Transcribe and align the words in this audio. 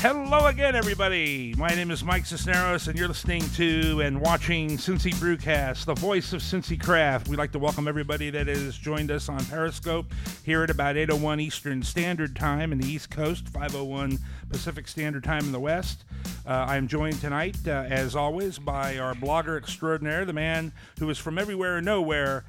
Hello 0.00 0.46
again, 0.46 0.76
everybody. 0.76 1.56
My 1.58 1.70
name 1.70 1.90
is 1.90 2.04
Mike 2.04 2.24
Cisneros, 2.24 2.86
and 2.86 2.96
you're 2.96 3.08
listening 3.08 3.42
to 3.56 4.00
and 4.00 4.20
watching 4.20 4.76
Cincy 4.78 5.12
Brewcast, 5.12 5.86
the 5.86 5.94
voice 5.94 6.32
of 6.32 6.40
Cincy 6.40 6.80
Craft. 6.80 7.26
We'd 7.26 7.40
like 7.40 7.50
to 7.50 7.58
welcome 7.58 7.88
everybody 7.88 8.30
that 8.30 8.46
has 8.46 8.78
joined 8.78 9.10
us 9.10 9.28
on 9.28 9.44
Periscope 9.46 10.06
here 10.44 10.62
at 10.62 10.70
about 10.70 10.96
8:01 10.96 11.40
Eastern 11.40 11.82
Standard 11.82 12.36
Time 12.36 12.70
in 12.70 12.78
the 12.78 12.86
East 12.86 13.10
Coast, 13.10 13.48
5:01 13.48 14.20
Pacific 14.48 14.86
Standard 14.86 15.24
Time 15.24 15.46
in 15.46 15.50
the 15.50 15.58
West. 15.58 16.04
Uh, 16.46 16.66
I'm 16.68 16.86
joined 16.86 17.20
tonight, 17.20 17.56
uh, 17.66 17.84
as 17.88 18.14
always, 18.14 18.60
by 18.60 18.98
our 18.98 19.14
blogger 19.14 19.58
extraordinaire, 19.58 20.24
the 20.24 20.32
man 20.32 20.70
who 21.00 21.10
is 21.10 21.18
from 21.18 21.38
everywhere 21.38 21.78
and 21.78 21.84
nowhere, 21.84 22.44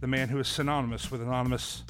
the 0.00 0.06
man 0.06 0.30
who 0.30 0.38
is 0.38 0.48
synonymous 0.48 1.10
with 1.10 1.20
anonymous 1.20 1.82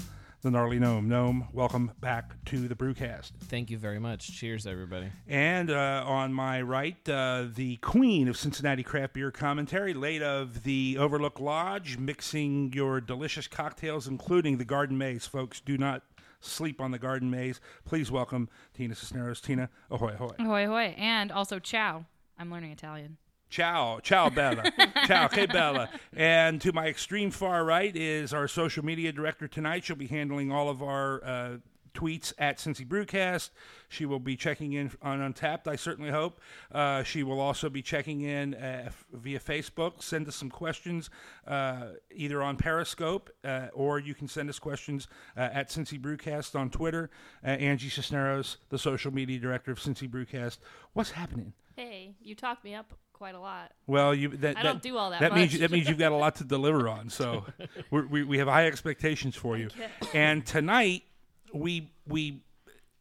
the 0.44 0.50
gnarly 0.50 0.78
gnome. 0.78 1.08
Gnome, 1.08 1.48
welcome 1.54 1.90
back 2.00 2.34
to 2.44 2.68
the 2.68 2.74
Brewcast. 2.74 3.32
Thank 3.44 3.70
you 3.70 3.78
very 3.78 3.98
much. 3.98 4.30
Cheers, 4.38 4.66
everybody. 4.66 5.10
And 5.26 5.70
uh, 5.70 6.04
on 6.06 6.34
my 6.34 6.60
right, 6.60 7.08
uh, 7.08 7.46
the 7.54 7.76
queen 7.76 8.28
of 8.28 8.36
Cincinnati 8.36 8.82
craft 8.82 9.14
beer 9.14 9.30
commentary, 9.30 9.94
late 9.94 10.20
of 10.20 10.62
the 10.62 10.98
Overlook 10.98 11.40
Lodge, 11.40 11.96
mixing 11.96 12.74
your 12.74 13.00
delicious 13.00 13.48
cocktails, 13.48 14.06
including 14.06 14.58
the 14.58 14.66
Garden 14.66 14.98
Maze. 14.98 15.26
Folks, 15.26 15.60
do 15.60 15.78
not 15.78 16.02
sleep 16.40 16.78
on 16.78 16.90
the 16.90 16.98
Garden 16.98 17.30
Maze. 17.30 17.58
Please 17.86 18.10
welcome 18.10 18.50
Tina 18.74 18.94
Cisneros. 18.94 19.40
Tina, 19.40 19.70
ahoy, 19.90 20.12
ahoy. 20.12 20.34
Ahoy, 20.38 20.66
ahoy. 20.66 20.94
And 20.98 21.32
also, 21.32 21.58
ciao. 21.58 22.04
I'm 22.38 22.50
learning 22.50 22.70
Italian. 22.70 23.16
Ciao, 23.54 24.00
ciao, 24.00 24.30
Bella. 24.30 24.64
ciao, 25.06 25.28
che 25.28 25.46
Bella. 25.46 25.88
And 26.16 26.60
to 26.60 26.72
my 26.72 26.88
extreme 26.88 27.30
far 27.30 27.64
right 27.64 27.94
is 27.94 28.34
our 28.34 28.48
social 28.48 28.84
media 28.84 29.12
director 29.12 29.46
tonight. 29.46 29.84
She'll 29.84 29.94
be 29.94 30.08
handling 30.08 30.50
all 30.50 30.68
of 30.68 30.82
our 30.82 31.22
uh, 31.24 31.56
tweets 31.94 32.32
at 32.36 32.58
Cincy 32.58 32.84
Brewcast. 32.84 33.50
She 33.88 34.06
will 34.06 34.18
be 34.18 34.34
checking 34.34 34.72
in 34.72 34.90
on 35.02 35.20
Untappd, 35.20 35.68
I 35.68 35.76
certainly 35.76 36.10
hope. 36.10 36.40
Uh, 36.72 37.04
she 37.04 37.22
will 37.22 37.38
also 37.38 37.70
be 37.70 37.80
checking 37.80 38.22
in 38.22 38.54
uh, 38.54 38.86
f- 38.86 39.04
via 39.12 39.38
Facebook. 39.38 40.02
Send 40.02 40.26
us 40.26 40.34
some 40.34 40.50
questions 40.50 41.08
uh, 41.46 41.90
either 42.12 42.42
on 42.42 42.56
Periscope 42.56 43.30
uh, 43.44 43.68
or 43.72 44.00
you 44.00 44.16
can 44.16 44.26
send 44.26 44.48
us 44.50 44.58
questions 44.58 45.06
uh, 45.36 45.48
at 45.52 45.68
Cincy 45.68 45.96
Brewcast 45.96 46.58
on 46.58 46.70
Twitter. 46.70 47.08
Uh, 47.44 47.50
Angie 47.50 47.88
Cisneros, 47.88 48.56
the 48.70 48.78
social 48.80 49.14
media 49.14 49.38
director 49.38 49.70
of 49.70 49.78
Cincy 49.78 50.10
Brewcast. 50.10 50.58
What's 50.92 51.12
happening? 51.12 51.52
Hey, 51.76 52.14
you 52.20 52.34
talked 52.34 52.64
me 52.64 52.74
up 52.74 52.92
quite 53.12 53.34
a 53.34 53.40
lot. 53.40 53.72
Well, 53.86 54.14
you 54.14 54.28
that, 54.28 54.58
I 54.58 54.62
that 54.62 54.68
don't 54.68 54.82
do 54.82 54.96
all 54.96 55.10
that 55.10 55.20
That 55.20 55.34
means 55.34 55.58
that 55.58 55.70
means 55.70 55.88
you've 55.88 55.98
got 55.98 56.12
a 56.12 56.16
lot 56.16 56.36
to 56.36 56.44
deliver 56.44 56.88
on. 56.88 57.08
So 57.10 57.44
we're, 57.90 58.06
we 58.06 58.22
we 58.22 58.38
have 58.38 58.48
high 58.48 58.66
expectations 58.66 59.34
for 59.36 59.56
you. 59.56 59.66
Okay. 59.66 59.88
And 60.12 60.44
tonight 60.44 61.04
we 61.52 61.90
we 62.06 62.42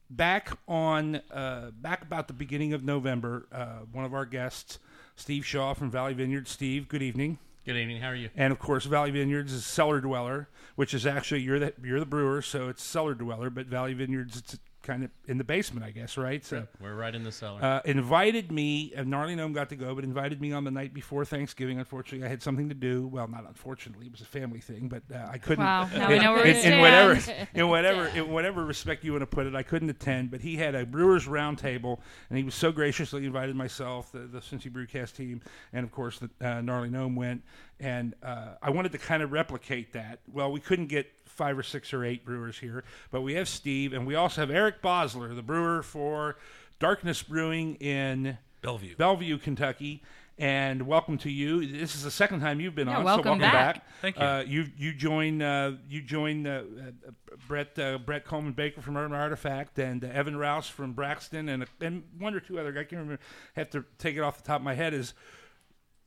back 0.10 0.58
on 0.68 1.22
uh, 1.32 1.72
back 1.72 2.02
about 2.04 2.28
the 2.28 2.34
beginning 2.34 2.74
of 2.74 2.84
November. 2.84 3.48
Uh, 3.52 3.80
one 3.92 4.06
of 4.06 4.14
our 4.14 4.26
guests, 4.26 4.80
Steve 5.16 5.46
Shaw 5.46 5.74
from 5.74 5.92
Valley 5.92 6.14
Vineyards. 6.14 6.52
Steve, 6.52 6.88
good 6.88 7.02
evening. 7.02 7.38
Good 7.66 7.78
evening. 7.78 8.02
How 8.02 8.10
are 8.10 8.16
you? 8.16 8.30
And 8.36 8.52
of 8.52 8.60
course, 8.60 8.86
Valley 8.86 9.12
Vineyards 9.12 9.54
is 9.54 9.66
cellar 9.66 10.02
dweller, 10.02 10.50
which 10.76 10.94
is 10.94 11.06
actually 11.06 11.42
you're 11.42 11.60
the 11.60 11.74
you're 11.82 12.00
the 12.00 12.06
brewer, 12.06 12.42
so 12.42 12.68
it's 12.70 12.84
cellar 12.84 13.14
dweller. 13.14 13.50
But 13.50 13.68
Valley 13.68 13.94
Vineyards, 13.94 14.38
it's 14.38 14.58
kind 14.84 15.04
of 15.04 15.10
in 15.28 15.38
the 15.38 15.44
basement, 15.44 15.86
I 15.86 15.92
guess, 15.92 16.18
right? 16.18 16.46
So. 16.46 16.68
We're 16.80 16.96
right 16.96 17.16
in 17.16 17.24
the 17.24 17.32
cellar. 17.32 17.64
Uh, 17.64 17.82
invited 17.86 18.52
me, 18.52 18.94
and 18.96 19.10
Gnarly 19.10 19.36
Gnome 19.36 19.54
got 19.54 19.70
to 19.70 19.76
go, 19.76 19.96
but 19.96 20.04
invited 20.04 20.42
me 20.42 20.52
on 20.52 20.64
the 20.66 20.72
night 20.72 20.94
before 20.94 21.26
Thanksgiving. 21.26 21.80
Unfortunately, 21.80 22.26
I 22.26 22.30
had 22.30 22.44
something 22.44 22.70
to 22.70 22.76
do. 22.76 23.08
Well, 23.08 23.28
not 23.28 23.48
unfortunately, 23.48 24.08
it 24.08 24.12
was 24.12 24.22
a 24.22 24.26
family 24.26 24.60
thing, 24.60 24.90
but 24.90 25.04
uh, 25.14 25.28
I 25.32 25.38
couldn't. 25.38 25.64
Wow, 25.64 25.90
now 25.96 26.10
we 26.10 26.18
in, 26.18 26.22
know 26.22 26.34
where 26.34 26.46
in, 26.46 26.56
in 26.74 26.80
whatever, 26.80 27.20
in 27.54 27.68
whatever, 27.68 28.08
in 28.08 28.30
whatever 28.30 28.66
respect 28.66 29.04
you 29.04 29.14
want 29.14 29.22
to 29.22 29.28
put 29.28 29.48
it, 29.48 29.56
I 29.56 29.64
couldn't 29.64 29.90
attend. 29.90 30.30
But 30.30 30.42
he 30.42 30.58
had 30.58 30.76
a 30.76 30.86
Brewers 30.86 31.26
Roundtable, 31.26 32.00
and 32.30 32.38
he 32.38 32.44
was 32.44 32.54
so 32.54 32.72
graciously 32.72 33.26
invited 33.26 33.56
myself, 33.56 34.12
the, 34.12 34.20
the 34.20 34.40
Cincy 34.40 34.70
Brewcast 34.70 35.16
team, 35.16 35.42
and 35.72 35.86
of 35.86 35.92
course 35.92 36.20
the 36.20 36.30
uh, 36.46 36.62
Gnarly 36.62 36.90
Gnome 36.90 37.16
went. 37.16 37.44
And 37.80 38.14
uh, 38.22 38.56
I 38.62 38.70
wanted 38.70 38.92
to 38.92 38.98
kind 38.98 39.24
of 39.24 39.32
replicate 39.32 39.94
that. 39.94 40.20
Well, 40.32 40.52
we 40.52 40.60
couldn't 40.60 40.88
get 40.88 41.12
five 41.34 41.58
or 41.58 41.64
six 41.64 41.94
or 41.94 42.06
eight 42.06 42.24
brewers 42.26 42.60
here, 42.60 42.84
but 43.12 43.22
we 43.22 43.34
have 43.34 43.50
Steve, 43.50 43.94
and 43.94 44.06
we 44.08 44.16
also 44.16 44.42
have 44.42 44.52
Eric 44.52 44.82
Bosler, 44.82 45.36
the 45.36 45.42
brewer 45.42 45.84
for 45.84 46.38
Darkness 46.80 47.22
Brewing 47.24 47.76
in 47.76 48.38
Bellevue. 48.62 48.96
Bellevue, 48.96 49.38
Kentucky. 49.38 50.04
And 50.40 50.88
welcome 50.88 51.20
to 51.20 51.30
you. 51.30 51.64
This 51.80 51.94
is 51.94 52.04
the 52.04 52.10
second 52.10 52.40
time 52.40 52.60
you've 52.60 52.74
been 52.74 52.88
Yeah, 52.88 52.96
on, 52.98 53.02
so 53.02 53.06
welcome 53.06 53.26
welcome 53.26 53.42
back. 53.42 53.76
back. 53.76 53.88
Thank 54.02 54.16
you. 54.18 54.22
Uh, 54.24 54.44
you 54.48 54.66
you 54.80 54.92
join 54.92 55.44
uh, 55.44 55.78
you 55.88 56.02
join 56.02 56.48
uh, 56.48 56.64
uh, 57.08 57.12
Brett 57.48 57.78
uh, 57.78 58.00
Brett 58.00 58.26
Kollmann 58.26 58.56
Baker 58.56 58.82
from 58.82 58.98
Urban 58.98 59.16
Artifact 59.16 59.78
and 59.78 60.04
uh, 60.04 60.08
Evan 60.08 60.36
Rouse 60.36 60.68
from 60.68 60.94
Braxton 60.94 61.50
and 61.50 61.68
and 61.82 62.04
one 62.18 62.34
or 62.34 62.40
two 62.40 62.60
other. 62.60 62.72
Guys, 62.72 62.82
I 62.82 62.84
can't 62.86 63.02
remember. 63.04 63.22
Have 63.56 63.70
to 63.72 63.86
take 64.00 64.16
it 64.18 64.22
off 64.22 64.38
the 64.38 64.44
top 64.44 64.60
of 64.62 64.64
my 64.66 64.74
head. 64.74 64.96
Is 64.96 65.14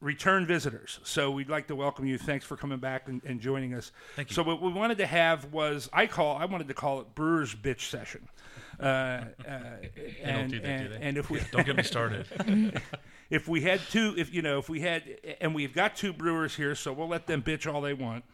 return 0.01 0.47
visitors. 0.47 1.01
So 1.05 1.31
we'd 1.31 1.49
like 1.49 1.69
to 1.69 1.77
welcome 1.77 2.07
you. 2.07 2.19
Thanks 2.19 2.45
for 2.45 2.57
coming 2.57 2.79
back 2.79 3.09
and, 3.09 3.23
and 3.25 3.41
joining 3.41 3.75
us. 3.75 3.93
Thank 4.15 4.31
you. 4.31 4.35
So 4.35 4.43
what 4.43 4.61
we 4.61 4.73
wanted 4.73 4.99
to 4.99 5.07
have 5.07 5.53
was 5.53 5.89
I 5.93 6.07
call 6.07 6.37
I 6.37 6.45
wanted 6.45 6.69
to 6.69 6.75
call 6.75 7.01
it 7.01 7.15
Brewers 7.15 7.55
Bitch 7.55 7.89
Session. 7.89 8.29
Uh, 8.79 8.83
uh, 8.85 9.25
and, 10.23 10.51
do 10.51 10.61
that, 10.61 10.63
do 10.63 10.71
and, 10.71 10.93
they? 10.93 10.99
and 11.01 11.17
if 11.17 11.31
we 11.31 11.41
Don't 11.51 11.65
get 11.65 11.77
me 11.77 11.83
started. 11.83 12.27
if 13.31 13.49
we 13.49 13.63
had 13.63 13.81
two, 13.91 14.15
if 14.17 14.33
you 14.33 14.43
know, 14.43 14.59
if 14.59 14.69
we 14.69 14.81
had, 14.81 15.03
and 15.41 15.55
we've 15.55 15.73
got 15.75 15.97
two 15.97 16.13
brewers 16.13 16.55
here, 16.55 16.75
so 16.75 16.93
we'll 16.93 17.09
let 17.09 17.27
them 17.27 17.43
bitch 17.43 17.73
all 17.73 17.81
they 17.81 17.95
want 17.95 18.25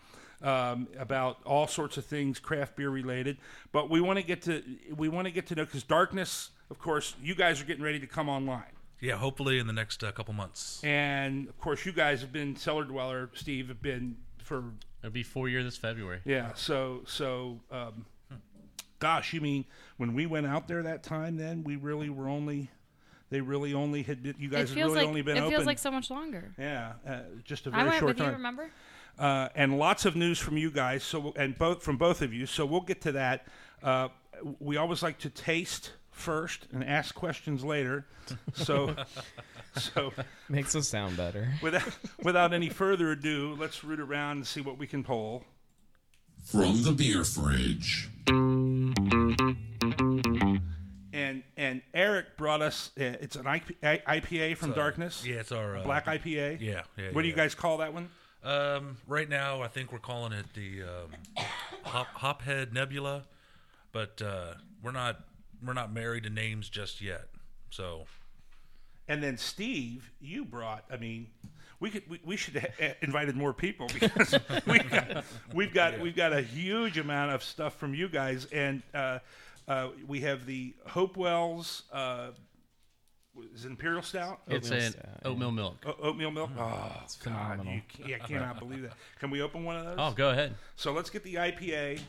um, 0.43 0.89
about 0.99 1.39
all 1.45 1.67
sorts 1.67 1.97
of 1.97 2.05
things 2.05 2.39
craft 2.39 2.77
beer 2.77 2.91
related. 2.91 3.39
But 3.71 3.91
we 3.91 4.01
want 4.01 4.19
to 4.19 4.25
get 4.25 4.43
to 4.43 4.63
we 4.95 5.09
want 5.09 5.27
to 5.27 5.31
get 5.31 5.47
to 5.49 5.55
know 5.55 5.65
because 5.65 5.85
darkness, 5.85 6.51
of 6.71 6.79
course, 6.79 7.15
you 7.23 7.35
guys 7.35 7.61
are 7.61 7.65
getting 7.65 7.85
ready 7.85 8.01
to 8.01 8.07
come 8.07 8.29
online, 8.29 8.73
yeah, 9.03 9.17
hopefully 9.17 9.59
in 9.59 9.67
the 9.67 9.73
next 9.75 10.03
uh, 10.03 10.11
couple 10.13 10.33
months. 10.33 10.81
and 10.83 11.49
of 11.49 11.59
course, 11.59 11.85
you 11.85 11.93
guys 11.93 12.23
have 12.23 12.33
been 12.33 12.57
cellar 12.57 12.85
dweller. 12.85 13.29
Steve 13.35 13.69
have 13.69 13.83
been 13.83 14.17
for 14.43 14.65
It'll 15.03 15.13
be 15.13 15.23
four 15.23 15.49
years 15.51 15.65
this 15.65 15.77
February. 15.77 16.21
yeah. 16.25 16.55
So 16.55 17.03
so. 17.07 17.61
Um, 17.71 18.07
Gosh, 18.99 19.33
you 19.33 19.41
mean 19.41 19.65
when 19.97 20.15
we 20.15 20.27
went 20.27 20.47
out 20.47 20.69
there 20.69 20.81
that 20.85 21.03
time? 21.03 21.37
Then 21.37 21.65
we 21.65 21.75
really 21.75 22.09
were 22.09 22.29
only, 22.29 22.71
they 23.31 23.41
really 23.41 23.75
only 23.75 24.05
had 24.05 24.37
you 24.39 24.49
guys 24.49 24.69
had 24.69 24.79
really 24.79 24.95
like 24.95 25.09
only 25.09 25.23
been 25.23 25.37
it 25.37 25.41
open. 25.41 25.51
feels 25.51 25.67
like 25.67 25.81
so 25.81 25.91
much 25.91 26.09
longer. 26.09 26.55
Yeah, 26.57 26.93
uh, 27.05 27.19
just 27.43 27.67
a 27.67 27.71
very 27.71 27.89
went 27.89 27.99
short 27.99 28.09
with 28.11 28.19
time. 28.19 28.29
you, 28.29 28.33
remember? 28.35 28.71
uh, 29.19 29.49
and 29.57 29.77
lots 29.77 30.05
of 30.05 30.15
news 30.15 30.39
from 30.39 30.57
you 30.57 30.71
guys. 30.71 31.03
So 31.03 31.33
and 31.35 31.59
both 31.59 31.83
from 31.83 31.97
both 31.97 32.23
of 32.23 32.33
you. 32.33 32.47
So 32.47 32.65
we'll 32.65 32.81
get 32.83 33.01
to 33.01 33.11
that. 33.13 33.49
Uh, 33.83 34.11
we 34.61 34.77
always 34.77 35.03
like 35.03 35.19
to 35.19 35.31
taste 35.31 35.95
first 36.13 36.69
and 36.73 36.85
ask 36.85 37.15
questions 37.15 37.65
later. 37.65 38.07
So, 38.55 38.95
so 39.77 40.13
Makes 40.49 40.77
us 40.77 40.89
sound 40.89 41.17
better. 41.17 41.49
without 41.63 41.89
without 42.23 42.53
any 42.53 42.69
further 42.69 43.11
ado, 43.11 43.57
let's 43.59 43.83
root 43.83 43.99
around 44.01 44.37
and 44.39 44.47
see 44.47 44.61
what 44.61 44.79
we 44.79 44.87
can 44.87 45.03
pull. 45.03 45.45
From 46.45 46.83
the 46.83 46.93
beer 46.93 47.25
fridge. 47.25 48.09
And 51.15 51.43
and 51.57 51.83
Eric 51.93 52.37
brought 52.37 52.63
us. 52.63 52.91
Uh, 52.99 53.05
it's 53.21 53.37
an 53.37 53.47
IP, 53.47 53.81
IPA 53.83 54.57
from 54.57 54.71
So, 54.71 54.75
Darkness. 54.77 55.25
Yeah, 55.27 55.37
it's 55.37 55.53
our 55.53 55.77
uh, 55.79 55.83
Black 55.83 56.07
IPA. 56.07 56.59
Yeah, 56.61 56.83
yeah. 56.97 57.11
What 57.13 57.23
do 57.23 57.29
you 57.29 57.35
guys 57.35 57.55
call 57.55 57.79
that 57.79 57.93
one? 57.93 58.09
Um, 58.43 58.97
right 59.07 59.29
now, 59.29 59.63
I 59.63 59.69
think 59.69 59.93
we're 59.93 59.99
calling 59.99 60.33
it 60.33 60.47
the 60.55 60.83
um, 60.83 61.45
Hop 61.85 62.09
Hophead 62.17 62.73
Nebula, 62.73 63.23
but 63.93 64.21
uh, 64.23 64.55
we're 64.83 64.91
not 64.91 65.21
we're 65.65 65.73
not 65.73 65.93
married 65.93 66.25
to 66.25 66.31
names 66.31 66.69
just 66.69 67.01
yet. 67.01 67.29
So 67.71 68.05
And 69.09 69.23
then 69.23 69.37
Steve, 69.37 70.11
you 70.21 70.45
brought. 70.45 70.85
I 70.91 70.97
mean, 70.97 71.29
we 71.81 71.91
could 71.91 72.09
we, 72.09 72.21
we 72.25 72.37
should 72.37 72.55
have 72.55 72.97
invited 73.03 73.37
more 73.37 73.53
people 73.53 73.89
because 74.01 74.35
we've 74.67 74.91
got 74.91 75.25
we've 75.53 75.75
got 75.75 76.01
we've 76.01 76.17
got 76.17 76.33
a 76.33 76.41
huge 76.43 76.99
amount 76.99 77.33
of 77.33 77.43
stuff 77.43 77.77
from 77.77 77.95
you 77.95 78.09
guys, 78.09 78.47
and 78.53 78.83
uh, 78.95 79.19
uh, 79.69 79.89
we 80.07 80.21
have 80.21 80.47
the 80.47 80.75
Hopewell's. 80.87 81.83
Uh, 81.93 82.31
is 83.55 83.65
it 83.65 83.69
Imperial 83.69 84.03
Stout? 84.03 84.41
It's 84.47 84.71
Oatmeal 84.71 84.85
an 84.85 84.93
stout, 84.93 85.09
oatmeal 85.25 85.51
milk. 85.53 85.77
O- 85.87 85.97
oatmeal 86.03 86.31
milk. 86.31 86.51
Oh, 86.59 86.93
it's 87.03 87.17
phenomenal. 87.17 87.73
You 87.73 87.81
can't, 87.89 88.23
I 88.23 88.27
cannot 88.27 88.59
believe 88.59 88.83
that. 88.83 88.93
Can 89.21 89.31
we 89.31 89.41
open 89.41 89.65
one 89.65 89.79
of 89.79 89.87
those? 89.87 89.95
Oh, 89.99 90.13
go 90.15 90.29
ahead. 90.31 90.55
So 90.77 90.93
let's 90.93 91.09
get 91.09 91.23
the 91.25 91.37
IPA 91.37 92.01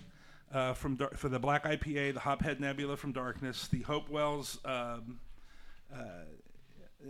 uh, 0.53 0.73
from 0.73 0.95
Dar- 0.95 1.11
for 1.15 1.29
the 1.29 1.39
Black 1.39 1.63
IPA, 1.63 2.13
the 2.13 2.19
Hophead 2.19 2.59
Nebula 2.59 2.95
from 2.95 3.11
Darkness, 3.11 3.67
the 3.67 3.81
Hopewell's 3.81 4.59
um, 4.65 5.19
uh, 5.91 5.97
uh, 5.97 7.07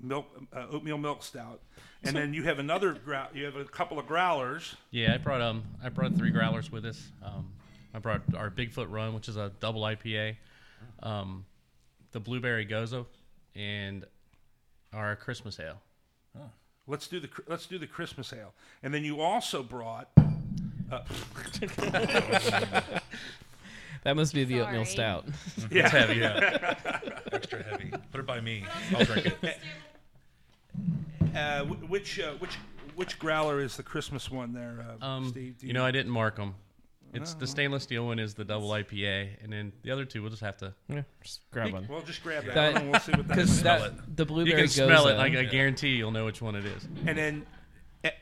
milk 0.00 0.26
uh, 0.54 0.66
oatmeal 0.70 0.98
milk 0.98 1.22
stout, 1.22 1.60
and 2.04 2.14
then 2.14 2.32
you 2.32 2.44
have 2.44 2.58
another 2.58 2.94
grou- 2.94 3.34
you 3.34 3.44
have 3.44 3.56
a 3.56 3.64
couple 3.64 3.98
of 3.98 4.06
growlers. 4.06 4.76
Yeah, 4.90 5.14
I 5.14 5.18
brought 5.18 5.40
um 5.40 5.64
I 5.82 5.88
brought 5.88 6.14
three 6.16 6.30
growlers 6.30 6.70
with 6.70 6.84
us. 6.84 7.10
Um, 7.24 7.50
I 7.92 7.98
brought 7.98 8.22
our 8.36 8.50
Bigfoot 8.50 8.90
Run, 8.90 9.14
which 9.14 9.28
is 9.28 9.36
a 9.36 9.50
double 9.60 9.82
IPA, 9.82 10.36
um, 11.02 11.44
the 12.12 12.20
Blueberry 12.20 12.64
Gose, 12.66 13.04
and 13.56 14.04
our 14.92 15.16
Christmas 15.16 15.58
Ale. 15.58 15.80
Let's 16.86 17.06
do 17.06 17.20
the 17.20 17.28
let's 17.46 17.66
do 17.66 17.78
the 17.78 17.86
Christmas 17.86 18.32
ale, 18.32 18.54
and 18.82 18.94
then 18.94 19.04
you 19.04 19.20
also 19.20 19.62
brought. 19.62 20.08
Uh, 20.90 21.00
That 24.04 24.14
must 24.16 24.32
be 24.32 24.44
the 24.44 24.60
oatmeal 24.60 24.84
Sorry. 24.84 24.94
stout. 24.94 25.26
It's 25.70 25.90
heavy, 25.90 26.20
yeah. 26.20 26.74
Extra 27.32 27.62
heavy. 27.64 27.90
Put 28.12 28.20
it 28.20 28.26
by 28.26 28.40
me. 28.40 28.64
I'll 28.96 29.04
drink 29.04 29.26
it. 29.42 29.58
Uh, 31.36 31.64
wh- 31.64 31.90
which 31.90 32.20
uh, 32.20 32.32
which 32.38 32.54
which 32.94 33.18
growler 33.18 33.60
is 33.60 33.76
the 33.76 33.82
Christmas 33.82 34.30
one 34.30 34.52
there, 34.54 34.86
uh, 35.02 35.04
Um, 35.04 35.28
Steve? 35.28 35.58
Do 35.58 35.66
you 35.66 35.72
know, 35.72 35.84
I 35.84 35.90
didn't 35.90 36.12
mark 36.12 36.36
them. 36.36 36.54
It's 37.12 37.34
Oh. 37.34 37.40
the 37.40 37.46
stainless 37.46 37.82
steel 37.82 38.06
one 38.06 38.18
is 38.18 38.34
the 38.34 38.44
double 38.44 38.68
IPA, 38.70 39.42
and 39.42 39.52
then 39.52 39.72
the 39.82 39.90
other 39.90 40.04
two 40.04 40.22
we'll 40.22 40.30
just 40.30 40.42
have 40.42 40.56
to. 40.58 40.72
Yeah, 40.88 41.02
just 41.22 41.40
grab 41.50 41.72
one. 41.72 41.86
Well, 41.88 42.00
just 42.02 42.22
grab 42.22 42.44
that, 42.46 42.54
That- 42.54 42.72
one 42.74 42.82
and 42.82 42.90
we'll 42.92 43.00
see 43.00 43.12
what 43.12 43.28
that 43.28 43.34
Because 43.36 43.50
is. 43.50 43.58
Smell 43.60 43.80
that 43.80 44.16
the 44.16 44.22
You 44.22 44.26
blueberry 44.26 44.60
can 44.62 44.68
smell 44.68 45.08
it. 45.08 45.12
goza- 45.12 45.16
Like 45.18 45.36
I 45.36 45.44
guarantee 45.44 45.96
you'll 45.96 46.12
know 46.12 46.24
which 46.24 46.40
one 46.40 46.54
it 46.54 46.64
is. 46.64 46.86
And 47.06 47.18
then, 47.18 47.46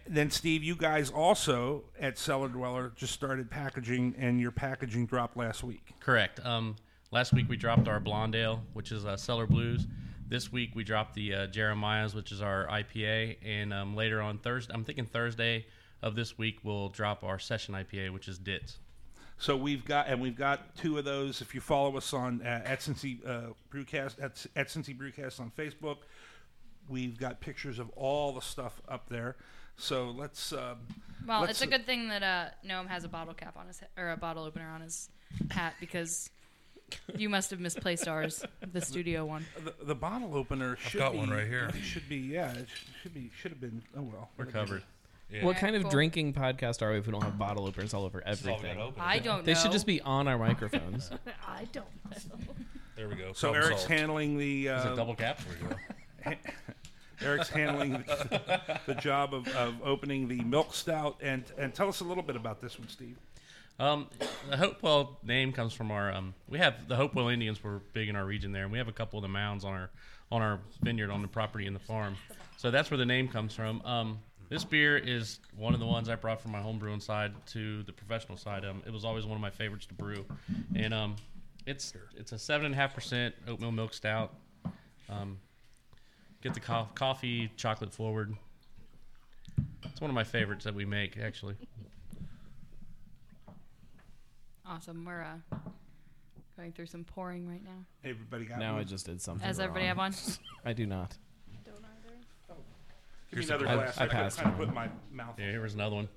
then 0.08 0.30
Steve, 0.30 0.62
you 0.62 0.74
guys 0.74 1.10
also 1.10 1.84
at 2.00 2.18
Cellar 2.18 2.48
Dweller 2.48 2.92
just 2.96 3.12
started 3.12 3.50
packaging, 3.50 4.14
and 4.18 4.40
your 4.40 4.50
packaging 4.50 5.06
dropped 5.06 5.36
last 5.36 5.62
week. 5.62 5.94
Correct. 6.00 6.44
Um, 6.44 6.76
last 7.10 7.32
week 7.32 7.48
we 7.48 7.56
dropped 7.56 7.88
our 7.88 8.00
Blonde 8.00 8.34
Ale, 8.34 8.62
which 8.72 8.92
is 8.92 9.04
uh, 9.04 9.16
Cellar 9.16 9.46
Blues. 9.46 9.86
This 10.28 10.50
week 10.50 10.70
we 10.74 10.82
dropped 10.82 11.14
the 11.14 11.34
uh, 11.34 11.46
Jeremiah's, 11.48 12.14
which 12.14 12.32
is 12.32 12.40
our 12.40 12.66
IPA, 12.66 13.36
and 13.44 13.72
um, 13.72 13.94
later 13.94 14.20
on 14.20 14.38
Thursday, 14.38 14.72
I'm 14.74 14.84
thinking 14.84 15.06
Thursday 15.06 15.66
of 16.02 16.14
this 16.14 16.36
week 16.36 16.58
we'll 16.62 16.88
drop 16.88 17.22
our 17.22 17.38
Session 17.38 17.74
IPA, 17.74 18.12
which 18.12 18.28
is 18.28 18.38
Ditz. 18.38 18.78
So 19.38 19.56
we've 19.56 19.84
got, 19.84 20.08
and 20.08 20.20
we've 20.20 20.36
got 20.36 20.74
two 20.76 20.96
of 20.98 21.04
those. 21.04 21.42
If 21.42 21.54
you 21.54 21.60
follow 21.60 21.96
us 21.96 22.12
on 22.14 22.40
uh, 22.42 22.62
at 22.64 22.80
Cincy 22.80 23.18
uh, 23.26 23.52
Brewcast 23.70 24.22
at, 24.22 24.46
at 24.56 24.68
Cincy 24.68 24.96
Brewcast 24.96 25.40
on 25.40 25.52
Facebook, 25.56 25.98
we've 26.88 27.18
got 27.18 27.40
pictures 27.40 27.78
of 27.78 27.90
all 27.90 28.32
the 28.32 28.40
stuff 28.40 28.80
up 28.88 29.08
there. 29.08 29.36
So 29.76 30.10
let's. 30.16 30.52
Um, 30.52 30.78
Well, 31.26 31.40
let's- 31.40 31.52
it's 31.52 31.62
a 31.62 31.66
good 31.66 31.86
thing 31.86 32.08
that 32.08 32.22
uh, 32.22 32.46
Gnome 32.64 32.86
has 32.86 33.04
a 33.04 33.08
bottle 33.08 33.34
cap 33.34 33.56
on 33.56 33.66
his 33.66 33.80
he- 33.80 33.86
or 34.00 34.10
a 34.10 34.16
bottle 34.16 34.44
opener 34.44 34.68
on 34.68 34.80
his 34.80 35.08
hat 35.50 35.74
because 35.80 36.30
you 37.16 37.28
must 37.28 37.50
have 37.50 37.58
misplaced 37.60 38.06
ours, 38.06 38.44
the 38.72 38.80
studio 38.80 39.24
one. 39.24 39.44
The, 39.64 39.74
the 39.84 39.94
bottle 39.94 40.34
opener 40.36 40.78
I've 40.86 40.94
got 40.94 41.12
be, 41.12 41.18
one 41.18 41.30
right 41.30 41.46
here. 41.46 41.70
Should 41.82 42.08
be 42.08 42.16
yeah. 42.18 42.52
It 42.52 42.68
sh- 42.72 43.02
should 43.02 43.14
be 43.14 43.30
should 43.36 43.50
have 43.50 43.60
been. 43.60 43.82
Oh 43.96 44.02
well, 44.02 44.30
We're 44.36 44.46
covered. 44.46 44.82
Yeah. 45.28 45.44
What 45.44 45.56
kind 45.56 45.74
of 45.74 45.82
Cool. 45.82 45.90
drinking 45.90 46.34
podcast 46.34 46.82
are 46.82 46.92
we 46.92 46.98
if 46.98 47.06
we 47.06 47.10
don't 47.12 47.24
have 47.24 47.36
bottle 47.36 47.66
openers 47.66 47.92
all 47.92 48.04
over 48.04 48.22
It's 48.24 48.46
all 48.46 48.52
got 48.54 48.58
everything? 48.64 48.80
open. 48.80 49.02
I 49.04 49.18
don't 49.18 49.38
know. 49.38 49.42
They 49.42 49.54
should 49.54 49.72
just 49.72 49.84
be 49.86 50.00
on 50.02 50.28
our 50.28 50.38
microphones. 50.38 51.10
I 51.48 51.64
don't 51.72 51.84
know. 52.08 52.36
There 52.94 53.08
we 53.08 53.16
go. 53.16 53.32
So 53.32 53.48
Problem 53.48 53.64
Eric's 53.64 53.80
solved. 53.80 53.92
handling 53.92 54.38
the. 54.38 54.68
Is 54.68 54.84
Uh, 54.86 54.90
it 54.92 54.96
double 54.96 55.16
cap? 55.16 55.40
Eric's 57.22 57.48
handling 57.48 57.92
the, 57.92 58.80
the 58.86 58.94
job 58.94 59.34
of, 59.34 59.48
of 59.56 59.74
opening 59.84 60.28
the 60.28 60.40
milk 60.42 60.74
stout, 60.74 61.16
and 61.22 61.44
and 61.58 61.74
tell 61.74 61.88
us 61.88 62.00
a 62.00 62.04
little 62.04 62.22
bit 62.22 62.36
about 62.36 62.60
this 62.60 62.78
one, 62.78 62.88
Steve. 62.88 63.16
Um, 63.78 64.08
the 64.48 64.56
Hopewell 64.56 65.18
name 65.22 65.52
comes 65.52 65.74
from 65.74 65.90
our. 65.90 66.12
Um, 66.12 66.34
we 66.48 66.58
have 66.58 66.88
the 66.88 66.96
Hopewell 66.96 67.28
Indians 67.28 67.62
were 67.62 67.80
big 67.92 68.08
in 68.08 68.16
our 68.16 68.24
region 68.24 68.52
there, 68.52 68.62
and 68.62 68.72
we 68.72 68.78
have 68.78 68.88
a 68.88 68.92
couple 68.92 69.18
of 69.18 69.22
the 69.22 69.28
mounds 69.28 69.64
on 69.64 69.72
our 69.72 69.90
on 70.32 70.42
our 70.42 70.60
vineyard 70.82 71.10
on 71.10 71.22
the 71.22 71.28
property 71.28 71.66
in 71.66 71.74
the 71.74 71.80
farm. 71.80 72.16
So 72.56 72.70
that's 72.70 72.90
where 72.90 72.98
the 72.98 73.06
name 73.06 73.28
comes 73.28 73.54
from. 73.54 73.82
Um, 73.82 74.18
this 74.48 74.64
beer 74.64 74.96
is 74.96 75.40
one 75.56 75.74
of 75.74 75.80
the 75.80 75.86
ones 75.86 76.08
I 76.08 76.14
brought 76.14 76.40
from 76.40 76.52
my 76.52 76.60
home 76.60 76.78
brewing 76.78 77.00
side 77.00 77.32
to 77.48 77.82
the 77.82 77.92
professional 77.92 78.38
side. 78.38 78.64
Um, 78.64 78.82
it 78.86 78.92
was 78.92 79.04
always 79.04 79.26
one 79.26 79.34
of 79.34 79.40
my 79.42 79.50
favorites 79.50 79.86
to 79.86 79.94
brew, 79.94 80.24
and 80.74 80.94
um, 80.94 81.16
it's 81.66 81.92
it's 82.16 82.32
a 82.32 82.38
seven 82.38 82.66
and 82.66 82.74
a 82.74 82.78
half 82.78 82.94
percent 82.94 83.34
oatmeal 83.46 83.72
milk 83.72 83.92
stout. 83.92 84.34
Um, 85.08 85.38
get 86.46 86.54
the 86.54 86.60
co- 86.60 86.88
coffee 86.94 87.50
chocolate 87.56 87.92
forward. 87.92 88.32
It's 89.82 90.00
one 90.00 90.10
of 90.10 90.14
my 90.14 90.22
favorites 90.22 90.64
that 90.64 90.74
we 90.74 90.84
make 90.84 91.18
actually. 91.18 91.56
Awesome. 94.64 95.04
We're 95.04 95.22
uh, 95.22 95.56
going 96.56 96.72
through 96.72 96.86
some 96.86 97.02
pouring 97.04 97.48
right 97.48 97.62
now. 97.64 97.84
Everybody 98.04 98.44
got 98.44 98.58
now 98.58 98.72
one? 98.74 98.80
I 98.82 98.84
just 98.84 99.06
did 99.06 99.20
something. 99.20 99.46
Does 99.46 99.58
everybody 99.58 99.86
wrong. 99.86 99.88
have 99.88 99.96
one? 99.98 100.14
I 100.64 100.72
do 100.72 100.86
not. 100.86 101.16
Give 101.64 103.38
me 103.38 103.44
Here's 103.44 103.50
another 103.50 103.68
I- 103.68 103.74
glass. 103.74 103.98
I 103.98 104.04
I, 104.04 104.06
passed 104.08 104.38
kind 104.38 104.52
of 104.52 104.58
one. 104.58 104.66
put 104.68 104.74
my 104.74 104.88
mouth. 105.12 105.34
Yeah, 105.38 105.50
here 105.50 105.62
was 105.62 105.74
another 105.74 105.96
one. 105.96 106.08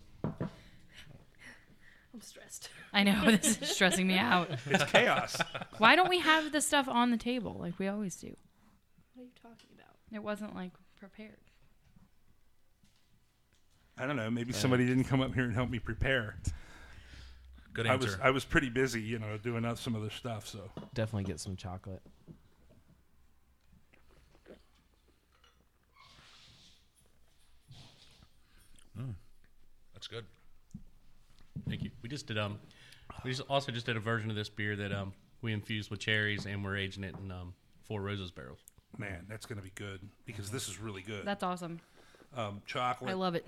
I'm 2.13 2.21
stressed. 2.21 2.69
I 2.93 3.03
know 3.03 3.23
this 3.25 3.59
is 3.61 3.69
stressing 3.69 4.05
me 4.07 4.17
out. 4.17 4.49
It's 4.67 4.83
chaos. 4.91 5.37
Why 5.79 5.95
don't 5.95 6.09
we 6.09 6.19
have 6.19 6.51
the 6.51 6.61
stuff 6.61 6.87
on 6.87 7.09
the 7.11 7.17
table 7.17 7.57
like 7.59 7.79
we 7.79 7.87
always 7.87 8.15
do? 8.15 8.35
What 9.15 9.23
are 9.23 9.25
you 9.25 9.31
talking 9.41 9.55
about? 9.68 9.68
It 10.11 10.23
wasn't 10.23 10.55
like 10.55 10.71
prepared. 10.97 11.37
I 13.97 14.05
don't 14.05 14.15
know. 14.15 14.29
Maybe 14.29 14.53
somebody 14.53 14.85
didn't 14.85 15.03
come 15.05 15.21
up 15.21 15.33
here 15.33 15.43
and 15.43 15.53
help 15.53 15.69
me 15.69 15.79
prepare. 15.79 16.37
Good 17.73 17.85
I 17.85 17.93
answer. 17.93 18.07
was 18.07 18.17
I 18.21 18.29
was 18.31 18.45
pretty 18.45 18.69
busy, 18.69 19.01
you 19.01 19.19
know, 19.19 19.37
doing 19.37 19.65
out 19.65 19.77
some 19.77 19.95
other 19.95 20.09
stuff. 20.09 20.47
So 20.47 20.71
Definitely 20.93 21.25
get 21.25 21.39
some 21.39 21.55
chocolate. 21.55 22.01
That's 29.99 30.07
good. 30.07 30.23
Thank 31.67 31.83
you. 31.83 31.91
We 32.01 32.07
just 32.07 32.25
did 32.25 32.37
um, 32.37 32.57
we 33.25 33.31
just 33.31 33.41
also 33.49 33.69
just 33.73 33.85
did 33.85 33.97
a 33.97 33.99
version 33.99 34.29
of 34.29 34.35
this 34.37 34.47
beer 34.47 34.77
that 34.77 34.93
um 34.93 35.11
we 35.41 35.51
infused 35.51 35.91
with 35.91 35.99
cherries 35.99 36.45
and 36.45 36.63
we're 36.63 36.77
aging 36.77 37.03
it 37.03 37.15
in 37.21 37.29
um 37.31 37.53
Four 37.85 38.01
Roses 38.01 38.31
barrels. 38.31 38.59
Man, 38.97 39.25
that's 39.29 39.45
gonna 39.45 39.61
be 39.61 39.71
good 39.75 40.01
because 40.25 40.49
this 40.51 40.67
is 40.67 40.79
really 40.79 41.01
good. 41.01 41.25
That's 41.25 41.43
awesome. 41.43 41.79
Um, 42.35 42.61
chocolate. 42.65 43.09
I 43.09 43.13
love 43.13 43.35
it. 43.35 43.45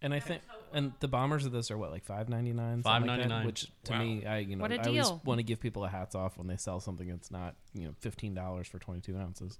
And 0.00 0.14
I 0.14 0.20
think, 0.20 0.42
and 0.72 0.92
the 1.00 1.08
bombers 1.08 1.44
of 1.44 1.50
this 1.50 1.72
are 1.72 1.76
what, 1.76 1.90
like 1.90 2.04
five 2.04 2.28
ninety 2.28 2.52
nine, 2.52 2.82
$5.99. 2.84 3.44
which 3.44 3.66
to 3.84 3.92
Wow. 3.94 3.98
me, 3.98 4.24
I 4.24 4.38
you 4.38 4.54
know, 4.54 4.62
What 4.62 4.70
a 4.70 4.76
I 4.80 4.84
always 4.84 5.08
deal. 5.08 5.20
want 5.24 5.38
to 5.40 5.42
give 5.42 5.58
people 5.60 5.84
a 5.84 5.88
hats 5.88 6.14
off 6.14 6.38
when 6.38 6.46
they 6.46 6.56
sell 6.56 6.78
something 6.78 7.08
that's 7.08 7.30
not 7.32 7.56
you 7.74 7.84
know 7.86 7.94
fifteen 7.98 8.32
dollars 8.32 8.68
for 8.68 8.78
twenty 8.78 9.00
two 9.00 9.16
ounces. 9.18 9.58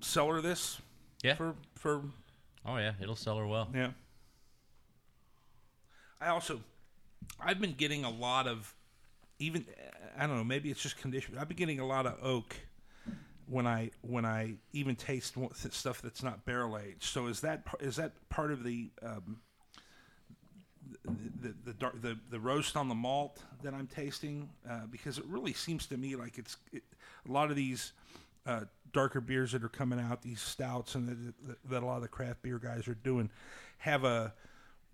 Cellar 0.00 0.40
this. 0.40 0.80
Yeah. 1.22 1.34
For 1.34 1.54
for 1.76 2.02
Oh 2.66 2.76
yeah, 2.78 2.92
it'll 3.00 3.14
sell 3.16 3.38
her 3.38 3.46
well. 3.46 3.68
yeah. 3.74 3.90
I 6.20 6.28
also, 6.28 6.60
I've 7.40 7.60
been 7.60 7.74
getting 7.74 8.04
a 8.04 8.10
lot 8.10 8.46
of, 8.46 8.72
even 9.42 9.66
I 10.16 10.26
don't 10.26 10.36
know, 10.36 10.44
maybe 10.44 10.70
it's 10.70 10.82
just 10.82 10.96
condition. 10.96 11.36
I've 11.38 11.48
been 11.48 11.56
getting 11.56 11.80
a 11.80 11.86
lot 11.86 12.06
of 12.06 12.18
oak 12.22 12.56
when 13.46 13.66
I 13.66 13.90
when 14.02 14.24
I 14.24 14.54
even 14.72 14.96
taste 14.96 15.36
stuff 15.70 16.02
that's 16.02 16.22
not 16.22 16.44
barrel 16.44 16.78
aged. 16.78 17.04
So 17.04 17.26
is 17.26 17.40
that 17.40 17.66
is 17.80 17.96
that 17.96 18.12
part 18.28 18.52
of 18.52 18.62
the 18.62 18.90
um, 19.02 19.40
the 21.04 21.54
the 21.64 21.72
the, 21.72 21.90
the 22.00 22.18
the 22.30 22.40
roast 22.40 22.76
on 22.76 22.88
the 22.88 22.94
malt 22.94 23.42
that 23.62 23.74
I'm 23.74 23.86
tasting? 23.86 24.48
Uh, 24.68 24.86
because 24.90 25.18
it 25.18 25.24
really 25.26 25.52
seems 25.52 25.86
to 25.86 25.96
me 25.96 26.16
like 26.16 26.38
it's 26.38 26.56
it, 26.72 26.84
a 27.28 27.32
lot 27.32 27.50
of 27.50 27.56
these. 27.56 27.92
Uh, 28.44 28.64
darker 28.92 29.20
beers 29.20 29.52
that 29.52 29.62
are 29.62 29.68
coming 29.68 30.00
out, 30.00 30.20
these 30.20 30.40
stouts, 30.40 30.96
and 30.96 31.08
that, 31.08 31.46
that, 31.46 31.70
that 31.70 31.82
a 31.84 31.86
lot 31.86 31.94
of 31.94 32.02
the 32.02 32.08
craft 32.08 32.42
beer 32.42 32.58
guys 32.58 32.88
are 32.88 32.96
doing, 32.96 33.30
have 33.78 34.02
a 34.02 34.34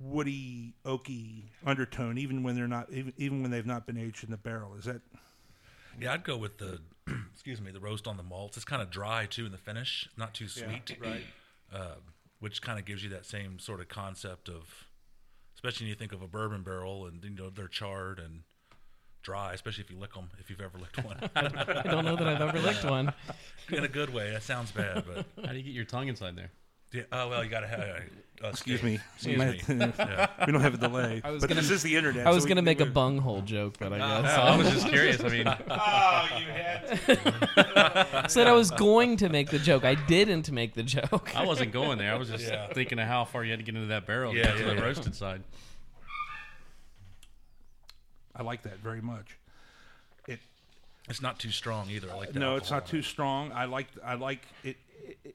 woody, 0.00 0.74
oaky 0.84 1.44
undertone, 1.64 2.18
even 2.18 2.42
when 2.42 2.54
they're 2.54 2.68
not, 2.68 2.92
even, 2.92 3.12
even 3.16 3.42
when 3.42 3.50
they've 3.50 3.66
not 3.66 3.86
been 3.86 3.98
aged 3.98 4.24
in 4.24 4.30
the 4.30 4.36
barrel. 4.36 4.74
Is 4.74 4.84
that 4.84 5.00
Yeah, 6.00 6.12
I'd 6.12 6.24
go 6.24 6.36
with 6.36 6.58
the 6.58 6.80
excuse 7.32 7.60
me, 7.60 7.70
the 7.70 7.80
roast 7.80 8.06
on 8.06 8.16
the 8.16 8.22
malts. 8.22 8.56
It's 8.56 8.64
kind 8.64 8.82
of 8.82 8.90
dry 8.90 9.26
too 9.26 9.46
in 9.46 9.52
the 9.52 9.58
finish, 9.58 10.08
not 10.16 10.34
too 10.34 10.48
sweet, 10.48 10.96
right? 11.00 11.22
uh, 11.74 11.94
which 12.40 12.62
kind 12.62 12.78
of 12.78 12.84
gives 12.84 13.02
you 13.02 13.10
that 13.10 13.26
same 13.26 13.58
sort 13.58 13.80
of 13.80 13.88
concept 13.88 14.48
of, 14.48 14.86
especially 15.54 15.84
when 15.86 15.88
you 15.90 15.96
think 15.96 16.12
of 16.12 16.22
a 16.22 16.28
bourbon 16.28 16.62
barrel 16.62 17.06
and 17.06 17.24
you 17.24 17.30
know 17.30 17.50
they're 17.50 17.66
charred 17.68 18.18
and 18.20 18.42
dry, 19.22 19.52
especially 19.52 19.82
if 19.82 19.90
you 19.90 19.98
lick 19.98 20.14
them. 20.14 20.28
If 20.38 20.48
you've 20.48 20.60
ever 20.60 20.78
licked 20.78 21.04
one, 21.04 21.16
I 21.36 21.82
don't 21.82 22.04
know 22.04 22.14
that 22.16 22.28
I've 22.28 22.40
ever 22.40 22.60
licked 22.60 22.84
one. 22.88 23.12
in 23.70 23.82
a 23.84 23.88
good 23.88 24.14
way. 24.14 24.30
That 24.30 24.44
sounds 24.44 24.70
bad, 24.70 25.04
but 25.06 25.26
How 25.44 25.50
do 25.52 25.58
you 25.58 25.64
get 25.64 25.72
your 25.74 25.84
tongue 25.84 26.06
inside 26.08 26.36
there? 26.36 26.52
Yeah. 26.92 27.02
Oh 27.12 27.28
well, 27.28 27.42
you 27.44 27.50
gotta 27.50 27.66
have. 27.66 27.80
Uh, 27.80 28.48
Excuse 28.50 28.84
me. 28.84 29.00
Excuse 29.16 29.36
We 29.36 29.44
me. 29.44 29.60
might- 29.76 29.96
Yeah. 29.98 30.28
we 30.46 30.52
don't 30.52 30.60
have 30.60 30.74
a 30.74 30.76
delay. 30.76 31.20
I 31.24 31.30
was 31.32 31.40
but 31.40 31.48
gonna- 31.48 31.60
this 31.60 31.70
is 31.72 31.82
the 31.82 31.96
internet. 31.96 32.24
I 32.24 32.30
was 32.30 32.44
we 32.44 32.48
gonna 32.50 32.60
can 32.60 32.66
make 32.66 32.78
do 32.78 32.84
a 32.84 32.86
it. 32.86 32.94
bunghole 32.94 33.42
joke, 33.42 33.74
but 33.80 33.92
I 33.92 33.98
guess 33.98 34.38
I 34.38 34.56
was 34.56 34.70
just 34.70 34.86
curious. 34.88 35.20
I 35.24 35.28
mean, 35.28 35.48
Oh, 35.70 36.28
you 36.38 36.46
had. 36.46 38.16
I 38.24 38.26
said 38.28 38.46
I 38.46 38.52
was 38.52 38.70
going 38.70 39.16
to 39.16 39.28
make 39.28 39.50
the 39.50 39.58
joke. 39.58 39.84
I 39.84 39.96
didn't 39.96 40.52
make 40.52 40.74
the 40.74 40.84
joke. 40.84 41.34
I 41.34 41.44
wasn't 41.44 41.72
going 41.72 41.98
there. 41.98 42.12
I 42.12 42.16
was 42.16 42.28
just 42.28 42.46
Yeah. 42.46 42.72
thinking 42.72 43.00
of 43.00 43.08
how 43.08 43.24
far 43.24 43.42
you 43.42 43.50
had 43.50 43.58
to 43.58 43.64
get 43.64 43.74
into 43.74 43.88
that 43.88 44.06
barrel 44.06 44.30
to 44.32 44.38
Yeah, 44.38 44.44
get 44.44 44.52
to 44.54 44.60
yeah, 44.60 44.66
the 44.68 44.74
yeah. 44.76 44.80
roasted 44.82 45.14
side. 45.16 45.42
I 48.36 48.42
like 48.42 48.62
that 48.62 48.78
very 48.78 49.00
much. 49.00 49.36
It 50.28 50.38
It's 51.08 51.20
not 51.20 51.38
too 51.40 51.50
strong 51.50 51.90
either. 51.90 52.10
I 52.10 52.14
like 52.14 52.32
that 52.32 52.38
no, 52.38 52.54
it's 52.56 52.70
not 52.70 52.86
too 52.86 53.02
strong. 53.02 53.50
I 53.52 53.64
like 53.64 53.88
I 54.04 54.14
like 54.14 54.42
it. 54.62 54.76
it, 55.04 55.18
it 55.24 55.34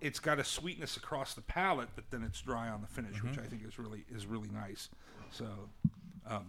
it's 0.00 0.18
got 0.20 0.38
a 0.38 0.44
sweetness 0.44 0.96
across 0.96 1.34
the 1.34 1.42
palate, 1.42 1.88
but 1.94 2.04
then 2.10 2.22
it's 2.22 2.40
dry 2.40 2.68
on 2.68 2.80
the 2.80 2.86
finish, 2.86 3.16
Mm-hmm. 3.16 3.30
which 3.30 3.38
I 3.38 3.42
think 3.42 3.62
is 3.66 3.78
really 3.78 4.04
is 4.14 4.26
really 4.26 4.48
nice. 4.50 4.88
So, 5.30 5.46
I 6.28 6.40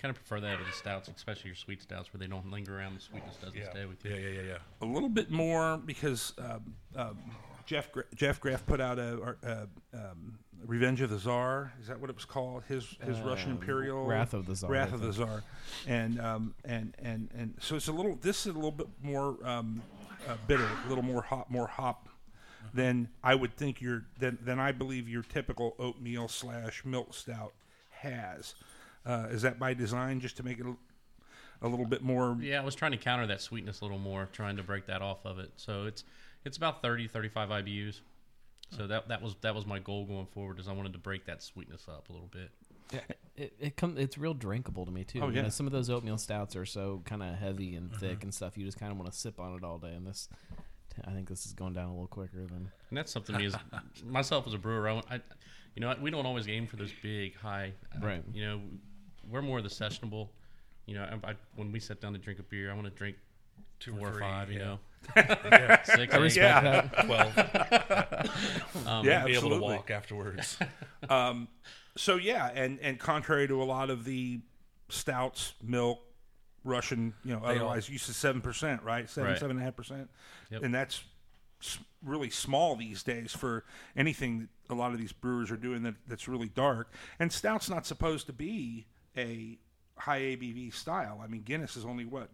kind 0.00 0.10
of 0.10 0.16
prefer 0.16 0.40
that 0.40 0.58
with 0.58 0.68
the 0.68 0.74
stouts, 0.74 1.08
especially 1.14 1.48
your 1.48 1.56
sweet 1.56 1.82
stouts, 1.82 2.12
where 2.12 2.18
they 2.18 2.26
don't 2.28 2.48
linger 2.50 2.78
around. 2.78 2.96
The 2.96 3.00
sweetness 3.00 3.36
doesn't 3.36 3.58
Yeah. 3.58 3.70
stay 3.70 3.84
with 3.84 4.04
you. 4.04 4.12
yeah, 4.12 4.16
yeah, 4.18 4.28
yeah, 4.28 4.42
yeah. 4.48 4.58
a 4.80 4.86
little 4.86 5.08
bit 5.08 5.30
more 5.30 5.76
because 5.78 6.34
um, 6.38 6.74
um, 6.94 7.18
Jeff 7.66 7.90
Gra- 7.90 8.04
Jeff 8.14 8.38
Graff 8.40 8.64
put 8.66 8.80
out 8.80 8.98
a, 8.98 9.36
a, 9.42 9.96
um, 9.96 10.38
Revenge 10.64 11.00
of 11.00 11.10
the 11.10 11.18
Czar. 11.18 11.72
Is 11.80 11.86
that 11.88 12.00
what 12.00 12.10
it 12.10 12.16
was 12.16 12.24
called? 12.24 12.62
His 12.68 12.96
his 13.04 13.18
Russian 13.20 13.52
Um, 13.52 13.58
Imperial 13.58 14.04
Wrath 14.06 14.34
of 14.34 14.46
the 14.46 14.56
Czar. 14.56 14.70
Wrath 14.70 14.92
of 14.92 15.00
the 15.00 15.12
Czar, 15.12 15.42
and 15.86 16.20
um, 16.20 16.54
and 16.64 16.94
and 17.00 17.28
and 17.36 17.54
so 17.60 17.76
it's 17.76 17.86
a 17.88 17.92
little. 17.92 18.16
This 18.20 18.40
is 18.46 18.52
a 18.52 18.52
little 18.56 18.72
bit 18.72 18.88
more 19.02 19.36
um, 19.44 19.82
uh, 20.28 20.34
bitter, 20.48 20.68
a 20.84 20.88
little 20.88 21.04
more 21.04 21.22
hop, 21.22 21.48
more 21.50 21.66
hop 21.68 22.07
than 22.78 23.08
I 23.22 23.34
would 23.34 23.54
think 23.56 23.80
your 23.80 24.04
than 24.18 24.38
than 24.40 24.58
I 24.60 24.72
believe 24.72 25.08
your 25.08 25.22
typical 25.22 25.74
oatmeal 25.78 26.28
slash 26.28 26.84
milk 26.84 27.12
stout 27.14 27.52
has. 27.90 28.54
Uh, 29.04 29.26
is 29.30 29.42
that 29.42 29.58
by 29.58 29.74
design, 29.74 30.20
just 30.20 30.36
to 30.36 30.42
make 30.42 30.58
it 30.58 30.66
a, 30.66 31.66
a 31.66 31.68
little 31.68 31.86
bit 31.86 32.02
more? 32.02 32.36
Yeah, 32.40 32.60
I 32.60 32.64
was 32.64 32.74
trying 32.74 32.92
to 32.92 32.98
counter 32.98 33.26
that 33.28 33.40
sweetness 33.40 33.80
a 33.80 33.84
little 33.84 33.98
more, 33.98 34.28
trying 34.32 34.56
to 34.56 34.62
break 34.62 34.86
that 34.86 35.02
off 35.02 35.24
of 35.24 35.38
it. 35.38 35.50
So 35.56 35.84
it's 35.86 36.04
it's 36.44 36.56
about 36.56 36.82
30, 36.82 37.08
35 37.08 37.48
IBUs. 37.48 38.00
So 38.70 38.86
that 38.86 39.08
that 39.08 39.22
was 39.22 39.34
that 39.40 39.54
was 39.54 39.66
my 39.66 39.78
goal 39.78 40.04
going 40.04 40.26
forward 40.26 40.60
is 40.60 40.68
I 40.68 40.72
wanted 40.72 40.92
to 40.92 40.98
break 40.98 41.24
that 41.26 41.42
sweetness 41.42 41.86
up 41.88 42.08
a 42.10 42.12
little 42.12 42.28
bit. 42.30 42.50
It, 43.36 43.52
it 43.60 43.76
come 43.76 43.96
it's 43.98 44.18
real 44.18 44.34
drinkable 44.34 44.84
to 44.84 44.90
me 44.90 45.04
too. 45.04 45.20
Oh, 45.22 45.28
You 45.28 45.36
yeah. 45.36 45.42
know, 45.42 45.48
some 45.48 45.66
of 45.66 45.72
those 45.72 45.88
oatmeal 45.90 46.18
stouts 46.18 46.54
are 46.56 46.66
so 46.66 47.02
kind 47.04 47.22
of 47.22 47.34
heavy 47.36 47.76
and 47.76 47.90
Mm-hmm. 47.90 48.00
thick 48.00 48.22
and 48.24 48.32
stuff. 48.34 48.58
You 48.58 48.64
just 48.64 48.78
kind 48.78 48.90
of 48.92 48.98
want 48.98 49.10
to 49.12 49.16
sip 49.18 49.38
on 49.40 49.54
it 49.56 49.64
all 49.64 49.78
day. 49.78 49.94
And 49.94 50.06
this, 50.06 50.28
I 51.06 51.12
think 51.12 51.28
this 51.28 51.46
is 51.46 51.52
going 51.52 51.72
down 51.72 51.86
a 51.86 51.90
little 51.92 52.06
quicker 52.06 52.44
than. 52.46 52.70
And 52.88 52.96
that's 52.98 53.12
something 53.12 53.36
me 53.36 53.46
as 53.46 53.56
myself 54.04 54.46
as 54.46 54.54
a 54.54 54.58
brewer, 54.58 54.88
I, 54.88 54.92
want- 54.94 55.06
I 55.10 55.20
you 55.74 55.80
know, 55.80 55.94
we 56.00 56.10
don't 56.10 56.26
always 56.26 56.48
aim 56.48 56.66
for 56.66 56.76
those 56.76 56.92
big 57.02 57.36
high. 57.36 57.72
uh, 57.94 58.04
Right. 58.06 58.22
You 58.32 58.44
know, 58.44 58.60
we're 59.30 59.42
more 59.42 59.58
of 59.58 59.64
the 59.64 59.70
sessionable. 59.70 60.28
You 60.86 60.94
know, 60.94 61.04
I, 61.24 61.30
I, 61.30 61.34
when 61.56 61.70
we 61.70 61.80
sit 61.80 62.00
down 62.00 62.12
to 62.14 62.18
drink 62.18 62.38
a 62.40 62.42
beer, 62.42 62.70
I 62.70 62.74
want 62.74 62.86
to 62.86 62.90
drink 62.92 63.16
Two 63.80 63.94
four 63.96 64.08
or 64.08 64.12
three, 64.12 64.22
five. 64.22 64.50
You 64.50 64.58
yeah. 64.58 64.64
know, 64.64 64.78
Yeah. 65.16 65.82
six. 65.84 66.12
I 66.14 66.16
respect 66.18 66.64
Yeah. 66.64 66.80
that. 66.90 67.06
Twelve. 67.06 69.04
yeah, 69.04 69.24
be 69.24 69.34
able 69.36 69.50
to 69.50 69.58
walk 69.60 69.90
afterwards. 69.90 70.58
So 71.96 72.16
yeah, 72.16 72.50
and 72.54 72.78
and 72.80 72.98
contrary 72.98 73.46
to 73.48 73.62
a 73.62 73.64
lot 73.64 73.90
of 73.90 74.04
the 74.04 74.40
stouts, 74.88 75.52
milk, 75.62 76.00
Russian, 76.64 77.14
you 77.24 77.32
know, 77.34 77.40
all- 77.40 77.46
otherwise 77.46 77.88
used 77.88 78.06
to 78.06 78.14
seven 78.14 78.40
percent, 78.40 78.82
right? 78.82 79.08
Seven, 79.08 79.30
Right. 79.30 79.38
seven 79.38 79.56
and 79.56 79.60
a 79.60 79.64
half 79.64 79.76
percent, 79.76 80.10
Yep. 80.50 80.62
and 80.62 80.74
that's 80.74 81.04
really 82.04 82.30
small 82.30 82.76
these 82.76 83.02
days 83.02 83.32
for 83.32 83.64
anything 83.96 84.40
that 84.68 84.72
a 84.72 84.76
lot 84.76 84.92
of 84.92 84.98
these 84.98 85.12
brewers 85.12 85.50
are 85.50 85.56
doing 85.56 85.82
that 85.82 85.94
that's 86.06 86.28
really 86.28 86.48
dark. 86.48 86.92
And 87.18 87.32
stout's 87.32 87.68
not 87.68 87.84
supposed 87.86 88.26
to 88.26 88.32
be 88.32 88.86
a 89.16 89.58
high 89.96 90.20
ABV 90.20 90.70
style. 90.72 91.20
I 91.22 91.26
mean, 91.26 91.42
Guinness 91.42 91.76
is 91.76 91.84
only 91.84 92.04
what 92.04 92.30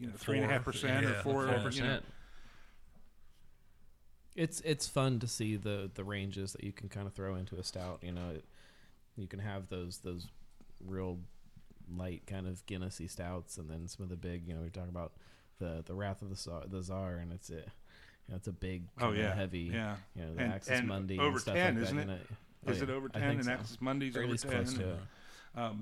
you 0.00 0.08
know 0.08 0.14
three 0.16 0.38
and 0.38 0.46
a 0.46 0.48
half 0.48 0.64
Four, 0.64 0.72
percent 0.72 1.04
or 1.06 1.14
four 1.22 1.22
four 1.22 1.46
you 1.46 1.56
know. 1.58 1.62
percent. 1.62 2.04
It's 4.34 4.60
it's 4.62 4.86
fun 4.86 5.18
to 5.20 5.26
see 5.28 5.56
the 5.56 5.90
the 5.94 6.04
ranges 6.04 6.52
that 6.52 6.64
you 6.64 6.72
can 6.72 6.88
kind 6.88 7.06
of 7.06 7.14
throw 7.14 7.36
into 7.36 7.56
a 7.56 7.62
stout. 7.62 8.00
You 8.02 8.12
know, 8.12 8.30
it, 8.34 8.44
you 9.16 9.26
can 9.26 9.38
have 9.38 9.68
those 9.68 9.98
those 9.98 10.26
real 10.84 11.18
light 11.94 12.22
kind 12.26 12.46
of 12.46 12.64
Guinnessy 12.66 13.08
stouts, 13.10 13.58
and 13.58 13.68
then 13.70 13.88
some 13.88 14.04
of 14.04 14.08
the 14.10 14.16
big. 14.16 14.46
You 14.48 14.54
know, 14.54 14.60
we 14.62 14.70
talk 14.70 14.88
about 14.88 15.12
the 15.58 15.82
the 15.86 15.94
Wrath 15.94 16.22
of 16.22 16.30
the 16.30 16.36
Tsar, 16.36 16.62
the 16.66 16.82
Czar, 16.82 17.16
and 17.16 17.32
it's 17.32 17.50
a 17.50 17.54
you 17.54 17.62
know, 18.32 18.36
it's 18.36 18.48
a 18.48 18.52
big, 18.52 18.88
Oh, 19.00 19.12
yeah, 19.12 19.32
heavy. 19.34 19.70
yeah. 19.72 19.96
You 20.16 20.22
know, 20.24 20.34
the 20.34 20.42
And- 20.42 20.52
Axis 20.52 20.78
and 20.80 20.88
Mundi 20.88 21.16
over 21.18 21.28
and 21.30 21.40
stuff 21.40 21.54
10, 21.54 21.74
like 21.76 21.82
isn't 21.84 21.96
that. 22.08 22.08
it? 22.10 22.26
Oh, 22.66 22.70
Is 22.72 22.82
it 22.82 22.90
over 22.90 23.08
I 23.14 23.18
ten? 23.20 23.28
think 23.28 23.34
And 23.40 23.44
so. 23.44 23.52
Axis 23.52 23.80
Mundi 23.80 24.10
Or 24.16 24.22
over 24.24 24.36
ten. 24.36 24.50
close 24.50 24.74
to 24.74 24.90
it. 24.94 25.72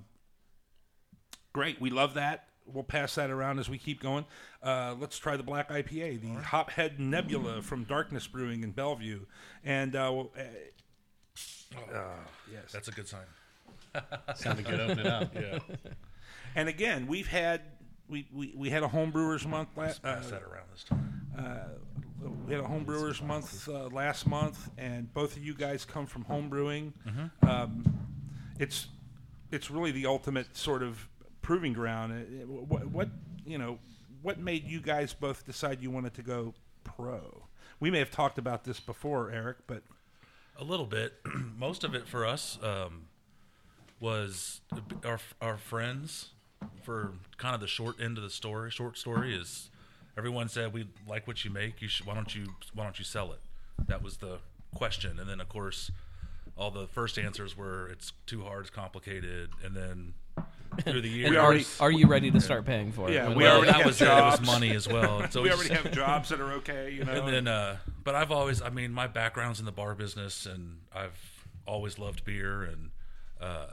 Great, 1.53 1.81
we 1.81 1.91
love 1.91 2.15
that. 2.15 2.49
We'll 2.67 2.83
pass 2.85 3.15
that 3.17 3.31
around 3.31 3.59
as 3.59 3.69
we 3.69 3.79
keep 3.79 4.01
going. 4.03 4.25
Uh, 4.63 4.95
let's 4.99 5.19
try 5.19 5.37
the 5.37 5.43
black 5.43 5.69
IPA, 5.71 6.21
the 6.21 6.29
Hophead 6.43 6.99
Nebula 6.99 7.63
from 7.63 7.85
Darkness 7.85 8.27
Brewing 8.27 8.63
in 8.63 8.73
Bellevue, 8.73 9.21
and 9.63 9.95
uh, 9.95 10.11
well, 10.13 10.33
uh, 10.37 12.01
yes, 12.51 12.73
That's 12.73 12.89
a 12.89 12.93
good 12.93 13.07
sign. 13.09 13.25
Sounded 14.35 14.65
good 14.67 14.81
opening 14.81 15.07
up. 15.07 15.35
Yeah. 15.41 15.59
and 16.55 16.69
again, 16.69 17.07
we've 17.07 17.27
had 17.29 17.61
we, 18.09 18.27
we, 18.33 18.53
we 18.57 18.71
had 18.71 18.83
a 18.83 18.89
homebrewers 18.89 19.47
month 19.47 19.71
last 19.77 20.05
uh, 20.05 20.15
Pass 20.17 20.31
that 20.31 20.43
around 20.43 20.67
this 20.73 20.85
time. 20.85 21.27
we 22.47 22.53
had 22.55 22.63
a 22.63 22.67
homebrewers 22.67 23.23
month 23.23 23.69
uh, 23.69 23.87
last 23.89 24.27
month, 24.27 24.71
and 24.77 25.13
both 25.15 25.37
of 25.37 25.45
you 25.45 25.55
guys 25.55 25.85
come 25.85 26.07
from 26.07 26.25
homebrewing. 26.25 26.93
Mm-hmm. 27.07 27.49
Um, 27.49 27.85
it's 28.59 28.89
it's 29.51 29.71
really 29.71 29.91
the 29.91 30.07
ultimate 30.07 30.57
sort 30.57 30.83
of 30.83 31.09
proving 31.43 31.73
ground. 31.73 32.13
Uh, 32.13 32.47
What, 32.47 32.87
what 32.89 33.09
you 33.47 33.59
know, 33.59 33.79
what 34.23 34.39
made 34.39 34.67
you 34.69 34.81
guys 34.81 35.13
both 35.15 35.45
decide 35.47 35.81
you 35.83 35.91
wanted 35.91 36.15
to 36.15 36.23
go 36.23 36.55
pro? 36.85 37.45
We 37.81 37.91
may 37.91 37.99
have 37.99 38.11
talked 38.11 38.39
about 38.39 38.65
this 38.65 38.81
before, 38.81 39.31
Eric, 39.31 39.59
but 39.67 39.83
A 40.59 40.65
little 40.65 40.87
bit. 40.87 41.15
Most 41.59 41.85
of 41.85 41.95
it 41.95 42.07
for 42.07 42.25
us 42.27 42.59
um, 42.63 43.07
was 44.05 44.61
our 45.05 45.19
our 45.41 45.57
friends. 45.57 46.31
For 46.83 47.13
kind 47.37 47.55
of 47.55 47.61
the 47.61 47.67
short 47.67 48.01
end 48.01 48.17
of 48.17 48.25
the 48.25 48.31
story, 48.31 48.71
short 48.71 48.97
story 48.97 49.35
is 49.35 49.69
everyone 50.17 50.49
said 50.49 50.73
we 50.73 50.87
like 51.09 51.27
what 51.27 51.45
you 51.45 51.51
make. 51.51 51.83
You 51.83 51.89
should, 51.89 52.07
why 52.07 52.15
don't 52.15 52.35
you 52.35 52.47
why 52.75 52.85
don't 52.85 52.99
you 52.99 53.05
sell 53.05 53.33
it? 53.33 53.41
That 53.89 54.03
was 54.03 54.19
the 54.19 54.39
question, 54.75 55.19
and 55.19 55.29
then 55.29 55.41
of 55.41 55.49
course, 55.49 55.91
all 56.57 56.71
the 56.71 56.87
first 56.87 57.19
answers 57.19 57.57
were 57.57 57.89
it's 57.89 58.13
too 58.27 58.43
hard, 58.45 58.63
it's 58.63 58.71
complicated, 58.71 59.51
and 59.63 59.75
then 59.77 60.15
through 60.83 61.03
the 61.03 61.09
years, 61.19 61.29
And 61.29 61.37
are, 61.37 61.59
are 61.81 61.91
you 61.91 62.07
ready 62.07 62.31
to 62.31 62.41
start 62.41 62.65
paying 62.65 62.93
for 62.93 63.11
it? 63.11 63.15
Yeah, 63.15 63.29
we 63.29 63.37
well, 63.45 63.57
already 63.57 63.73
that 63.73 63.77
have 63.79 63.87
was 63.87 64.01
it. 64.01 64.09
It 64.09 64.11
was 64.11 64.41
money 64.47 64.71
as 64.75 64.89
well. 64.89 65.27
So 65.31 65.43
we 65.43 65.49
just- 65.51 65.61
already 65.71 65.75
have 65.83 65.93
jobs 65.93 66.29
that 66.31 66.41
are 66.41 66.53
okay, 66.55 66.93
you 66.93 67.05
know. 67.07 67.13
and 67.13 67.29
then, 67.29 67.47
uh, 67.49 67.77
but 68.03 68.15
I've 68.15 68.31
always, 68.33 68.63
I 68.63 68.71
mean, 68.71 68.91
my 68.93 69.07
background's 69.07 69.59
in 69.61 69.67
the 69.67 69.73
bar 69.73 69.95
business, 69.95 70.47
and 70.47 70.79
I've 70.95 71.19
always 71.67 71.99
loved 71.99 72.25
beer, 72.25 72.63
and 72.63 72.91
uh, 73.41 73.67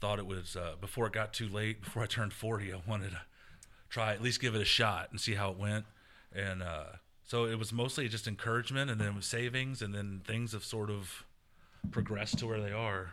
thought 0.00 0.18
it 0.18 0.26
was 0.26 0.56
uh, 0.56 0.74
before 0.80 1.06
it 1.06 1.12
got 1.12 1.32
too 1.32 1.48
late. 1.48 1.82
Before 1.82 2.02
I 2.02 2.06
turned 2.06 2.32
forty, 2.32 2.72
I 2.72 2.80
wanted 2.86 3.10
to 3.10 3.20
try 3.88 4.12
at 4.12 4.22
least 4.22 4.40
give 4.40 4.54
it 4.54 4.60
a 4.60 4.64
shot 4.66 5.08
and 5.10 5.20
see 5.20 5.34
how 5.34 5.50
it 5.50 5.58
went, 5.58 5.84
and 6.34 6.62
uh, 6.62 6.84
so 7.24 7.44
it 7.46 7.58
was 7.58 7.72
mostly 7.72 8.08
just 8.08 8.26
encouragement, 8.26 8.90
and 8.90 9.00
then 9.00 9.20
savings, 9.22 9.82
and 9.82 9.94
then 9.94 10.22
things 10.26 10.52
have 10.52 10.64
sort 10.64 10.90
of 10.90 11.24
progressed 11.90 12.38
to 12.38 12.46
where 12.46 12.60
they 12.60 12.72
are. 12.72 13.12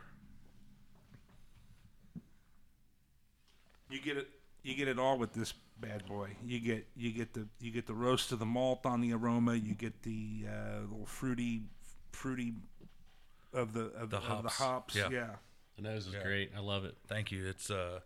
you 3.90 4.02
get 4.02 4.18
it 4.18 4.28
you 4.64 4.74
get 4.76 4.88
it 4.88 4.98
all 4.98 5.18
with 5.18 5.34
this 5.34 5.54
bad 5.80 6.06
boy 6.08 6.30
you 6.44 6.60
get 6.60 6.88
you 6.96 7.12
get 7.12 7.34
the 7.34 7.48
you 7.60 7.70
get 7.72 7.86
the 7.86 7.94
roast 7.94 8.32
of 8.32 8.40
the 8.40 8.46
malt 8.46 8.86
on 8.86 9.02
the 9.02 9.14
aroma 9.14 9.54
you 9.54 9.76
get 9.76 10.02
the 10.04 10.46
uh, 10.48 10.80
little 10.90 11.06
fruity 11.06 11.62
fruity 12.12 12.54
of 13.54 13.74
the 13.74 13.92
of 13.94 14.10
The 14.10 14.18
of 14.18 14.24
the 14.44 14.50
hops. 14.50 14.58
hops 14.58 14.96
Yeah. 14.96 15.10
yeah 15.12 15.30
The 15.76 15.82
nose 15.84 16.08
is 16.08 16.14
Yeah. 16.14 16.24
great. 16.24 16.52
I 16.56 16.60
love 16.60 16.86
it. 16.86 16.96
Thank 17.08 17.32
you. 17.32 17.46
It's 17.48 17.70
uh, 17.72 18.00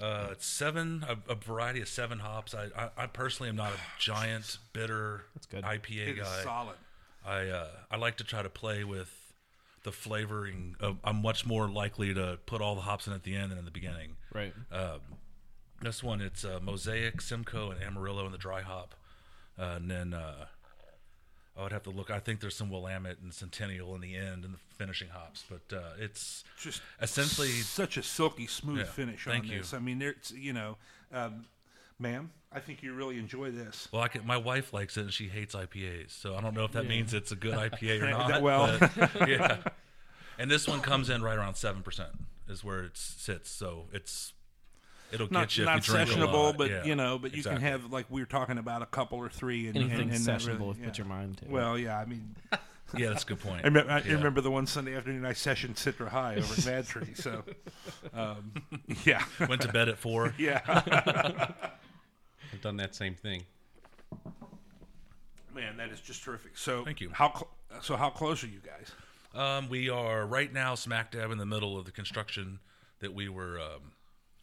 uh, 0.00 0.28
it's 0.32 0.46
seven 0.46 1.04
a, 1.08 1.32
a 1.32 1.34
variety 1.34 1.80
of 1.80 1.88
seven 1.88 2.18
hops. 2.20 2.54
I, 2.54 2.68
I 2.76 2.90
I 2.96 3.06
personally 3.06 3.48
am 3.48 3.56
not 3.56 3.72
a 3.72 3.78
giant 3.98 4.58
bitter 4.72 5.24
good. 5.50 5.64
IPA 5.64 6.08
it 6.08 6.18
is 6.18 6.24
guy. 6.28 6.42
solid 6.42 6.76
I 7.26 7.46
uh, 7.48 7.68
I 7.90 7.96
like 7.96 8.16
to 8.18 8.24
try 8.24 8.42
to 8.42 8.48
play 8.50 8.84
with 8.84 9.12
the 9.82 9.92
flavoring. 9.92 10.76
Of, 10.80 10.98
I'm 11.04 11.22
much 11.22 11.46
more 11.46 11.68
likely 11.68 12.12
to 12.14 12.38
put 12.46 12.60
all 12.60 12.74
the 12.74 12.82
hops 12.82 13.06
in 13.06 13.12
at 13.12 13.22
the 13.22 13.34
end 13.34 13.50
than 13.50 13.58
in 13.58 13.64
the 13.64 13.70
beginning. 13.70 14.16
Right. 14.34 14.52
Um, 14.70 15.00
this 15.80 16.02
one, 16.02 16.20
it's 16.20 16.44
uh, 16.44 16.58
Mosaic, 16.60 17.20
Simcoe, 17.20 17.70
and 17.70 17.80
Amarillo 17.82 18.26
in 18.26 18.32
the 18.32 18.38
dry 18.38 18.62
hop, 18.62 18.94
uh, 19.58 19.74
and 19.76 19.88
then 19.90 20.12
uh, 20.12 20.46
I 21.58 21.62
would 21.64 21.72
have 21.72 21.82
to 21.84 21.90
look. 21.90 22.10
I 22.10 22.20
think 22.20 22.40
there's 22.40 22.54
some 22.54 22.70
Willamette 22.70 23.16
and 23.22 23.34
Centennial 23.34 23.94
in 23.96 24.00
the 24.00 24.14
end 24.14 24.44
and 24.44 24.54
the 24.54 24.58
finishing 24.76 25.08
hops, 25.08 25.44
but 25.50 25.76
uh, 25.76 25.80
it's 25.98 26.44
just 26.60 26.80
essentially 27.02 27.48
such 27.48 27.96
a 27.96 28.02
silky 28.02 28.46
smooth 28.46 28.78
Yeah, 28.78 28.84
finish 28.84 29.24
thank 29.24 29.44
on 29.44 29.50
you. 29.50 29.58
this 29.58 29.74
i 29.74 29.78
mean 29.80 29.98
there's 29.98 30.32
you 30.36 30.52
know 30.52 30.76
um, 31.12 31.46
ma'am 31.98 32.30
i 32.52 32.60
think 32.60 32.80
you 32.84 32.92
really 32.94 33.18
enjoy 33.18 33.50
this 33.50 33.88
Well, 33.92 34.02
I 34.02 34.08
can, 34.08 34.24
my 34.24 34.36
wife 34.36 34.72
likes 34.72 34.96
it 34.96 35.00
and 35.00 35.12
she 35.12 35.26
hates 35.28 35.54
IPAs, 35.56 36.10
so 36.10 36.36
I 36.36 36.40
don't 36.40 36.54
know 36.54 36.64
if 36.64 36.72
that 36.72 36.86
means 36.86 37.12
it's 37.12 37.32
a 37.32 37.36
good 37.36 37.54
IPA 37.54 38.02
or 38.02 38.10
not. 38.28 38.40
well- 38.42 38.78
but, 38.78 39.28
yeah. 39.28 39.56
And 40.38 40.48
this 40.48 40.68
one 40.68 40.80
comes 40.80 41.10
in 41.10 41.22
right 41.22 41.36
around 41.36 41.56
seven 41.56 41.82
percent 41.82 42.10
is 42.48 42.62
where 42.62 42.84
it 42.84 42.96
sits, 42.96 43.50
so 43.50 43.86
it's 43.92 44.32
it'll 45.12 45.30
not, 45.30 45.48
get 45.48 45.56
you 45.58 45.64
not 45.64 45.78
if 45.78 45.88
you 45.88 45.94
drink 45.94 46.10
a 46.10 46.12
sessionable 46.14 46.32
lot. 46.44 46.58
but 46.58 46.70
Yeah, 46.70 46.84
you 46.84 46.94
know 46.96 47.18
but 47.18 47.32
you 47.32 47.38
exactly. 47.38 47.62
can 47.62 47.72
have 47.72 47.92
like 47.92 48.06
we 48.10 48.20
were 48.20 48.26
talking 48.26 48.58
about 48.58 48.82
a 48.82 48.86
couple 48.86 49.18
or 49.18 49.28
three 49.28 49.66
and, 49.68 49.76
Anything 49.76 50.00
and, 50.02 50.12
and 50.12 50.20
sessionable 50.20 50.58
really- 50.58 50.70
if 50.72 50.78
you 50.78 50.84
put 50.84 50.98
your 50.98 51.06
mind 51.06 51.38
to. 51.38 51.44
it. 51.44 51.50
well 51.50 51.78
yeah 51.78 51.98
i 51.98 52.04
mean 52.04 52.34
Yeah, 52.96 53.10
that's 53.10 53.22
a 53.22 53.26
good 53.26 53.40
point. 53.40 53.60
I 53.64 53.68
remember, 53.68 53.92
I 53.92 53.98
Yeah. 54.00 54.14
remember 54.14 54.40
the 54.40 54.50
one 54.50 54.66
Sunday 54.66 54.96
afternoon 54.96 55.26
I 55.26 55.32
sessioned 55.32 55.74
Citra 55.74 56.08
High 56.08 56.36
over 56.36 56.54
at 56.54 56.64
Mad 56.64 56.86
Tree. 56.86 57.12
So, 57.16 57.44
um, 58.14 58.50
yeah, 59.04 59.22
Went 59.46 59.60
to 59.60 59.68
bed 59.70 59.90
at 59.90 59.98
four. 59.98 60.32
yeah, 60.38 60.62
I've 60.66 62.62
done 62.62 62.78
that 62.78 62.94
same 62.94 63.14
thing. 63.14 63.42
man, 65.54 65.76
that 65.76 65.90
is 65.90 66.00
just 66.00 66.22
terrific. 66.22 66.56
So, 66.56 66.82
Thank 66.84 67.00
you. 67.02 67.10
How 67.12 67.30
cl- 67.34 67.48
so? 67.82 67.96
How 67.96 68.10
close 68.10 68.42
are 68.42 68.46
you 68.48 68.60
guys? 68.64 68.90
Um, 69.34 69.68
we 69.68 69.90
are 69.90 70.26
right 70.26 70.50
now 70.52 70.74
smack 70.74 71.12
dab 71.12 71.30
in 71.30 71.38
the 71.38 71.46
middle 71.46 71.78
of 71.78 71.84
the 71.84 71.92
construction 71.92 72.58
that 73.00 73.12
we 73.12 73.28
were 73.28 73.60
um, 73.60 73.92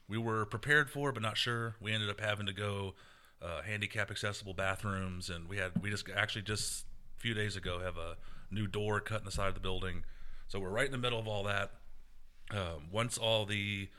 we 0.08 0.18
were 0.18 0.46
prepared 0.46 0.90
for, 0.90 1.12
but 1.12 1.22
not 1.22 1.38
sure. 1.38 1.76
We 1.82 1.92
ended 1.92 2.10
up 2.10 2.20
having 2.20 2.46
to 2.46 2.54
go 2.54 2.94
uh, 3.42 3.62
handicap 3.64 4.12
accessible 4.12 4.54
bathrooms, 4.54 5.30
and 5.30 5.50
we 5.50 5.58
had 5.58 5.72
we 5.82 5.90
just 5.90 6.06
actually 6.16 6.44
just 6.44 6.86
a 7.18 7.22
few 7.22 7.34
days 7.34 7.56
ago 7.56 7.80
have 7.80 7.98
a 7.98 8.18
new 8.52 8.68
door 8.68 9.00
cut 9.00 9.20
in 9.20 9.26
the 9.26 9.32
side 9.32 9.48
of 9.48 9.54
the 9.56 9.60
building. 9.60 10.04
So 10.48 10.60
we're 10.60 10.70
right 10.70 10.86
in 10.86 10.92
the 10.92 10.98
middle 10.98 11.20
of 11.20 11.28
all 11.28 11.44
that. 11.44 11.72
Um, 12.52 12.90
once 12.92 13.18
all 13.18 13.46
the 13.46 13.90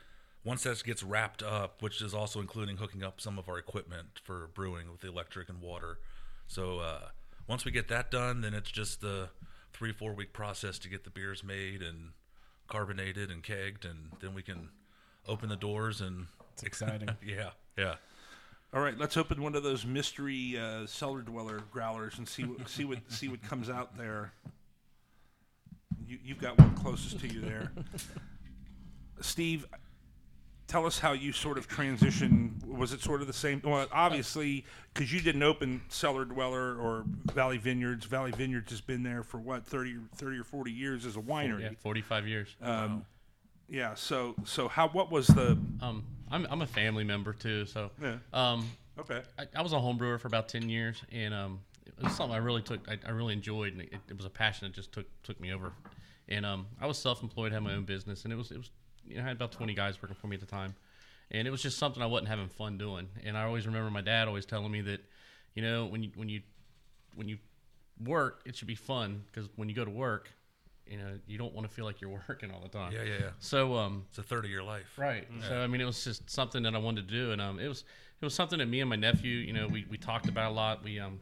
once 0.43 0.63
that 0.63 0.81
gets 0.83 1.03
wrapped 1.03 1.43
up, 1.43 1.81
which 1.81 2.01
is 2.01 2.13
also 2.13 2.39
including 2.39 2.77
hooking 2.77 3.03
up 3.03 3.19
some 3.19 3.37
of 3.37 3.49
our 3.49 3.57
equipment 3.57 4.21
for 4.23 4.49
brewing 4.53 4.89
with 4.89 5.01
the 5.01 5.09
electric 5.09 5.49
and 5.49 5.61
water. 5.61 5.99
So 6.47 6.79
uh, 6.79 7.09
once 7.47 7.65
we 7.65 7.71
get 7.71 7.89
that 7.89 8.09
done, 8.09 8.41
then 8.41 8.53
it's 8.53 8.71
just 8.71 9.01
the 9.01 9.29
three 9.73 9.91
four 9.91 10.13
week 10.13 10.31
process 10.31 10.79
to 10.79 10.89
get 10.89 11.03
the 11.03 11.09
beers 11.09 11.43
made 11.43 11.81
and 11.81 12.11
carbonated 12.67 13.29
and 13.29 13.43
kegged, 13.43 13.85
and 13.85 14.11
then 14.21 14.33
we 14.33 14.41
can 14.41 14.69
open 15.27 15.49
the 15.49 15.55
doors 15.55 16.01
and 16.01 16.27
It's 16.53 16.63
exciting. 16.63 17.09
yeah, 17.25 17.51
yeah. 17.77 17.95
All 18.73 18.81
right, 18.81 18.97
let's 18.97 19.15
open 19.15 19.41
one 19.41 19.55
of 19.55 19.63
those 19.63 19.85
mystery 19.85 20.57
uh, 20.57 20.85
cellar 20.85 21.21
dweller 21.21 21.61
growlers 21.71 22.17
and 22.17 22.27
see 22.27 22.43
what 22.43 22.67
see 22.69 22.83
what 22.85 22.99
see 23.07 23.27
what 23.29 23.41
comes 23.41 23.69
out 23.69 23.97
there. 23.97 24.33
You, 26.05 26.19
you've 26.23 26.39
got 26.39 26.57
one 26.57 26.75
closest 26.75 27.19
to 27.21 27.27
you 27.27 27.41
there, 27.41 27.71
Steve. 29.21 29.65
Tell 30.67 30.85
us 30.85 30.99
how 30.99 31.13
you 31.13 31.31
sort 31.31 31.57
of 31.57 31.65
transition. 31.69 32.61
Was 32.67 32.91
it 32.91 33.01
sort 33.01 33.21
of 33.21 33.27
the 33.27 33.33
same? 33.33 33.61
Well, 33.63 33.87
obviously, 33.93 34.65
because 34.93 35.13
you 35.13 35.21
didn't 35.21 35.43
open 35.43 35.81
Cellar 35.87 36.25
Dweller 36.25 36.75
or 36.75 37.05
Valley 37.33 37.57
Vineyards. 37.57 38.05
Valley 38.05 38.31
Vineyards 38.31 38.69
has 38.71 38.81
been 38.81 39.01
there 39.01 39.23
for 39.23 39.37
what 39.37 39.65
30, 39.65 39.95
30 40.17 40.37
or 40.39 40.43
forty 40.43 40.71
years 40.73 41.05
as 41.05 41.15
a 41.15 41.21
winery. 41.21 41.61
Yeah, 41.61 41.69
45 41.79 42.27
years. 42.27 42.53
Um, 42.61 43.05
yeah. 43.69 43.93
So 43.95 44.35
so 44.45 44.67
how 44.67 44.87
what 44.89 45.11
was 45.11 45.27
the 45.27 45.57
Um, 45.81 46.03
I'm 46.31 46.45
I'm 46.49 46.61
a 46.61 46.67
family 46.67 47.03
member 47.03 47.33
too, 47.33 47.65
so 47.65 47.91
Yeah. 48.01 48.17
um, 48.33 48.69
okay? 48.99 49.21
I, 49.39 49.45
I 49.55 49.61
was 49.61 49.73
a 49.73 49.79
home 49.79 49.97
brewer 49.97 50.17
for 50.17 50.27
about 50.27 50.49
10 50.49 50.69
years, 50.69 51.01
and 51.11 51.33
um, 51.33 51.59
it 51.85 51.93
was 52.03 52.13
something 52.15 52.35
I 52.35 52.39
really 52.39 52.61
took, 52.61 52.87
I, 52.89 52.97
I 53.05 53.11
really 53.11 53.33
enjoyed, 53.33 53.73
and 53.73 53.81
it, 53.83 53.93
it 54.09 54.17
was 54.17 54.25
a 54.25 54.29
passion 54.29 54.67
that 54.67 54.73
just 54.75 54.91
took 54.91 55.05
took 55.23 55.39
me 55.39 55.53
over. 55.53 55.71
And 56.29 56.45
um, 56.45 56.67
I 56.81 56.85
was 56.87 56.97
self-employed, 56.97 57.53
had 57.53 57.63
my 57.63 57.73
own 57.73 57.85
business, 57.85 58.23
and 58.25 58.33
it 58.33 58.35
was 58.35 58.51
it 58.51 58.57
was 58.57 58.69
you 59.05 59.15
know 59.15 59.23
I 59.23 59.27
had 59.27 59.37
about 59.37 59.51
20 59.51 59.73
guys 59.73 60.01
working 60.01 60.17
for 60.19 60.27
me 60.27 60.35
at 60.35 60.41
the 60.41 60.45
time, 60.45 60.75
and 61.31 61.47
it 61.47 61.51
was 61.51 61.61
just 61.61 61.77
something 61.77 62.03
I 62.03 62.07
wasn't 62.07 62.27
having 62.29 62.49
fun 62.49 62.77
doing. 62.77 63.07
And 63.23 63.37
I 63.37 63.43
always 63.43 63.65
remember 63.65 63.89
my 63.89 64.01
dad 64.01 64.27
always 64.27 64.45
telling 64.45 64.71
me 64.71 64.81
that, 64.81 64.99
you 65.55 65.61
know, 65.61 65.85
when 65.85 66.03
you 66.03 66.11
when 66.15 66.27
you 66.27 66.41
when 67.15 67.29
you 67.29 67.37
work, 68.03 68.41
it 68.45 68.55
should 68.55 68.67
be 68.67 68.75
fun 68.75 69.23
because 69.31 69.49
when 69.55 69.69
you 69.69 69.75
go 69.75 69.85
to 69.85 69.91
work, 69.91 70.29
you 70.89 70.97
know, 70.97 71.19
you 71.27 71.37
don't 71.37 71.53
want 71.53 71.67
to 71.67 71.73
feel 71.73 71.85
like 71.85 72.01
you're 72.01 72.09
working 72.27 72.51
all 72.51 72.61
the 72.61 72.69
time. 72.69 72.91
Yeah, 72.91 73.03
yeah, 73.03 73.13
yeah. 73.19 73.29
So 73.39 73.75
um, 73.75 74.05
It's 74.09 74.17
a 74.17 74.23
third 74.23 74.45
of 74.45 74.51
your 74.51 74.63
life. 74.63 74.97
Right. 74.97 75.27
So 75.47 75.57
I 75.59 75.67
mean, 75.67 75.81
it 75.81 75.85
was 75.85 76.03
just 76.03 76.29
something 76.29 76.63
that 76.63 76.75
I 76.75 76.77
wanted 76.77 77.07
to 77.07 77.13
do, 77.13 77.31
and 77.31 77.41
um, 77.41 77.59
it 77.59 77.67
was 77.67 77.83
it 78.21 78.25
was 78.25 78.33
something 78.33 78.59
that 78.59 78.67
me 78.67 78.81
and 78.81 78.89
my 78.89 78.95
nephew, 78.95 79.37
you 79.37 79.53
know, 79.53 79.67
we, 79.67 79.85
we 79.89 79.97
talked 79.97 80.27
about 80.27 80.51
a 80.51 80.53
lot. 80.53 80.83
We 80.83 80.99
um, 80.99 81.19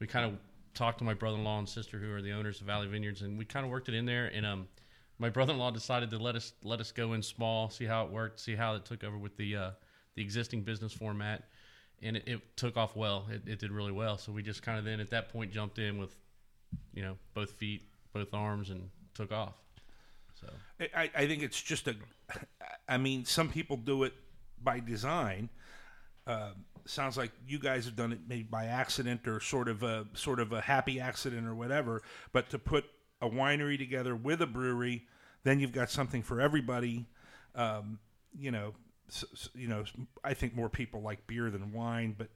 we 0.00 0.06
kind 0.06 0.26
of 0.26 0.38
talked 0.74 0.98
to 0.98 1.04
my 1.04 1.14
brother-in-law 1.14 1.60
and 1.60 1.68
sister, 1.68 1.98
who 1.98 2.12
are 2.12 2.20
the 2.20 2.32
owners 2.32 2.60
of 2.60 2.66
Valley 2.66 2.88
Vineyards, 2.88 3.22
and 3.22 3.38
we 3.38 3.44
kind 3.44 3.64
of 3.64 3.70
worked 3.70 3.88
it 3.88 3.94
in 3.94 4.04
there. 4.04 4.26
And 4.26 4.44
um, 4.44 4.68
my 5.18 5.30
brother-in-law 5.30 5.70
decided 5.70 6.10
to 6.10 6.18
let 6.18 6.34
us 6.34 6.52
let 6.62 6.80
us 6.80 6.90
go 6.92 7.12
in 7.12 7.22
small, 7.22 7.70
see 7.70 7.84
how 7.84 8.04
it 8.04 8.10
worked, 8.10 8.40
see 8.40 8.56
how 8.56 8.74
it 8.74 8.84
took 8.84 9.04
over 9.04 9.16
with 9.16 9.36
the 9.36 9.56
uh, 9.56 9.70
the 10.16 10.22
existing 10.22 10.62
business 10.62 10.92
format, 10.92 11.44
and 12.02 12.16
it, 12.16 12.24
it 12.26 12.56
took 12.56 12.76
off 12.76 12.96
well. 12.96 13.26
It, 13.30 13.42
it 13.46 13.58
did 13.60 13.70
really 13.70 13.92
well. 13.92 14.18
So 14.18 14.32
we 14.32 14.42
just 14.42 14.62
kind 14.62 14.78
of 14.78 14.84
then 14.84 15.00
at 15.00 15.10
that 15.10 15.28
point 15.32 15.52
jumped 15.52 15.78
in 15.78 15.98
with, 15.98 16.14
you 16.92 17.02
know, 17.02 17.16
both 17.34 17.52
feet, 17.52 17.82
both 18.12 18.34
arms, 18.34 18.70
and 18.70 18.90
took 19.14 19.32
off. 19.32 19.54
So. 20.40 20.48
I, 20.96 21.10
I 21.14 21.26
think 21.26 21.42
it's 21.42 21.60
just 21.62 21.88
a. 21.88 21.96
I 22.88 22.98
mean, 22.98 23.24
some 23.24 23.48
people 23.48 23.76
do 23.76 24.02
it 24.04 24.12
by 24.62 24.80
design. 24.80 25.48
Uh, 26.26 26.50
sounds 26.86 27.16
like 27.16 27.30
you 27.46 27.58
guys 27.58 27.84
have 27.86 27.96
done 27.96 28.12
it 28.12 28.20
maybe 28.28 28.42
by 28.42 28.66
accident 28.66 29.26
or 29.28 29.40
sort 29.40 29.68
of 29.68 29.82
a 29.82 30.06
sort 30.14 30.40
of 30.40 30.52
a 30.52 30.60
happy 30.60 31.00
accident 31.00 31.46
or 31.46 31.54
whatever. 31.54 32.02
But 32.32 32.50
to 32.50 32.58
put 32.58 32.84
a 33.22 33.28
winery 33.28 33.78
together 33.78 34.14
with 34.16 34.42
a 34.42 34.46
brewery, 34.46 35.06
then 35.44 35.60
you've 35.60 35.72
got 35.72 35.90
something 35.90 36.22
for 36.22 36.40
everybody. 36.40 37.06
Um, 37.54 37.98
you 38.36 38.50
know, 38.50 38.74
s- 39.08 39.24
s- 39.32 39.48
you 39.54 39.68
know. 39.68 39.84
I 40.24 40.34
think 40.34 40.54
more 40.56 40.68
people 40.68 41.00
like 41.02 41.26
beer 41.26 41.50
than 41.50 41.72
wine, 41.72 42.14
but 42.18 42.28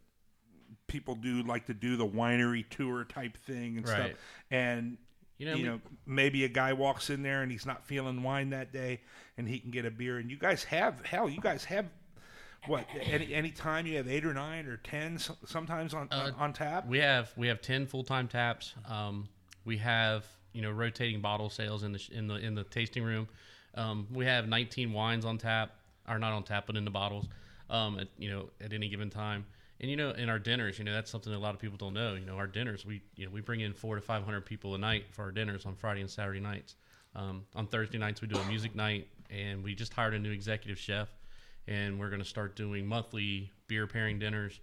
people 0.86 1.14
do 1.14 1.42
like 1.42 1.66
to 1.66 1.74
do 1.74 1.96
the 1.96 2.06
winery 2.06 2.64
tour 2.70 3.04
type 3.04 3.36
thing 3.38 3.78
and 3.78 3.88
Right. 3.88 3.96
stuff. 3.96 4.10
And 4.50 4.96
You 5.38 5.46
you 5.54 5.64
know, 5.64 5.72
know, 5.72 5.80
we- 5.90 5.96
maybe 6.14 6.44
a 6.44 6.48
guy 6.48 6.72
walks 6.72 7.10
in 7.10 7.22
there 7.22 7.42
and 7.42 7.50
he's 7.50 7.64
not 7.66 7.86
feeling 7.86 8.22
wine 8.22 8.50
that 8.50 8.72
day, 8.72 9.00
and 9.36 9.48
he 9.48 9.58
can 9.60 9.70
get 9.70 9.84
a 9.86 9.90
beer. 9.90 10.18
And 10.18 10.30
you 10.30 10.36
guys 10.36 10.64
have 10.64 11.04
hell, 11.06 11.28
you 11.28 11.40
guys 11.40 11.64
have 11.64 11.86
what? 12.66 12.86
Any 13.00 13.32
any 13.32 13.50
time 13.50 13.86
you 13.86 13.96
have 13.98 14.08
eight 14.08 14.24
or 14.24 14.34
nine 14.34 14.66
or 14.66 14.78
ten 14.78 15.18
sometimes 15.46 15.94
on 15.94 16.08
on, 16.10 16.34
on 16.34 16.52
tap. 16.52 16.86
We 16.86 16.98
have 16.98 17.32
we 17.36 17.46
have 17.48 17.60
ten 17.62 17.86
full 17.86 18.02
time 18.02 18.26
taps. 18.28 18.74
Um, 18.86 19.28
we 19.64 19.76
have 19.78 20.26
you 20.52 20.62
know 20.62 20.70
rotating 20.72 21.20
bottle 21.20 21.50
sales 21.50 21.84
in 21.84 21.92
the 21.92 22.08
in 22.12 22.26
the 22.26 22.34
in 22.34 22.54
the 22.54 22.64
tasting 22.64 23.04
room. 23.04 23.28
Um, 23.74 24.08
we 24.12 24.24
have 24.24 24.48
19 24.48 24.92
wines 24.92 25.24
on 25.24 25.38
tap, 25.38 25.70
or 26.08 26.18
not 26.18 26.32
on 26.32 26.42
tap, 26.42 26.66
but 26.66 26.74
in 26.76 26.84
the 26.84 26.90
bottles. 26.90 27.28
Um, 27.70 28.00
at, 28.00 28.08
you 28.18 28.28
know 28.30 28.48
at 28.60 28.72
any 28.72 28.88
given 28.88 29.08
time. 29.08 29.46
And 29.80 29.90
you 29.90 29.96
know, 29.96 30.10
in 30.10 30.28
our 30.28 30.38
dinners, 30.38 30.78
you 30.78 30.84
know 30.84 30.92
that's 30.92 31.10
something 31.10 31.32
that 31.32 31.38
a 31.38 31.40
lot 31.40 31.54
of 31.54 31.60
people 31.60 31.78
don't 31.78 31.94
know. 31.94 32.14
You 32.14 32.26
know, 32.26 32.36
our 32.36 32.46
dinners, 32.46 32.84
we 32.84 33.02
you 33.14 33.26
know 33.26 33.32
we 33.32 33.40
bring 33.40 33.60
in 33.60 33.72
four 33.72 33.94
to 33.94 34.00
five 34.00 34.24
hundred 34.24 34.44
people 34.44 34.74
a 34.74 34.78
night 34.78 35.04
for 35.10 35.22
our 35.22 35.30
dinners 35.30 35.66
on 35.66 35.76
Friday 35.76 36.00
and 36.00 36.10
Saturday 36.10 36.40
nights. 36.40 36.74
Um, 37.14 37.44
on 37.54 37.66
Thursday 37.66 37.98
nights, 37.98 38.20
we 38.20 38.28
do 38.28 38.38
a 38.38 38.44
music 38.44 38.74
night, 38.74 39.08
and 39.30 39.62
we 39.62 39.74
just 39.74 39.92
hired 39.92 40.14
a 40.14 40.18
new 40.18 40.30
executive 40.30 40.78
chef, 40.78 41.08
and 41.66 41.98
we're 41.98 42.10
going 42.10 42.22
to 42.22 42.28
start 42.28 42.56
doing 42.56 42.86
monthly 42.86 43.50
beer 43.66 43.86
pairing 43.86 44.18
dinners. 44.18 44.60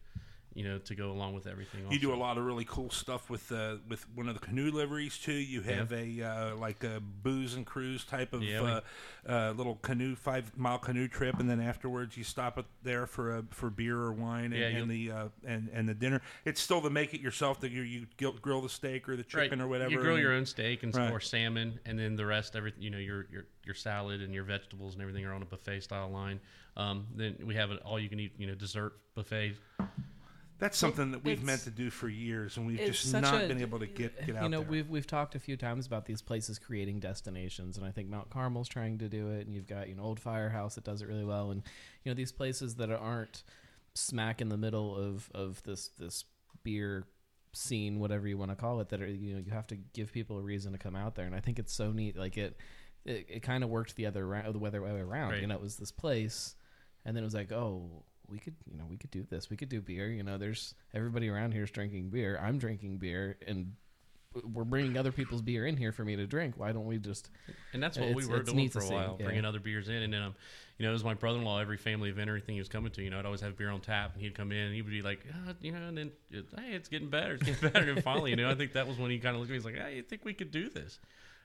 You 0.55 0.63
know, 0.63 0.77
to 0.79 0.95
go 0.95 1.11
along 1.11 1.33
with 1.35 1.47
everything. 1.47 1.81
You 1.91 1.99
do 1.99 2.13
a 2.13 2.15
lot 2.15 2.37
of 2.37 2.45
really 2.45 2.63
cool 2.63 2.89
stuff 2.89 3.29
with 3.29 3.51
uh, 3.51 3.75
with 3.89 4.07
one 4.15 4.29
of 4.29 4.35
the 4.35 4.39
canoe 4.39 4.71
liveries 4.71 5.17
too. 5.17 5.33
You 5.33 5.59
have 5.63 5.91
a 5.91 6.21
uh, 6.21 6.55
like 6.55 6.81
a 6.85 7.01
booze 7.01 7.55
and 7.55 7.65
cruise 7.65 8.05
type 8.05 8.31
of 8.31 8.41
Yeah, 8.41 8.61
we- 8.61 8.69
uh, 8.69 8.81
uh, 9.27 9.53
little 9.57 9.75
canoe 9.81 10.15
five 10.15 10.57
mile 10.57 10.77
canoe 10.77 11.09
trip, 11.09 11.39
and 11.39 11.49
then 11.49 11.59
afterwards 11.59 12.15
you 12.15 12.23
stop 12.23 12.57
it 12.57 12.63
there 12.83 13.05
for 13.05 13.35
a, 13.39 13.43
for 13.51 13.69
beer 13.69 13.97
or 13.97 14.13
wine 14.13 14.53
and, 14.53 14.55
Yeah, 14.55 14.67
and 14.67 14.89
the 14.89 15.11
uh, 15.11 15.27
and 15.45 15.69
and 15.73 15.89
the 15.89 15.93
dinner. 15.93 16.21
It's 16.45 16.61
still 16.61 16.79
the 16.79 16.89
make 16.89 17.13
it 17.13 17.19
yourself 17.19 17.59
that 17.59 17.71
you 17.73 17.81
you 17.81 18.07
grill- 18.41 18.61
the 18.61 18.69
steak 18.69 19.09
or 19.09 19.17
the 19.17 19.23
chicken 19.25 19.59
or 19.59 19.67
whatever. 19.67 19.91
You 19.91 19.99
grill 19.99 20.13
and- 20.13 20.21
your 20.23 20.31
own 20.31 20.45
steak 20.45 20.83
and 20.83 20.95
Right. 20.95 21.09
more 21.09 21.19
salmon, 21.19 21.81
and 21.85 21.99
then 21.99 22.15
the 22.15 22.25
rest, 22.25 22.55
every 22.55 22.71
you 22.79 22.89
know, 22.91 22.97
your 22.97 23.27
your 23.29 23.45
your 23.65 23.75
salad 23.75 24.21
and 24.21 24.33
your 24.33 24.45
vegetables 24.45 24.93
and 24.93 25.01
everything 25.01 25.25
are 25.25 25.33
on 25.33 25.41
a 25.41 25.45
buffet 25.45 25.81
style 25.81 26.09
line. 26.09 26.39
Um, 26.77 27.07
then 27.13 27.35
we 27.43 27.55
have 27.55 27.71
an 27.71 27.79
all 27.79 27.99
you 27.99 28.07
can 28.07 28.21
eat, 28.21 28.31
you 28.37 28.47
know, 28.47 28.55
dessert 28.55 28.93
buffet. 29.15 29.55
That's 30.57 30.77
something 30.77 31.11
that 31.11 31.23
we've 31.23 31.33
it's- 31.33 31.45
meant 31.45 31.61
to 31.63 31.69
do 31.69 31.89
for 31.89 32.07
years, 32.07 32.55
and 32.57 32.65
we've 32.65 32.79
just 32.79 33.11
not 33.11 33.43
a- 33.43 33.47
been 33.47 33.59
able 33.61 33.79
to 33.79 33.87
get 33.87 34.25
get 34.25 34.35
out 34.37 34.43
you 34.43 34.49
know 34.49 34.61
there. 34.61 34.69
we've 34.69 34.89
we've 34.89 35.07
talked 35.07 35.35
a 35.35 35.39
few 35.39 35.57
times 35.57 35.85
about 35.85 36.05
these 36.05 36.21
places 36.21 36.57
creating 36.59 36.99
destinations 37.01 37.77
and 37.77 37.85
i 37.85 37.91
think 37.91 38.07
mount 38.09 38.29
carmel's 38.29 38.69
trying 38.69 38.97
to 38.99 39.09
do 39.09 39.31
it 39.31 39.45
and 39.45 39.53
you've 39.53 39.67
got 39.67 39.89
you 39.89 39.95
know 39.95 40.03
old 40.03 40.19
firehouse 40.19 40.75
that 40.75 40.83
does 40.85 41.01
it 41.01 41.07
really 41.09 41.25
well 41.25 41.51
and 41.51 41.61
you 42.03 42.09
know 42.11 42.15
these 42.15 42.31
places 42.31 42.75
that 42.75 42.89
aren't 42.89 43.43
smack 43.95 44.39
in 44.41 44.47
the 44.49 44.57
middle 44.57 44.95
of 44.95 45.29
of 45.35 45.61
this 45.63 45.89
this 45.99 46.23
beer 46.63 47.05
scene 47.53 47.99
whatever 47.99 48.27
you 48.27 48.37
want 48.37 48.51
to 48.51 48.55
call 48.55 48.79
it 48.81 48.89
that 48.89 49.01
are 49.01 49.07
you 49.07 49.33
know 49.33 49.39
you 49.45 49.51
have 49.51 49.67
to 49.67 49.75
give 49.93 50.11
people 50.11 50.37
a 50.37 50.41
reason 50.41 50.71
to 50.71 50.77
come 50.77 50.95
out 50.95 51.15
there 51.15 51.25
and 51.25 51.35
i 51.35 51.39
think 51.39 51.59
it's 51.59 51.73
so 51.73 51.91
neat 51.91 52.17
like 52.17 52.37
it 52.37 52.57
it, 53.05 53.25
it 53.29 53.39
kind 53.43 53.63
of 53.63 53.69
worked 53.69 53.95
the 53.97 54.05
other 54.05 54.25
round 54.27 54.53
the 54.53 54.65
other 54.65 54.81
way 54.81 54.89
around 54.91 55.31
Right. 55.31 55.41
you 55.41 55.47
know 55.47 55.55
it 55.55 55.61
was 55.61 55.75
this 55.77 55.91
place 55.91 56.55
and 57.05 57.15
then 57.15 57.23
it 57.23 57.27
was 57.27 57.33
like 57.35 57.51
oh 57.51 58.03
we 58.29 58.39
could 58.39 58.55
you 58.69 58.77
know 58.77 58.85
we 58.89 58.97
could 58.97 59.11
do 59.11 59.25
this 59.29 59.49
we 59.49 59.57
could 59.57 59.69
do 59.69 59.81
beer 59.81 60.07
you 60.07 60.23
know 60.23 60.37
there's 60.37 60.73
everybody 60.93 61.29
around 61.29 61.51
here 61.53 61.63
is 61.63 61.71
drinking 61.71 62.09
beer 62.09 62.39
i'm 62.43 62.57
drinking 62.57 62.97
beer 62.97 63.37
and 63.47 63.73
we're 64.53 64.63
bringing 64.63 64.97
other 64.97 65.11
people's 65.11 65.41
beer 65.41 65.65
in 65.65 65.77
here 65.77 65.91
for 65.91 66.03
me 66.03 66.15
to 66.15 66.27
drink 66.27 66.55
why 66.57 66.71
don't 66.71 66.85
we 66.85 66.97
just 66.97 67.29
And 67.73 67.83
that's 67.83 67.97
what 67.97 68.13
we 68.15 68.25
were 68.25 68.41
doing 68.41 68.69
for 68.69 68.79
a 68.79 68.81
see, 68.81 68.93
while, 68.93 69.17
yeah. 69.19 69.25
bringing 69.25 69.45
other 69.45 69.59
beers 69.59 69.89
in. 69.89 69.95
And 69.95 70.13
then, 70.13 70.21
um, 70.21 70.35
you 70.77 70.85
know, 70.85 70.89
it 70.89 70.93
was 70.93 71.03
my 71.03 71.13
brother-in-law. 71.13 71.59
Every 71.59 71.77
family 71.77 72.09
event, 72.09 72.29
everything 72.29 72.55
he 72.55 72.61
was 72.61 72.69
coming 72.69 72.91
to, 72.91 73.03
you 73.03 73.09
know, 73.09 73.19
I'd 73.19 73.25
always 73.25 73.41
have 73.41 73.57
beer 73.57 73.69
on 73.69 73.81
tap, 73.81 74.13
and 74.13 74.21
he'd 74.21 74.33
come 74.33 74.51
in, 74.51 74.57
and 74.57 74.73
he 74.73 74.81
would 74.81 74.91
be 74.91 75.01
like, 75.01 75.25
uh, 75.29 75.53
you 75.61 75.73
know, 75.73 75.87
and 75.87 75.97
then, 75.97 76.11
hey, 76.31 76.71
it's 76.71 76.87
getting 76.87 77.09
better, 77.09 77.33
it's 77.33 77.43
getting 77.43 77.69
better. 77.69 77.91
and 77.91 78.03
finally, 78.03 78.31
you 78.31 78.37
know, 78.37 78.49
I 78.49 78.55
think 78.55 78.73
that 78.73 78.87
was 78.87 78.97
when 78.97 79.11
he 79.11 79.19
kind 79.19 79.35
of 79.35 79.41
looked 79.41 79.49
at 79.49 79.53
me. 79.53 79.57
He's 79.57 79.65
like, 79.65 79.75
hey, 79.75 79.99
I 79.99 80.01
think 80.01 80.23
we 80.23 80.33
could 80.33 80.51
do 80.51 80.69
this. 80.69 80.99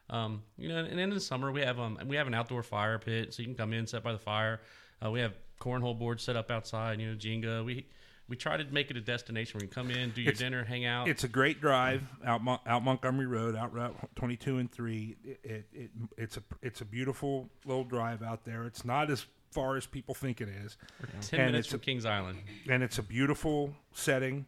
Um, 0.09 0.43
you 0.57 0.69
know, 0.69 0.79
and 0.79 0.93
then 0.93 0.99
in 0.99 1.11
the 1.11 1.21
summer 1.21 1.53
we 1.53 1.61
have 1.63 1.79
um 1.79 1.99
we 2.07 2.17
have 2.17 2.27
an 2.27 2.35
outdoor 2.35 2.63
fire 2.63 2.99
pit, 2.99 3.33
so 3.35 3.43
you 3.43 3.47
can 3.47 3.57
come 3.57 3.73
in, 3.73 3.87
sit 3.87 4.03
by 4.03 4.13
the 4.13 4.19
fire. 4.19 4.61
Uh, 5.05 5.11
we 5.11 5.21
have 5.21 5.35
cornhole 5.61 5.99
board 5.99 6.21
set 6.21 6.37
up 6.37 6.51
outside. 6.51 7.01
You 7.01 7.11
know, 7.11 7.17
Jenga. 7.17 7.65
We 7.65 7.87
we 8.29 8.37
try 8.37 8.57
to 8.57 8.65
make 8.73 8.91
it 8.91 8.97
a 8.97 9.01
destination 9.01 9.59
where 9.59 9.65
you 9.65 9.71
come 9.71 9.91
in, 9.91 10.11
do 10.11 10.23
your 10.23 10.31
It's- 10.31 10.39
dinner, 10.39 10.63
hang 10.65 10.85
out. 10.87 11.09
It's 11.09 11.25
a 11.25 11.29
great 11.29 11.61
drive 11.61 12.03
out 12.25 12.43
Mon- 12.45 12.61
out 12.67 12.83
Montgomery 12.85 13.27
Road, 13.27 13.57
out 13.57 13.73
Route 13.75 13.97
22 14.17 14.59
and 14.59 14.71
3. 14.71 15.17
It, 15.25 15.41
it, 15.43 15.67
it 15.73 15.91
it's 16.17 16.37
a 16.37 16.43
it's 16.63 16.81
a 16.81 16.85
beautiful 16.85 17.49
little 17.65 17.85
drive 17.85 18.23
out 18.23 18.45
there. 18.45 18.65
It's 18.67 18.85
not 18.85 19.11
as 19.11 19.27
far 19.51 19.77
as 19.77 19.85
people 19.85 20.15
think 20.15 20.41
it 20.41 20.49
is, 20.49 20.77
Ten 21.23 21.41
and 21.41 21.49
minutes 21.53 21.67
it's 21.67 21.73
from 21.73 21.81
a- 21.81 21.85
Kings 21.85 22.07
Island. 22.07 22.39
and 22.69 22.83
it's 22.85 22.99
a 22.99 23.03
beautiful 23.03 23.75
setting. 23.93 24.47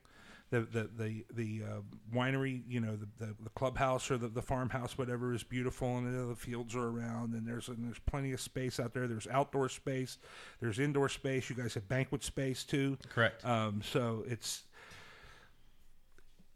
The 0.53 0.61
the 0.61 0.91
the 0.99 1.25
the 1.33 1.63
uh, 1.65 1.81
winery, 2.15 2.63
you 2.69 2.79
know, 2.79 2.95
the, 2.95 3.09
the, 3.25 3.35
the 3.43 3.51
clubhouse 3.55 4.11
or 4.11 4.19
the, 4.19 4.29
the 4.29 4.43
farmhouse, 4.43 4.99
whatever, 4.99 5.33
is 5.33 5.43
beautiful, 5.43 5.97
and 5.97 6.07
the, 6.07 6.27
the 6.27 6.37
fields 6.37 6.77
are 6.77 6.89
around, 6.89 7.33
and 7.33 7.49
there's 7.49 7.69
and 7.69 7.83
there's 7.83 8.01
plenty 8.01 8.33
of 8.33 8.41
space 8.41 8.79
out 8.79 8.93
there. 8.93 9.09
There's 9.09 9.27
outdoor 9.29 9.71
space, 9.71 10.19
there's 10.61 10.79
indoor 10.79 11.09
space. 11.09 11.49
You 11.49 11.57
guys 11.57 11.73
have 11.73 11.89
banquet 11.89 12.23
space 12.23 12.65
too. 12.65 12.99
Correct. 13.09 13.43
Um, 13.47 13.81
so 13.83 14.25
it's 14.29 14.65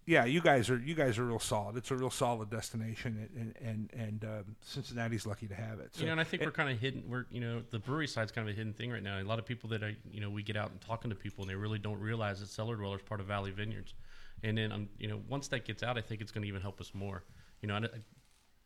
yeah, 0.07 0.25
you 0.25 0.41
guys 0.41 0.71
are 0.71 0.79
you 0.79 0.95
guys 0.95 1.19
are 1.19 1.25
real 1.25 1.41
solid. 1.41 1.77
It's 1.77 1.91
a 1.91 1.97
real 1.97 2.11
solid 2.11 2.49
destination, 2.49 3.29
and 3.37 3.55
and 3.61 3.91
and 3.93 4.25
um, 4.25 4.57
Cincinnati's 4.63 5.27
lucky 5.27 5.49
to 5.49 5.55
have 5.55 5.81
it. 5.81 5.95
So, 5.95 6.01
you 6.01 6.07
know, 6.07 6.13
and 6.13 6.21
I 6.21 6.25
think 6.25 6.43
we're 6.45 6.53
kind 6.53 6.71
of 6.71 6.79
hidden. 6.79 7.03
We're 7.09 7.27
you 7.31 7.41
know 7.41 7.63
the 7.71 7.81
brewery 7.81 8.07
side's 8.07 8.31
kind 8.33 8.49
of 8.49 8.55
a 8.55 8.57
hidden 8.57 8.73
thing 8.73 8.91
right 8.93 9.03
now. 9.03 9.21
A 9.21 9.25
lot 9.25 9.39
of 9.41 9.45
people 9.47 9.69
that 9.71 9.83
I 9.83 9.97
you 10.11 10.21
know 10.21 10.31
we 10.31 10.43
get 10.45 10.57
out 10.57 10.71
and 10.71 10.81
talking 10.81 11.11
to 11.11 11.17
people 11.17 11.43
and 11.43 11.51
they 11.51 11.57
really 11.57 11.79
don't 11.81 11.99
realize 12.01 12.41
that 12.41 12.49
Cellar 12.49 12.77
Dweller 12.77 12.97
is 12.97 13.03
part 13.03 13.21
of 13.21 13.27
Valley 13.27 13.51
Vineyards. 13.51 13.95
And 14.45 14.57
then 14.59 14.71
um 14.71 14.89
you 14.99 15.09
know 15.09 15.21
once 15.29 15.49
that 15.49 15.65
gets 15.65 15.83
out, 15.83 15.99
I 15.99 16.03
think 16.03 16.21
it's 16.21 16.31
going 16.31 16.43
to 16.43 16.49
even 16.49 16.63
help 16.63 16.81
us 16.81 16.93
more. 16.95 17.25
You 17.61 17.69
know, 17.69 17.75
I, 17.75 17.79
I- 17.79 17.89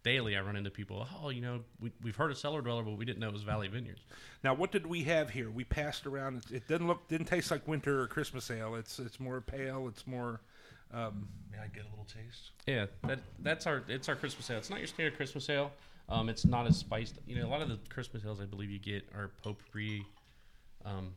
daily 0.03 0.35
I 0.37 0.41
run 0.41 0.57
into 0.57 0.71
people. 0.71 1.07
Oh, 1.23 1.29
you 1.29 1.41
know, 1.43 1.61
we 1.79 1.91
we've 2.03 2.17
heard 2.17 2.31
of 2.31 2.39
Cellar 2.39 2.61
Dweller, 2.63 2.83
but 2.83 2.97
we 2.99 3.05
didn't 3.05 3.19
know 3.19 3.29
it 3.29 3.33
was 3.33 3.43
Valley 3.43 3.69
Vineyards. 3.69 4.03
now, 4.43 4.55
what 4.55 4.73
did 4.73 4.87
we 4.87 5.05
have 5.05 5.31
here? 5.31 5.51
We 5.51 5.65
passed 5.65 6.07
around. 6.07 6.45
It, 6.51 6.57
it 6.57 6.69
didn't 6.69 6.87
look 6.87 7.07
didn't 7.09 7.27
taste 7.27 7.51
like 7.51 7.67
winter 7.69 8.01
or 8.03 8.07
Christmas 8.09 8.51
ale. 8.51 8.75
It's 8.75 8.99
it's 8.99 9.19
more 9.21 9.41
pale. 9.41 9.89
It's 9.89 10.07
more. 10.07 10.41
Um, 10.93 11.29
May 11.53 11.59
I 11.59 11.67
get 11.69 11.85
a 11.85 11.91
little 11.91 12.07
taste? 12.07 12.51
Yeah, 12.67 12.87
that 13.07 13.21
that's 13.41 13.67
our 13.67 13.83
it's 13.89 14.09
our 14.09 14.17
Christmas 14.17 14.51
ale. 14.51 14.59
It's 14.59 14.71
not 14.71 14.79
your 14.79 14.89
standard 14.89 15.17
Christmas 15.17 15.49
ale. 15.51 15.73
Um, 16.09 16.29
it's 16.29 16.45
not 16.45 16.67
as 16.67 16.77
spiced. 16.77 17.19
You 17.27 17.37
know, 17.37 17.47
a 17.47 17.49
lot 17.51 17.63
of 17.63 17.69
the 17.69 17.79
Christmas 17.89 18.25
ales 18.25 18.41
I 18.41 18.45
believe 18.45 18.71
you 18.71 18.79
get 18.81 19.09
are 19.15 19.31
potpourri. 19.43 20.05
Um, 20.85 21.15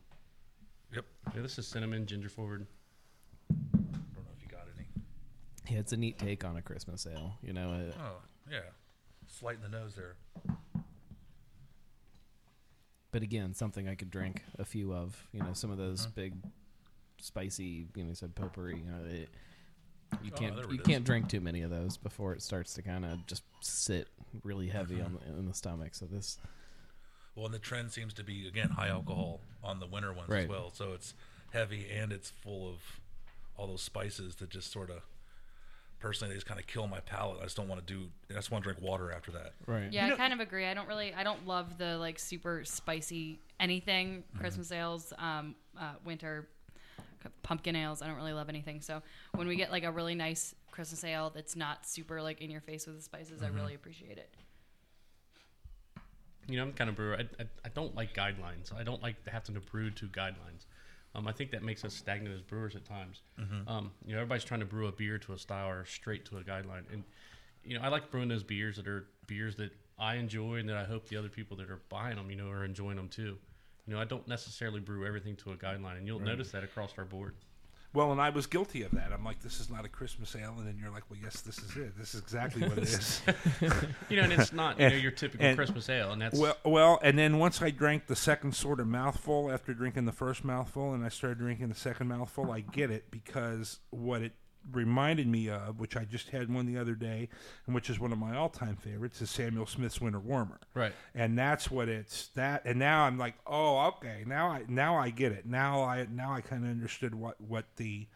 Yep. 0.94 1.04
yeah, 1.34 1.42
this 1.42 1.58
is 1.58 1.66
cinnamon, 1.66 2.06
ginger 2.06 2.28
forward. 2.28 2.66
I 3.50 3.54
don't 3.76 4.14
know 4.14 4.30
if 4.36 4.42
you 4.42 4.48
got 4.48 4.60
any. 4.76 4.86
Yeah, 5.68 5.80
it's 5.80 5.92
a 5.92 5.96
neat 5.96 6.18
take 6.18 6.44
on 6.44 6.56
a 6.56 6.62
Christmas 6.62 7.04
ale. 7.10 7.36
You 7.42 7.52
know, 7.52 7.70
uh, 7.70 7.98
Oh, 8.00 8.16
yeah. 8.48 8.60
Slight 9.26 9.56
in 9.56 9.62
the 9.62 9.76
nose 9.76 9.94
there. 9.96 10.14
but 13.10 13.22
again, 13.22 13.54
something 13.54 13.88
I 13.88 13.94
could 13.94 14.10
drink 14.10 14.42
a 14.58 14.64
few 14.64 14.92
of. 14.92 15.16
You 15.32 15.40
know, 15.40 15.52
some 15.52 15.70
of 15.70 15.78
those 15.78 16.06
big, 16.06 16.34
spicy. 17.20 17.86
You 17.94 18.02
know, 18.04 18.08
you 18.10 18.14
said 18.14 18.34
potpourri. 18.34 18.76
You 18.78 18.84
know, 18.84 19.04
it, 19.08 19.28
you 20.22 20.30
Oh, 20.34 20.38
can't 20.38 20.56
there 20.56 20.64
you 20.66 20.74
it 20.74 20.80
is. 20.80 20.86
can't 20.86 21.04
drink 21.04 21.28
too 21.28 21.40
many 21.40 21.62
of 21.62 21.70
those 21.70 21.96
before 21.96 22.32
it 22.32 22.42
starts 22.42 22.74
to 22.74 22.82
kind 22.82 23.04
of 23.04 23.26
just 23.26 23.42
sit 23.60 24.08
really 24.42 24.68
heavy 24.68 25.00
on 25.00 25.14
the, 25.14 25.20
in 25.38 25.46
the 25.46 25.54
stomach. 25.54 25.94
So 25.94 26.06
this, 26.06 26.38
Well, 27.34 27.46
and 27.46 27.54
the 27.54 27.58
trend 27.58 27.92
seems 27.92 28.12
to 28.14 28.24
be 28.24 28.46
again 28.46 28.70
high 28.70 28.88
alcohol 28.88 29.40
on 29.62 29.80
the 29.80 29.86
winter 29.86 30.12
ones 30.12 30.28
as 30.30 30.34
Right. 30.34 30.48
well. 30.48 30.70
So 30.72 30.92
it's 30.92 31.14
heavy 31.52 31.86
and 31.90 32.12
it's 32.12 32.30
full 32.30 32.68
of 32.68 32.76
all 33.56 33.66
those 33.66 33.82
spices 33.82 34.36
that 34.36 34.50
just 34.50 34.72
sort 34.72 34.90
of 34.90 35.02
personally 36.00 36.32
they 36.32 36.36
just 36.36 36.46
kind 36.46 36.60
of 36.60 36.66
kill 36.66 36.86
my 36.86 37.00
palate. 37.00 37.38
I 37.40 37.44
just 37.44 37.56
don't 37.56 37.68
want 37.68 37.86
to 37.86 37.94
do. 37.94 38.08
I 38.30 38.34
just 38.34 38.50
want 38.50 38.64
to 38.64 38.70
drink 38.72 38.82
water 38.86 39.10
after 39.12 39.30
that. 39.32 39.52
right? 39.66 39.90
Yeah, 39.92 40.06
I 40.12 40.16
kind 40.16 40.32
of 40.32 40.40
agree. 40.40 40.66
I 40.66 40.74
don't 40.74 40.88
really, 40.88 41.14
I 41.14 41.22
don't 41.24 41.46
love 41.46 41.78
the 41.78 41.96
like 41.98 42.18
super 42.18 42.64
spicy 42.64 43.38
anything. 43.60 44.24
Christmas 44.38 44.70
ales, 44.72 45.12
um, 45.18 45.54
uh, 45.80 45.92
winter 46.04 46.46
c- 46.63 46.63
pumpkin 47.42 47.76
ales. 47.76 48.02
I 48.02 48.06
don't 48.06 48.16
really 48.16 48.32
love 48.32 48.48
anything. 48.48 48.80
So 48.80 49.02
when 49.34 49.46
we 49.46 49.56
get 49.56 49.70
like 49.70 49.84
a 49.84 49.90
really 49.90 50.14
nice 50.14 50.54
Christmas 50.70 51.04
ale 51.04 51.30
that's 51.34 51.56
not 51.56 51.86
super 51.86 52.20
like 52.22 52.40
in 52.40 52.50
your 52.50 52.60
face 52.60 52.86
with 52.86 52.96
the 52.96 53.02
spices, 53.02 53.42
I 53.42 53.48
really 53.48 53.74
appreciate 53.74 54.18
it. 54.18 54.34
You 56.46 56.56
know, 56.56 56.62
I'm 56.62 56.70
the 56.72 56.76
kind 56.76 56.90
of 56.90 56.96
brewer. 56.96 57.16
I, 57.16 57.42
I, 57.42 57.46
I 57.64 57.68
don't 57.74 57.94
like 57.94 58.14
guidelines. 58.14 58.74
I 58.76 58.82
don't 58.82 59.02
like 59.02 59.16
having 59.26 59.54
to 59.54 59.60
brew 59.60 59.90
to 59.92 60.06
guidelines. 60.06 60.66
Um, 61.14 61.28
I 61.28 61.32
think 61.32 61.52
that 61.52 61.62
makes 61.62 61.84
us 61.84 61.94
stagnant 61.94 62.34
as 62.34 62.42
brewers 62.42 62.74
at 62.74 62.84
times. 62.84 63.22
Um, 63.68 63.92
you 64.04 64.12
know, 64.12 64.20
everybody's 64.20 64.44
trying 64.44 64.60
to 64.60 64.66
brew 64.66 64.88
a 64.88 64.92
beer 64.92 65.16
to 65.18 65.32
a 65.32 65.38
style 65.38 65.68
or 65.68 65.84
straight 65.84 66.24
to 66.26 66.38
a 66.38 66.42
guideline, 66.42 66.82
and 66.92 67.04
you 67.64 67.78
know, 67.78 67.84
I 67.84 67.88
like 67.88 68.10
brewing 68.10 68.28
those 68.28 68.42
beers 68.42 68.76
that 68.76 68.86
are 68.86 69.06
beers 69.26 69.56
that 69.56 69.70
I 69.98 70.16
enjoy 70.16 70.56
and 70.56 70.68
that 70.68 70.76
I 70.76 70.84
hope 70.84 71.08
the 71.08 71.16
other 71.16 71.28
people 71.28 71.56
that 71.58 71.70
are 71.70 71.80
buying 71.88 72.16
them, 72.16 72.30
you 72.30 72.36
know, 72.36 72.48
are 72.48 72.64
enjoying 72.64 72.96
them 72.96 73.08
too. 73.08 73.38
You 73.86 73.94
know, 73.94 74.00
I 74.00 74.04
don't 74.04 74.26
necessarily 74.26 74.80
brew 74.80 75.06
everything 75.06 75.36
to 75.36 75.52
a 75.52 75.56
guideline, 75.56 75.98
and 75.98 76.06
you'll 76.06 76.20
notice 76.20 76.50
that 76.52 76.64
across 76.64 76.94
our 76.96 77.04
board. 77.04 77.34
well, 77.92 78.10
and 78.12 78.20
I 78.20 78.30
was 78.30 78.46
guilty 78.46 78.82
of 78.82 78.90
that. 78.92 79.12
I'm 79.12 79.24
like, 79.24 79.40
this 79.40 79.60
is 79.60 79.68
not 79.70 79.84
a 79.84 79.88
Christmas 79.88 80.34
ale, 80.34 80.54
and 80.58 80.66
then 80.66 80.78
you're 80.80 80.90
like, 80.90 81.04
well, 81.10 81.20
yes, 81.22 81.42
this 81.42 81.58
is 81.58 81.76
it. 81.76 81.96
This 81.96 82.14
is 82.14 82.20
exactly 82.22 82.66
what 82.66 82.78
it 82.78 82.84
is. 82.84 83.22
You 84.08 84.16
know, 84.18 84.24
and 84.24 84.32
it's 84.32 84.52
not 84.52 84.78
you 84.80 84.88
know 84.88 84.96
your 84.96 85.10
typical 85.12 85.46
and- 85.46 85.56
Christmas 85.56 85.88
ale, 85.88 86.12
and 86.12 86.20
that's 86.22 86.38
Well, 86.38 86.56
well, 86.64 86.98
and 87.02 87.18
then 87.18 87.38
once 87.38 87.60
I 87.62 87.70
drank 87.70 88.06
the 88.06 88.16
second 88.16 88.54
sort 88.54 88.80
of 88.80 88.86
mouthful 88.86 89.50
after 89.50 89.74
drinking 89.74 90.06
the 90.06 90.12
first 90.12 90.44
mouthful, 90.44 90.92
and 90.92 91.04
I 91.04 91.08
started 91.08 91.38
drinking 91.38 91.68
the 91.68 91.74
second 91.74 92.08
mouthful, 92.08 92.50
I 92.50 92.60
get 92.60 92.90
it 92.90 93.10
because 93.10 93.80
what 93.90 94.22
it 94.22 94.32
reminded 94.72 95.26
me 95.26 95.48
of, 95.50 95.78
which 95.78 95.96
I 95.96 96.04
just 96.04 96.30
had 96.30 96.52
one 96.52 96.66
the 96.66 96.78
other 96.78 96.94
day, 96.94 97.28
and 97.66 97.74
which 97.74 97.90
is 97.90 98.00
one 98.00 98.12
of 98.12 98.18
my 98.18 98.36
all-time 98.36 98.76
favorites, 98.76 99.20
is 99.22 99.30
Samuel 99.30 99.66
Smith's 99.66 100.00
Winter 100.00 100.20
Warmer. 100.20 100.58
right. 100.74 100.92
And 101.14 101.38
that's 101.38 101.70
what 101.70 101.88
it's 101.88 102.28
that. 102.28 102.62
And 102.64 102.78
now 102.78 103.04
I'm 103.04 103.18
like, 103.18 103.34
oh, 103.46 103.86
okay, 103.96 104.24
now 104.26 104.48
I 104.48 104.64
now 104.68 104.96
I 104.96 105.10
get 105.10 105.32
it. 105.32 105.46
Now 105.46 105.82
I 105.82 106.06
now 106.10 106.32
I 106.32 106.40
kind 106.40 106.64
of 106.64 106.70
understood 106.70 107.14
what 107.14 107.40
what 107.40 107.64
the 107.76 108.06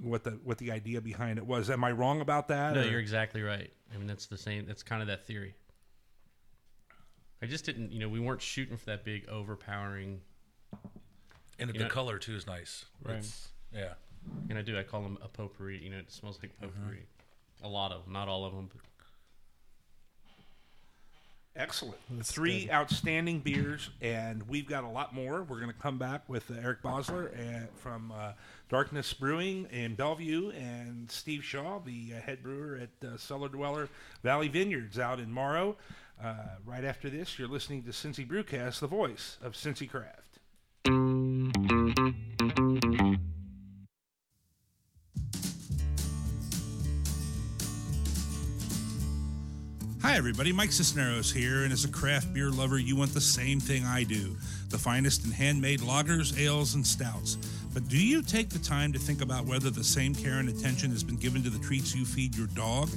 what 0.00 0.24
the 0.24 0.30
what 0.42 0.58
the 0.58 0.72
idea 0.72 1.00
behind 1.00 1.38
it 1.38 1.46
was. 1.46 1.68
Am 1.70 1.84
I 1.84 1.92
wrong 1.92 2.20
about 2.20 2.48
that? 2.48 2.74
No, 2.74 2.80
or- 2.80 2.84
you're 2.84 3.00
exactly 3.00 3.42
right. 3.42 3.70
I 3.94 3.98
mean, 3.98 4.06
that's 4.06 4.26
the 4.26 4.38
same. 4.38 4.64
That's 4.66 4.82
kind 4.82 5.02
of 5.02 5.08
that 5.08 5.26
theory. 5.26 5.54
I 7.42 7.46
just 7.46 7.64
didn't, 7.66 7.92
you 7.92 7.98
know, 7.98 8.08
we 8.08 8.20
weren't 8.20 8.40
shooting 8.40 8.76
for 8.76 8.86
that 8.86 9.04
big, 9.04 9.28
overpowering. 9.28 10.20
And 11.58 11.68
You 11.68 11.72
the 11.78 11.84
know- 11.84 11.90
color 11.90 12.18
too 12.18 12.34
is 12.36 12.46
nice. 12.46 12.84
Right. 13.04 13.16
It's, 13.18 13.48
yeah. 13.74 13.94
And 14.48 14.58
I 14.58 14.62
do. 14.62 14.78
I 14.78 14.82
call 14.82 15.02
them 15.02 15.18
a 15.22 15.28
potpourri. 15.28 15.82
You 15.82 15.90
know, 15.90 15.98
it 15.98 16.10
smells 16.10 16.38
like 16.42 16.52
potpourri. 16.60 17.06
A 17.62 17.68
lot 17.68 17.92
of 17.92 18.04
them, 18.04 18.12
not 18.12 18.28
all 18.28 18.44
of 18.44 18.52
them. 18.54 18.68
But 18.72 18.82
Excellent. 21.54 21.98
That's 22.10 22.32
Three 22.32 22.62
good. 22.64 22.70
outstanding 22.70 23.40
beers, 23.40 23.90
and 24.00 24.48
we've 24.48 24.66
got 24.66 24.84
a 24.84 24.88
lot 24.88 25.14
more. 25.14 25.42
We're 25.42 25.60
going 25.60 25.72
to 25.72 25.78
come 25.78 25.98
back 25.98 26.26
with 26.26 26.50
uh, 26.50 26.54
Eric 26.62 26.82
Bosler 26.82 27.30
and 27.38 27.68
from 27.74 28.10
uh, 28.10 28.32
Darkness 28.70 29.12
Brewing 29.12 29.66
in 29.70 29.94
Bellevue, 29.94 30.50
and 30.50 31.10
Steve 31.10 31.44
Shaw, 31.44 31.78
the 31.80 32.14
uh, 32.16 32.20
head 32.22 32.42
brewer 32.42 32.80
at 32.80 33.06
uh, 33.06 33.18
Cellar 33.18 33.48
Dweller 33.50 33.90
Valley 34.22 34.48
Vineyards 34.48 34.98
out 34.98 35.20
in 35.20 35.30
Morrow. 35.30 35.76
Uh, 36.22 36.34
right 36.64 36.84
after 36.84 37.10
this, 37.10 37.38
you're 37.38 37.48
listening 37.48 37.82
to 37.82 37.90
Cincy 37.90 38.26
Brewcast, 38.26 38.80
the 38.80 38.86
voice 38.86 39.36
of 39.42 39.52
Cincy 39.52 39.90
Craft. 39.90 40.38
Hi, 50.02 50.16
everybody. 50.16 50.52
Mike 50.52 50.72
Cisneros 50.72 51.30
here, 51.30 51.62
and 51.62 51.72
as 51.72 51.84
a 51.84 51.88
craft 51.88 52.34
beer 52.34 52.50
lover, 52.50 52.76
you 52.76 52.96
want 52.96 53.14
the 53.14 53.20
same 53.20 53.60
thing 53.60 53.84
I 53.84 54.02
do 54.02 54.36
the 54.68 54.76
finest 54.76 55.24
in 55.24 55.30
handmade 55.30 55.78
lagers, 55.78 56.36
ales, 56.36 56.74
and 56.74 56.84
stouts. 56.84 57.36
But 57.72 57.86
do 57.86 57.96
you 57.96 58.20
take 58.20 58.50
the 58.50 58.58
time 58.58 58.92
to 58.94 58.98
think 58.98 59.22
about 59.22 59.46
whether 59.46 59.70
the 59.70 59.84
same 59.84 60.12
care 60.12 60.38
and 60.40 60.48
attention 60.48 60.90
has 60.90 61.04
been 61.04 61.18
given 61.18 61.44
to 61.44 61.50
the 61.50 61.58
treats 61.60 61.94
you 61.94 62.04
feed 62.04 62.34
your 62.34 62.48
dog? 62.48 62.90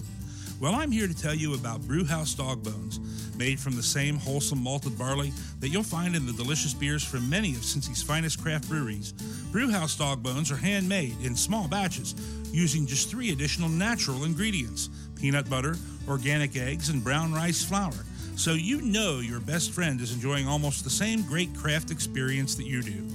Well, 0.59 0.73
I'm 0.73 0.89
here 0.89 1.07
to 1.07 1.13
tell 1.13 1.35
you 1.35 1.53
about 1.53 1.81
Brewhouse 1.81 2.33
Dog 2.33 2.63
Bones, 2.63 2.99
made 3.37 3.59
from 3.59 3.75
the 3.75 3.83
same 3.83 4.17
wholesome 4.17 4.63
malted 4.63 4.97
barley 4.97 5.31
that 5.59 5.69
you'll 5.69 5.83
find 5.83 6.15
in 6.15 6.25
the 6.25 6.33
delicious 6.33 6.73
beers 6.73 7.03
from 7.03 7.29
many 7.29 7.51
of 7.51 7.59
Cincy's 7.59 8.01
finest 8.01 8.41
craft 8.41 8.67
breweries. 8.67 9.11
Brewhouse 9.51 9.95
Dog 9.95 10.23
Bones 10.23 10.51
are 10.51 10.57
handmade 10.57 11.15
in 11.21 11.35
small 11.35 11.67
batches 11.67 12.15
using 12.51 12.87
just 12.87 13.09
three 13.09 13.31
additional 13.31 13.69
natural 13.69 14.23
ingredients 14.23 14.89
peanut 15.15 15.49
butter, 15.49 15.75
organic 16.07 16.55
eggs, 16.55 16.89
and 16.89 17.03
brown 17.03 17.33
rice 17.33 17.63
flour. 17.63 17.93
So 18.35 18.53
you 18.53 18.81
know 18.81 19.19
your 19.19 19.39
best 19.39 19.71
friend 19.71 20.01
is 20.01 20.13
enjoying 20.13 20.47
almost 20.47 20.83
the 20.83 20.89
same 20.89 21.21
great 21.23 21.55
craft 21.55 21.91
experience 21.91 22.55
that 22.55 22.65
you 22.65 22.81
do. 22.81 23.07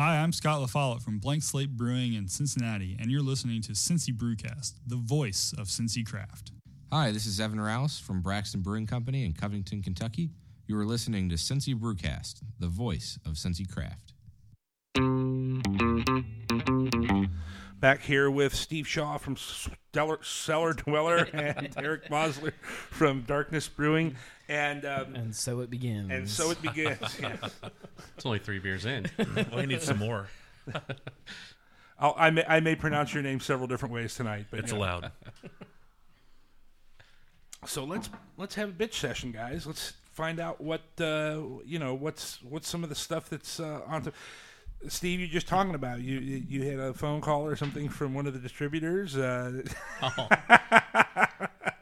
Hi, 0.04 0.18
I'm 0.18 0.32
Scott 0.32 0.60
LaFollette 0.60 1.00
from 1.00 1.20
Blank 1.20 1.44
Slate 1.44 1.76
Brewing 1.76 2.14
in 2.14 2.26
Cincinnati, 2.26 2.96
and 2.98 3.08
you're 3.08 3.22
listening 3.22 3.62
to 3.62 3.70
Cincy 3.70 4.12
Brewcast, 4.12 4.72
the 4.84 4.96
voice 4.96 5.54
of 5.56 5.68
Cincy 5.68 6.04
Craft. 6.04 6.50
Hi, 6.90 7.12
this 7.12 7.24
is 7.24 7.38
Evan 7.38 7.60
Rouse 7.60 8.00
from 8.00 8.20
Braxton 8.20 8.62
Brewing 8.62 8.88
Company 8.88 9.24
in 9.24 9.32
Covington, 9.32 9.80
Kentucky. 9.80 10.30
You 10.66 10.76
are 10.76 10.84
listening 10.84 11.28
to 11.28 11.36
Cincy 11.36 11.72
Brewcast, 11.72 12.42
the 12.58 12.66
voice 12.66 13.16
of 13.24 13.34
Cincy 13.34 13.64
Craft. 13.64 14.14
Back 17.82 18.02
here 18.02 18.30
with 18.30 18.54
Steve 18.54 18.86
Shaw 18.86 19.18
from 19.18 19.36
Stellar, 19.36 20.20
Cellar 20.22 20.72
Dweller 20.72 21.16
and 21.32 21.74
Eric 21.76 22.08
Mosler 22.08 22.52
from 22.62 23.22
Darkness 23.22 23.66
Brewing. 23.66 24.14
And 24.48 24.84
um, 24.84 25.16
And 25.16 25.34
so 25.34 25.58
it 25.62 25.68
begins. 25.68 26.08
and 26.12 26.30
so 26.30 26.52
it 26.52 26.62
begins. 26.62 27.00
Yeah. 27.20 27.34
It's 28.16 28.24
only 28.24 28.38
three 28.38 28.60
beers 28.60 28.86
in. 28.86 29.06
we 29.56 29.66
need 29.66 29.82
some 29.82 29.98
more. 29.98 30.28
I'll, 31.98 32.14
I 32.16 32.30
may 32.30 32.44
I 32.46 32.60
may 32.60 32.76
pronounce 32.76 33.14
your 33.14 33.24
name 33.24 33.40
several 33.40 33.66
different 33.66 33.92
ways 33.92 34.14
tonight, 34.14 34.46
but 34.48 34.60
It's 34.60 34.70
you 34.70 34.78
know. 34.78 34.84
allowed. 34.84 35.10
So 37.66 37.82
let's 37.82 38.10
let's 38.36 38.54
have 38.54 38.68
a 38.68 38.72
bitch 38.72 38.94
session, 38.94 39.32
guys. 39.32 39.66
Let's 39.66 39.94
find 40.12 40.38
out 40.38 40.60
what 40.60 40.82
uh, 41.00 41.40
you 41.64 41.80
know. 41.80 41.94
What's 41.94 42.40
what's 42.44 42.68
some 42.68 42.84
of 42.84 42.90
the 42.90 42.94
stuff 42.94 43.28
that's 43.28 43.58
uh, 43.58 43.80
on. 43.88 44.04
The, 44.04 44.12
Steve, 44.88 45.20
you're 45.20 45.28
just 45.28 45.46
talking 45.46 45.74
about 45.74 46.00
you. 46.00 46.18
You 46.18 46.62
had 46.64 46.78
a 46.78 46.94
phone 46.94 47.20
call 47.20 47.46
or 47.46 47.56
something 47.56 47.88
from 47.88 48.14
one 48.14 48.26
of 48.26 48.32
the 48.34 48.38
distributors. 48.38 49.16
Uh, 49.16 49.62
Oh. 50.02 50.28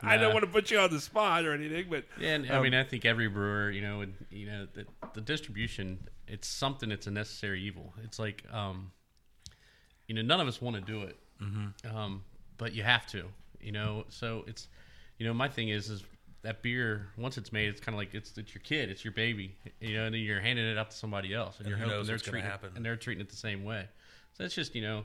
I 0.02 0.16
don't 0.16 0.32
want 0.32 0.44
to 0.44 0.50
put 0.50 0.70
you 0.70 0.78
on 0.78 0.90
the 0.90 1.00
spot 1.00 1.44
or 1.44 1.52
anything, 1.52 1.86
but 1.88 2.04
Yeah, 2.18 2.34
and 2.34 2.50
I 2.50 2.56
Um, 2.56 2.62
mean, 2.62 2.74
I 2.74 2.82
think 2.84 3.04
every 3.04 3.28
brewer, 3.28 3.70
you 3.70 3.82
know, 3.82 3.98
would, 3.98 4.14
you 4.30 4.46
know, 4.46 4.66
the, 4.72 4.86
the 5.14 5.20
distribution, 5.20 6.08
it's 6.26 6.48
something 6.48 6.88
that's 6.88 7.06
a 7.06 7.10
necessary 7.10 7.62
evil. 7.62 7.92
It's 8.02 8.18
like, 8.18 8.42
um, 8.52 8.92
you 10.08 10.14
know, 10.14 10.22
none 10.22 10.40
of 10.40 10.48
us 10.48 10.60
want 10.60 10.76
to 10.76 10.82
do 10.82 11.02
it, 11.02 11.16
mm-hmm. 11.40 11.96
um, 11.96 12.24
but 12.56 12.72
you 12.74 12.82
have 12.82 13.06
to, 13.08 13.24
you 13.60 13.72
know. 13.72 14.04
So 14.08 14.44
it's, 14.48 14.68
you 15.18 15.26
know, 15.26 15.34
my 15.34 15.48
thing 15.48 15.68
is, 15.68 15.90
is 15.90 16.02
that 16.42 16.62
beer 16.62 17.08
once 17.16 17.36
it's 17.36 17.52
made, 17.52 17.68
it's 17.68 17.80
kind 17.80 17.94
of 17.94 17.98
like 17.98 18.14
it's, 18.14 18.36
it's 18.38 18.54
your 18.54 18.62
kid, 18.62 18.88
it's 18.88 19.04
your 19.04 19.12
baby, 19.12 19.56
you 19.80 19.96
know, 19.96 20.04
and 20.06 20.14
then 20.14 20.22
you're 20.22 20.40
handing 20.40 20.64
it 20.64 20.78
out 20.78 20.90
to 20.90 20.96
somebody 20.96 21.34
else, 21.34 21.58
and, 21.58 21.66
And 21.66 21.76
you're 21.76 21.86
hoping 21.86 22.06
they're 22.06 22.18
treating, 22.18 22.42
happen. 22.48 22.70
and 22.74 22.84
they're 22.84 22.96
treating 22.96 23.20
it 23.20 23.28
the 23.28 23.36
same 23.36 23.64
way. 23.64 23.88
So 24.34 24.44
it's 24.44 24.54
just, 24.54 24.74
you 24.74 24.82
know. 24.82 25.04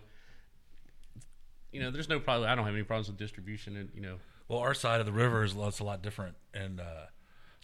You 1.71 1.81
know, 1.81 1.91
there's 1.91 2.07
no 2.07 2.19
problem. 2.21 2.49
I 2.49 2.55
don't 2.55 2.63
have 2.65 2.73
any 2.73 2.83
problems 2.83 3.09
with 3.09 3.17
distribution, 3.17 3.75
and 3.75 3.89
you 3.93 4.01
know, 4.01 4.15
Well, 4.47 4.59
our 4.59 4.73
side 4.73 5.01
of 5.01 5.05
the 5.05 5.11
river 5.11 5.43
is 5.43 5.53
a 5.55 5.83
lot 5.83 6.01
different, 6.01 6.35
and 6.53 6.79
uh, 6.79 7.07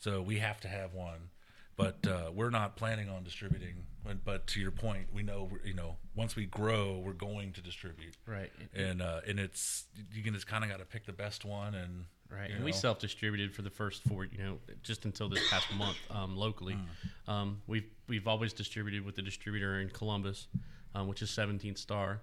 so 0.01 0.21
we 0.21 0.39
have 0.39 0.59
to 0.61 0.67
have 0.67 0.93
one. 0.93 1.29
But 1.77 2.05
uh, 2.05 2.29
we're 2.33 2.49
not 2.49 2.75
planning 2.75 3.09
on 3.09 3.23
distributing. 3.23 3.75
But, 4.03 4.25
but 4.25 4.47
to 4.47 4.59
your 4.59 4.71
point, 4.71 5.07
we 5.13 5.23
know 5.23 5.49
you 5.63 5.73
know 5.73 5.95
once 6.13 6.35
we 6.35 6.45
grow, 6.45 7.01
we're 7.03 7.13
going 7.13 7.53
to 7.53 7.61
distribute. 7.61 8.17
right? 8.25 8.51
And 8.75 9.01
uh, 9.01 9.21
and 9.25 9.39
it's 9.39 9.85
you 10.11 10.23
can 10.23 10.33
just 10.33 10.45
kind 10.45 10.65
of 10.65 10.69
got 10.69 10.79
to 10.79 10.85
pick 10.85 11.05
the 11.05 11.13
best 11.13 11.45
one 11.45 11.73
and 11.73 12.05
Right, 12.31 12.49
you 12.49 12.55
and 12.55 12.63
we 12.63 12.71
self-distributed 12.71 13.53
for 13.53 13.61
the 13.61 13.69
first 13.69 14.03
four, 14.03 14.25
you 14.25 14.37
know, 14.37 14.57
just 14.83 15.05
until 15.05 15.27
this 15.27 15.41
past 15.49 15.67
month 15.75 15.97
um, 16.09 16.37
locally. 16.37 16.77
Hmm. 17.25 17.31
Um, 17.31 17.61
we've 17.67 17.89
we've 18.07 18.27
always 18.27 18.53
distributed 18.53 19.03
with 19.03 19.15
the 19.15 19.21
distributor 19.21 19.81
in 19.81 19.89
Columbus, 19.89 20.47
um, 20.95 21.07
which 21.07 21.21
is 21.21 21.29
17th 21.29 21.77
Star. 21.77 22.21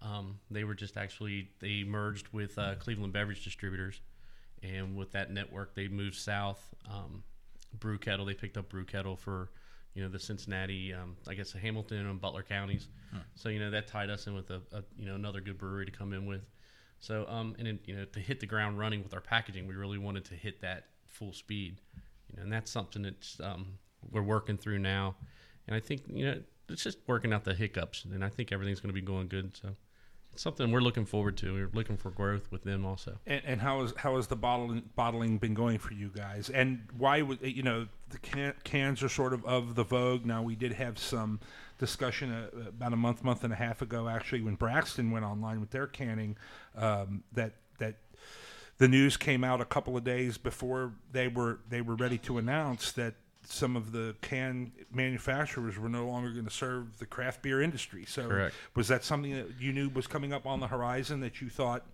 Um, 0.00 0.38
they 0.50 0.64
were 0.64 0.74
just 0.74 0.96
actually 0.96 1.50
they 1.58 1.82
merged 1.82 2.28
with 2.32 2.56
uh, 2.58 2.76
Cleveland 2.76 3.12
Beverage 3.12 3.42
Distributors, 3.42 4.00
and 4.62 4.96
with 4.96 5.12
that 5.12 5.32
network, 5.32 5.74
they 5.74 5.88
moved 5.88 6.16
south. 6.16 6.68
Um, 6.88 7.24
Brew 7.78 7.98
Kettle, 7.98 8.26
they 8.26 8.34
picked 8.34 8.56
up 8.56 8.68
Brew 8.68 8.84
Kettle 8.84 9.16
for 9.16 9.50
you 9.94 10.02
know 10.02 10.08
the 10.08 10.20
Cincinnati, 10.20 10.94
um, 10.94 11.16
I 11.26 11.34
guess 11.34 11.50
the 11.50 11.58
Hamilton 11.58 12.06
and 12.06 12.20
Butler 12.20 12.44
counties. 12.44 12.86
So 13.34 13.48
you 13.48 13.58
know 13.58 13.70
that 13.70 13.88
tied 13.88 14.10
us 14.10 14.26
in 14.26 14.34
with 14.34 14.50
a, 14.50 14.60
a 14.72 14.84
you 14.96 15.06
know 15.06 15.16
another 15.16 15.40
good 15.40 15.58
brewery 15.58 15.86
to 15.86 15.92
come 15.92 16.12
in 16.12 16.26
with. 16.26 16.42
So, 17.00 17.26
um, 17.28 17.54
and 17.58 17.66
then, 17.66 17.78
you 17.84 17.96
know, 17.96 18.04
to 18.04 18.20
hit 18.20 18.40
the 18.40 18.46
ground 18.46 18.78
running 18.78 19.02
with 19.02 19.14
our 19.14 19.20
packaging, 19.20 19.66
we 19.66 19.74
really 19.74 19.98
wanted 19.98 20.24
to 20.26 20.34
hit 20.34 20.60
that 20.62 20.86
full 21.06 21.32
speed, 21.32 21.80
you 22.28 22.36
know, 22.36 22.42
and 22.42 22.52
that's 22.52 22.70
something 22.70 23.02
that's 23.02 23.40
um, 23.40 23.78
we're 24.10 24.22
working 24.22 24.56
through 24.56 24.78
now. 24.78 25.16
And 25.66 25.76
I 25.76 25.80
think 25.80 26.02
you 26.08 26.26
know 26.26 26.40
it's 26.68 26.82
just 26.82 26.98
working 27.06 27.32
out 27.32 27.44
the 27.44 27.54
hiccups, 27.54 28.04
and 28.04 28.24
I 28.24 28.28
think 28.28 28.52
everything's 28.52 28.80
going 28.80 28.90
to 28.90 29.00
be 29.00 29.00
going 29.00 29.28
good. 29.28 29.56
So, 29.56 29.76
it's 30.32 30.42
something 30.42 30.70
we're 30.70 30.80
looking 30.80 31.04
forward 31.04 31.36
to. 31.38 31.52
We're 31.52 31.70
looking 31.72 31.96
for 31.96 32.10
growth 32.10 32.50
with 32.50 32.62
them 32.62 32.84
also. 32.84 33.18
And, 33.26 33.42
and 33.44 33.60
how 33.60 33.82
is 33.82 33.92
how 33.96 34.16
has 34.16 34.26
the 34.26 34.36
bottling 34.36 34.82
bottling 34.94 35.38
been 35.38 35.54
going 35.54 35.78
for 35.78 35.94
you 35.94 36.10
guys? 36.14 36.48
And 36.50 36.88
why 36.96 37.22
would 37.22 37.40
you 37.42 37.62
know 37.62 37.88
the 38.10 38.18
can, 38.18 38.54
cans 38.64 39.02
are 39.02 39.08
sort 39.08 39.32
of 39.32 39.44
of 39.44 39.74
the 39.74 39.84
vogue 39.84 40.24
now? 40.24 40.42
We 40.42 40.56
did 40.56 40.72
have 40.72 40.98
some 40.98 41.40
discussion 41.78 42.32
uh, 42.32 42.68
about 42.68 42.92
a 42.92 42.96
month, 42.96 43.24
month 43.24 43.44
and 43.44 43.52
a 43.52 43.56
half 43.56 43.82
ago, 43.82 44.08
actually, 44.08 44.42
when 44.42 44.56
Braxton 44.56 45.10
went 45.10 45.24
online 45.24 45.60
with 45.60 45.70
their 45.70 45.86
canning. 45.86 46.36
Um, 46.76 47.22
that 47.32 47.54
that 47.78 47.96
the 48.78 48.88
news 48.88 49.16
came 49.16 49.44
out 49.44 49.60
a 49.60 49.64
couple 49.64 49.96
of 49.96 50.04
days 50.04 50.38
before 50.38 50.92
they 51.12 51.28
were 51.28 51.60
they 51.68 51.80
were 51.80 51.96
ready 51.96 52.18
to 52.18 52.38
announce 52.38 52.92
that 52.92 53.14
some 53.44 53.76
of 53.76 53.92
the 53.92 54.14
can 54.20 54.72
manufacturers 54.92 55.78
were 55.78 55.88
no 55.88 56.06
longer 56.06 56.30
going 56.30 56.44
to 56.44 56.50
serve 56.50 56.98
the 56.98 57.06
craft 57.06 57.42
beer 57.42 57.62
industry. 57.62 58.04
So 58.04 58.28
Correct. 58.28 58.54
was 58.74 58.88
that 58.88 59.04
something 59.04 59.32
that 59.34 59.46
you 59.58 59.72
knew 59.72 59.88
was 59.88 60.06
coming 60.06 60.32
up 60.32 60.46
on 60.46 60.60
the 60.60 60.66
horizon 60.66 61.20
that 61.20 61.40
you 61.40 61.48
thought 61.48 61.86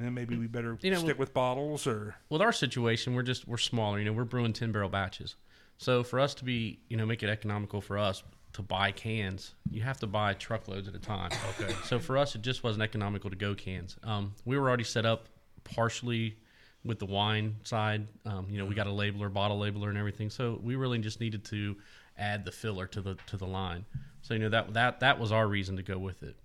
eh, 0.00 0.10
maybe 0.10 0.36
we 0.36 0.46
better 0.46 0.78
You 0.82 0.90
know, 0.90 0.98
stick 0.98 1.18
with 1.18 1.32
bottles 1.32 1.86
or 1.86 2.16
with 2.28 2.42
our 2.42 2.52
situation, 2.52 3.14
we're 3.14 3.22
just 3.22 3.48
we're 3.48 3.56
smaller. 3.58 3.98
You 3.98 4.04
know, 4.04 4.12
we're 4.12 4.24
brewing 4.24 4.52
ten 4.52 4.72
barrel 4.72 4.90
batches. 4.90 5.36
So 5.78 6.02
for 6.02 6.20
us 6.20 6.34
to 6.34 6.44
be, 6.44 6.80
you 6.88 6.96
know, 6.98 7.06
make 7.06 7.22
it 7.22 7.30
economical 7.30 7.80
for 7.80 7.96
us 7.96 8.22
to 8.52 8.62
buy 8.62 8.92
cans, 8.92 9.54
you 9.70 9.82
have 9.82 9.98
to 10.00 10.06
buy 10.06 10.34
truckloads 10.34 10.88
at 10.88 10.94
a 10.94 10.98
time. 10.98 11.30
Okay. 11.60 11.72
So 11.84 11.98
for 11.98 12.18
us, 12.18 12.34
it 12.34 12.42
just 12.42 12.64
wasn't 12.64 12.82
economical 12.82 13.30
to 13.30 13.36
go 13.36 13.54
cans. 13.54 13.96
Um, 14.02 14.34
we 14.44 14.58
were 14.58 14.68
already 14.68 14.84
set 14.84 15.06
up 15.06 15.28
partially 15.64 16.36
with 16.84 16.98
the 16.98 17.06
wine 17.06 17.56
side. 17.64 18.08
Um, 18.26 18.46
you 18.50 18.58
know, 18.58 18.64
we 18.64 18.74
got 18.74 18.86
a 18.86 18.90
labeler, 18.90 19.32
bottle 19.32 19.58
labeler, 19.60 19.88
and 19.88 19.98
everything. 19.98 20.30
So 20.30 20.58
we 20.62 20.76
really 20.76 20.98
just 20.98 21.20
needed 21.20 21.44
to 21.46 21.76
add 22.18 22.44
the 22.44 22.52
filler 22.52 22.86
to 22.88 23.00
the 23.00 23.16
to 23.26 23.36
the 23.36 23.46
line. 23.46 23.84
So 24.22 24.34
you 24.34 24.40
know 24.40 24.48
that 24.50 24.74
that 24.74 25.00
that 25.00 25.18
was 25.18 25.32
our 25.32 25.46
reason 25.46 25.76
to 25.76 25.82
go 25.82 25.98
with 25.98 26.22
it. 26.22 26.36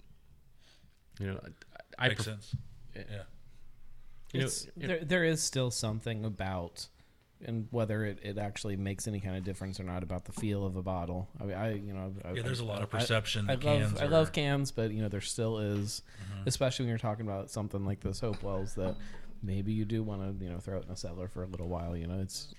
You 1.19 1.27
know, 1.27 1.39
I, 1.99 2.05
I 2.05 2.07
makes 2.09 2.23
pref- 2.23 2.35
sense. 2.35 2.55
Yeah. 2.95 3.23
You 4.33 4.41
know, 4.41 4.49
there, 4.75 5.05
there 5.05 5.23
is 5.23 5.41
still 5.41 5.71
something 5.71 6.25
about, 6.25 6.87
and 7.45 7.67
whether 7.71 8.03
it, 8.05 8.19
it 8.23 8.38
actually 8.38 8.75
makes 8.75 9.08
any 9.08 9.19
kind 9.19 9.38
of 9.38 9.43
difference 9.43 9.79
or 9.79 9.84
not 9.84 10.03
about 10.03 10.25
the 10.25 10.31
feel 10.31 10.65
of 10.65 10.75
a 10.75 10.81
bottle. 10.81 11.29
I, 11.39 11.43
mean, 11.43 11.55
I 11.58 11.73
you 11.75 11.93
know, 11.93 12.13
I, 12.25 12.34
Yeah, 12.34 12.41
there's 12.41 12.60
a 12.60 12.65
lot 12.65 12.81
of 12.81 12.89
perception 12.89 13.49
I, 13.49 13.55
that 13.55 13.63
love, 13.63 13.79
cans 13.79 14.01
I 14.01 14.05
love 14.05 14.31
cans, 14.31 14.71
but 14.71 14.91
you 14.91 15.01
know, 15.01 15.08
there 15.10 15.21
still 15.21 15.60
is, 15.60 16.01
Mm-hmm. 16.21 16.47
especially 16.47 16.84
when 16.84 16.89
you're 16.89 16.97
talking 16.97 17.25
about 17.25 17.49
something 17.49 17.86
like 17.86 18.01
this 18.01 18.19
Hopewells 18.19 18.75
that 18.75 18.95
maybe 19.43 19.71
you 19.73 19.86
do 19.86 20.01
want 20.03 20.21
to 20.39 20.43
you 20.43 20.49
know 20.51 20.58
throw 20.60 20.77
it 20.77 20.86
in 20.86 20.91
a 20.91 20.95
cellar 20.97 21.27
for 21.27 21.43
a 21.43 21.47
little 21.47 21.67
while. 21.67 21.95
You 21.95 22.08
know, 22.08 22.19
it's 22.19 22.53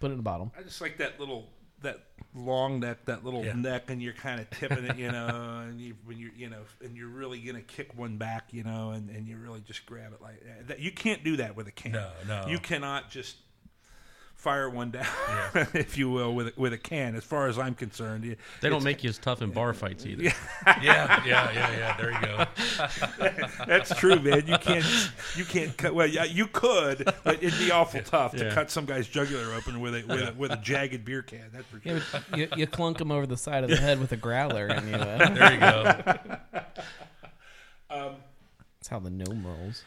put 0.00 0.10
it 0.10 0.14
in 0.14 0.20
a 0.20 0.22
bottle. 0.22 0.52
I 0.58 0.62
just 0.62 0.80
like 0.80 0.98
that 0.98 1.20
little 1.20 1.48
that 1.82 1.98
long 2.34 2.78
neck, 2.80 3.04
that 3.06 3.24
little 3.24 3.44
Yeah. 3.44 3.54
neck, 3.54 3.90
and 3.90 4.00
you're 4.00 4.12
kind 4.12 4.40
of 4.40 4.48
tipping 4.50 4.84
it, 4.84 4.96
you 4.96 5.10
know, 5.12 5.64
and 5.68 5.80
you 5.80 5.96
when 6.04 6.16
you're 6.18 6.30
you 6.36 6.48
know, 6.48 6.62
and 6.80 6.96
you're 6.96 7.08
really 7.08 7.40
gonna 7.40 7.60
kick 7.60 7.96
one 7.98 8.16
back, 8.18 8.52
you 8.52 8.62
know, 8.62 8.90
and, 8.90 9.10
and 9.10 9.26
you 9.26 9.36
really 9.36 9.60
just 9.60 9.84
grab 9.84 10.12
it 10.12 10.22
like 10.22 10.40
that. 10.44 10.68
that. 10.68 10.78
You 10.80 10.92
can't 10.92 11.24
do 11.24 11.36
that 11.38 11.56
with 11.56 11.66
a 11.68 11.72
can. 11.72 11.92
No, 11.92 12.10
no. 12.26 12.46
You 12.48 12.58
cannot 12.58 13.10
just 13.10 13.36
fire 14.42 14.68
one 14.68 14.90
down, 14.90 15.06
if 15.72 15.96
you 15.96 16.10
will, 16.10 16.34
with 16.34 16.48
a, 16.48 16.52
with 16.56 16.72
a 16.72 16.78
can. 16.78 17.14
As 17.14 17.22
far 17.22 17.46
as 17.46 17.58
I'm 17.60 17.74
concerned, 17.76 18.36
they 18.60 18.68
don't 18.68 18.82
make 18.82 19.04
you 19.04 19.10
as 19.10 19.16
tough 19.18 19.40
in 19.40 19.50
bar 19.52 19.72
fights 19.72 20.04
either. 20.04 20.24
yeah, 20.24 20.34
yeah, 20.82 21.22
yeah, 21.24 21.52
yeah. 21.52 21.96
There 21.96 22.10
you 22.10 22.20
go. 22.20 23.46
That's 23.66 23.94
true, 23.96 24.18
man. 24.18 24.42
You 24.48 24.58
can't. 24.58 24.84
You 25.36 25.44
can't 25.44 25.76
cut. 25.76 25.94
Well, 25.94 26.08
yeah, 26.08 26.24
you 26.24 26.48
could, 26.48 27.04
but 27.22 27.40
it'd 27.42 27.58
be 27.58 27.70
awful 27.70 28.02
tough 28.02 28.32
to 28.36 28.46
Yeah. 28.46 28.54
cut 28.54 28.70
some 28.70 28.84
guy's 28.84 29.06
jugular 29.06 29.54
open 29.54 29.80
with 29.80 29.94
a 29.94 30.02
with 30.06 30.28
a, 30.28 30.34
with 30.36 30.50
a 30.50 30.56
jagged 30.56 31.04
beer 31.04 31.22
can. 31.22 31.44
That's 31.52 31.66
for 31.68 31.80
sure. 31.80 32.00
Yeah, 32.36 32.36
you, 32.36 32.48
you 32.56 32.66
clunk 32.66 33.00
him 33.00 33.12
over 33.12 33.26
the 33.26 33.36
side 33.36 33.62
of 33.62 33.70
the 33.70 33.76
head 33.76 34.00
with 34.00 34.10
a 34.10 34.16
growler, 34.16 34.66
and 34.66 34.88
you. 34.88 34.96
Uh, 34.96 35.28
There 35.34 35.52
you 35.52 35.60
go. 35.60 36.62
that's 37.88 38.88
how 38.88 38.98
the 38.98 39.10
gnome 39.10 39.46
rolls. 39.46 39.84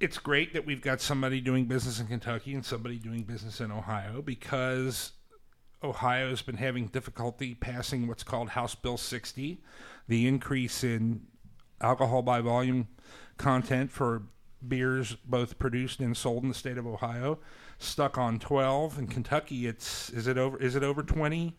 It's 0.00 0.18
great 0.18 0.52
that 0.52 0.66
we've 0.66 0.80
got 0.82 1.00
somebody 1.00 1.40
doing 1.40 1.64
business 1.66 2.00
in 2.00 2.06
Kentucky 2.06 2.54
and 2.54 2.64
somebody 2.64 2.98
doing 2.98 3.22
business 3.22 3.60
in 3.60 3.70
Ohio 3.72 4.22
because 4.22 5.12
Ohio 5.82 6.30
has 6.30 6.42
been 6.42 6.56
having 6.56 6.86
difficulty 6.86 7.54
passing 7.54 8.06
what's 8.06 8.22
called 8.22 8.50
House 8.50 8.74
Bill 8.74 8.96
60, 8.96 9.62
the 10.08 10.26
increase 10.26 10.82
in 10.84 11.22
alcohol 11.80 12.22
by 12.22 12.40
volume 12.40 12.88
content 13.36 13.90
for 13.90 14.22
beers 14.66 15.14
both 15.26 15.58
produced 15.58 16.00
and 16.00 16.16
sold 16.16 16.42
in 16.42 16.48
the 16.48 16.54
state 16.54 16.78
of 16.78 16.86
Ohio 16.86 17.38
stuck 17.78 18.16
on 18.16 18.38
12 18.38 18.98
in 18.98 19.06
Kentucky 19.06 19.66
it's 19.66 20.08
is 20.10 20.26
it 20.26 20.38
over 20.38 20.56
is 20.56 20.74
it 20.74 20.82
over 20.82 21.02
20 21.02 21.54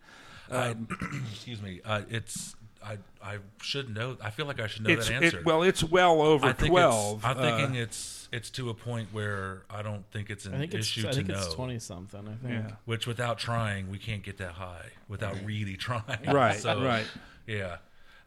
Uh, 0.49 0.73
excuse 1.31 1.61
me. 1.61 1.79
Uh, 1.85 2.01
it's 2.09 2.55
I 2.83 2.97
I 3.21 3.37
should 3.61 3.93
know. 3.93 4.17
I 4.21 4.29
feel 4.31 4.45
like 4.45 4.59
I 4.59 4.67
should 4.67 4.83
know 4.83 4.95
that 4.95 5.09
it, 5.09 5.23
answer. 5.23 5.41
well, 5.45 5.61
it's 5.61 5.83
well 5.83 6.21
over 6.21 6.47
I 6.47 6.53
think 6.53 6.71
twelve. 6.71 7.23
I'm 7.25 7.37
uh, 7.37 7.41
thinking 7.41 7.75
it's 7.75 8.16
it's 8.31 8.49
to 8.51 8.69
a 8.69 8.73
point 8.73 9.09
where 9.11 9.63
I 9.69 9.81
don't 9.81 10.05
think 10.11 10.29
it's 10.29 10.45
an 10.45 10.55
I 10.55 10.57
think 10.59 10.73
it's 10.73 10.87
issue 10.87 11.07
I 11.07 11.11
to 11.11 11.15
think 11.17 11.27
know. 11.29 11.35
it's 11.37 11.53
twenty 11.53 11.79
something. 11.79 12.19
I 12.27 12.45
think. 12.47 12.65
yeah. 12.65 12.71
Which, 12.85 13.07
without 13.07 13.37
trying, 13.37 13.89
we 13.89 13.97
can't 13.97 14.23
get 14.23 14.37
that 14.37 14.53
high 14.53 14.91
without 15.07 15.35
really 15.43 15.75
trying. 15.77 16.03
Right, 16.27 16.55
So, 16.59 16.81
right. 16.83 17.05
Yeah. 17.45 17.77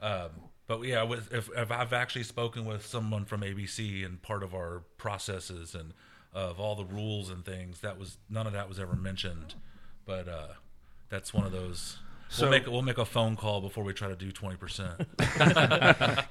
Um, 0.00 0.30
but 0.66 0.82
yeah, 0.84 1.02
with, 1.02 1.32
if, 1.32 1.50
if 1.56 1.70
I've 1.72 1.92
actually 1.92 2.22
spoken 2.22 2.64
with 2.64 2.86
someone 2.86 3.24
from 3.24 3.40
ABC 3.42 4.04
and 4.06 4.22
part 4.22 4.42
of 4.42 4.54
our 4.54 4.82
processes 4.98 5.74
and 5.74 5.92
of 6.32 6.60
all 6.60 6.76
the 6.76 6.84
rules 6.84 7.28
and 7.28 7.44
things, 7.44 7.80
that 7.80 7.98
was 7.98 8.16
none 8.28 8.46
of 8.46 8.52
that 8.52 8.68
was 8.68 8.78
ever 8.78 8.94
mentioned. 8.94 9.54
But 10.06 10.28
uh, 10.28 10.46
that's 11.08 11.34
one 11.34 11.44
of 11.44 11.52
those. 11.52 11.98
So- 12.30 12.44
we'll 12.44 12.50
make 12.50 12.66
we'll 12.66 12.82
make 12.82 12.98
a 12.98 13.04
phone 13.04 13.36
call 13.36 13.60
before 13.60 13.84
we 13.84 13.92
try 13.92 14.08
to 14.08 14.16
do 14.16 14.30
twenty 14.30 14.56
percent. 14.56 14.94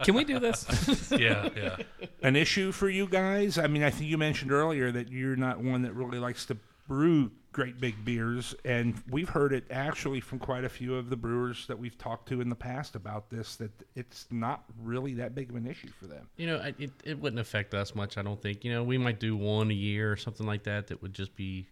Can 0.04 0.16
we 0.16 0.24
do 0.24 0.40
this? 0.40 1.12
yeah, 1.18 1.50
yeah. 1.56 1.76
An 2.24 2.36
issue 2.36 2.72
for 2.72 2.90
you 2.90 3.06
guys? 3.06 3.58
I 3.58 3.68
mean, 3.68 3.84
I 3.84 3.90
think 3.90 4.10
you 4.10 4.18
mentioned 4.18 4.52
earlier 4.52 4.92
that 4.92 5.12
you're 5.12 5.36
not 5.36 5.60
one 5.60 5.82
that 5.84 5.94
really 5.94 6.20
likes 6.20 6.46
to 6.48 6.58
brew 6.88 7.32
great 7.52 7.80
big 7.82 8.06
beers, 8.06 8.56
and 8.64 9.02
we've 9.10 9.30
heard 9.30 9.52
it 9.54 9.66
actually 9.72 10.20
from 10.22 10.40
quite 10.40 10.64
a 10.64 10.70
few 10.70 10.96
of 10.96 11.10
the 11.10 11.16
brewers 11.18 11.66
that 11.68 11.78
we've 11.78 11.98
talked 11.98 12.30
to 12.30 12.42
in 12.42 12.50
the 12.50 12.56
past 12.56 12.96
about 12.96 13.30
this 13.30 13.56
that 13.58 13.72
it's 13.96 14.26
not 14.32 14.64
really 14.82 15.14
that 15.16 15.34
big 15.36 15.50
of 15.50 15.56
an 15.56 15.68
issue 15.68 15.90
for 16.00 16.06
them. 16.06 16.28
You 16.38 16.48
know, 16.48 16.72
it, 16.80 16.92
it 17.04 17.20
wouldn't 17.20 17.40
affect 17.40 17.74
us 17.74 17.94
much, 17.96 18.18
I 18.18 18.22
don't 18.22 18.42
think. 18.42 18.64
You 18.64 18.72
know, 18.72 18.84
we 18.84 18.98
might 18.98 19.20
do 19.20 19.36
one 19.36 19.70
a 19.72 19.74
year 19.74 20.12
or 20.12 20.16
something 20.16 20.46
like 20.48 20.64
that 20.64 20.88
that 20.88 21.02
would 21.02 21.14
just 21.14 21.36
be, 21.36 21.68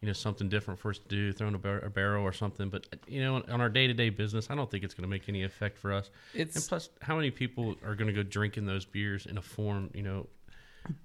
you 0.00 0.06
know, 0.06 0.12
something 0.12 0.48
different 0.48 0.78
for 0.78 0.90
us 0.90 0.98
to 0.98 1.08
do, 1.08 1.32
throwing 1.32 1.54
a, 1.54 1.58
bar- 1.58 1.80
a 1.80 1.90
barrel 1.90 2.24
or 2.24 2.32
something. 2.32 2.68
But, 2.68 2.86
you 3.08 3.20
know, 3.20 3.42
on 3.48 3.60
our 3.60 3.68
day 3.68 3.86
to 3.86 3.94
day 3.94 4.10
business, 4.10 4.48
I 4.50 4.54
don't 4.54 4.70
think 4.70 4.84
it's 4.84 4.94
going 4.94 5.02
to 5.02 5.08
make 5.08 5.28
any 5.28 5.42
effect 5.42 5.78
for 5.78 5.92
us. 5.92 6.10
It's- 6.34 6.54
and 6.56 6.64
plus, 6.68 6.88
how 7.02 7.16
many 7.16 7.30
people 7.30 7.74
are 7.84 7.94
going 7.94 8.06
to 8.06 8.12
go 8.12 8.22
drinking 8.22 8.66
those 8.66 8.84
beers 8.84 9.26
in 9.26 9.38
a 9.38 9.42
form, 9.42 9.90
you 9.94 10.02
know? 10.02 10.26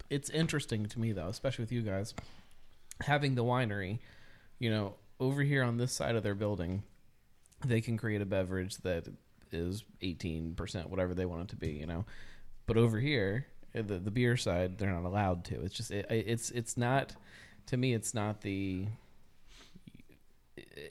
it's 0.10 0.29
interesting 0.29 0.86
to 0.86 0.99
me 0.99 1.12
though, 1.12 1.27
especially 1.27 1.63
with 1.63 1.71
you 1.71 1.82
guys 1.82 2.13
having 3.01 3.36
the 3.36 3.43
winery. 3.43 3.99
You 4.60 4.69
know, 4.69 4.93
over 5.19 5.41
here 5.41 5.63
on 5.63 5.77
this 5.77 5.91
side 5.91 6.15
of 6.15 6.23
their 6.23 6.36
building, 6.36 6.84
they 7.65 7.82
can 7.82 7.97
create 7.97 8.21
a 8.21 8.25
beverage 8.25 8.77
that 8.77 9.08
is 9.51 9.84
eighteen 10.01 10.56
percent, 10.56 10.89
whatever 10.89 11.13
they 11.13 11.25
want 11.25 11.41
it 11.43 11.47
to 11.49 11.56
be. 11.56 11.71
You 11.71 11.86
know, 11.88 12.06
but 12.65 12.77
over 12.77 12.99
here, 12.99 13.47
the 13.73 13.82
the 13.99 14.12
beer 14.12 14.38
side, 14.38 14.77
they're 14.77 14.91
not 14.91 15.03
allowed 15.03 15.43
to. 15.45 15.62
It's 15.63 15.75
just 15.75 15.91
it, 15.91 16.06
it's 16.10 16.49
it's 16.51 16.77
not 16.77 17.13
to 17.67 17.78
me. 17.78 17.93
It's 17.93 18.13
not 18.13 18.41
the. 18.41 18.88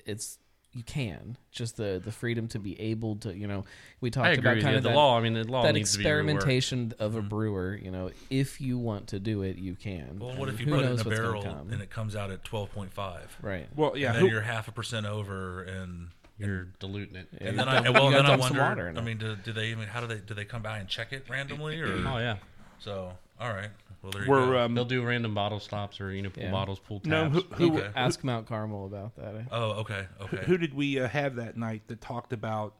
It's 0.07 0.39
you 0.75 0.83
can 0.83 1.37
just 1.51 1.77
the 1.77 2.01
the 2.03 2.11
freedom 2.11 2.49
to 2.49 2.59
be 2.59 2.81
able 2.81 3.17
to 3.17 3.37
you 3.37 3.47
know 3.47 3.65
we 4.01 4.11
talked 4.11 4.39
about 4.39 4.57
with 4.57 4.65
kind 4.65 4.73
you. 4.73 4.79
of 4.79 4.83
The 4.83 4.89
that, 4.89 4.95
law, 4.97 5.19
I 5.19 5.21
mean, 5.21 5.35
the 5.35 5.45
law 5.45 5.65
that 5.65 5.75
needs 5.75 5.93
to 5.93 5.99
be 5.99 6.05
reworked. 6.05 6.09
experimentation 6.09 6.95
of 6.99 7.15
a 7.15 7.19
mm-hmm. 7.19 7.29
brewer 7.29 7.75
you 7.81 7.91
know 7.91 8.11
if 8.31 8.59
you 8.59 8.79
want 8.79 9.09
to 9.09 9.21
do 9.21 9.43
it 9.43 9.59
you 9.59 9.75
can 9.75 10.19
Well, 10.19 10.31
I 10.31 10.39
what 10.39 10.47
mean, 10.47 10.55
if 10.55 10.61
you 10.61 10.67
put 10.73 10.83
it 10.85 10.91
in 10.93 10.99
a 10.99 11.05
barrel 11.05 11.45
and 11.45 11.83
it 11.83 11.91
comes 11.91 12.17
out 12.17 12.31
at 12.31 12.43
twelve 12.43 12.73
point 12.73 12.93
five? 12.93 13.37
right 13.43 13.69
Well, 13.77 13.97
yeah, 13.99 14.09
and 14.09 14.17
then 14.17 14.23
who- 14.23 14.31
you're 14.31 14.41
half 14.41 14.67
a 14.67 14.73
percent 14.73 15.05
over, 15.05 15.63
and 15.63 16.09
You're 16.39 16.69
diluting 16.81 17.17
it. 17.17 17.29
Yeah, 17.39 17.49
and 17.49 17.59
then 17.59 17.69
I 17.69 17.91
well 17.91 18.11
then 18.11 18.25
I 18.25 18.37
wonder. 18.37 18.95
I 18.97 19.01
mean, 19.03 19.19
do, 19.19 19.37
do 19.37 19.53
they 19.53 19.67
even 19.67 19.87
how 19.89 20.01
do 20.01 20.07
they 20.07 20.21
do 20.21 20.33
they 20.33 20.47
come 20.47 20.63
by 20.63 20.79
and 20.79 20.89
check 20.89 21.13
it 21.13 21.27
randomly 21.29 21.81
or? 21.83 21.93
Oh, 22.07 22.17
yeah. 22.17 22.37
So 22.79 23.13
all 23.43 23.53
right, 23.53 23.71
well 24.03 24.13
there 24.13 24.25
you 24.25 24.31
We're 24.31 24.47
go. 24.53 24.59
um, 24.61 24.75
They'll 24.75 24.85
do 24.85 25.03
random 25.05 25.35
bottle 25.35 25.61
stops 25.61 26.01
or, 26.01 26.13
you 26.13 26.23
know, 26.23 26.31
pull 26.31 26.45
Yeah. 26.45 26.51
bottles, 26.53 26.79
pull 26.79 27.01
tabs. 27.01 27.09
no, 27.09 27.29
who, 27.29 27.41
who, 27.55 27.79
Okay. 27.79 27.91
ask 27.97 28.23
Mount 28.25 28.47
Carmel 28.47 28.87
about 28.87 29.17
that 29.17 29.35
eh? 29.35 29.43
oh 29.51 29.71
okay 29.81 30.07
who, 30.19 30.25
okay. 30.37 30.45
who 30.47 30.57
did 30.59 30.75
we 30.75 30.99
uh, 31.01 31.09
have 31.09 31.37
that 31.37 31.57
night 31.57 31.83
that 31.89 32.01
talked 32.01 32.33
about? 32.33 32.75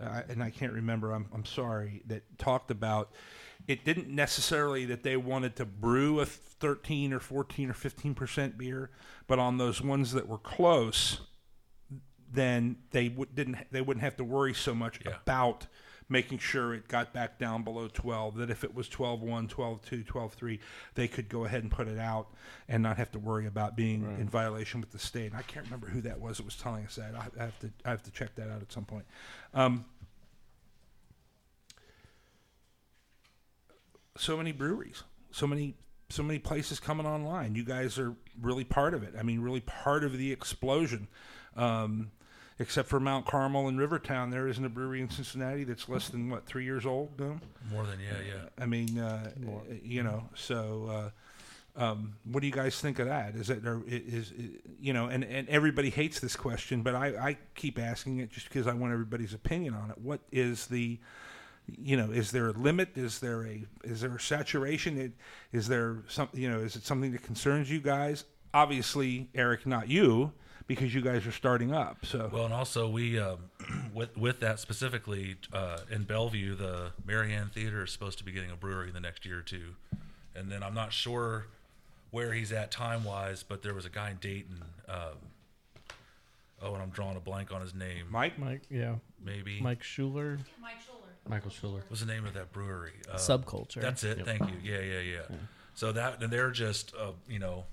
Uh, 0.00 0.22
and 0.28 0.42
I 0.42 0.50
can't 0.50 0.72
remember. 0.72 1.12
I'm 1.12 1.26
I'm 1.32 1.44
sorry. 1.44 2.02
That 2.06 2.22
talked 2.38 2.70
about. 2.72 3.12
It 3.68 3.84
didn't 3.84 4.08
necessarily 4.08 4.84
that 4.86 5.04
they 5.04 5.16
wanted 5.16 5.54
to 5.56 5.64
brew 5.64 6.18
a 6.20 6.26
13 6.26 7.12
or 7.12 7.20
14 7.20 7.70
or 7.70 7.74
15 7.74 8.12
percent 8.14 8.58
beer, 8.58 8.90
but 9.28 9.38
on 9.38 9.56
those 9.58 9.80
ones 9.80 10.12
that 10.12 10.26
were 10.28 10.36
close, 10.38 11.20
then 12.34 12.76
they 12.90 13.08
w- 13.08 13.30
didn't 13.34 13.56
they 13.70 13.80
wouldn't 13.80 14.02
have 14.04 14.16
to 14.16 14.24
worry 14.24 14.54
so 14.54 14.74
much 14.74 15.00
Yeah. 15.04 15.12
about 15.22 15.66
making 16.08 16.36
sure 16.38 16.74
it 16.74 16.86
got 16.86 17.14
back 17.14 17.38
down 17.38 17.62
below 17.64 17.88
12 17.88 18.36
that 18.36 18.50
if 18.50 18.62
it 18.62 18.74
was 18.74 18.86
12-1 18.90 19.48
12-2 19.48 20.04
12-3 20.04 20.58
they 20.94 21.08
could 21.08 21.30
go 21.30 21.46
ahead 21.46 21.62
and 21.62 21.72
put 21.72 21.88
it 21.88 21.98
out 21.98 22.26
and 22.68 22.82
not 22.82 22.98
have 22.98 23.10
to 23.10 23.18
worry 23.18 23.46
about 23.46 23.74
being 23.74 24.02
in 24.20 24.28
violation 24.28 24.80
with 24.82 24.90
the 24.90 24.98
state 24.98 25.28
and 25.32 25.36
i 25.36 25.40
can't 25.42 25.64
remember 25.64 25.86
who 25.86 26.02
that 26.02 26.20
was 26.20 26.36
that 26.36 26.44
was 26.44 26.56
telling 26.56 26.84
us 26.84 26.96
that 26.96 27.14
i 27.14 27.26
I 27.40 27.44
have 27.46 27.58
to 27.60 27.70
i 27.86 27.90
have 27.90 28.02
to 28.02 28.10
check 28.10 28.34
that 28.34 28.50
out 28.50 28.60
at 28.60 28.70
some 28.70 28.84
point 28.84 29.06
um, 29.54 29.86
so 34.16 34.36
many 34.36 34.52
breweries, 34.52 35.02
so 35.30 35.46
many 35.46 35.74
so 36.10 36.22
many 36.22 36.38
places 36.38 36.78
coming 36.78 37.06
online. 37.06 37.54
You 37.54 37.64
guys 37.64 37.98
are 37.98 38.14
really 38.40 38.62
part 38.64 38.94
of 38.94 39.02
it. 39.02 39.14
I 39.18 39.22
mean, 39.22 39.40
really 39.40 39.60
part 39.60 40.04
of 40.04 40.16
the 40.16 40.30
explosion. 40.32 41.08
Um, 41.56 42.10
except 42.58 42.88
for 42.88 43.00
Mount 43.00 43.26
Carmel 43.26 43.68
and 43.68 43.78
Rivertown, 43.78 44.30
there 44.30 44.46
isn't 44.48 44.64
a 44.64 44.68
brewery 44.68 45.00
in 45.00 45.10
Cincinnati 45.10 45.64
that's 45.64 45.88
less 45.88 46.08
than 46.08 46.30
what 46.30 46.46
three 46.46 46.64
years 46.64 46.86
old. 46.86 47.18
No, 47.18 47.38
More 47.70 47.84
than 47.86 47.98
yeah 48.00 48.18
yeah. 48.26 48.62
I 48.62 48.66
mean, 48.66 48.98
uh, 48.98 49.30
you 49.82 50.02
know. 50.02 50.28
So, 50.34 50.86
uh, 50.90 51.10
um, 51.76 52.14
what 52.24 52.40
do 52.40 52.46
you 52.46 52.52
guys 52.52 52.80
think 52.80 53.00
of 53.00 53.06
that? 53.08 53.34
Is 53.34 53.50
it 53.50 53.66
or 53.66 53.78
i- 53.78 53.82
is, 53.90 54.30
is 54.30 54.50
you 54.80 54.92
know? 54.92 55.06
And, 55.06 55.24
and 55.24 55.48
everybody 55.48 55.90
hates 55.90 56.20
this 56.20 56.36
question, 56.36 56.82
but 56.82 56.94
I, 56.94 57.06
I 57.30 57.36
keep 57.56 57.78
asking 57.80 58.18
it 58.18 58.30
just 58.30 58.48
because 58.48 58.66
I 58.68 58.72
want 58.74 58.92
everybody's 58.92 59.34
opinion 59.34 59.74
on 59.74 59.90
it. 59.90 59.98
What 59.98 60.20
is 60.30 60.66
the 60.66 60.98
you 61.66 61.96
know, 61.96 62.10
is 62.12 62.30
there 62.30 62.48
a 62.48 62.52
limit? 62.52 62.90
Is 62.96 63.18
there 63.20 63.44
a 63.46 63.64
is 63.82 64.02
there 64.02 64.14
a 64.14 64.20
saturation? 64.20 64.98
It, 64.98 65.12
is 65.50 65.66
there 65.66 66.04
some 66.08 66.28
you 66.34 66.48
know? 66.50 66.58
Is 66.60 66.76
it 66.76 66.84
something 66.84 67.10
that 67.12 67.22
concerns 67.22 67.70
you 67.70 67.80
guys? 67.80 68.24
Obviously, 68.52 69.28
Eric, 69.34 69.66
not 69.66 69.88
you, 69.88 70.30
because 70.66 70.94
you 70.94 71.00
guys 71.02 71.26
are 71.26 71.32
starting 71.32 71.72
up. 71.72 72.04
So 72.04 72.30
Well, 72.32 72.44
and 72.44 72.54
also 72.54 72.88
we 72.88 73.18
um, 73.18 73.38
with 73.94 74.16
with 74.16 74.40
that 74.40 74.60
specifically 74.60 75.36
uh, 75.52 75.78
in 75.90 76.04
Bellevue, 76.04 76.54
the 76.54 76.92
Marianne 77.06 77.50
Theater 77.52 77.84
is 77.84 77.92
supposed 77.92 78.18
to 78.18 78.24
be 78.24 78.32
getting 78.32 78.50
a 78.50 78.56
brewery 78.56 78.88
in 78.88 78.94
the 78.94 79.00
next 79.00 79.24
year 79.26 79.38
or 79.38 79.42
two, 79.42 79.74
and 80.34 80.50
then 80.50 80.62
I'm 80.62 80.74
not 80.74 80.92
sure 80.92 81.46
where 82.10 82.32
he's 82.32 82.52
at 82.52 82.70
time 82.70 83.04
wise, 83.04 83.42
but 83.42 83.62
there 83.62 83.74
was 83.74 83.84
a 83.84 83.90
guy 83.90 84.10
in 84.10 84.16
Dayton. 84.18 84.62
Um, 84.88 85.16
oh, 86.62 86.74
and 86.74 86.82
I'm 86.82 86.90
drawing 86.90 87.16
a 87.16 87.20
blank 87.20 87.52
on 87.52 87.60
his 87.60 87.74
name. 87.74 88.06
Mike, 88.10 88.38
Mike 88.38 88.62
yeah 88.70 88.96
maybe 89.22 89.60
Mike 89.60 89.82
Schuler 89.82 90.38
Michael 91.28 91.50
Schuller. 91.50 91.82
What's 91.88 92.00
the 92.00 92.12
name 92.12 92.26
of 92.26 92.34
that 92.34 92.52
brewery? 92.52 92.92
Uh, 93.10 93.16
Subculture. 93.16 93.80
That's 93.80 94.04
it. 94.04 94.24
Thank 94.24 94.42
you. 94.42 94.56
Yeah, 94.62 94.80
yeah, 94.80 95.00
yeah. 95.00 95.36
So 95.74 95.92
that 95.92 96.22
and 96.22 96.32
they're 96.32 96.50
just 96.50 96.94
uh, 96.94 97.12
you 97.28 97.38
know 97.38 97.64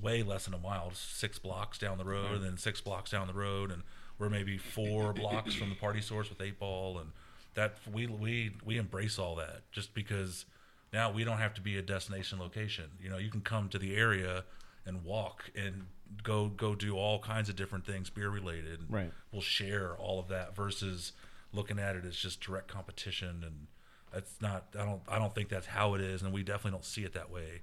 way 0.00 0.22
less 0.22 0.44
than 0.44 0.54
a 0.54 0.58
mile, 0.58 0.90
six 0.94 1.38
blocks 1.38 1.78
down 1.78 1.98
the 1.98 2.04
road, 2.04 2.32
and 2.36 2.44
then 2.44 2.56
six 2.56 2.80
blocks 2.80 3.10
down 3.10 3.26
the 3.26 3.34
road, 3.34 3.70
and 3.70 3.82
we're 4.18 4.30
maybe 4.30 4.58
four 4.58 5.12
blocks 5.14 5.54
from 5.54 5.68
the 5.68 5.76
party 5.76 6.00
source 6.00 6.28
with 6.28 6.40
eight 6.40 6.58
ball, 6.58 6.98
and 6.98 7.10
that 7.54 7.76
we 7.92 8.06
we 8.06 8.52
we 8.64 8.78
embrace 8.78 9.18
all 9.18 9.34
that 9.36 9.70
just 9.72 9.94
because 9.94 10.44
now 10.92 11.10
we 11.10 11.24
don't 11.24 11.38
have 11.38 11.54
to 11.54 11.60
be 11.60 11.76
a 11.76 11.82
destination 11.82 12.38
location. 12.38 12.86
You 13.00 13.10
know, 13.10 13.18
you 13.18 13.30
can 13.30 13.40
come 13.40 13.68
to 13.70 13.78
the 13.78 13.96
area 13.96 14.44
and 14.84 15.04
walk 15.04 15.50
and 15.56 15.86
go 16.22 16.48
go 16.48 16.74
do 16.74 16.96
all 16.96 17.18
kinds 17.18 17.48
of 17.48 17.56
different 17.56 17.84
things 17.84 18.10
beer 18.10 18.30
related. 18.30 18.80
Right. 18.88 19.12
We'll 19.32 19.42
share 19.42 19.94
all 19.96 20.20
of 20.20 20.28
that 20.28 20.54
versus 20.54 21.12
looking 21.52 21.78
at 21.78 21.96
it 21.96 22.04
as 22.04 22.16
just 22.16 22.40
direct 22.40 22.68
competition 22.68 23.42
and 23.44 23.66
that's 24.12 24.40
not 24.40 24.66
I 24.78 24.84
don't 24.84 25.02
I 25.08 25.18
don't 25.18 25.34
think 25.34 25.48
that's 25.48 25.66
how 25.66 25.94
it 25.94 26.00
is 26.00 26.22
and 26.22 26.32
we 26.32 26.42
definitely 26.42 26.72
don't 26.72 26.84
see 26.84 27.04
it 27.04 27.14
that 27.14 27.30
way. 27.30 27.62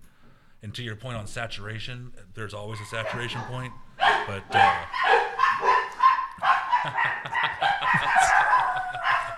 And 0.64 0.74
to 0.76 0.82
your 0.82 0.96
point 0.96 1.18
on 1.18 1.28
saturation, 1.28 2.14
there's 2.36 2.54
always 2.54 2.80
a 2.80 2.86
saturation 2.86 3.42
point, 3.42 3.74
but 4.00 4.44
uh, 4.52 4.86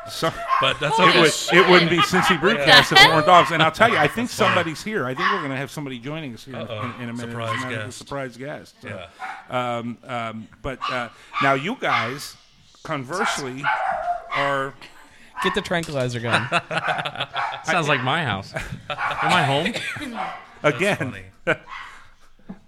so 0.08 0.32
but 0.62 0.80
that's 0.80 1.00
it, 1.00 1.02
okay. 1.02 1.20
would, 1.22 1.34
it 1.54 1.70
wouldn't 1.70 1.89
be 1.89 1.97
Cincy 1.97 2.39
Brewcast 2.39 2.91
if 2.91 3.02
it 3.02 3.08
weren't 3.10 3.26
dogs. 3.34 3.52
And 3.52 3.64
I'll 3.64 3.72
tell 3.72 3.89
you, 3.89 3.97
I 3.97 4.08
think 4.08 4.30
somebody's 4.30 4.84
here. 4.84 5.06
I 5.06 5.16
think 5.16 5.32
we're 5.32 5.39
going 5.39 5.50
to 5.50 5.58
have 5.58 5.72
somebody 5.72 6.00
joining 6.00 6.34
us 6.34 6.45
here 6.45 6.58
in, 6.58 6.68
in, 6.68 7.02
in 7.02 7.10
a 7.10 7.14
minute. 7.14 7.32
Surprise 7.32 7.58
As 7.58 7.66
a 7.66 7.70
guest. 7.76 7.97
Surprise 7.97 8.38
guest. 8.38 8.76
So, 8.82 8.88
Yeah. 9.50 9.78
Um, 9.78 9.97
um, 10.04 10.47
but 10.62 10.80
uh, 10.91 11.10
now 11.41 11.56
you 11.56 11.76
guys, 11.80 12.38
conversely, 12.84 13.64
are 14.32 14.74
get 15.43 15.54
the 15.54 15.62
tranquilizer 15.62 16.20
gun 16.20 16.47
Sounds 17.66 17.88
like 17.88 18.02
my 18.04 18.24
house. 18.24 18.54
Am 18.54 19.34
I 19.34 19.43
home? 19.43 19.74
again 20.66 21.13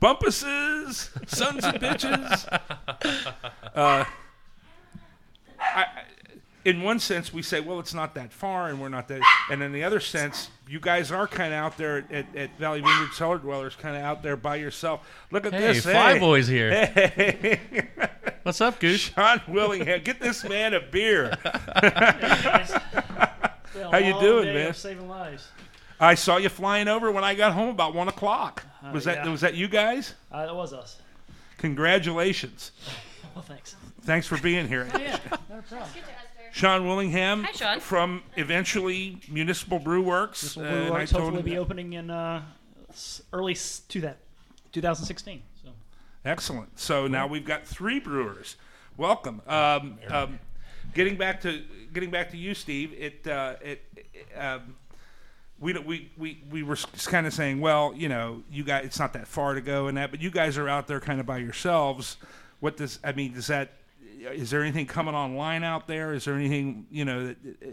bumpuses, 0.01 1.09
sons 1.29 1.63
of 1.65 1.75
bitches. 1.75 2.61
Uh, 3.75 4.05
I, 5.59 5.81
I- 5.81 5.87
in 6.65 6.81
one 6.81 6.99
sense, 6.99 7.31
we 7.31 7.41
say, 7.43 7.61
well, 7.61 7.79
it's 7.79 7.93
not 7.93 8.13
that 8.15 8.33
far, 8.33 8.67
and 8.67 8.81
we're 8.81 8.89
not 8.89 9.07
that. 9.07 9.21
And 9.49 9.63
in 9.63 9.71
the 9.71 9.85
other 9.85 10.01
sense, 10.01 10.49
you 10.67 10.81
guys 10.81 11.13
are 11.13 11.25
kind 11.25 11.53
of 11.53 11.59
out 11.59 11.77
there 11.77 12.03
at, 12.11 12.35
at 12.35 12.57
Valley 12.59 12.81
Vineyard 12.81 13.13
Cellar 13.13 13.37
Dwellers, 13.37 13.75
kind 13.77 13.95
of 13.95 14.01
out 14.03 14.21
there 14.21 14.35
by 14.35 14.57
yourself. 14.57 15.07
Look 15.31 15.45
at 15.45 15.53
Hey, 15.53 15.59
this. 15.73 15.83
Fly 15.83 16.13
hey. 16.15 16.19
Boy's 16.19 16.47
here. 16.47 16.85
Hey. 16.87 17.59
What's 18.43 18.59
up, 18.59 18.81
Goose? 18.81 18.99
Sean 18.99 19.39
Willingham. 19.47 20.01
Get 20.03 20.19
this 20.19 20.43
man 20.43 20.73
a 20.73 20.81
beer. 20.81 21.37
Been 21.81 21.91
a 23.83 23.91
How 23.91 23.97
you 23.99 24.19
doing, 24.19 24.45
day 24.45 24.53
man? 24.55 24.67
of 24.71 24.75
Saving 24.77 25.07
lives. 25.07 25.47
I 25.99 26.15
saw 26.15 26.37
you 26.37 26.49
flying 26.49 26.87
over 26.87 27.11
when 27.11 27.23
I 27.23 27.33
got 27.35 27.53
home 27.53 27.69
about 27.69 27.93
one 27.93 28.07
o'clock. 28.07 28.63
Was 28.93 29.05
that 29.05 29.25
yeah. 29.25 29.31
was 29.31 29.41
that 29.41 29.55
you 29.55 29.67
guys? 29.67 30.13
Uh, 30.31 30.45
that 30.45 30.55
was 30.55 30.73
us. 30.73 30.97
Congratulations. 31.57 32.71
Well, 33.35 33.43
thanks. 33.43 33.75
Thanks 34.01 34.25
for 34.25 34.39
being 34.39 34.67
here. 34.67 34.87
Yeah, 34.99 35.19
no 35.47 35.61
problem. 35.69 35.89
Sean 36.51 36.87
Willingham 36.87 37.43
Hi, 37.43 37.51
Sean. 37.51 37.79
from 37.79 38.23
eventually 38.35 39.19
Municipal 39.29 39.77
Brew 39.77 40.01
Works. 40.01 40.41
This 40.41 40.55
will 40.55 40.65
uh, 40.65 40.69
and 40.69 40.87
I 40.87 40.89
Works 40.89 41.11
told 41.11 41.23
hopefully 41.25 41.43
be 41.43 41.51
that- 41.51 41.57
opening 41.59 41.93
in 41.93 42.09
uh, 42.09 42.41
early 43.31 43.53
to 43.53 44.01
that 44.01 44.17
2016. 44.71 45.43
So 45.63 45.69
Excellent. 46.25 46.79
So 46.79 47.05
now 47.05 47.27
we've 47.27 47.45
got 47.45 47.63
three 47.63 47.99
brewers. 47.99 48.55
Welcome. 48.97 49.43
Um, 49.45 49.99
um, 50.09 50.39
getting 50.95 51.15
back 51.15 51.39
to 51.41 51.61
getting 51.93 52.09
back 52.09 52.31
to 52.31 52.37
you, 52.37 52.55
Steve. 52.55 52.91
It 52.97 53.27
uh, 53.27 53.57
it, 53.61 53.83
it, 53.95 54.35
um, 54.35 54.75
we 55.59 55.73
we 55.73 56.11
we 56.17 56.43
we 56.51 56.63
were 56.63 56.77
kind 57.05 57.27
of 57.27 57.33
saying, 57.33 57.59
well, 57.59 57.93
you 57.95 58.09
know, 58.09 58.43
you 58.51 58.63
guys, 58.63 58.85
it's 58.85 58.99
not 58.99 59.13
that 59.13 59.27
far 59.27 59.53
to 59.53 59.61
go 59.61 59.87
and 59.87 59.97
that, 59.97 60.11
but 60.11 60.21
you 60.21 60.29
guys 60.29 60.57
are 60.57 60.69
out 60.69 60.87
there 60.87 60.99
kind 60.99 61.19
of 61.19 61.25
by 61.25 61.37
yourselves. 61.37 62.17
What 62.59 62.77
does 62.77 62.99
I 63.03 63.11
mean? 63.11 63.33
Does 63.33 63.47
that 63.47 63.71
is 64.19 64.49
there 64.49 64.61
anything 64.61 64.85
coming 64.85 65.15
online 65.15 65.63
out 65.63 65.87
there? 65.87 66.13
Is 66.13 66.25
there 66.25 66.35
anything 66.35 66.85
you 66.89 67.05
know 67.05 67.27
that 67.27 67.37
uh, 67.61 67.67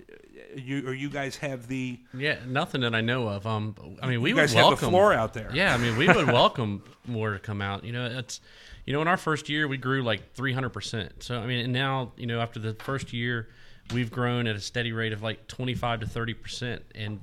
you 0.57 0.87
or 0.87 0.95
you 0.95 1.09
guys 1.09 1.37
have 1.37 1.68
the 1.68 1.99
Yeah, 2.12 2.37
nothing 2.47 2.82
that 2.82 2.95
I 2.95 3.01
know 3.01 3.28
of. 3.28 3.47
Um, 3.47 3.74
I 4.03 4.09
mean, 4.09 4.22
we 4.22 4.30
you 4.30 4.37
would 4.37 4.53
welcome 4.53 4.78
the 4.87 4.91
floor 4.91 5.12
out 5.12 5.35
there? 5.35 5.51
Yeah, 5.53 5.74
I 5.74 5.78
mean, 5.78 5.97
we 5.97 6.07
would 6.07 6.26
welcome 6.32 6.82
more 7.07 7.32
to 7.32 7.39
come 7.39 7.62
out. 7.62 7.85
You 7.85 7.93
know, 7.93 8.07
it's 8.07 8.41
you 8.85 8.93
know, 8.93 9.03
in 9.03 9.09
our 9.09 9.16
first 9.16 9.49
year 9.49 9.66
we 9.68 9.76
grew 9.76 10.03
like 10.03 10.35
300 10.35 10.70
percent. 10.70 11.22
So 11.22 11.39
I 11.39 11.47
mean, 11.47 11.64
and 11.64 11.72
now 11.72 12.12
you 12.16 12.26
know, 12.26 12.41
after 12.41 12.61
the 12.61 12.74
first 12.74 13.12
year, 13.12 13.49
we've 13.93 14.11
grown 14.11 14.47
at 14.47 14.57
a 14.57 14.61
steady 14.61 14.93
rate 14.93 15.12
of 15.12 15.22
like 15.22 15.47
25 15.49 16.01
to 16.01 16.07
30 16.07 16.35
percent, 16.35 16.82
and 16.95 17.20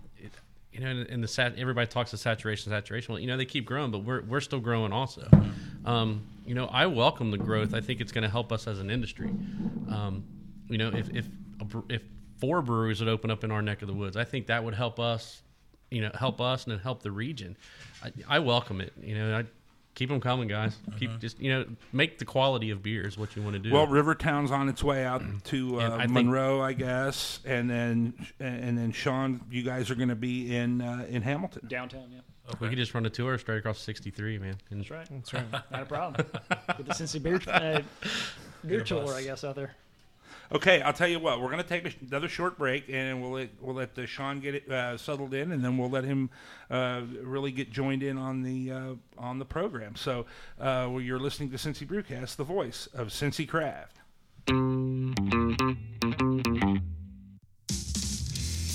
you 0.71 0.79
know, 0.79 0.89
in, 0.89 1.05
in 1.07 1.21
the 1.21 1.27
sat, 1.27 1.57
everybody 1.57 1.87
talks 1.87 2.13
of 2.13 2.19
saturation, 2.19 2.71
saturation. 2.71 3.13
Well, 3.13 3.19
you 3.19 3.27
know, 3.27 3.37
they 3.37 3.45
keep 3.45 3.65
growing, 3.65 3.91
but 3.91 3.99
we're 3.99 4.21
we're 4.21 4.39
still 4.41 4.59
growing 4.59 4.93
also. 4.93 5.27
Um, 5.85 6.23
you 6.45 6.55
know, 6.55 6.67
I 6.67 6.85
welcome 6.85 7.31
the 7.31 7.37
growth. 7.37 7.73
I 7.73 7.81
think 7.81 8.01
it's 8.01 8.11
going 8.11 8.23
to 8.23 8.29
help 8.29 8.51
us 8.51 8.67
as 8.67 8.79
an 8.79 8.89
industry. 8.89 9.29
Um, 9.89 10.23
you 10.69 10.77
know, 10.77 10.89
if 10.89 11.09
if 11.09 11.27
if 11.89 12.01
four 12.39 12.61
breweries 12.61 12.99
would 12.99 13.09
open 13.09 13.29
up 13.31 13.43
in 13.43 13.51
our 13.51 13.61
neck 13.61 13.81
of 13.81 13.87
the 13.87 13.93
woods, 13.93 14.15
I 14.15 14.23
think 14.23 14.47
that 14.47 14.63
would 14.63 14.73
help 14.73 14.99
us. 14.99 15.41
You 15.89 16.01
know, 16.01 16.11
help 16.17 16.39
us 16.39 16.67
and 16.67 16.79
help 16.79 17.03
the 17.03 17.11
region. 17.11 17.57
I, 18.01 18.11
I 18.29 18.39
welcome 18.39 18.79
it. 18.79 18.93
You 19.01 19.15
know, 19.15 19.39
I 19.39 19.45
keep 19.95 20.09
them 20.09 20.19
coming, 20.19 20.47
guys. 20.47 20.77
Keep 20.99 21.19
just 21.19 21.39
you 21.39 21.51
know 21.51 21.65
make 21.91 22.19
the 22.19 22.25
quality 22.25 22.71
of 22.71 22.81
beer 22.83 23.07
is 23.07 23.17
what 23.17 23.35
you 23.35 23.41
want 23.41 23.53
to 23.53 23.59
do. 23.59 23.71
Well, 23.71 23.87
Rivertown's 23.87 24.51
on 24.51 24.69
its 24.69 24.83
way 24.83 25.05
out 25.05 25.21
to 25.45 25.79
uh, 25.79 25.95
I 25.95 25.99
think- 26.01 26.11
Monroe, 26.11 26.61
I 26.61 26.73
guess, 26.73 27.39
and 27.45 27.69
then 27.69 28.13
and 28.39 28.77
then 28.77 28.91
Sean, 28.91 29.41
you 29.49 29.63
guys 29.63 29.89
are 29.91 29.95
going 29.95 30.09
to 30.09 30.15
be 30.15 30.55
in 30.55 30.81
uh, 30.81 31.05
in 31.09 31.21
Hamilton. 31.21 31.67
downtown, 31.67 32.09
yeah, 32.11 32.19
we 32.59 32.69
could 32.69 32.77
just 32.77 32.93
run 32.93 33.05
a 33.05 33.09
tour 33.09 33.37
straight 33.37 33.57
across 33.59 33.79
63, 33.79 34.39
man. 34.39 34.57
And 34.69 34.79
that's 34.81 34.89
right. 34.91 35.07
That's 35.09 35.33
right. 35.33 35.51
Not 35.71 35.81
a 35.83 35.85
problem. 35.85 36.25
Get 36.49 36.85
the 36.85 36.93
Cincy 36.93 37.21
beer, 37.21 37.39
uh, 37.47 37.81
beer 38.65 38.81
tour, 38.83 39.13
I 39.13 39.23
guess, 39.23 39.43
out 39.43 39.55
there. 39.55 39.75
Okay, 40.53 40.81
I'll 40.81 40.91
tell 40.91 41.07
you 41.07 41.19
what. 41.19 41.39
We're 41.39 41.49
going 41.49 41.63
to 41.63 41.69
take 41.69 41.95
another 42.01 42.27
short 42.27 42.57
break, 42.57 42.89
and 42.89 43.21
we'll 43.21 43.31
let 43.31 43.49
we'll 43.61 43.75
let 43.75 43.97
uh, 43.97 44.05
Sean 44.05 44.41
get 44.41 44.55
it 44.55 44.69
uh, 44.69 44.97
settled 44.97 45.33
in, 45.33 45.53
and 45.53 45.63
then 45.63 45.77
we'll 45.77 45.89
let 45.89 46.03
him 46.03 46.29
uh, 46.69 47.03
really 47.21 47.53
get 47.53 47.71
joined 47.71 48.03
in 48.03 48.17
on 48.17 48.43
the 48.43 48.71
uh, 48.71 48.93
on 49.17 49.39
the 49.39 49.45
program. 49.45 49.95
So, 49.95 50.25
uh, 50.59 50.89
well, 50.91 50.99
you're 50.99 51.19
listening 51.19 51.51
to 51.51 51.57
Cincy 51.57 51.87
Brewcast, 51.87 52.35
the 52.35 52.43
voice 52.43 52.87
of 52.93 53.09
Cincy 53.09 53.47
Craft. 53.47 53.99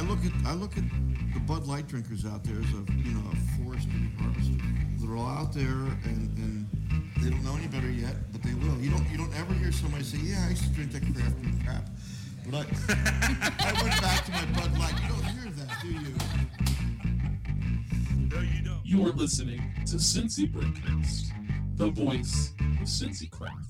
I 0.00 0.02
look 0.02 0.24
at 0.24 0.32
I 0.46 0.54
look 0.54 0.78
at 0.78 0.84
the 1.34 1.40
Bud 1.40 1.66
Light 1.66 1.86
drinkers 1.86 2.24
out 2.24 2.42
there 2.42 2.56
as 2.56 2.70
a 2.72 2.90
you 3.04 3.12
know 3.12 3.20
a 3.30 3.36
forest 3.62 3.86
to 3.90 3.96
be 3.98 4.08
harvested. 4.18 4.58
They're 4.96 5.14
all 5.14 5.28
out 5.28 5.52
there 5.52 5.66
and, 6.08 6.38
and 6.38 6.66
they 7.20 7.28
don't 7.28 7.44
know 7.44 7.54
any 7.54 7.66
better 7.66 7.90
yet, 7.90 8.16
but 8.32 8.42
they 8.42 8.54
will. 8.54 8.80
You 8.80 8.92
don't 8.92 9.06
you 9.10 9.18
don't 9.18 9.34
ever 9.38 9.52
hear 9.52 9.70
somebody 9.70 10.02
say, 10.04 10.16
"Yeah, 10.22 10.46
I 10.46 10.50
used 10.50 10.62
to 10.62 10.70
drink 10.70 10.92
that 10.92 11.02
craft 11.02 11.42
beer 11.42 11.52
crap," 11.66 11.84
but 12.46 12.54
I, 12.54 12.60
I 13.60 13.72
went 13.82 14.00
back 14.00 14.24
to 14.24 14.32
my 14.32 14.46
Bud 14.58 14.78
Light. 14.78 14.94
You 15.02 15.08
don't 15.10 15.24
hear 15.36 15.50
that, 15.52 15.82
do 15.82 15.88
you? 15.88 16.14
No, 18.34 18.40
you 18.40 18.64
don't. 18.64 18.80
You're 18.82 19.12
listening 19.12 19.60
to 19.84 19.96
Cincy 19.96 20.50
Brewcast, 20.50 21.26
the 21.76 21.90
voice 21.90 22.54
of 22.58 22.86
Cincy 22.86 23.30
Craft. 23.30 23.69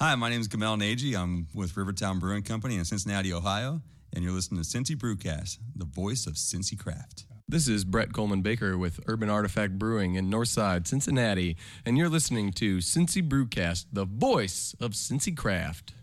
Hi, 0.00 0.14
my 0.14 0.30
name 0.30 0.40
is 0.40 0.48
Gamal 0.48 0.78
Nagy. 0.78 1.16
I'm 1.16 1.48
with 1.54 1.76
Rivertown 1.76 2.18
Brewing 2.20 2.42
Company 2.42 2.76
in 2.76 2.84
Cincinnati, 2.84 3.32
Ohio, 3.32 3.82
and 4.12 4.22
you're 4.24 4.32
listening 4.32 4.62
to 4.62 4.66
Cincy 4.68 4.96
Brewcast, 4.96 5.58
the 5.74 5.84
voice 5.84 6.26
of 6.26 6.34
Cincy 6.34 6.78
Craft. 6.78 7.24
This 7.48 7.66
is 7.66 7.84
Bret 7.84 8.10
Kollmann 8.10 8.42
Baker 8.42 8.76
with 8.78 9.00
Urban 9.06 9.28
Artifact 9.30 9.78
Brewing 9.78 10.14
in 10.14 10.30
Northside, 10.30 10.86
Cincinnati, 10.86 11.56
and 11.84 11.96
you're 11.98 12.08
listening 12.08 12.52
to 12.52 12.78
Cincy 12.78 13.26
Brewcast, 13.26 13.86
the 13.92 14.04
voice 14.04 14.76
of 14.80 14.92
Cincy 14.92 15.36
Craft. 15.36 15.94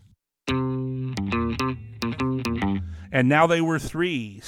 And 3.12 3.28
now 3.30 3.46
they 3.46 3.60
were 3.62 3.78
three. 3.78 4.42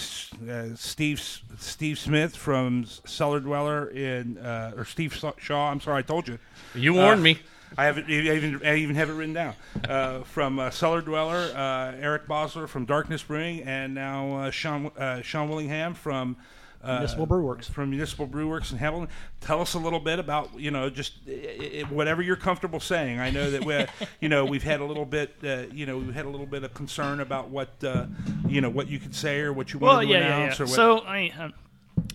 Uh, 0.49 0.75
Steve 0.75 1.21
Steve 1.59 1.99
Smith 1.99 2.37
from 2.37 2.85
Cellar 3.07 3.41
Dweller 3.41 3.89
in 3.89 4.37
uh, 4.39 4.73
or 4.77 4.85
Steve 4.85 5.15
Shaw. 5.39 5.71
I'm 5.71 5.81
sorry, 5.81 5.99
I 6.01 6.03
told 6.03 6.29
you. 6.29 6.39
You 6.75 6.93
warned 6.95 7.21
Uh, 7.21 7.25
me. 7.25 7.39
I 7.77 7.85
have 7.85 7.99
it. 7.99 8.07
I 8.09 8.13
even 8.13 8.61
I 8.65 8.77
even 8.77 8.97
have 8.97 9.11
it 9.11 9.15
written 9.15 9.35
down. 9.35 9.55
Uh, 9.89 10.23
from 10.23 10.59
uh, 10.59 10.71
Cellar 10.71 11.01
Dweller, 11.03 11.51
uh, 11.55 11.97
Eric 12.01 12.27
Bosler 12.27 12.69
from 12.69 12.85
Darkness 12.87 13.23
Brewing, 13.23 13.63
and 13.63 13.95
now 13.95 14.37
uh, 14.37 14.51
Sean 14.51 14.87
uh, 14.97 15.23
Sean 15.23 15.49
Willingham 15.49 15.95
from. 15.95 16.37
Uh, 16.81 16.93
Municipal 16.99 17.27
Brew 17.27 17.43
Works. 17.43 17.69
from 17.69 17.91
Municipal 17.91 18.25
Brew 18.25 18.49
Works 18.49 18.71
in 18.71 18.79
Hamilton. 18.79 19.09
Tell 19.41 19.61
us 19.61 19.75
a 19.75 19.81
little 19.81 19.99
bit 19.99 20.21
about 20.21 20.61
you 20.61 20.71
know 20.71 20.89
just 20.89 21.15
i 21.27 21.81
i 21.81 21.93
whatever 21.93 22.23
you're 22.23 22.37
comfortable 22.37 22.79
saying. 22.79 23.19
I 23.19 23.31
know 23.31 23.51
that 23.51 23.65
we 23.65 23.85
you 24.21 24.29
know 24.29 24.45
we've 24.45 24.63
had 24.63 24.79
a 24.79 24.85
little 24.85 25.05
bit 25.05 25.35
uh, 25.43 25.63
you 25.73 25.87
know 25.87 25.99
we've 25.99 26.15
had 26.15 26.25
a 26.25 26.29
little 26.29 26.47
bit 26.47 26.63
of 26.63 26.75
concern 26.75 27.19
about 27.19 27.49
what 27.49 27.71
uh, 27.83 28.07
you 28.47 28.61
know 28.61 28.71
what 28.71 28.87
you 28.87 29.01
could 29.01 29.13
say 29.13 29.41
or 29.41 29.53
what 29.53 29.73
you 29.73 29.81
Well, 29.81 29.95
want 29.97 30.07
to 30.07 30.13
yeah, 30.15 30.21
yeah, 30.21 30.37
announce 30.37 30.61
yeah. 30.61 30.65
or 30.65 30.69
what. 30.69 30.77
So 30.77 31.01
I 31.01 31.21
mean, 31.21 31.33
um, 31.37 31.53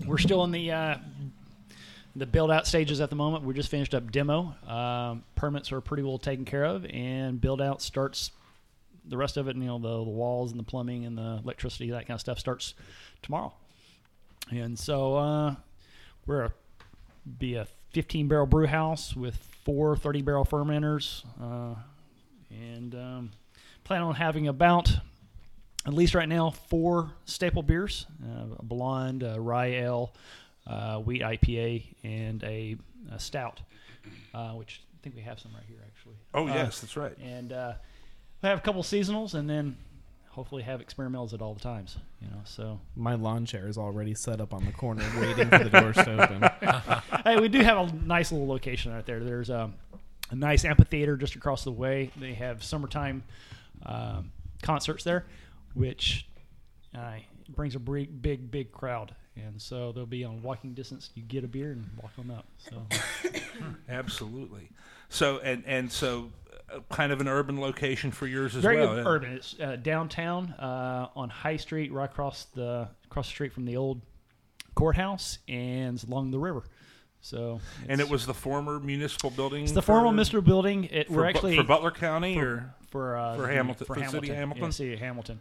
we're 0.08 0.18
still 0.18 0.46
in 0.46 0.52
the 0.52 0.72
uh, 0.72 0.96
the 2.16 2.26
build 2.26 2.52
out 2.52 2.68
stages 2.68 3.02
at 3.02 3.10
the 3.10 3.16
moment. 3.16 3.44
We 3.44 3.54
just 3.54 3.70
finished 3.70 3.96
up 3.96 4.12
demo. 4.12 4.56
Um, 4.68 5.24
permits 5.36 5.72
are 5.72 5.82
pretty 5.82 6.04
well 6.04 6.18
taken 6.18 6.46
care 6.46 6.66
of, 6.66 6.86
and 6.86 7.40
build 7.42 7.62
out 7.62 7.82
starts. 7.82 8.32
The 9.06 9.18
rest 9.18 9.36
of 9.36 9.48
it, 9.48 9.56
you 9.56 9.64
know, 9.64 9.80
the, 9.80 10.04
the 10.04 10.10
walls 10.10 10.52
and 10.52 10.60
the 10.60 10.64
plumbing 10.64 11.06
and 11.06 11.18
the 11.18 11.40
electricity, 11.44 11.90
that 11.92 12.08
kind 12.08 12.16
of 12.16 12.22
stuff, 12.22 12.40
starts 12.40 12.74
tomorrow. 13.22 13.54
And 14.50 14.78
so 14.78 15.16
uh, 15.16 15.56
we're 16.26 16.46
a, 16.46 16.54
be 17.40 17.56
a 17.56 17.68
15 17.92 18.28
barrel 18.28 18.46
brew 18.46 18.68
house 18.68 19.16
with 19.16 19.36
four 19.66 19.98
30 19.98 20.22
barrel 20.22 20.46
fermenters, 20.46 21.24
uh, 21.42 21.76
and 22.50 22.96
um, 22.96 23.32
plan 23.84 24.02
on 24.02 24.16
having 24.16 24.48
about 24.48 25.00
at 25.86 25.94
least 25.94 26.16
right 26.16 26.30
now, 26.30 26.52
four 26.52 27.12
staple 27.26 27.62
beers: 27.62 28.06
uh, 28.24 28.56
a 28.58 28.64
blonde, 28.64 29.24
a 29.24 29.40
rye 29.40 29.68
ale, 29.68 30.14
uh, 30.68 30.98
wheat 31.00 31.22
IPA, 31.22 31.84
and 32.04 32.44
a, 32.44 32.78
a 33.12 33.20
stout, 33.20 33.60
uh, 34.34 34.52
which 34.52 34.82
I 34.94 35.04
think 35.04 35.16
we 35.16 35.22
have 35.22 35.40
some 35.40 35.52
right 35.54 35.64
here 35.68 35.80
actually. 35.86 36.16
Oh, 36.34 36.48
Uh, 36.48 36.54
yes, 36.54 36.82
that's 36.82 36.96
right. 36.98 37.18
And 37.24 37.52
uh, 37.54 37.74
we 38.42 38.50
have 38.50 38.58
a 38.60 38.62
couple 38.62 38.82
seasonals, 38.84 39.34
and 39.34 39.50
then 39.50 39.76
hopefully 40.30 40.64
have 40.64 40.82
experimentals 40.82 41.32
at 41.34 41.42
all 41.42 41.54
the 41.54 41.60
times. 41.60 41.98
You 42.22 42.28
know, 42.30 42.42
so 42.44 42.80
My 42.96 43.14
lawn 43.16 43.46
chair 43.46 43.68
is 43.68 43.78
already 43.78 44.16
set 44.16 44.42
up 44.42 44.54
on 44.54 44.66
the 44.66 44.72
corner, 44.72 45.04
waiting 45.20 45.48
for 45.50 45.64
the 45.64 45.70
doors 45.70 45.96
to 45.98 46.24
open. 46.24 47.22
hey, 47.24 47.40
we 47.40 47.50
do 47.50 47.60
have 47.62 47.78
a 47.78 47.94
nice 48.06 48.32
little 48.32 48.48
location 48.48 48.92
right 48.94 49.06
there. 49.06 49.24
There's 49.24 49.50
um, 49.50 49.76
a 50.32 50.36
nice 50.36 50.66
amphitheater 50.66 51.18
just 51.18 51.36
across 51.36 51.64
the 51.64 51.72
way. 51.72 52.10
They 52.18 52.34
have 52.34 52.64
summertime 52.64 53.24
um, 53.86 54.32
concerts 54.64 55.04
there, 55.04 55.26
which 55.76 56.26
uh, 56.98 57.18
brings 57.50 57.76
a 57.76 57.80
big, 57.80 58.22
big, 58.22 58.50
big 58.50 58.72
crowd. 58.72 59.14
And 59.36 59.62
so 59.62 59.92
they'll 59.92 60.06
be 60.06 60.24
on 60.24 60.42
walking 60.44 60.74
distance. 60.74 61.10
You 61.16 61.24
get 61.24 61.44
a 61.44 61.48
beer 61.48 61.72
and 61.72 61.90
walk 62.02 62.12
on 62.20 62.30
up. 62.30 62.46
So 62.58 62.86
Absolutely. 63.90 64.70
So 65.10 65.40
and 65.40 65.64
and 65.66 65.92
so, 65.92 66.32
uh, 66.74 66.80
kind 66.92 67.12
of 67.12 67.22
an 67.22 67.28
urban 67.28 67.60
location 67.60 68.12
for 68.12 68.28
yours 68.28 68.56
as 68.56 68.62
very 68.62 68.78
well. 68.78 68.96
yeah. 68.98 69.04
urban. 69.06 69.34
It's 69.34 69.60
uh, 69.60 69.78
downtown 69.82 70.52
uh, 70.54 71.10
on 71.16 71.30
High 71.30 71.58
Street, 71.58 71.92
right 71.92 72.10
across 72.10 72.46
the 72.56 72.88
across 73.06 73.28
the 73.28 73.32
street 73.32 73.54
from 73.54 73.66
the 73.66 73.78
old 73.78 74.02
courthouse, 74.76 75.40
and 75.48 76.04
along 76.04 76.32
the 76.32 76.40
river. 76.40 76.64
So 77.22 77.62
And 77.88 78.02
it 78.02 78.10
was 78.10 78.26
the 78.26 78.34
former 78.34 78.80
municipal 78.80 79.30
building. 79.30 79.64
It's 79.64 79.72
the 79.72 79.82
for- 79.82 80.02
former 80.02 80.22
Mr. 80.22 80.44
Building. 80.44 80.86
It, 80.86 81.08
for 81.08 81.14
we're 81.14 81.26
actually 81.26 81.56
for 81.56 81.64
Butler 81.64 81.92
County 81.92 82.36
for, 82.36 82.46
or 82.46 82.76
for 82.90 83.18
uh, 83.18 83.36
for 83.38 83.48
Hamilton 83.48 83.88
for 83.88 83.96
for 83.96 84.02
the 84.02 84.08
city 84.10 84.28
Hamilton. 84.28 84.64
Yeah, 84.64 84.70
city 84.72 84.94
of 84.94 85.00
Hamilton. 85.00 85.40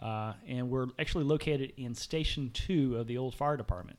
Uh, 0.00 0.34
and 0.46 0.68
we're 0.70 0.88
actually 0.98 1.24
located 1.24 1.72
in 1.76 1.94
Station 1.94 2.50
Two 2.52 2.96
of 2.96 3.06
the 3.06 3.16
old 3.18 3.34
fire 3.34 3.56
department. 3.56 3.98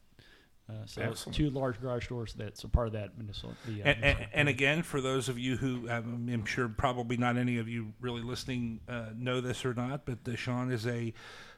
Uh, 0.70 0.74
so 0.86 1.02
it's 1.02 1.12
Excellent. 1.22 1.36
two 1.38 1.50
large 1.50 1.80
garage 1.80 2.08
doors 2.10 2.34
that's 2.34 2.64
a 2.66 2.68
part 2.68 2.88
of 2.88 2.94
that 2.94 3.18
municipal. 3.18 3.54
The, 3.66 3.84
uh, 3.84 3.86
and, 3.86 4.04
and, 4.04 4.28
and 4.34 4.50
again, 4.50 4.84
for 4.84 5.00
those 5.00 5.30
of 5.30 5.40
you 5.40 5.56
who 5.56 5.90
um, 5.90 6.28
I'm 6.32 6.46
sure 6.46 6.68
probably 6.68 7.16
not 7.16 7.38
any 7.38 7.58
of 7.58 7.70
you 7.70 7.94
really 8.02 8.22
listening 8.22 8.82
uh, 8.90 9.06
know 9.16 9.40
this 9.40 9.64
or 9.64 9.74
not, 9.74 10.06
but 10.06 10.18
uh, 10.28 10.36
Sean 10.36 10.70
is 10.70 10.86
a 10.86 11.14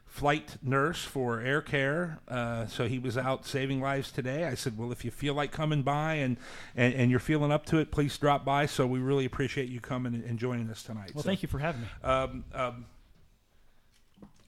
flight 0.05 0.57
nurse 0.61 1.03
for 1.03 1.39
Air 1.41 1.61
Care. 1.61 2.19
Uh, 2.27 2.67
so 2.67 2.87
he 2.87 2.99
was 2.99 3.17
out 3.17 3.45
saving 3.47 3.81
lives 3.81 4.11
today. 4.11 4.43
I 4.45 4.53
said, 4.53 4.77
well, 4.77 4.91
if 4.91 5.03
you 5.03 5.09
feel 5.11 5.33
like 5.33 5.51
coming 5.51 5.81
by 5.81 6.15
and, 6.15 6.37
and, 6.75 6.93
and 6.93 7.11
you're 7.11 7.19
feeling 7.19 7.51
up 7.51 7.65
to 7.67 7.77
it, 7.79 7.91
please 7.91 8.15
drop 8.17 8.45
by. 8.45 8.67
So 8.67 8.85
we 8.85 8.99
really 8.99 9.25
appreciate 9.25 9.69
you 9.69 9.79
coming 9.81 10.13
and- 10.13 10.23
and 10.23 10.37
joining 10.39 10.69
us 10.69 10.83
tonight. 10.83 11.11
Well, 11.15 11.23
So, 11.23 11.27
thank 11.29 11.41
you 11.41 11.47
for 11.49 11.57
having 11.59 11.81
me. 11.81 11.87
Um, 12.03 12.43
um, 12.53 12.85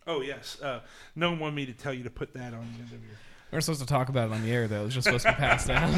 oh 0.08 0.22
yes, 0.22 0.62
uh, 0.62 0.82
no 1.16 1.32
one 1.32 1.40
wanted 1.40 1.56
me 1.56 1.66
to 1.68 1.74
tell 1.74 1.94
you 1.94 2.04
to 2.04 2.10
put 2.10 2.34
that 2.34 2.54
on 2.54 2.68
the 2.74 2.84
end 2.84 2.94
of 2.94 3.04
your. 3.04 3.18
We're 3.52 3.62
supposed 3.62 3.82
to 3.82 3.88
talk 3.88 4.10
about 4.10 4.30
it 4.30 4.34
on 4.34 4.44
the 4.44 4.52
air, 4.52 4.68
though. 4.68 4.86
It's 4.86 4.96
just 4.96 5.06
supposed 5.06 5.26
to 5.26 5.32
be 5.32 5.36
passed 5.36 5.68
down. 5.68 5.92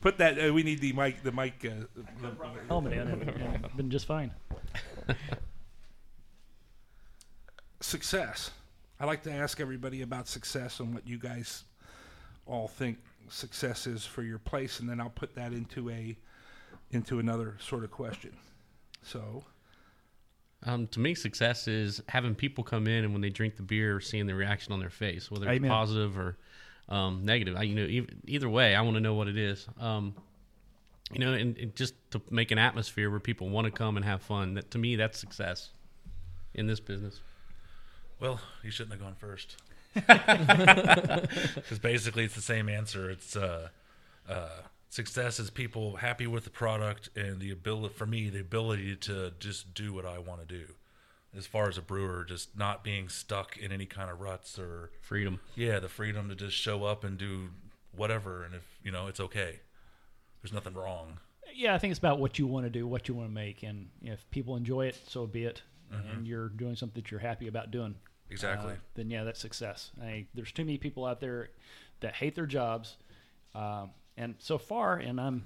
Put 0.00 0.18
that. 0.18 0.38
Uh, 0.38 0.52
we 0.52 0.62
need 0.62 0.80
the 0.80 0.92
mic. 0.92 1.22
The 1.22 1.32
mic. 1.32 1.64
Uh, 1.64 1.86
the, 2.20 2.32
helmet 2.68 2.92
in, 2.92 3.08
and, 3.08 3.22
and 3.22 3.76
been 3.76 3.90
just 3.90 4.06
fine. 4.06 4.32
success. 7.80 8.50
I 9.00 9.06
like 9.06 9.22
to 9.22 9.32
ask 9.32 9.60
everybody 9.60 10.02
about 10.02 10.28
success 10.28 10.80
and 10.80 10.92
what 10.92 11.06
you 11.06 11.18
guys 11.18 11.64
all 12.46 12.68
think 12.68 12.98
success 13.30 13.86
is 13.86 14.04
for 14.04 14.22
your 14.22 14.38
place, 14.38 14.80
and 14.80 14.88
then 14.88 15.00
I'll 15.00 15.10
put 15.10 15.34
that 15.36 15.52
into 15.52 15.90
a 15.90 16.16
into 16.90 17.18
another 17.18 17.56
sort 17.60 17.84
of 17.84 17.90
question. 17.90 18.36
So, 19.02 19.44
Um, 20.64 20.88
to 20.88 21.00
me, 21.00 21.14
success 21.14 21.68
is 21.68 22.02
having 22.08 22.34
people 22.34 22.64
come 22.64 22.88
in 22.88 23.04
and 23.04 23.12
when 23.12 23.22
they 23.22 23.30
drink 23.30 23.56
the 23.56 23.62
beer, 23.62 24.00
seeing 24.00 24.26
the 24.26 24.34
reaction 24.34 24.72
on 24.72 24.80
their 24.80 24.90
face, 24.90 25.30
whether 25.30 25.46
it's 25.46 25.56
Amen. 25.56 25.70
positive 25.70 26.18
or 26.18 26.36
um, 26.88 27.24
negative. 27.24 27.56
I, 27.56 27.62
you 27.62 27.74
know, 27.74 27.84
ev- 27.84 28.10
either 28.26 28.48
way, 28.48 28.74
I 28.74 28.80
want 28.80 28.94
to 28.96 29.00
know 29.00 29.14
what 29.14 29.28
it 29.28 29.36
is. 29.36 29.66
Um, 29.78 30.14
you 31.12 31.20
know, 31.20 31.32
and, 31.32 31.56
and 31.56 31.74
just 31.76 31.94
to 32.10 32.20
make 32.30 32.50
an 32.50 32.58
atmosphere 32.58 33.08
where 33.10 33.20
people 33.20 33.48
want 33.48 33.66
to 33.66 33.70
come 33.70 33.96
and 33.96 34.04
have 34.04 34.20
fun. 34.20 34.54
That 34.54 34.70
to 34.72 34.78
me, 34.78 34.96
that's 34.96 35.18
success 35.18 35.70
in 36.54 36.66
this 36.66 36.80
business. 36.80 37.20
Well, 38.20 38.40
you 38.62 38.70
shouldn't 38.70 39.00
have 39.00 39.00
gone 39.00 39.14
first. 39.14 39.56
Because 41.54 41.78
basically, 41.78 42.24
it's 42.24 42.34
the 42.34 42.42
same 42.42 42.68
answer. 42.68 43.10
It's 43.10 43.36
uh, 43.36 43.68
uh, 44.28 44.48
success 44.88 45.38
is 45.38 45.50
people 45.50 45.96
happy 45.96 46.26
with 46.26 46.44
the 46.44 46.50
product 46.50 47.10
and 47.16 47.40
the 47.40 47.50
ability, 47.50 47.94
for 47.94 48.06
me, 48.06 48.28
the 48.30 48.40
ability 48.40 48.96
to 48.96 49.32
just 49.38 49.74
do 49.74 49.92
what 49.92 50.04
I 50.04 50.18
want 50.18 50.40
to 50.40 50.46
do. 50.46 50.74
As 51.36 51.46
far 51.46 51.68
as 51.68 51.76
a 51.76 51.82
brewer, 51.82 52.24
just 52.24 52.56
not 52.56 52.82
being 52.82 53.08
stuck 53.08 53.56
in 53.58 53.70
any 53.70 53.84
kind 53.84 54.10
of 54.10 54.20
ruts 54.20 54.58
or 54.58 54.90
freedom. 55.02 55.40
Yeah, 55.54 55.78
the 55.78 55.88
freedom 55.88 56.28
to 56.30 56.34
just 56.34 56.56
show 56.56 56.84
up 56.84 57.04
and 57.04 57.18
do 57.18 57.50
whatever, 57.94 58.44
and 58.44 58.54
if 58.54 58.62
you 58.82 58.90
know, 58.90 59.08
it's 59.08 59.20
okay. 59.20 59.60
There's 60.42 60.52
nothing 60.52 60.74
wrong. 60.74 61.18
Yeah, 61.54 61.74
I 61.74 61.78
think 61.78 61.90
it's 61.90 61.98
about 61.98 62.18
what 62.18 62.38
you 62.38 62.46
want 62.46 62.64
to 62.66 62.70
do, 62.70 62.86
what 62.86 63.08
you 63.08 63.14
want 63.14 63.28
to 63.28 63.34
make, 63.34 63.62
and 63.62 63.88
if 64.02 64.28
people 64.30 64.56
enjoy 64.56 64.86
it, 64.86 64.98
so 65.08 65.26
be 65.26 65.44
it. 65.44 65.62
Mhm. 65.92 66.12
And 66.12 66.26
you're 66.26 66.48
doing 66.50 66.76
something 66.76 67.02
that 67.02 67.10
you're 67.10 67.20
happy 67.20 67.48
about 67.48 67.70
doing. 67.70 67.94
Exactly. 68.30 68.72
uh, 68.74 68.76
then 68.94 69.10
yeah, 69.10 69.24
that's 69.24 69.40
success. 69.40 69.90
I, 70.02 70.26
there's 70.34 70.52
too 70.52 70.64
many 70.64 70.76
people 70.78 71.04
out 71.06 71.20
there 71.20 71.50
that 72.00 72.14
hate 72.14 72.34
their 72.34 72.46
jobs, 72.46 72.96
um, 73.54 73.90
and 74.18 74.34
so 74.38 74.58
far, 74.58 74.96
and 74.96 75.18
I'm 75.20 75.44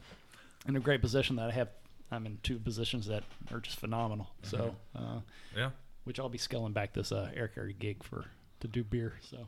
in 0.66 0.74
a 0.74 0.80
great 0.80 1.00
position 1.00 1.36
that 1.36 1.48
I 1.50 1.52
have. 1.52 1.68
I'm 2.10 2.26
in 2.26 2.38
two 2.42 2.58
positions 2.58 3.06
that 3.06 3.22
are 3.52 3.60
just 3.60 3.78
phenomenal. 3.78 4.28
So 4.42 4.74
uh, 4.96 5.20
Yeah. 5.56 5.70
which 6.04 6.18
I'll 6.20 6.28
be 6.28 6.36
scaling 6.38 6.72
back 6.72 6.92
this 6.92 7.10
uh, 7.12 7.30
air 7.34 7.48
carry 7.48 7.72
gig 7.72 8.02
for 8.02 8.24
to 8.60 8.68
do 8.68 8.82
beer. 8.84 9.14
So 9.22 9.46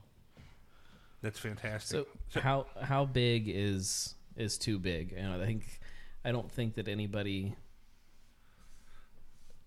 that's 1.21 1.39
fantastic. 1.39 2.07
So 2.31 2.41
how 2.41 2.67
how 2.81 3.05
big 3.05 3.49
is 3.49 4.15
is 4.37 4.57
too 4.57 4.79
big? 4.79 5.13
You 5.13 5.23
know, 5.23 5.41
I 5.43 5.45
think 5.45 5.65
I 6.25 6.33
don't 6.33 6.51
think 6.51 6.75
that 6.77 6.89
anybody 6.89 7.55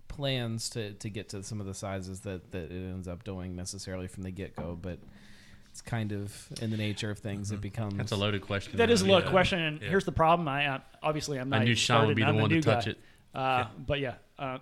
plans 0.08 0.70
to, 0.72 0.93
to 0.93 1.10
get 1.10 1.30
to 1.30 1.43
some 1.43 1.60
of 1.60 1.68
the 1.68 1.74
sizes 1.74 2.22
that, 2.22 2.51
that 2.51 2.72
it 2.72 2.74
ends 2.74 3.08
up 3.08 3.24
doing 3.24 3.55
necessarily 3.55 4.08
from 4.08 4.24
the 4.24 4.32
get 4.32 4.55
go, 4.55 4.78
but 4.82 4.97
it's 5.78 5.82
kind 5.84 6.11
of 6.11 6.47
in 6.59 6.71
the 6.71 6.78
nature 6.78 7.11
of 7.11 7.19
things. 7.19 7.51
It 7.51 7.61
becomes 7.61 7.93
That's 7.97 8.11
a 8.11 8.15
loaded 8.15 8.41
question. 8.41 8.78
that 8.78 8.89
is 8.89 9.03
a 9.03 9.05
though. 9.05 9.11
loaded 9.11 9.25
Yeah. 9.28 9.32
question, 9.32 9.59
and 9.59 9.80
Yeah. 9.82 9.89
here's 9.89 10.05
the 10.05 10.11
problem. 10.11 10.47
I 10.47 10.65
uh, 10.65 10.80
obviously 11.03 11.38
I'm 11.39 11.49
not. 11.49 11.57
I 11.57 11.59
not. 11.59 11.65
knew 11.65 11.71
even 11.73 11.78
Sean 11.80 12.07
would 12.07 12.15
be 12.15 12.23
and 12.23 12.30
the 12.30 12.34
I'm 12.34 12.41
one 12.41 12.49
to 12.49 12.55
new 12.55 12.61
touch 12.63 12.86
guy. 12.86 12.91
it. 12.91 12.97
Uh, 13.36 13.39
Yeah. 13.39 13.67
But 13.86 13.99
yeah, 13.99 14.15
uh, 14.39 14.57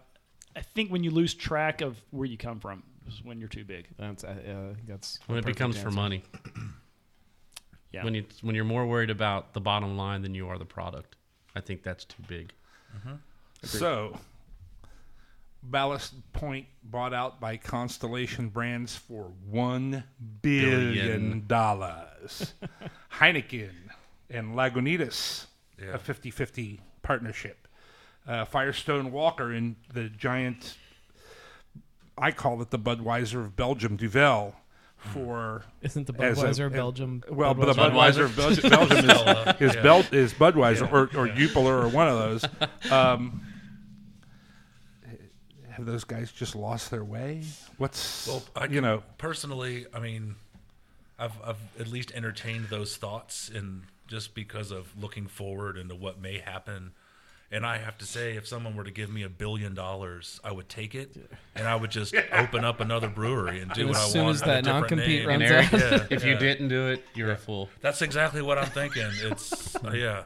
I 0.58 0.62
think 0.62 0.92
when 0.92 1.06
you 1.06 1.12
lose 1.12 1.34
track 1.34 1.80
of 1.80 1.98
where 2.12 2.26
you 2.28 2.38
come 2.38 2.60
from 2.60 2.84
is 3.08 3.24
when 3.24 3.40
you're 3.40 3.48
too 3.48 3.64
big. 3.64 3.88
That's 3.98 4.26
uh, 4.26 4.28
I 4.76 4.82
that's 4.86 5.20
when 5.28 5.38
it 5.38 5.44
perfect 5.44 5.58
becomes 5.58 5.78
for 5.78 5.88
answer. 5.88 5.96
money. 5.96 6.24
Yeah. 7.94 8.04
When 8.04 8.14
you 8.14 8.26
when 8.42 8.56
you're 8.56 8.66
more 8.66 8.86
worried 8.86 9.10
about 9.10 9.54
the 9.54 9.62
bottom 9.62 9.96
line 9.96 10.22
than 10.22 10.36
you 10.36 10.50
are 10.50 10.58
the 10.58 10.66
product, 10.66 11.16
I 11.56 11.62
think 11.62 11.82
that's 11.82 12.04
too 12.04 12.22
big. 12.28 12.52
So, 13.64 14.20
Ballast 15.70 16.14
Point 16.34 16.66
bought 16.84 17.14
out 17.14 17.40
by 17.40 17.58
Constellation 17.58 18.50
Brands 18.50 18.96
for 18.96 19.32
one 19.50 20.04
billion 20.42 20.94
Billion. 20.94 21.48
dollars. 21.48 22.54
Heineken 23.20 23.72
and 24.30 24.56
Lagunitas, 24.56 25.46
Yeah. 25.80 25.94
a 25.96 26.00
50-50 26.00 26.80
partnership. 27.04 27.68
Uh, 28.28 28.44
Firestone 28.46 29.12
Walker 29.12 29.52
and 29.52 29.76
the 29.94 30.10
giant, 30.10 30.76
I 32.18 32.32
call 32.32 32.62
it 32.62 32.72
the 32.72 32.80
Budweiser 32.80 33.42
of 33.42 33.56
Belgium, 33.56 33.98
Duvel, 33.98 34.54
for 34.98 35.64
Isn't 35.84 36.08
the 36.08 36.24
as 36.24 36.42
a- 36.42 36.46
Budweiser 36.48 36.72
Belgium- 36.74 37.24
Well, 37.30 37.54
but 37.54 37.66
the 37.68 37.74
Budweiser? 37.74 37.92
Budweiser 37.92 38.26
of 38.26 38.36
Belgium, 38.36 38.70
Belgium 38.72 39.56
is 39.60 39.70
is, 39.70 39.76
yeah. 39.76 39.82
Bel- 39.84 40.06
is 40.12 40.34
Budweiser 40.34 40.82
Yeah. 40.82 40.92
or, 40.92 41.10
or 41.16 41.28
Yeah. 41.28 41.36
Jupiler 41.36 41.82
or 41.82 41.88
one 41.90 42.08
of 42.08 42.18
those. 42.18 42.46
Um, 42.92 43.42
have 45.76 45.86
those 45.86 46.04
guys 46.04 46.32
just 46.32 46.56
lost 46.56 46.92
their 46.92 47.04
way? 47.04 47.44
What's 47.78 48.28
Well, 48.28 48.44
I 48.56 48.66
you 48.66 48.82
know? 48.82 49.04
personally, 49.18 49.86
I 49.94 50.00
mean, 50.00 50.36
I've 51.20 51.34
I've 51.44 51.60
at 51.80 51.88
least 51.88 52.12
entertained 52.14 52.66
those 52.70 52.98
thoughts, 52.98 53.50
and 53.54 53.84
just 54.08 54.36
because 54.36 54.72
of 54.72 54.88
looking 55.02 55.28
forward 55.28 55.78
into 55.78 55.96
what 55.96 56.20
may 56.22 56.40
happen. 56.40 56.92
And 57.52 57.64
I 57.66 57.78
have 57.78 57.98
to 58.00 58.06
say, 58.06 58.36
if 58.36 58.48
someone 58.48 58.76
were 58.76 58.84
to 58.84 58.92
give 58.92 59.10
me 59.10 59.22
a 59.22 59.30
billion 59.30 59.76
dollars, 59.76 60.40
I 60.44 60.52
would 60.52 60.68
take 60.68 60.96
it, 60.96 61.16
and 61.56 61.68
I 61.68 61.76
would 61.76 61.92
just 61.92 62.14
open 62.32 62.66
up 62.66 62.80
another 62.82 63.08
brewery 63.08 63.62
and 63.62 63.72
do 63.72 63.82
And 63.82 63.90
what 63.92 63.98
I 64.00 64.22
want. 64.22 64.36
as 64.36 64.42
under 64.42 64.52
a 64.52 64.56
that 64.56 64.66
non-compete 64.66 65.08
name. 65.20 65.28
runs 65.28 65.44
Eric, 65.44 65.74
out. 65.74 65.80
Yeah, 65.80 66.06
if 66.10 66.26
you 66.26 66.36
didn't 66.38 66.70
do 66.70 66.88
it, 66.90 67.04
you're 67.14 67.32
a 67.32 67.38
fool. 67.38 67.70
That's 67.82 68.02
exactly 68.02 68.42
what 68.42 68.58
I'm 68.58 68.66
thinking. 68.66 69.08
It's 69.22 69.76
uh, 69.76 69.92
yeah. 69.92 70.24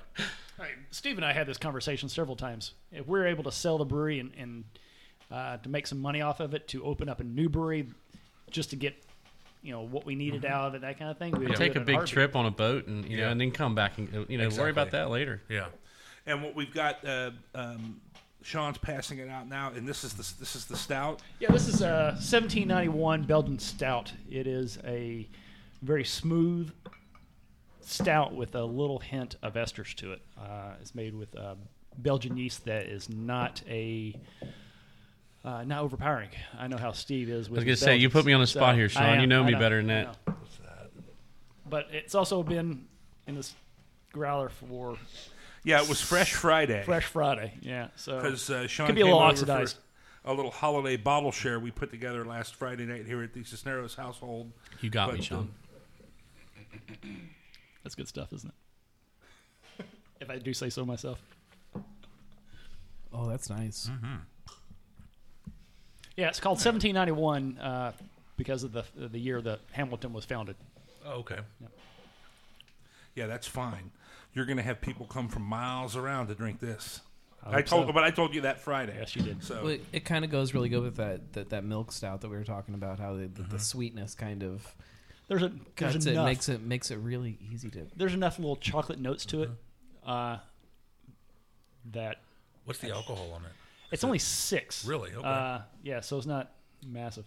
Right. 0.58 0.72
Steve 0.92 1.18
and 1.18 1.26
I 1.26 1.34
had 1.34 1.46
this 1.46 1.58
conversation 1.58 2.08
several 2.10 2.36
times. 2.38 2.74
If 2.92 3.06
we're 3.06 3.28
able 3.28 3.44
to 3.44 3.52
sell 3.52 3.78
the 3.78 3.86
brewery 3.86 4.20
and, 4.20 4.32
and 4.38 4.64
uh, 5.32 5.58
to 5.58 5.70
make 5.70 5.88
some 5.88 6.00
money 6.00 6.22
off 6.22 6.40
of 6.40 6.54
it, 6.54 6.68
to 6.70 6.84
open 6.84 7.10
up 7.10 7.20
a 7.20 7.24
new 7.24 7.50
brewery, 7.50 7.88
just 8.50 8.72
to 8.72 8.76
get 8.76 8.96
you 9.62 9.74
know 9.74 9.82
what 9.82 10.06
we 10.06 10.16
needed 10.16 10.46
out 10.46 10.68
of 10.68 10.76
it, 10.76 10.82
that 10.82 10.98
kind 10.98 11.12
of 11.12 11.18
thing. 11.18 11.34
we 11.34 11.48
Yeah. 11.48 11.56
Take 11.56 11.76
a 11.76 11.82
big 11.82 11.96
heartbeat. 11.96 12.14
trip 12.14 12.36
on 12.36 12.46
a 12.46 12.52
boat 12.52 12.88
and 12.88 13.06
you 13.06 13.18
know, 13.18 13.30
and 13.30 13.40
then 13.40 13.52
come 13.52 13.76
back 13.76 13.98
and 13.98 14.26
you 14.30 14.38
know 14.38 14.50
worry 14.58 14.72
about 14.72 14.92
that 14.92 15.10
later. 15.10 15.42
Yeah. 15.50 15.68
And 16.26 16.44
what 16.44 16.56
we've 16.56 16.74
got, 16.74 17.04
uh, 17.06 17.32
um, 17.56 18.00
Sean's 18.42 18.78
passing 18.78 19.20
it 19.20 19.30
out 19.30 19.48
now, 19.48 19.72
and 19.76 19.88
this 19.88 20.04
is 20.04 20.14
the 20.14 20.40
this 20.40 20.56
is 20.56 20.66
the 20.66 20.78
stout. 20.78 21.22
Yeah, 21.40 21.52
this 21.52 21.68
is 21.68 21.82
a 21.82 22.14
1791 22.18 23.24
Belgian 23.24 23.60
stout. 23.60 24.14
It 24.30 24.48
is 24.48 24.78
a 24.86 25.28
very 25.82 26.06
smooth 26.06 26.72
stout 27.82 28.36
with 28.36 28.56
a 28.56 28.64
little 28.64 29.00
hint 29.00 29.36
of 29.42 29.56
esters 29.56 29.94
to 29.96 30.14
it. 30.14 30.22
Uh, 30.38 30.74
it's 30.80 30.94
made 30.94 31.16
with 31.16 31.36
uh, 31.36 31.56
Belgian 31.98 32.38
yeast 32.38 32.66
that 32.66 32.84
is 32.86 33.10
not 33.10 33.62
a 33.68 34.16
uh, 35.44 35.64
not 35.64 35.84
overpowering. 35.84 36.30
I 36.58 36.68
know 36.68 36.78
how 36.78 36.92
Steve 36.92 37.30
is. 37.30 37.48
I 37.48 37.52
was 37.52 37.60
gonna 37.60 37.72
his 37.72 37.80
say 37.80 37.98
you 37.98 38.10
put 38.10 38.26
me 38.26 38.34
on 38.34 38.42
the 38.42 38.48
so 38.48 38.60
spot 38.60 38.76
here, 38.76 38.90
Sean. 38.90 39.04
am, 39.04 39.22
you 39.22 39.28
know 39.28 39.44
I 39.44 39.48
me 39.48 39.54
better 39.56 39.82
than 39.82 39.90
I 39.90 40.04
that. 40.04 40.18
But 41.70 41.88
it's 41.92 42.16
also 42.16 42.44
been 42.44 42.88
in 43.28 43.36
this 43.36 43.54
growler 44.12 44.50
for 44.50 44.98
Yeah, 45.64 45.82
it 45.82 45.90
was 45.90 46.02
Fresh 46.02 46.34
Friday. 46.34 46.84
Fresh 46.84 47.06
Friday, 47.06 47.54
yeah. 47.62 47.90
So 47.96 48.18
because 48.20 48.50
uh, 48.50 48.68
Sean 48.68 48.88
could 48.88 48.96
be 48.96 49.02
a 49.02 49.06
came 49.06 49.12
little 49.14 49.22
over 49.22 49.32
oxidized. 49.32 49.78
for 50.24 50.32
a 50.32 50.34
little 50.34 50.52
holiday 50.52 50.98
bottle 50.98 51.32
share 51.32 51.60
we 51.60 51.72
put 51.72 51.92
together 51.92 52.26
last 52.26 52.56
Friday 52.56 52.86
night 52.86 53.06
here 53.06 53.24
at 53.24 53.34
the 53.34 53.44
Cisneros 53.44 53.96
household. 53.96 54.52
You 54.82 54.90
got 54.90 55.14
me, 55.14 55.22
Sean. 55.22 55.38
um, 55.40 55.52
That's 57.84 57.96
good 57.96 58.08
stuff, 58.08 58.34
isn't 58.34 58.50
it? 58.50 58.56
if 60.20 60.30
I 60.30 60.38
do 60.38 60.54
say 60.54 60.70
so 60.70 60.86
myself. 60.86 61.22
Oh, 63.12 63.28
that's 63.28 63.50
nice. 63.50 63.90
Yeah, 66.20 66.28
it's 66.28 66.42
called 66.42 66.58
1791 66.58 67.58
uh, 67.60 67.92
because 68.36 68.64
of 68.64 68.74
the 68.74 68.84
the 68.98 69.18
year 69.18 69.42
that 69.42 69.62
Hamilton 69.72 70.12
was 70.12 70.26
founded. 70.26 70.58
Oh, 71.06 71.20
okay. 71.20 71.38
yeah, 73.16 73.28
that's 73.28 73.48
fine. 73.48 73.92
You're 74.34 74.46
going 74.46 74.58
to 74.58 74.64
have 74.64 74.82
people 74.82 75.06
come 75.06 75.30
from 75.30 75.44
miles 75.44 75.96
around 75.96 76.28
to 76.28 76.36
drink 76.36 76.60
this. 76.60 77.00
I 77.42 77.60
I, 77.60 77.62
told, 77.62 77.88
so. 77.88 77.94
but 77.94 78.04
I 78.04 78.12
told 78.12 78.36
you 78.36 78.42
that 78.42 78.60
Friday. 78.60 78.98
Yes, 79.00 79.16
you 79.16 79.22
did. 79.22 79.42
So 79.44 79.64
Well, 79.64 79.72
it, 79.72 79.86
it 79.94 80.06
kind 80.06 80.26
of 80.26 80.30
goes 80.30 80.54
really 80.54 80.68
good 80.68 80.84
with 80.84 80.98
that, 80.98 81.32
that 81.34 81.52
that 81.52 81.64
milk 81.64 81.94
stout 81.94 82.20
that 82.20 82.30
we 82.30 82.36
were 82.36 82.44
talking 82.44 82.76
about. 82.76 83.00
How 83.00 83.16
the, 83.16 83.28
the, 83.28 83.44
the 83.44 83.60
sweetness 83.60 84.14
kind 84.14 84.44
of 84.44 84.76
There's 85.30 85.44
a 85.44 85.48
there's 85.48 85.94
cuts 85.94 86.06
it, 86.06 86.12
enough. 86.12 86.26
makes 86.26 86.50
it 86.50 86.62
makes 86.62 86.92
it 86.92 86.98
really 86.98 87.38
easy 87.50 87.70
to. 87.70 87.88
There's 87.96 88.14
enough 88.14 88.40
little 88.40 88.58
chocolate 88.58 89.00
notes 89.00 89.26
to 89.28 89.44
it 89.44 89.50
uh, 90.06 90.40
that 91.94 92.18
What's 92.66 92.80
the 92.80 92.92
alcohol 92.94 93.32
on 93.34 93.46
it? 93.46 93.52
It's 93.92 94.04
only 94.04 94.20
six. 94.20 94.86
Really? 94.86 95.12
Okay. 95.14 95.28
Uh, 95.28 95.60
yeah, 95.84 96.00
so 96.02 96.18
it's 96.18 96.28
not 96.28 96.52
massive. 96.88 97.26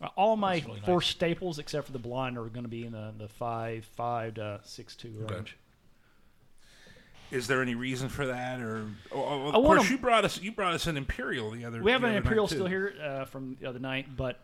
Uh, 0.00 0.08
all 0.16 0.36
my 0.36 0.62
really 0.66 0.80
four 0.84 0.96
nice. 0.96 1.06
staples, 1.06 1.58
except 1.58 1.86
for 1.86 1.92
the 1.92 1.98
blonde, 1.98 2.36
are 2.36 2.44
going 2.46 2.64
to 2.64 2.68
be 2.68 2.84
in 2.84 2.92
the, 2.92 3.12
the 3.16 3.28
five 3.28 3.84
five 3.96 4.34
to 4.34 4.60
six 4.64 4.96
two 4.96 5.14
Okay. 5.24 5.34
range. 5.36 5.56
is 7.30 7.46
there 7.46 7.62
any 7.62 7.74
reason 7.74 8.08
for 8.08 8.26
that, 8.26 8.60
or 8.60 8.86
oh, 9.12 9.22
oh, 9.22 9.48
of 9.48 9.54
I 9.54 9.58
want 9.58 9.78
course 9.78 9.86
'em- 9.86 9.92
you 9.92 9.98
brought 9.98 10.24
us 10.24 10.40
you 10.40 10.52
brought 10.52 10.74
us 10.74 10.86
an 10.88 10.96
imperial 10.96 11.50
the 11.52 11.64
other. 11.64 11.80
We 11.82 11.92
have 11.92 12.00
the 12.02 12.08
an 12.08 12.10
other 12.12 12.20
night, 12.20 12.26
imperial 12.26 12.48
too. 12.48 12.54
still 12.56 12.66
here 12.66 12.94
uh, 13.02 13.24
from 13.26 13.56
the 13.60 13.68
other 13.68 13.78
night, 13.78 14.16
but 14.16 14.40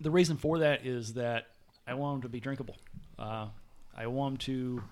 the 0.00 0.10
reason 0.10 0.36
for 0.36 0.58
that 0.60 0.86
is 0.86 1.14
that 1.14 1.48
I 1.86 1.94
want 1.94 2.16
them 2.16 2.22
to 2.22 2.28
be 2.32 2.40
drinkable. 2.40 2.76
Uh, 3.18 3.48
I 3.96 4.06
want 4.06 4.34
them 4.34 4.38
to. 4.78 4.82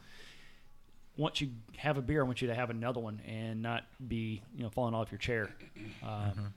Once 1.18 1.40
you 1.42 1.50
have 1.76 1.98
a 1.98 2.02
beer, 2.02 2.22
I 2.22 2.24
want 2.24 2.40
you 2.40 2.48
to 2.48 2.54
have 2.54 2.70
another 2.70 3.00
one 3.00 3.20
and 3.26 3.60
not 3.60 3.84
be 4.06 4.40
you 4.56 4.62
know 4.62 4.70
falling 4.70 4.94
off 4.94 5.10
your 5.12 5.18
chair. 5.18 5.50
Um, 6.02 6.54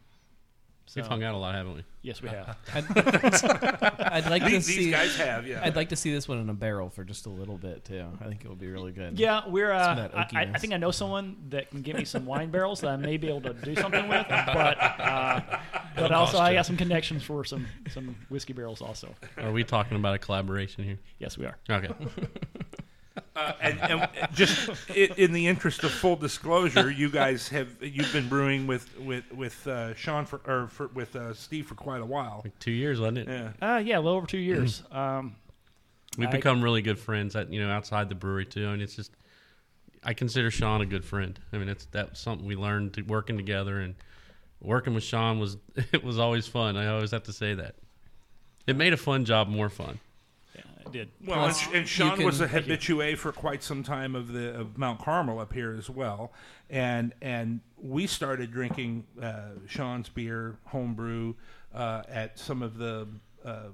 We've 0.93 1.07
hung 1.07 1.23
out 1.23 1.35
a 1.35 1.37
lot, 1.37 1.55
haven't 1.55 1.75
we? 1.75 1.83
Yes, 2.01 2.21
we 2.21 2.27
have. 2.27 2.57
I'd, 2.73 2.83
I'd 4.25 4.29
like 4.29 4.43
to 4.43 4.61
see 4.61 4.77
these 4.77 4.91
guys 4.91 5.15
have, 5.15 5.47
yeah. 5.47 5.61
I'd 5.63 5.77
like 5.77 5.87
to 5.89 5.95
see 5.95 6.11
this 6.13 6.27
one 6.27 6.39
in 6.39 6.49
a 6.49 6.53
barrel 6.53 6.89
for 6.89 7.05
just 7.05 7.27
a 7.27 7.29
little 7.29 7.55
bit 7.57 7.85
too. 7.85 8.05
I 8.19 8.25
think 8.25 8.43
it 8.43 8.49
would 8.49 8.59
be 8.59 8.67
really 8.67 8.91
good. 8.91 9.17
Yeah, 9.17 9.47
we're. 9.47 9.71
Uh, 9.71 9.95
that 9.95 10.17
I, 10.17 10.27
I- 10.35 10.51
I 10.53 10.57
think 10.59 10.73
I 10.73 10.77
know 10.77 10.91
someone 10.91 11.37
that 11.49 11.69
can 11.69 11.81
give 11.81 11.95
me 11.95 12.03
some 12.03 12.25
wine 12.25 12.49
barrels 12.51 12.81
that 12.81 12.89
I 12.89 12.97
may 12.97 13.15
be 13.15 13.29
able 13.29 13.39
to 13.41 13.53
do 13.53 13.73
something 13.75 14.05
with, 14.09 14.25
but 14.27 14.77
uh, 14.81 15.39
but 15.95 16.11
also 16.11 16.39
I 16.39 16.53
got 16.55 16.65
some 16.65 16.75
connections 16.77 17.23
for 17.23 17.45
some 17.45 17.67
some 17.89 18.13
whiskey 18.27 18.51
barrels 18.51 18.81
also. 18.81 19.15
Are 19.37 19.51
we 19.53 19.63
talking 19.63 19.95
about 19.95 20.15
a 20.15 20.19
collaboration 20.19 20.83
here? 20.83 20.99
Yes, 21.19 21.37
we 21.37 21.45
are. 21.45 21.55
Okay. 21.69 21.87
Uh, 23.35 23.51
and, 23.61 23.79
and 23.81 24.09
just 24.33 24.69
i- 24.89 25.09
in 25.17 25.33
the 25.33 25.45
interest 25.47 25.83
of 25.83 25.91
full 25.91 26.15
disclosure, 26.15 26.89
you 26.89 27.09
guys 27.09 27.49
have 27.49 27.67
you've 27.81 28.11
been 28.13 28.29
brewing 28.29 28.67
with 28.67 28.97
with 28.99 29.29
with 29.33 29.67
uh, 29.67 29.93
Sean 29.95 30.25
for 30.25 30.39
or 30.45 30.67
for, 30.69 30.87
with 30.87 31.15
uh, 31.15 31.33
Steve 31.33 31.67
for 31.67 31.75
quite 31.75 32.01
a 32.01 32.05
while. 32.05 32.41
Like 32.43 32.57
two 32.59 32.71
years, 32.71 32.99
wasn't 32.99 33.19
it? 33.19 33.27
Yeah. 33.27 33.75
Uh, 33.75 33.77
yeah, 33.79 33.97
a 33.97 34.01
little 34.01 34.17
over 34.17 34.27
two 34.27 34.37
years. 34.37 34.83
Um, 34.91 35.35
We've 36.17 36.29
I- 36.29 36.31
become 36.31 36.61
really 36.61 36.81
good 36.81 36.99
friends. 36.99 37.35
At, 37.35 37.51
you 37.51 37.61
know, 37.65 37.69
outside 37.71 38.07
the 38.09 38.15
brewery 38.15 38.45
too. 38.45 38.65
I 38.67 38.71
mean, 38.71 38.81
it's 38.81 38.95
just 38.95 39.11
I 40.03 40.13
consider 40.13 40.49
Sean 40.49 40.81
a 40.81 40.85
good 40.85 41.03
friend. 41.05 41.37
I 41.51 41.57
mean, 41.57 41.67
it's 41.69 41.85
that's 41.91 42.19
something 42.19 42.45
we 42.47 42.55
learned 42.55 42.93
to 42.93 43.01
working 43.01 43.35
together 43.37 43.79
and 43.81 43.95
working 44.61 44.93
with 44.93 45.03
Sean 45.03 45.37
was 45.39 45.57
it 45.91 46.03
was 46.03 46.17
always 46.17 46.47
fun. 46.47 46.77
I 46.77 46.87
always 46.87 47.11
have 47.11 47.23
to 47.23 47.33
say 47.33 47.55
that. 47.55 47.75
It 48.67 48.77
made 48.77 48.93
a 48.93 48.97
fun 48.97 49.25
job 49.25 49.47
more 49.49 49.69
fun. 49.69 49.99
Yeah, 50.85 50.91
did. 50.91 51.09
Well, 51.25 51.45
and, 51.45 51.53
Plus, 51.55 51.67
and 51.73 51.87
Sean 51.87 52.19
you 52.19 52.25
was 52.25 52.41
a 52.41 52.47
habitué 52.47 53.17
for 53.17 53.31
quite 53.31 53.63
some 53.63 53.83
time 53.83 54.15
of 54.15 54.31
the 54.33 54.53
of 54.59 54.77
Mount 54.77 54.99
Carmel 54.99 55.39
up 55.39 55.53
here 55.53 55.75
as 55.77 55.89
well, 55.89 56.31
and 56.69 57.13
and 57.21 57.59
we 57.77 58.07
started 58.07 58.51
drinking 58.51 59.05
uh, 59.21 59.49
Sean's 59.67 60.09
beer 60.09 60.57
homebrew 60.65 61.33
uh, 61.73 62.03
at 62.09 62.37
some 62.39 62.61
of 62.61 62.77
the. 62.77 63.07
Uh, 63.43 63.67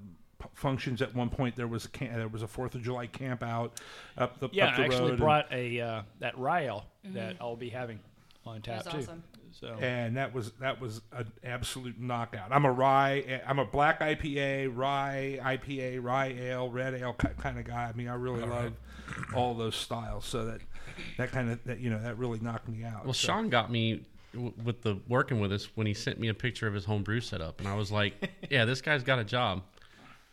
Functions 0.53 1.01
at 1.01 1.16
one 1.16 1.32
point 1.32 1.55
there 1.55 1.68
was 1.68 1.86
a 1.86 1.89
camp, 1.89 2.14
there 2.14 2.28
was 2.28 2.43
a 2.43 2.47
Fourth 2.47 2.76
of 2.76 2.84
July 2.84 3.08
camp 3.08 3.41
out 3.41 3.82
up 4.20 4.39
the 4.39 4.47
yeah, 4.51 4.68
up 4.68 4.76
the 4.76 4.84
I 4.84 4.86
actually 4.86 5.01
road 5.01 5.10
and- 5.10 5.20
brought 5.20 5.51
a 5.51 5.82
uh, 5.82 6.01
that 6.20 6.38
rye 6.38 6.62
ale 6.66 6.86
that. 7.05 7.38
I'll 7.41 7.55
be 7.55 7.70
having 7.70 7.99
on 8.45 8.62
tap 8.62 8.84
That's 8.84 8.95
too. 8.95 9.01
awesome. 9.01 9.24
So 9.60 9.76
and 9.82 10.18
that 10.18 10.34
was 10.34 10.51
that 10.60 10.80
was 10.80 11.01
an 11.12 11.32
absolute 11.43 11.99
knockout. 11.99 12.51
I'm 12.51 12.66
a 12.66 12.72
rye, 12.72 13.41
I'm 13.47 13.58
a 13.60 13.66
black 13.66 14.01
IPA, 14.01 14.76
rye 14.76 15.39
IPA, 15.41 16.03
rye 16.03 16.36
ale, 16.39 16.70
red 16.70 16.93
ale 16.93 17.14
kind 17.14 17.58
of 17.58 17.66
guy. 17.66 17.89
I 17.91 17.97
mean, 17.97 18.08
I 18.08 18.14
really 18.16 18.43
All 18.43 18.49
love 18.49 18.74
all 19.36 19.53
those 19.55 19.76
styles. 19.76 20.26
So 20.26 20.45
that 20.45 20.62
that 21.18 21.32
kind 21.32 21.49
of 21.49 21.64
that 21.64 21.80
you 21.80 21.89
know 21.89 21.99
that 22.01 22.18
really 22.18 22.39
knocked 22.39 22.68
me 22.68 22.84
out. 22.84 23.03
Well, 23.05 23.14
So- 23.14 23.28
Sean 23.28 23.49
got 23.49 23.72
me 23.72 24.05
with 24.34 24.82
the 24.84 24.99
working 25.08 25.39
with 25.39 25.51
us 25.51 25.70
when 25.76 25.88
he 25.88 25.93
sent 25.93 26.20
me 26.20 26.28
a 26.28 26.34
picture 26.34 26.68
of 26.68 26.74
his 26.74 26.86
home 26.86 27.01
brew 27.01 27.22
setup, 27.22 27.60
and 27.60 27.68
I 27.68 27.74
was 27.76 27.91
like, 27.91 28.30
"Yeah, 28.51 28.66
this 28.66 28.82
guy's 28.82 29.01
got 29.03 29.18
a 29.18 29.24
job." 29.24 29.64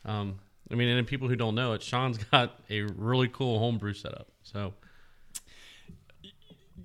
Um, 0.05 0.39
I 0.71 0.75
mean, 0.75 0.89
and 0.89 1.07
people 1.07 1.29
who 1.29 1.37
don't 1.37 1.55
know 1.55 1.73
it, 1.73 1.83
Sean's 1.83 2.19
got 2.31 2.61
a 2.69 2.83
really 2.83 3.29
cool 3.29 3.59
home 3.59 3.79
brew 3.79 3.95
setup. 3.95 4.29
So 4.43 4.75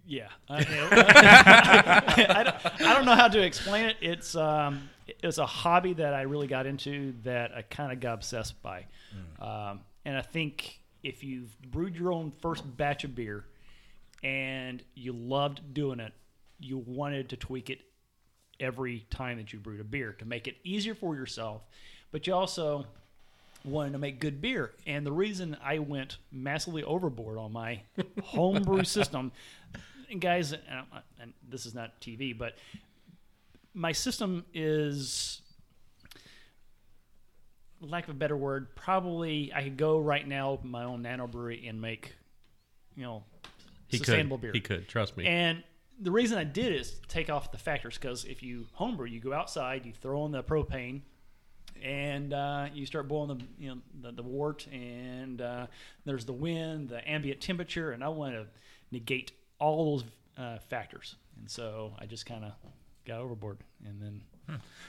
Yeah, 0.10 0.30
I, 0.50 0.58
I, 0.90 2.44
don't, 2.44 2.82
I 2.82 2.94
don't 2.96 3.06
know 3.06 3.14
how 3.14 3.28
to 3.28 3.40
explain 3.44 3.86
it. 3.86 3.98
It's 4.02 4.36
um, 4.36 4.90
it's 5.22 5.38
a 5.38 5.46
hobby 5.46 5.94
that 5.94 6.16
I 6.16 6.24
really 6.24 6.48
got 6.48 6.66
into 6.66 7.14
that 7.24 7.56
I 7.56 7.62
kind 7.62 7.92
of 7.92 8.00
got 8.00 8.16
obsessed 8.16 8.60
by, 8.64 8.88
um, 9.40 9.82
and 10.06 10.18
I 10.18 10.24
think 10.24 10.80
if 11.04 11.24
you've 11.24 11.56
brewed 11.62 11.96
your 11.96 12.12
own 12.12 12.32
first 12.42 12.64
batch 12.76 13.04
of 13.04 13.14
beer 13.14 13.46
and 14.24 14.82
you 14.96 15.14
loved 15.14 15.76
doing 15.76 16.00
it, 16.00 16.14
you 16.60 16.80
wanted 16.80 17.30
to 17.30 17.38
tweak 17.38 17.70
it 17.70 17.80
every 18.60 19.06
time 19.12 19.38
that 19.38 19.54
you 19.54 19.60
brewed 19.60 19.80
a 19.80 19.84
beer 19.84 20.14
to 20.14 20.26
make 20.26 20.48
it 20.48 20.58
easier 20.64 20.96
for 20.96 21.16
yourself, 21.16 21.62
but 22.12 22.26
you 22.26 22.34
also 22.34 22.88
wanted 23.64 23.94
to 23.94 24.00
make 24.00 24.20
good 24.20 24.42
beer. 24.42 24.72
And 24.88 25.06
the 25.06 25.12
reason 25.12 25.56
I 25.64 25.80
went 25.80 26.18
massively 26.32 26.84
overboard 26.84 27.38
on 27.38 27.54
my 27.54 27.82
homebrew 28.24 28.84
system, 28.84 29.32
and 30.10 30.20
guys, 30.22 30.52
and, 30.52 30.62
and 31.20 31.34
this 31.48 31.66
is 31.66 31.74
not 31.74 32.00
TV, 32.02 32.38
but 32.38 32.56
my 33.74 33.92
system 33.92 34.46
is, 34.54 35.42
lack 37.82 38.06
of 38.06 38.12
a 38.12 38.18
better 38.18 38.38
word, 38.38 38.76
probably 38.76 39.52
I 39.54 39.64
could 39.64 39.78
go 39.78 40.00
right 40.00 40.28
now 40.28 40.52
open 40.52 40.70
my 40.70 40.84
own 40.84 41.02
nano 41.02 41.28
brewery 41.28 41.68
and 41.68 41.80
make, 41.80 42.16
you 42.96 43.04
know, 43.04 43.24
He 43.88 43.98
sustainable 43.98 44.38
could. 44.38 44.42
beer. 44.42 44.52
He 44.54 44.62
could. 44.62 44.88
Trust 44.88 45.16
me. 45.18 45.26
And 45.26 45.64
the 46.00 46.12
reason 46.12 46.38
I 46.38 46.44
did 46.44 46.74
is 46.74 47.00
take 47.08 47.30
off 47.30 47.52
the 47.52 47.58
factors 47.58 47.98
because 47.98 48.26
if 48.26 48.42
you 48.42 48.66
homebrew, 48.74 49.08
you 49.08 49.20
go 49.20 49.34
outside, 49.34 49.86
you 49.86 49.94
throw 49.94 50.26
in 50.26 50.32
the 50.32 50.44
propane, 50.44 51.02
and 51.84 52.34
uh, 52.34 52.68
you 52.74 52.86
start 52.86 53.08
boiling 53.08 53.38
the 53.38 53.46
you 53.64 53.70
know 53.70 53.82
the, 54.02 54.12
the 54.12 54.24
wort, 54.24 54.68
and 54.68 55.42
uh, 55.42 55.68
there's 56.06 56.26
the 56.26 56.34
wind, 56.34 56.90
the 56.90 57.08
ambient 57.10 57.42
temperature, 57.42 57.92
and 57.92 58.04
I 58.04 58.10
want 58.10 58.34
to 58.34 58.46
negate 58.92 59.32
all 59.60 59.98
those 59.98 60.06
uh, 60.38 60.58
factors, 60.70 61.16
and 61.38 61.50
so 61.50 61.94
I 62.00 62.06
just 62.06 62.26
kind 62.26 62.44
of 62.46 62.54
got 63.06 63.20
overboard, 63.20 63.58
and 63.86 64.02
then 64.02 64.22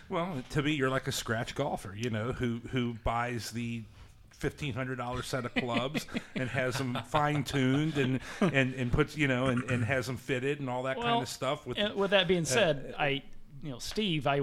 Well, 0.08 0.42
to 0.50 0.62
me, 0.62 0.72
you're 0.72 0.90
like 0.90 1.06
a 1.06 1.12
scratch 1.12 1.54
golfer, 1.54 1.94
you 1.96 2.10
know, 2.10 2.32
who 2.32 2.60
who 2.70 2.94
buys 3.04 3.50
the 3.50 3.82
fifteen 4.30 4.72
hundred 4.72 4.96
dollar 4.96 5.22
set 5.22 5.44
of 5.44 5.54
clubs 5.54 6.06
and 6.34 6.48
has 6.48 6.76
them 6.78 6.96
fine 7.08 7.44
tuned 7.44 7.98
and, 7.98 8.20
and 8.40 8.74
and 8.74 8.90
puts 8.90 9.16
you 9.16 9.28
know 9.28 9.46
and, 9.46 9.70
and 9.70 9.84
has 9.84 10.06
them 10.06 10.16
fitted 10.16 10.60
and 10.60 10.70
all 10.70 10.84
that 10.84 10.96
kind 10.96 11.20
of 11.22 11.28
stuff. 11.28 11.66
With 11.66 11.78
with 11.94 12.12
that 12.12 12.26
being 12.26 12.42
uh, 12.42 12.46
said, 12.46 12.94
I, 12.98 13.22
you 13.62 13.70
know, 13.70 13.78
Steve, 13.78 14.26
I, 14.26 14.40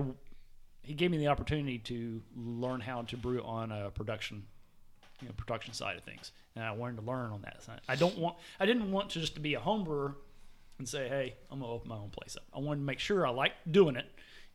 he 0.84 0.93
gave 0.93 1.09
me 1.09 1.17
the 1.17 1.28
opportunity 1.28 1.80
to 1.80 2.21
learn 2.36 2.80
how 2.80 3.01
to 3.03 3.17
brew 3.17 3.41
on 3.41 3.71
a 3.71 3.89
production, 3.89 4.43
you 5.22 5.28
know, 5.28 5.34
production 5.38 5.74
side 5.74 5.97
of 5.97 6.03
things, 6.03 6.32
and 6.55 6.63
I 6.63 6.72
wanted 6.72 6.97
to 6.97 7.01
learn 7.03 7.32
on 7.32 7.41
that 7.41 7.63
side. 7.63 7.82
I 7.88 7.95
don't 7.95 8.18
want, 8.18 8.36
I 8.59 8.65
didn't 8.65 8.91
want 8.91 9.09
to 9.11 9.20
just 9.20 9.34
to 9.36 9.39
be 9.39 9.53
a 9.55 9.59
home 9.59 9.84
brewer 9.84 10.15
and 10.80 10.88
say, 10.88 11.07
hey, 11.09 11.36
I'm 11.51 11.59
gonna 11.59 11.72
open 11.72 11.89
my 11.89 11.95
own 11.97 12.09
place 12.09 12.36
up. 12.36 12.43
I 12.53 12.59
wanted 12.59 12.82
to 12.82 12.86
make 12.86 12.99
sure 12.99 13.26
I 13.26 13.32
like 13.32 13.53
doing 13.72 13.95
it 13.95 14.05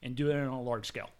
and 0.02 0.14
doing 0.14 0.36
it 0.36 0.40
on 0.40 0.52
a 0.52 0.62
large 0.62 0.86
scale. 0.86 1.10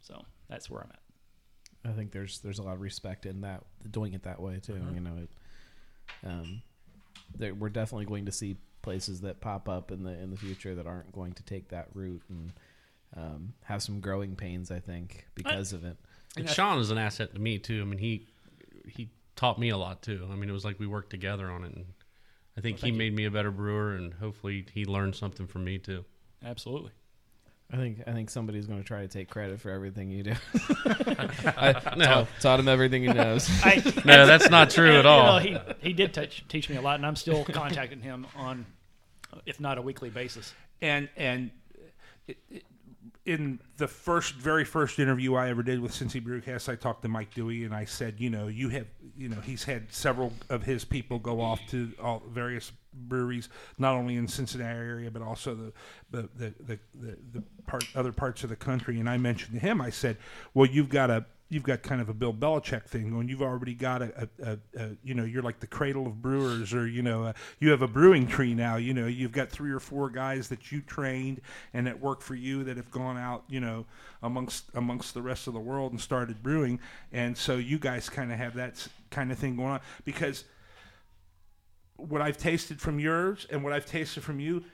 So 0.00 0.22
that's 0.48 0.70
where 0.70 0.80
I'm 0.82 0.90
at. 0.90 1.90
I 1.90 1.94
think 1.94 2.10
there's 2.12 2.40
there's 2.40 2.58
a 2.58 2.62
lot 2.62 2.74
of 2.74 2.80
respect 2.80 3.26
in 3.26 3.42
that 3.42 3.64
doing 3.90 4.14
it 4.14 4.22
that 4.24 4.40
way 4.40 4.58
too. 4.60 4.74
Mhm. 4.74 4.94
You 4.94 5.00
know, 5.00 5.16
it, 5.18 5.30
um, 6.26 6.62
there, 7.36 7.54
we're 7.54 7.68
definitely 7.68 8.06
going 8.06 8.26
to 8.26 8.32
see 8.32 8.56
places 8.82 9.20
that 9.20 9.40
pop 9.40 9.68
up 9.68 9.90
in 9.90 10.02
the 10.04 10.10
in 10.12 10.30
the 10.30 10.36
future 10.36 10.74
that 10.74 10.86
aren't 10.86 11.12
going 11.12 11.32
to 11.34 11.42
take 11.42 11.68
that 11.68 11.88
route 11.94 12.22
and 12.28 12.52
um, 13.16 13.52
have 13.64 13.82
some 13.82 14.00
growing 14.00 14.36
pains. 14.36 14.70
I 14.70 14.80
think 14.80 15.26
because 15.34 15.72
of 15.72 15.84
it. 15.84 15.96
And 16.36 16.48
Sean 16.48 16.78
is 16.78 16.90
an 16.90 16.98
asset 16.98 17.34
to 17.34 17.40
me 17.40 17.58
too. 17.58 17.80
I 17.80 17.84
mean, 17.84 17.98
he 17.98 18.26
he 18.88 19.10
taught 19.36 19.58
me 19.58 19.68
a 19.70 19.76
lot 19.76 20.02
too. 20.02 20.26
I 20.30 20.34
mean, 20.36 20.48
it 20.48 20.52
was 20.52 20.64
like 20.64 20.78
we 20.80 20.86
worked 20.86 21.10
together 21.10 21.50
on 21.50 21.64
it, 21.64 21.74
and 21.74 21.84
I 22.56 22.60
think 22.60 22.76
Well, 22.76 22.86
he 22.86 22.90
thank 22.90 22.92
you. 22.94 22.98
made 22.98 23.14
me 23.14 23.24
a 23.26 23.30
better 23.30 23.50
brewer, 23.50 23.94
and 23.94 24.12
hopefully 24.14 24.66
he 24.72 24.84
learned 24.84 25.14
something 25.16 25.46
from 25.46 25.64
me 25.64 25.78
too. 25.78 26.04
Absolutely. 26.44 26.92
I 27.70 27.76
think 27.76 28.02
I 28.06 28.12
think 28.12 28.30
somebody's 28.30 28.66
going 28.66 28.78
to 28.80 28.84
try 28.86 29.02
to 29.02 29.08
take 29.08 29.28
credit 29.28 29.60
for 29.60 29.70
everything 29.70 30.10
you 30.10 30.22
do. 30.22 30.32
I 30.86 31.92
No. 31.96 32.04
taught, 32.04 32.28
taught 32.40 32.60
him 32.60 32.68
everything 32.68 33.02
he 33.02 33.08
knows. 33.12 33.48
I- 33.64 33.82
No, 34.04 34.26
that's 34.26 34.48
not 34.50 34.70
true 34.70 34.90
at 34.90 34.96
You 34.96 35.02
know, 35.02 35.08
all. 35.10 35.38
he, 35.38 35.56
he 35.80 35.92
did 35.92 36.14
teach, 36.14 36.44
teach 36.48 36.68
me 36.70 36.76
a 36.76 36.80
lot, 36.80 36.96
and 36.96 37.04
I'm 37.06 37.16
still 37.16 37.44
contacting 37.44 38.00
him 38.00 38.26
on, 38.36 38.64
if 39.44 39.60
not 39.60 39.76
a 39.78 39.82
weekly 39.82 40.08
basis. 40.10 40.54
and 40.80 41.08
and 41.16 41.50
it, 42.26 42.38
it, 42.50 42.64
in 43.28 43.60
the 43.76 43.86
first 43.86 44.36
very 44.36 44.64
first 44.64 44.98
interview 44.98 45.34
I 45.34 45.50
ever 45.50 45.62
did 45.62 45.80
with 45.80 45.92
Cincy 45.92 46.18
Brewcast, 46.20 46.66
I 46.70 46.76
talked 46.76 47.02
to 47.02 47.08
Mike 47.08 47.34
Dewey 47.34 47.64
and 47.64 47.74
I 47.74 47.84
said, 47.84 48.14
you 48.18 48.30
know, 48.30 48.48
you 48.48 48.70
have, 48.70 48.86
you 49.18 49.28
know, 49.28 49.38
he's 49.40 49.64
had 49.64 49.92
several 49.92 50.32
of 50.48 50.62
his 50.62 50.82
people 50.82 51.18
go 51.18 51.42
off 51.42 51.60
to 51.68 51.92
all 52.02 52.22
various 52.26 52.72
breweries, 52.94 53.50
not 53.76 53.94
only 53.94 54.16
in 54.16 54.26
Cincinnati 54.26 54.74
area 54.74 55.10
but 55.10 55.20
also 55.20 55.54
the 55.54 55.72
the 56.10 56.28
the 56.36 56.54
the, 56.58 56.78
the, 56.94 57.18
the 57.32 57.44
part 57.66 57.84
other 57.94 58.12
parts 58.12 58.44
of 58.44 58.48
the 58.48 58.56
country. 58.56 58.98
And 58.98 59.10
I 59.10 59.18
mentioned 59.18 59.60
to 59.60 59.60
him, 59.60 59.82
I 59.82 59.90
said, 59.90 60.16
well, 60.54 60.66
you've 60.66 60.88
got 60.88 61.10
a 61.10 61.26
you've 61.50 61.62
got 61.62 61.82
kind 61.82 62.00
of 62.00 62.08
a 62.08 62.14
Bill 62.14 62.32
Belichick 62.34 62.84
thing 62.84 63.10
going. 63.10 63.28
You've 63.28 63.42
already 63.42 63.74
got 63.74 64.02
a, 64.02 64.28
a, 64.42 64.50
a, 64.50 64.58
a 64.76 64.90
you 65.02 65.14
know, 65.14 65.24
you're 65.24 65.42
like 65.42 65.60
the 65.60 65.66
cradle 65.66 66.06
of 66.06 66.20
brewers, 66.20 66.74
or 66.74 66.86
you 66.86 67.02
know, 67.02 67.24
uh, 67.24 67.32
you 67.58 67.70
have 67.70 67.82
a 67.82 67.88
brewing 67.88 68.26
tree 68.26 68.54
now. 68.54 68.76
You 68.76 68.92
know, 68.94 69.06
you've 69.06 69.32
got 69.32 69.48
three 69.48 69.70
or 69.70 69.80
four 69.80 70.10
guys 70.10 70.48
that 70.48 70.70
you 70.70 70.80
trained 70.82 71.40
and 71.72 71.86
that 71.86 72.00
work 72.00 72.20
for 72.20 72.34
you 72.34 72.64
that 72.64 72.76
have 72.76 72.90
gone 72.90 73.16
out, 73.16 73.44
you 73.48 73.60
know, 73.60 73.86
amongst 74.22 74.64
amongst 74.74 75.14
the 75.14 75.22
rest 75.22 75.46
of 75.46 75.54
the 75.54 75.60
world 75.60 75.92
and 75.92 76.00
started 76.00 76.42
brewing. 76.42 76.80
And 77.12 77.36
so 77.36 77.56
you 77.56 77.78
guys 77.78 78.08
kind 78.08 78.30
of 78.30 78.38
have 78.38 78.54
that 78.54 78.86
kind 79.10 79.32
of 79.32 79.38
thing 79.38 79.56
going 79.56 79.70
on 79.70 79.80
because 80.04 80.44
what 81.96 82.20
I've 82.20 82.38
tasted 82.38 82.80
from 82.80 83.00
yours 83.00 83.46
and 83.50 83.64
what 83.64 83.72
I've 83.72 83.86
tasted 83.86 84.22
from 84.22 84.38
you, 84.38 84.64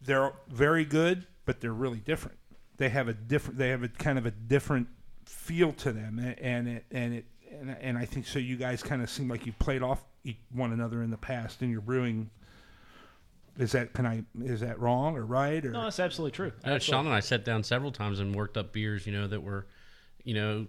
they're 0.00 0.32
very 0.48 0.84
good, 0.84 1.26
but 1.44 1.60
they're 1.60 1.72
really 1.72 1.98
different. 1.98 2.38
They 2.76 2.88
have 2.88 3.08
a 3.08 3.12
different. 3.12 3.58
They 3.58 3.68
have 3.68 3.82
a 3.82 3.88
kind 3.88 4.18
of 4.18 4.26
a 4.26 4.30
different 4.30 4.88
feel 5.24 5.72
to 5.74 5.92
them, 5.92 6.18
a- 6.18 6.42
and 6.42 6.68
it 6.68 6.84
and 6.90 7.14
it 7.14 7.24
and, 7.50 7.76
and 7.80 7.98
I 7.98 8.04
think 8.04 8.26
so. 8.26 8.38
You 8.38 8.56
guys 8.56 8.82
kind 8.82 9.02
of 9.02 9.10
seem 9.10 9.28
like 9.28 9.46
you 9.46 9.52
played 9.52 9.82
off 9.82 10.02
one 10.52 10.72
another 10.72 11.02
in 11.02 11.10
the 11.10 11.16
past 11.16 11.62
in 11.62 11.70
your 11.70 11.80
brewing. 11.80 12.30
Is 13.58 13.72
that 13.72 13.92
can 13.92 14.06
I 14.06 14.24
is 14.42 14.60
that 14.60 14.80
wrong 14.80 15.16
or 15.16 15.26
right 15.26 15.64
or 15.64 15.72
No, 15.72 15.82
that's 15.82 16.00
absolutely 16.00 16.34
true. 16.34 16.52
Uh, 16.64 16.78
Sean 16.78 17.04
and 17.06 17.14
I 17.14 17.20
sat 17.20 17.44
down 17.44 17.62
several 17.62 17.92
times 17.92 18.18
and 18.18 18.34
worked 18.34 18.56
up 18.56 18.72
beers, 18.72 19.06
you 19.06 19.12
know, 19.12 19.26
that 19.26 19.42
were, 19.42 19.66
you 20.24 20.34
know, 20.34 20.66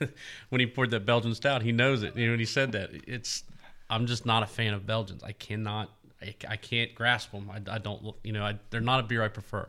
when 0.48 0.60
he 0.60 0.66
poured 0.66 0.90
that 0.92 1.04
Belgian 1.04 1.34
stout, 1.34 1.62
he 1.62 1.72
knows 1.72 2.02
it. 2.02 2.16
You 2.16 2.26
know, 2.26 2.32
when 2.32 2.38
he 2.40 2.46
said 2.46 2.72
that, 2.72 2.90
it's, 3.06 3.44
I'm 3.90 4.06
just 4.06 4.24
not 4.24 4.42
a 4.42 4.46
fan 4.46 4.72
of 4.72 4.86
Belgians. 4.86 5.22
I 5.22 5.32
cannot, 5.32 5.90
I, 6.22 6.34
I 6.48 6.56
can't 6.56 6.94
grasp 6.94 7.32
them. 7.32 7.50
I, 7.50 7.60
I 7.70 7.78
don't, 7.78 8.14
you 8.24 8.32
know, 8.32 8.44
I, 8.44 8.58
they're 8.70 8.80
not 8.80 9.00
a 9.00 9.02
beer 9.02 9.22
I 9.22 9.28
prefer. 9.28 9.66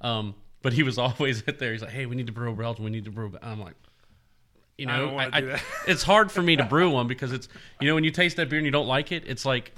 Um, 0.00 0.34
but 0.62 0.72
he 0.72 0.82
was 0.82 0.96
always 0.98 1.42
at 1.46 1.58
there. 1.60 1.72
He's 1.72 1.82
like, 1.82 1.90
hey, 1.90 2.06
we 2.06 2.16
need 2.16 2.26
to 2.26 2.32
brew 2.32 2.50
a 2.50 2.54
Belgian. 2.54 2.84
We 2.84 2.90
need 2.90 3.04
to 3.04 3.10
brew. 3.10 3.26
a 3.26 3.30
Bel-" 3.30 3.40
I'm 3.42 3.60
like, 3.60 3.74
you 4.78 4.88
I 4.88 4.96
don't 4.96 5.08
know, 5.08 5.12
wanna 5.14 5.30
I, 5.32 5.40
do 5.40 5.52
I- 5.52 5.60
it's 5.86 6.02
hard 6.02 6.32
for 6.32 6.42
me 6.42 6.56
to 6.56 6.64
brew 6.64 6.90
one 6.90 7.06
because 7.08 7.32
it's, 7.32 7.48
you 7.80 7.88
know, 7.88 7.94
when 7.94 8.04
you 8.04 8.10
taste 8.10 8.36
that 8.36 8.48
beer 8.48 8.58
and 8.58 8.66
you 8.66 8.72
don't 8.72 8.86
like 8.88 9.12
it, 9.12 9.24
it's 9.26 9.44
like, 9.44 9.72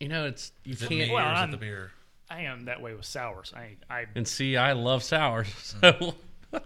you 0.00 0.08
know, 0.08 0.26
it's 0.26 0.52
you 0.64 0.72
Is 0.72 0.78
can't. 0.80 0.90
me 0.90 1.10
or 1.10 1.20
it 1.20 1.24
I'm- 1.24 1.50
the 1.50 1.56
beer? 1.56 1.92
I 2.30 2.42
am 2.42 2.66
that 2.66 2.82
way 2.82 2.92
with 2.94 3.06
sours. 3.06 3.54
I, 3.56 3.76
I 3.88 4.04
And 4.14 4.28
see, 4.28 4.56
I 4.58 4.72
love 4.74 5.02
sours, 5.02 5.48
so 5.80 6.14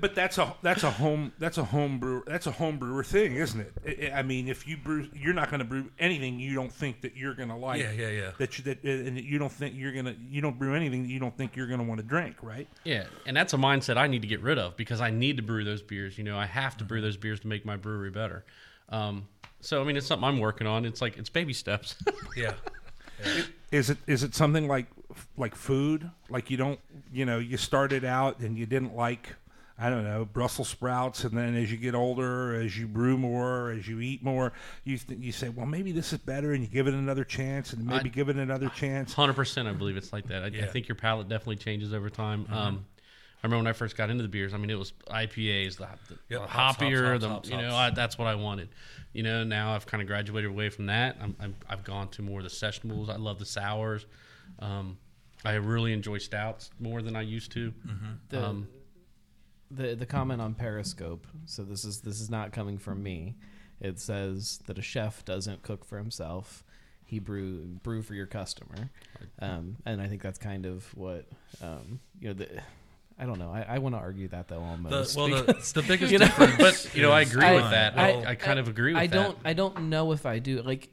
But 0.00 0.14
that's 0.14 0.38
a 0.38 0.54
that's 0.62 0.84
a 0.84 0.92
home 0.92 1.32
that's 1.40 1.58
a 1.58 1.64
home 1.64 1.98
brewer 1.98 2.22
that's 2.24 2.46
a 2.46 2.52
home 2.52 2.78
brewer 2.78 3.02
thing, 3.02 3.34
isn't 3.34 3.60
it? 3.84 4.12
I- 4.12 4.18
I 4.20 4.22
mean, 4.22 4.46
if 4.46 4.64
you 4.68 4.76
brew, 4.76 5.08
you're 5.12 5.34
not 5.34 5.50
going 5.50 5.58
to 5.58 5.64
brew 5.64 5.90
anything 5.98 6.38
you 6.38 6.54
don't 6.54 6.72
think 6.72 7.00
that 7.00 7.16
you're 7.16 7.34
going 7.34 7.48
to 7.48 7.56
like. 7.56 7.80
Yeah, 7.80 7.90
yeah, 7.90 8.10
yeah. 8.10 8.30
That 8.38 8.56
you 8.58 8.64
that 8.64 8.84
and 8.84 9.18
you 9.18 9.40
don't 9.40 9.50
think 9.50 9.74
you're 9.76 9.90
gonna 9.92 10.14
you 10.30 10.40
don't 10.40 10.56
brew 10.56 10.76
anything 10.76 11.02
that 11.02 11.08
you 11.08 11.18
don't 11.18 11.36
think 11.36 11.56
you're 11.56 11.66
going 11.66 11.80
to 11.80 11.84
want 11.84 11.98
to 12.00 12.06
drink, 12.06 12.36
right? 12.42 12.68
Yeah, 12.84 13.06
and 13.26 13.36
that's 13.36 13.54
a 13.54 13.56
mindset 13.56 13.96
I 13.96 14.06
need 14.06 14.22
to 14.22 14.28
get 14.28 14.40
rid 14.40 14.56
of 14.56 14.76
because 14.76 15.00
I 15.00 15.10
need 15.10 15.36
to 15.38 15.42
brew 15.42 15.64
those 15.64 15.82
beers. 15.82 16.16
You 16.16 16.22
know, 16.22 16.38
I 16.38 16.46
have 16.46 16.76
to 16.76 16.84
brew 16.84 17.00
those 17.00 17.16
beers 17.16 17.40
to 17.40 17.48
make 17.48 17.64
my 17.66 17.74
brewery 17.76 18.10
better. 18.10 18.44
Um, 18.88 19.26
so 19.60 19.80
I 19.80 19.84
mean, 19.84 19.96
it's 19.96 20.06
something 20.06 20.28
I'm 20.28 20.38
working 20.38 20.68
on. 20.68 20.84
It's 20.84 21.02
like 21.02 21.18
it's 21.18 21.28
baby 21.30 21.54
steps. 21.54 21.96
Yeah. 22.36 22.54
Is 23.72 23.90
it 23.90 23.98
is 24.06 24.22
it 24.22 24.34
something 24.34 24.68
like 24.68 24.86
like 25.36 25.54
food? 25.54 26.10
Like 26.28 26.50
you 26.50 26.56
don't 26.56 26.80
you 27.12 27.24
know 27.24 27.38
you 27.38 27.56
started 27.56 28.04
out 28.04 28.40
and 28.40 28.56
you 28.56 28.66
didn't 28.66 28.94
like 28.96 29.34
I 29.78 29.90
don't 29.90 30.04
know 30.04 30.24
Brussels 30.24 30.68
sprouts, 30.68 31.24
and 31.24 31.36
then 31.36 31.56
as 31.56 31.72
you 31.72 31.78
get 31.78 31.94
older, 31.94 32.54
as 32.54 32.76
you 32.78 32.86
brew 32.86 33.16
more, 33.18 33.70
as 33.70 33.88
you 33.88 34.00
eat 34.00 34.22
more, 34.22 34.52
you 34.84 34.98
th- 34.98 35.18
you 35.18 35.32
say, 35.32 35.48
well, 35.48 35.66
maybe 35.66 35.90
this 35.92 36.12
is 36.12 36.18
better, 36.20 36.52
and 36.52 36.62
you 36.62 36.68
give 36.68 36.86
it 36.86 36.94
another 36.94 37.24
chance, 37.24 37.72
and 37.72 37.84
maybe 37.86 38.08
I- 38.10 38.12
give 38.12 38.28
it 38.28 38.36
another 38.36 38.68
chance. 38.68 39.12
Hundred 39.14 39.32
percent, 39.34 39.66
I 39.66 39.72
believe 39.72 39.96
it's 39.96 40.12
like 40.12 40.28
that. 40.28 40.44
I, 40.44 40.46
I 40.48 40.66
think 40.66 40.88
your 40.88 40.94
palate 40.94 41.28
definitely 41.28 41.56
changes 41.56 41.92
over 41.92 42.10
time. 42.10 42.44
Mhm. 42.44 42.52
Um, 42.52 42.86
I 43.42 43.46
remember 43.48 43.64
when 43.64 43.66
I 43.66 43.72
first 43.72 43.96
got 43.96 44.08
into 44.08 44.22
the 44.22 44.28
beers. 44.28 44.54
I 44.54 44.56
mean, 44.56 44.70
it 44.70 44.78
was 44.78 44.92
IPAs, 45.10 45.76
the, 45.78 45.88
the, 46.08 46.14
Yep, 46.14 46.18
the 46.28 46.38
hops, 46.40 46.50
hops, 46.50 46.78
hoppier, 46.78 47.20
hops, 47.20 47.48
the 47.48 47.56
you 47.56 47.60
know. 47.60 47.74
I, 47.74 47.90
that's 47.90 48.16
what 48.16 48.28
I 48.28 48.36
wanted. 48.36 48.68
You 49.14 49.24
know, 49.24 49.42
now 49.42 49.74
I've 49.74 49.84
kind 49.84 50.00
of 50.00 50.06
graduated 50.06 50.48
away 50.48 50.68
from 50.68 50.86
that. 50.86 51.16
I'm, 51.20 51.34
I'm, 51.40 51.56
I've 51.68 51.82
gone 51.82 52.06
to 52.10 52.22
more 52.22 52.38
of 52.38 52.44
the 52.44 52.50
sessionables. 52.50 53.08
I 53.08 53.16
love 53.16 53.40
the 53.40 53.44
sours. 53.46 54.06
Um, 54.58 54.98
I 55.44 55.54
really 55.54 55.92
enjoy 55.92 56.18
stouts 56.18 56.70
more 56.78 57.02
than 57.02 57.16
I 57.16 57.22
used 57.22 57.52
to. 57.52 57.72
The, 58.28 58.44
Um, 58.44 58.68
the 59.70 59.94
the 59.94 60.06
comment 60.06 60.40
on 60.40 60.54
Periscope. 60.54 61.26
So 61.46 61.64
this 61.64 61.84
is 61.84 62.00
this 62.02 62.20
is 62.20 62.30
not 62.30 62.52
coming 62.52 62.78
from 62.78 63.02
me. 63.02 63.36
It 63.80 63.98
says 63.98 64.60
that 64.66 64.78
a 64.78 64.82
chef 64.82 65.24
doesn't 65.24 65.62
cook 65.62 65.84
for 65.84 65.98
himself. 65.98 66.62
He 67.04 67.18
brew 67.18 67.64
brew 67.82 68.00
for 68.02 68.14
your 68.14 68.26
customer, 68.26 68.90
um, 69.40 69.76
and 69.84 70.00
I 70.00 70.06
think 70.08 70.22
that's 70.22 70.38
kind 70.38 70.64
of 70.66 70.84
what 70.96 71.26
um, 71.62 72.00
you 72.20 72.28
know. 72.28 72.34
The, 72.34 72.48
I 73.18 73.26
don't 73.26 73.38
know. 73.38 73.50
I, 73.50 73.66
I 73.68 73.78
want 73.78 73.94
to 73.94 73.98
argue 73.98 74.26
that 74.28 74.48
though 74.48 74.60
almost. 74.62 75.16
well, 75.16 75.28
the- 75.28 75.42
because, 75.42 75.72
the 75.74 75.82
biggest 75.82 76.10
you 76.12 76.18
know, 76.18 76.26
difference 76.26 76.56
But, 76.58 76.94
you 76.94 77.02
know, 77.02 77.12
I 77.12 77.20
agree 77.22 77.52
with 77.54 77.70
that. 77.70 77.98
I- 77.98 78.24
I 78.30 78.34
kind 78.36 78.58
of 78.58 78.68
agree 78.68 78.94
with 78.94 79.02
I 79.02 79.06
that. 79.08 79.14
don't. 79.14 79.38
I 79.44 79.52
don't 79.52 79.88
know 79.90 80.12
if 80.12 80.24
I 80.26 80.38
do. 80.38 80.62
Like 80.62 80.88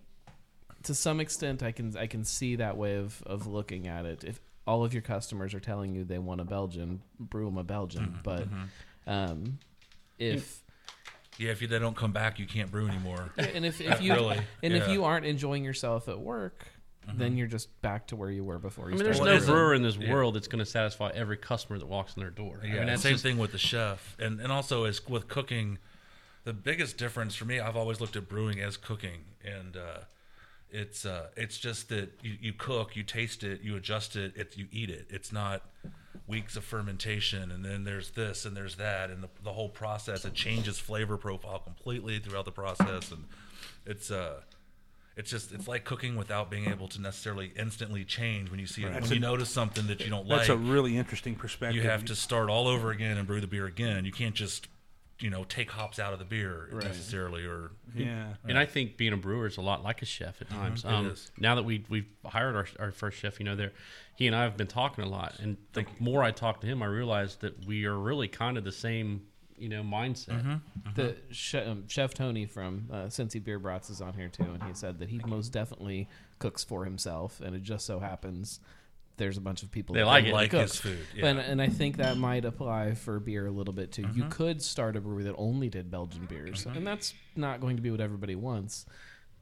to 0.90 0.96
some 0.96 1.20
extent, 1.20 1.62
I 1.62 1.72
can 1.72 1.96
I 1.96 2.08
can 2.08 2.24
see 2.26 2.56
that 2.56 2.76
way 2.76 2.96
of 2.96 3.22
of 3.28 3.46
looking 3.46 3.88
at 3.88 4.06
it. 4.06 4.24
If 4.24 4.42
all 4.66 4.84
of 4.84 4.92
your 4.92 5.04
customers 5.04 5.54
are 5.54 5.60
telling 5.60 5.94
you 5.94 6.04
they 6.04 6.18
want 6.18 6.42
a 6.42 6.46
Belgian, 6.46 7.02
brew 7.20 7.46
them 7.46 7.60
a 7.60 7.64
Belgian. 7.64 8.06
Mhm, 8.08 8.24
But 8.24 8.48
mhm. 8.50 8.68
um, 9.06 9.60
if 10.18 10.64
Yeah, 11.38 11.52
if 11.52 11.62
you, 11.62 11.68
they 11.68 11.78
don't 11.80 11.96
come 11.96 12.12
back, 12.12 12.40
you 12.40 12.48
can't 12.48 12.72
brew 12.72 12.88
anymore. 12.88 13.30
Yeah, 13.38 13.46
and 13.54 13.66
if, 13.66 13.80
Uh, 13.80 13.84
if 13.92 14.02
you 14.02 14.14
really, 14.14 14.40
and 14.64 14.74
if 14.74 14.88
you 14.90 15.04
aren't 15.06 15.26
enjoying 15.28 15.64
yourself 15.64 16.08
at 16.10 16.20
work, 16.20 16.66
then 17.14 17.34
Mhm. 17.34 17.38
you're 17.38 17.48
just 17.48 17.70
back 17.82 18.08
to 18.08 18.16
where 18.16 18.32
you 18.32 18.44
were 18.44 18.58
before. 18.60 18.88
I 18.88 18.90
mean, 18.90 19.04
there's 19.04 19.20
no 19.20 19.26
brewing. 19.38 19.46
brewer 19.46 19.74
in 19.76 19.82
this 19.84 19.96
Yeah. 19.96 20.12
world 20.12 20.36
that's 20.36 20.48
going 20.48 20.60
to 20.60 20.66
satisfy 20.70 21.12
every 21.14 21.38
customer 21.38 21.78
that 21.78 21.86
walks 21.88 22.16
in 22.16 22.22
their 22.22 22.32
door. 22.32 22.60
I 22.64 22.66
Yeah, 22.66 22.74
mean, 22.80 22.88
that's 22.88 23.04
same 23.04 23.14
just- 23.14 23.24
thing 23.24 23.38
with 23.38 23.52
the 23.52 23.58
chef, 23.60 24.16
and 24.20 24.42
and 24.42 24.52
also 24.52 24.86
as 24.86 25.08
with 25.08 25.28
cooking, 25.28 25.78
the 26.46 26.54
biggest 26.54 26.98
difference 26.98 27.36
for 27.36 27.46
me, 27.46 27.60
I've 27.60 27.76
always 27.78 28.02
looked 28.02 28.16
at 28.16 28.28
brewing 28.28 28.60
as 28.60 28.76
cooking, 28.78 29.26
and 29.46 29.78
uh, 29.78 30.00
it's 30.72 31.06
uh, 31.06 31.28
it's 31.36 31.58
just 31.58 31.90
that 31.90 32.12
you, 32.22 32.36
you 32.40 32.54
cook, 32.54 32.96
you 32.96 33.04
taste 33.04 33.44
it, 33.44 33.62
you 33.62 33.76
adjust 33.76 34.16
it, 34.16 34.34
it, 34.36 34.58
you 34.58 34.68
eat 34.72 34.90
it. 34.90 35.08
It's 35.10 35.32
not 35.32 35.64
weeks 36.28 36.56
of 36.56 36.64
fermentation, 36.64 37.52
and 37.52 37.66
then 37.66 37.84
there's 37.84 38.12
this 38.12 38.46
and 38.46 38.56
there's 38.56 38.76
that, 38.76 39.10
and 39.10 39.24
the, 39.24 39.30
the 39.44 39.54
whole 39.54 39.70
process 39.70 40.26
it 40.26 40.34
changes 40.34 40.78
flavor 40.80 41.18
profile 41.18 41.60
completely 41.60 42.20
throughout 42.20 42.46
the 42.46 42.52
process, 42.52 43.12
and 43.12 43.26
it's 43.86 44.12
uh. 44.12 44.42
It's 45.18 45.32
just 45.32 45.52
it's 45.52 45.68
like 45.68 45.84
cooking 45.84 46.16
without 46.16 46.50
being 46.50 46.70
able 46.70 46.88
to 46.88 47.02
necessarily 47.02 47.52
instantly 47.58 48.06
change 48.06 48.50
when 48.50 48.58
you 48.58 48.66
see. 48.66 48.86
That's 48.86 49.10
When 49.10 49.16
you 49.16 49.20
notice 49.20 49.50
something 49.50 49.86
that 49.88 50.00
you 50.00 50.10
don't 50.10 50.26
That's 50.30 50.48
like, 50.48 50.48
That's 50.48 50.50
a 50.52 50.72
really 50.72 50.96
interesting 50.96 51.36
perspective. 51.36 51.76
you 51.76 51.90
have 51.90 52.06
to 52.06 52.16
start 52.16 52.50
all 52.50 52.70
over 52.70 52.92
again 52.92 53.18
and 53.18 53.28
brew 53.28 53.42
the 53.42 53.48
beer 53.48 53.66
again. 53.66 54.06
You 54.06 54.14
can't 54.14 54.34
just, 54.34 54.70
you 55.20 55.30
know, 55.30 55.44
take 55.44 55.70
hops 55.72 56.00
out 56.00 56.14
of 56.14 56.20
the 56.20 56.26
beer 56.26 56.70
Right. 56.72 56.86
necessarily, 56.86 57.46
or 57.46 57.72
yeah 57.94 58.34
And 58.48 58.58
I 58.58 58.66
think 58.66 58.96
being 58.98 59.14
a 59.14 59.18
brewer 59.18 59.48
is 59.48 59.58
a 59.58 59.62
lot 59.62 59.84
like 59.84 60.02
a 60.02 60.06
chef 60.06 60.42
at 60.42 60.50
Mhm, 60.50 60.52
times. 60.58 60.84
it 60.86 60.88
Um, 60.90 61.06
is. 61.08 61.32
Now 61.38 61.56
that 61.56 61.64
we 61.64 61.84
we've 61.90 62.08
hired 62.26 62.56
our, 62.56 62.68
our 62.80 62.92
first 62.92 63.18
chef, 63.18 63.40
you 63.40 63.46
know, 63.46 63.56
there, 63.56 63.74
he 64.16 64.28
and 64.28 64.36
I 64.36 64.44
have 64.44 64.56
been 64.58 64.68
talking 64.68 65.04
a 65.04 65.10
lot, 65.10 65.40
and 65.40 65.58
the 65.74 65.86
more 66.00 66.24
I 66.24 66.32
talk 66.32 66.62
to 66.62 66.68
him, 66.68 66.82
I 66.82 66.86
realize 66.88 67.36
that 67.38 67.66
we 67.66 67.86
are 67.86 67.98
really 67.98 68.28
kind 68.28 68.58
of 68.58 68.64
the 68.64 68.72
same 68.72 69.26
you 69.58 69.68
know 69.68 69.84
mindset. 69.84 70.42
Mm-hmm. 70.42 70.56
The 70.96 71.18
chef, 71.32 71.68
um, 71.68 71.84
chef 71.88 72.14
Tony 72.14 72.46
from 72.46 72.88
uh, 72.92 72.96
Cincy 73.08 73.44
Beer 73.44 73.60
Brats 73.60 73.90
is 73.90 74.02
on 74.02 74.14
here 74.14 74.30
too, 74.30 74.44
and 74.54 74.64
he 74.64 74.74
said 74.74 75.00
that 75.00 75.10
he 75.10 75.20
most 75.26 75.50
definitely 75.50 76.08
cooks 76.40 76.64
for 76.64 76.86
himself, 76.86 77.42
and 77.42 77.54
it 77.56 77.62
just 77.64 77.86
so 77.86 78.00
happens 78.00 78.62
there's 79.20 79.38
a 79.38 79.42
bunch 79.42 79.62
of 79.62 79.70
people 79.72 79.94
They 79.94 80.02
that 80.02 80.08
like 80.08 80.26
it. 80.26 80.34
Like 80.34 80.50
cook. 80.50 80.62
his 80.64 80.76
food, 80.78 80.98
yeah. 81.16 81.28
And, 81.28 81.38
and 81.40 81.62
I 81.62 81.68
think 81.68 81.98
that 81.98 82.18
might 82.18 82.44
apply 82.46 82.96
for 82.96 83.20
beer 83.20 83.46
a 83.46 83.52
little 83.52 83.74
bit 83.74 83.92
too. 83.92 84.02
You 84.14 84.24
Mm-hmm. 84.24 84.30
could 84.30 84.62
start 84.64 84.96
a 84.96 85.02
brewery 85.02 85.26
that 85.26 85.36
only 85.38 85.70
did 85.70 85.92
Belgian 85.92 86.26
beers, 86.26 86.66
and 86.66 86.88
that's 86.88 87.14
not 87.36 87.62
going 87.62 87.76
to 87.76 87.84
be 87.84 87.92
what 87.92 88.02
everybody 88.02 88.34
wants. 88.36 88.88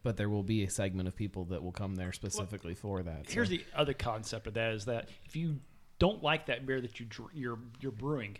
But 0.03 0.15
there 0.17 0.29
will 0.29 0.43
be 0.43 0.63
a 0.63 0.69
segment 0.69 1.07
of 1.07 1.15
people 1.15 1.45
that 1.45 1.63
will 1.63 1.71
come 1.71 1.95
there 1.95 2.11
specifically 2.13 2.75
for 2.75 3.01
that. 3.03 3.27
so. 3.27 3.33
Here's 3.33 3.49
the 3.49 3.63
other 3.75 3.93
concept 3.93 4.47
of 4.47 4.53
that 4.55 4.73
is 4.73 4.85
that 4.85 5.09
if 5.25 5.35
you 5.35 5.59
don't 5.99 6.21
like 6.21 6.45
that 6.45 6.65
beer 6.65 6.79
that 6.81 6.99
you 6.99 7.05
dr- 7.07 7.31
you're 7.33 7.59
you're 7.81 7.91
brewing, 7.91 8.37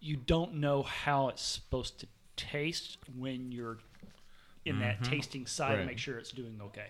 you 0.00 0.16
don't 0.16 0.54
know 0.54 0.82
how 0.82 1.28
it's 1.28 1.42
supposed 1.42 2.00
to 2.00 2.06
taste 2.36 2.96
when 3.16 3.52
you're 3.52 3.78
in 4.64 4.78
that 4.80 5.02
tasting 5.04 5.46
side 5.46 5.76
to 5.78 5.84
make 5.84 5.98
sure 5.98 6.18
it's 6.18 6.32
doing 6.32 6.58
okay. 6.62 6.86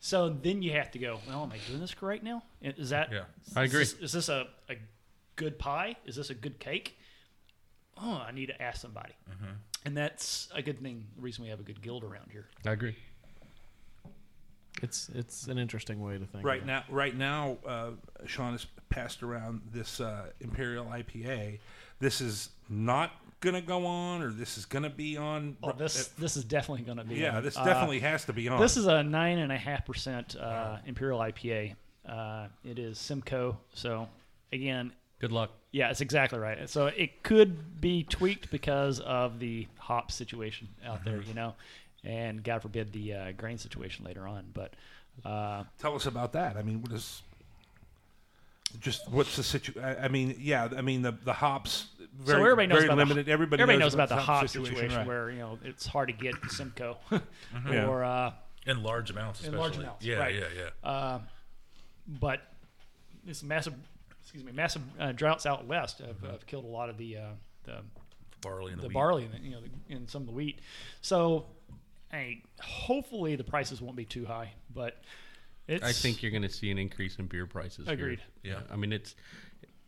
So 0.00 0.30
then 0.30 0.62
you 0.62 0.72
have 0.72 0.90
to 0.92 0.98
go. 0.98 1.20
Well, 1.28 1.42
am 1.42 1.52
I 1.52 1.58
doing 1.68 1.80
this 1.80 1.94
correct 1.94 2.24
now? 2.24 2.42
Is 2.62 2.90
that? 2.90 3.12
Yeah. 3.12 3.24
I 3.54 3.64
agree. 3.64 3.82
Is 3.82 3.92
this, 3.94 4.02
is 4.02 4.12
this 4.12 4.28
a, 4.30 4.48
a 4.70 4.76
good 5.36 5.58
pie? 5.58 5.96
Is 6.06 6.16
this 6.16 6.30
a 6.30 6.34
good 6.34 6.58
cake? 6.58 6.98
Oh, 8.02 8.24
I 8.26 8.32
need 8.32 8.46
to 8.46 8.62
ask 8.62 8.80
somebody. 8.80 9.12
And 9.84 9.96
that's 9.96 10.48
a 10.54 10.62
good 10.62 10.82
thing. 10.82 11.06
The 11.16 11.22
reason 11.22 11.44
we 11.44 11.50
have 11.50 11.60
a 11.60 11.62
good 11.62 11.82
guild 11.82 12.04
around 12.04 12.30
here. 12.30 12.46
I 12.66 12.72
agree. 12.72 12.96
It's 14.82 15.10
it's 15.14 15.46
an 15.48 15.58
interesting 15.58 16.00
way 16.00 16.18
to 16.18 16.24
think. 16.24 16.44
Right 16.44 16.60
of 16.60 16.66
now, 16.66 16.84
right 16.88 17.16
now, 17.16 17.58
uh, 17.66 17.90
Sean 18.26 18.52
has 18.52 18.66
passed 18.88 19.22
around 19.22 19.60
this 19.72 20.00
uh, 20.00 20.26
Imperial 20.40 20.86
IPA. 20.86 21.58
This 21.98 22.20
is 22.20 22.50
not 22.68 23.12
going 23.40 23.54
to 23.54 23.60
go 23.60 23.86
on, 23.86 24.22
or 24.22 24.30
this 24.30 24.58
is 24.58 24.66
going 24.66 24.82
to 24.82 24.90
be 24.90 25.16
on. 25.16 25.56
Oh, 25.62 25.72
this 25.72 26.08
this 26.18 26.36
is 26.36 26.44
definitely 26.44 26.84
going 26.84 26.98
to 26.98 27.04
be. 27.04 27.16
yeah, 27.16 27.38
on. 27.38 27.42
this 27.42 27.56
Uh, 27.56 27.64
definitely 27.64 28.00
has 28.00 28.24
to 28.26 28.32
be 28.32 28.48
on. 28.48 28.60
This 28.60 28.76
is 28.76 28.86
a 28.86 29.02
nine 29.02 29.38
and 29.38 29.50
a 29.50 29.56
half 29.56 29.84
percent 29.86 30.36
uh, 30.36 30.78
Imperial 30.86 31.18
IPA. 31.20 31.74
Uh, 32.08 32.46
it 32.64 32.78
is 32.78 32.98
Simcoe. 32.98 33.56
So 33.74 34.08
again, 34.52 34.92
Good 35.20 35.32
luck. 35.32 35.50
yeah, 35.70 35.90
it's 35.90 36.00
exactly 36.00 36.38
right. 36.38 36.68
So 36.68 36.86
it 36.86 37.22
could 37.22 37.80
be 37.80 38.04
tweaked 38.04 38.50
because 38.50 39.00
of 39.00 39.38
the 39.38 39.68
hop 39.78 40.10
situation 40.10 40.68
out 40.84 41.04
there, 41.04 41.20
you 41.20 41.34
know, 41.34 41.54
and 42.02 42.42
God 42.42 42.62
forbid 42.62 42.92
the 42.92 43.12
uh, 43.12 43.32
grain 43.32 43.58
situation 43.58 44.04
later 44.04 44.26
on. 44.26 44.46
But 44.54 44.72
uh, 45.24 45.64
Tell 45.78 45.94
us 45.94 46.06
about 46.06 46.32
that. 46.32 46.56
I 46.56 46.62
mean, 46.62 46.80
what 46.80 46.92
is 46.92 47.20
just 48.80 49.08
what's 49.10 49.36
the 49.36 49.42
situation? 49.42 49.84
I, 49.84 50.04
I 50.04 50.08
mean, 50.08 50.36
yeah, 50.38 50.68
I 50.76 50.80
mean 50.80 51.02
the 51.02 51.12
the 51.12 51.34
hops. 51.34 51.88
Very, 52.18 52.38
so 52.38 52.44
everybody 52.44 52.66
knows 52.66 52.78
very 52.78 52.86
about 52.86 52.98
limited. 52.98 53.26
The, 53.26 53.32
everybody, 53.32 53.62
everybody 53.62 53.78
knows, 53.78 53.94
knows 53.94 53.94
about 53.94 54.08
the 54.10 54.16
hop 54.16 54.48
situation, 54.48 54.74
situation, 54.74 54.96
right. 54.98 55.06
where 55.06 55.30
you 55.30 55.38
know 55.38 55.58
it's 55.64 55.86
hard 55.86 56.08
to 56.08 56.14
get 56.14 56.34
Simcoe 56.50 56.96
Yeah. 57.70 57.86
or 57.86 58.02
uh, 58.04 58.32
In 58.66 58.82
large 58.82 59.10
amounts, 59.10 59.40
In 59.40 59.46
especially. 59.54 59.60
large 59.60 59.76
amounts, 59.78 60.04
Yeah, 60.04 60.16
right. 60.16 60.34
yeah, 60.34 60.44
yeah. 60.56 60.88
Uh, 60.90 61.18
but 62.08 62.40
this 63.24 63.42
massive, 63.42 63.74
excuse 64.22 64.42
me, 64.44 64.52
massive 64.52 64.82
uh, 64.98 65.12
droughts 65.12 65.46
out 65.46 65.66
west 65.66 65.98
have, 65.98 66.20
have 66.30 66.46
killed 66.46 66.64
a 66.64 66.68
lot 66.68 66.90
of 66.90 66.98
the 66.98 67.16
uh, 67.18 67.22
the 67.64 67.76
barley 68.40 68.72
and 68.72 68.78
the 68.80 68.82
the 68.82 68.88
wheat. 68.88 68.94
barley 68.94 69.28
and 69.32 69.44
you 69.44 69.50
know 69.52 69.60
the, 69.60 69.94
and 69.94 70.08
some 70.10 70.22
of 70.22 70.26
the 70.26 70.32
wheat. 70.32 70.60
So, 71.02 71.46
hey, 72.10 72.42
hopefully 72.60 73.36
the 73.36 73.44
prices 73.44 73.80
won't 73.80 73.96
be 73.96 74.04
too 74.04 74.26
high, 74.26 74.52
but 74.74 75.00
it's. 75.68 75.84
I 75.84 75.92
think 75.92 76.22
you're 76.22 76.32
going 76.32 76.42
to 76.42 76.48
see 76.50 76.70
an 76.70 76.78
increase 76.78 77.16
in 77.16 77.26
beer 77.26 77.46
prices. 77.46 77.86
here. 77.86 77.94
Agreed. 77.94 78.20
Yeah. 78.42 78.60
I 78.70 78.76
mean 78.76 78.92
it's 78.92 79.14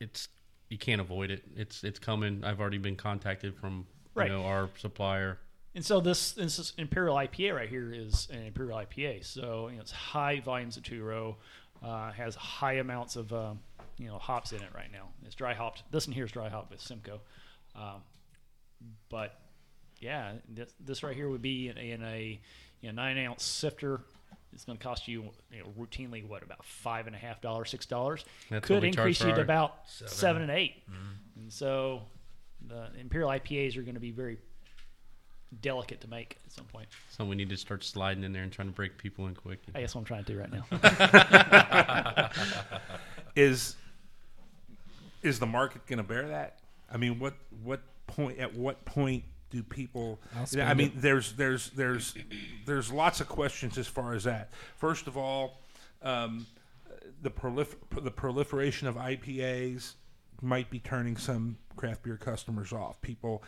it's 0.01 0.29
you 0.73 0.79
can't 0.79 1.03
avoid 1.03 1.31
it. 1.31 1.45
It's 1.55 1.85
it's 1.85 1.99
coming. 1.99 2.43
I've 2.45 2.59
already 2.59 2.79
been 2.79 2.97
contacted 2.97 3.55
from 3.55 3.87
Right. 4.15 4.31
you 4.31 4.37
know 4.37 4.45
our 4.45 4.71
supplier. 4.79 5.39
And 5.75 5.85
so 5.85 6.01
this 6.01 6.33
this 6.33 6.59
is 6.59 6.73
Imperial 6.79 7.15
IPA 7.17 7.55
right 7.55 7.69
here 7.69 7.93
is 7.93 8.29
an 8.33 8.43
Imperial 8.47 8.79
IPA. 8.79 9.25
So 9.25 9.69
you 9.69 9.77
know, 9.77 9.83
it's 9.83 9.93
high 9.93 10.41
volumes 10.41 10.77
of 10.79 10.83
two 10.83 11.03
row, 11.03 11.37
uh, 11.83 12.13
has 12.13 12.35
high 12.35 12.75
amounts 12.75 13.17
of 13.17 13.33
um, 13.33 13.61
you 13.99 14.09
know 14.09 14.19
hops 14.19 14.53
in 14.53 14.63
it 14.63 14.71
right 14.75 14.91
now. 14.91 15.09
It's 15.27 15.35
dry 15.35 15.53
hopped. 15.55 15.83
This 15.91 16.07
one 16.07 16.15
here 16.15 16.25
is 16.25 16.33
dry 16.33 16.49
hopped 16.49 16.71
with 16.71 16.81
Simcoe, 16.81 17.21
um, 17.75 18.03
but 19.11 19.39
yeah, 20.01 20.33
this, 20.49 20.73
this 20.81 21.03
right 21.03 21.15
here 21.15 21.29
would 21.29 21.43
be 21.43 21.69
in 21.69 21.79
a, 21.79 21.91
in 21.93 22.03
a 22.03 22.41
you 22.81 22.93
know, 22.93 23.03
nine 23.03 23.19
ounce 23.19 23.45
sifter. 23.45 24.01
It's 24.53 24.65
going 24.65 24.77
to 24.79 24.83
cost 24.83 25.09
you, 25.09 25.31
you 25.51 25.61
know, 25.61 25.67
routinely 25.79 26.27
what 26.27 26.43
about 26.43 26.65
five 26.65 27.07
and 27.07 27.17
a 27.17 27.19
half 27.19 27.41
dollars, 27.41 27.71
six 27.71 27.87
dollars. 27.87 28.25
That's 28.51 28.67
Could 28.67 28.75
what 28.75 28.83
we 28.83 28.91
charge 28.91 28.99
increase 28.99 29.21
you 29.23 29.35
to 29.35 29.41
about 29.41 29.77
Seven. 29.87 30.13
seven, 30.13 30.43
and 30.43 30.51
8 30.51 30.75
mm-hmm. 30.91 31.41
And 31.41 31.53
so 31.53 32.03
the 32.69 32.89
Imperial 33.01 33.31
IPAs 33.31 33.77
are 33.77 33.83
going 33.83 33.95
to 33.95 34.01
be 34.01 34.11
very 34.11 34.39
delicate 35.61 36.01
to 36.01 36.09
make 36.09 36.39
at 36.45 36.53
some 36.53 36.65
point. 36.67 36.89
So 37.11 37.25
we 37.25 37.37
need 37.37 37.49
to 37.51 37.57
start 37.57 37.85
sliding 37.85 38.25
in 38.25 38.33
there 38.33 38.43
and 38.43 38.53
trying 38.53 38.69
to 38.69 38.75
break 38.75 38.97
people 38.99 39.27
in 39.27 39.35
quick. 39.35 39.61
I 39.75 39.81
guess 39.81 39.95
what 39.95 40.01
I'm 40.01 40.05
trying 40.07 40.25
to 40.25 40.33
do 40.33 40.39
right 40.39 40.51
now. 40.53 42.31
is 43.37 43.77
is 45.23 45.39
the 45.39 45.47
market 45.47 45.87
going 45.87 45.99
to 45.99 46.03
bear 46.03 46.29
that? 46.29 46.59
I 46.91 46.97
mean, 46.97 47.19
what 47.19 47.35
what 47.63 47.81
point 48.07 48.39
at 48.39 48.55
what 48.55 48.85
point 48.85 49.25
do 49.53 49.63
people? 49.63 50.19
I 50.67 50.75
mean, 50.75 50.89
it. 50.89 51.01
there's 51.03 51.35
there's 51.35 51.71
there's 51.71 52.15
there's 52.67 52.91
lots 52.91 53.21
of 53.21 53.29
questions 53.29 53.79
as 53.79 53.87
far 53.87 54.15
as 54.15 54.25
that. 54.25 54.51
First 54.77 55.07
of 55.07 55.17
all, 55.17 55.61
um, 56.03 56.47
the 57.21 57.31
prolif- 57.31 57.77
the 57.91 58.11
proliferation 58.11 58.89
of 58.89 58.97
IPAs 58.97 59.95
might 60.41 60.71
be 60.71 60.81
turning 60.81 61.17
some 61.17 61.59
craft 61.77 62.03
beer 62.03 62.17
customers 62.17 62.73
off. 62.73 63.01
People 63.03 63.45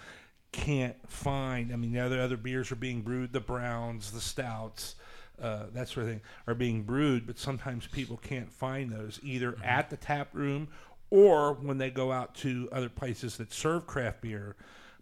can't 0.53 0.97
find. 1.11 1.73
I 1.73 1.77
mean, 1.77 1.93
the 1.93 2.01
other 2.01 2.21
other 2.21 2.37
beers 2.37 2.71
are 2.71 2.77
being 2.77 3.01
brewed. 3.01 3.33
The 3.33 3.41
browns, 3.41 4.13
the 4.13 4.21
stouts, 4.21 4.95
uh, 5.41 5.65
that 5.73 5.89
sort 5.89 6.05
of 6.05 6.13
thing 6.13 6.21
are 6.47 6.55
being 6.55 6.83
brewed, 6.83 7.27
but 7.27 7.39
sometimes 7.39 7.87
people 7.87 8.19
can't 8.19 8.53
find 8.53 8.91
those 8.91 9.19
either 9.23 9.57
at 9.65 9.89
the 9.91 9.97
tap 9.97 10.29
room 10.35 10.69
or 11.11 11.55
when 11.55 11.79
they 11.79 11.91
go 11.91 12.13
out 12.13 12.35
to 12.35 12.69
other 12.73 12.89
places 12.89 13.37
that 13.39 13.53
serve 13.53 13.87
craft 13.87 14.21
beer. 14.21 14.57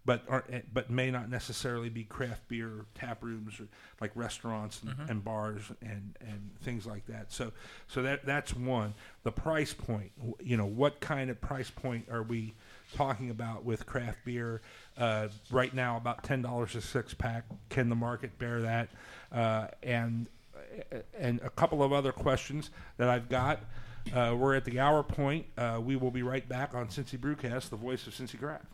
But 0.04 0.24
are 0.28 0.44
eh, 0.50 0.62
but 0.72 0.90
may 0.90 1.12
not 1.12 1.30
necessarily 1.30 1.88
be 1.88 2.02
craft 2.02 2.48
beer 2.48 2.86
tap 2.94 3.22
rooms 3.22 3.60
or 3.60 3.68
like 4.00 4.10
restaurants 4.16 4.82
and, 4.82 5.08
and 5.08 5.24
bars 5.24 5.62
and, 5.80 6.16
and 6.20 6.50
things 6.62 6.86
like 6.86 7.06
that. 7.06 7.32
So 7.32 7.52
so 7.86 8.02
that 8.02 8.26
that's 8.26 8.54
one. 8.54 8.94
The 9.22 9.30
price 9.30 9.72
point, 9.72 10.10
you 10.40 10.56
know, 10.56 10.66
what 10.66 10.98
kind 11.00 11.30
of 11.30 11.40
price 11.40 11.70
point 11.70 12.06
are 12.10 12.24
we 12.24 12.54
talking 12.96 13.30
about 13.30 13.64
with 13.64 13.86
craft 13.86 14.18
beer? 14.24 14.60
Uh, 14.98 15.28
right 15.52 15.72
now, 15.72 15.96
about 15.96 16.24
ten 16.24 16.42
dollars 16.42 16.74
a 16.74 16.80
six 16.80 17.14
pack. 17.14 17.44
Can 17.68 17.88
the 17.88 17.94
market 17.94 18.36
bear 18.38 18.60
that? 18.62 18.88
Uh, 19.30 19.68
and 19.84 20.28
and 21.16 21.40
a 21.42 21.50
couple 21.50 21.82
of 21.82 21.92
other 21.92 22.12
questions 22.12 22.70
that 22.96 23.08
I've 23.08 23.28
got. 23.28 23.60
Uh, 24.12 24.34
we're 24.36 24.54
at 24.56 24.64
the 24.64 24.80
hour 24.80 25.02
point. 25.02 25.46
Uh, 25.56 25.80
we 25.82 25.94
will 25.96 26.10
be 26.10 26.22
right 26.22 26.48
back 26.48 26.74
on 26.74 26.88
Cincy 26.88 27.16
Brewcast, 27.18 27.68
the 27.70 27.76
voice 27.76 28.06
of 28.06 28.14
Cincy 28.14 28.38
Craft. 28.38 28.64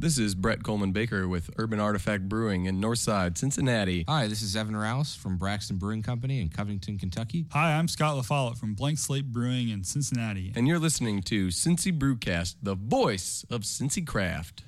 This 0.00 0.16
is 0.16 0.34
Bret 0.34 0.60
Kollmann 0.60 0.94
Baker 0.94 1.28
with 1.28 1.50
Urban 1.58 1.80
Artifact 1.80 2.30
Brewing 2.30 2.64
in 2.64 2.80
Northside, 2.80 3.36
Cincinnati. 3.36 4.06
Hi, 4.08 4.26
this 4.26 4.40
is 4.40 4.56
Evan 4.56 4.74
Rouse 4.74 5.14
from 5.14 5.36
Braxton 5.36 5.76
Brewing 5.76 6.02
Company 6.02 6.40
in 6.40 6.48
Covington, 6.48 6.98
Kentucky. 6.98 7.46
Hi, 7.52 7.74
I'm 7.74 7.88
Scott 7.88 8.16
LaFollette 8.16 8.56
from 8.56 8.72
Blank 8.74 8.98
Slate 8.98 9.30
Brewing 9.30 9.68
in 9.68 9.84
Cincinnati. 9.84 10.52
And 10.56 10.66
you're 10.66 10.78
listening 10.78 11.20
to 11.24 11.48
Cincy 11.48 11.96
Brewcast, 11.96 12.56
the 12.62 12.74
voice 12.74 13.44
of 13.50 13.62
Cincy 13.62 14.06
Craft. 14.06 14.62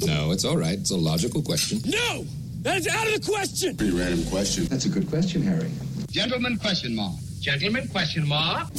No, 0.00 0.30
it's 0.30 0.44
all 0.44 0.58
right. 0.58 0.78
It's 0.78 0.90
a 0.90 0.96
logical 0.96 1.42
question. 1.42 1.80
No! 1.86 2.26
That's 2.60 2.86
out 2.86 3.06
of 3.06 3.14
the 3.14 3.30
question! 3.32 3.78
Pretty 3.78 3.96
random 3.96 4.26
question. 4.26 4.66
That's 4.66 4.84
a 4.84 4.90
good 4.90 5.08
question, 5.08 5.40
Harry. 5.42 5.70
Gentleman 6.10 6.58
question 6.58 6.94
mark. 6.94 7.14
Gentleman 7.40 7.88
question 7.88 8.28
mark. 8.28 8.68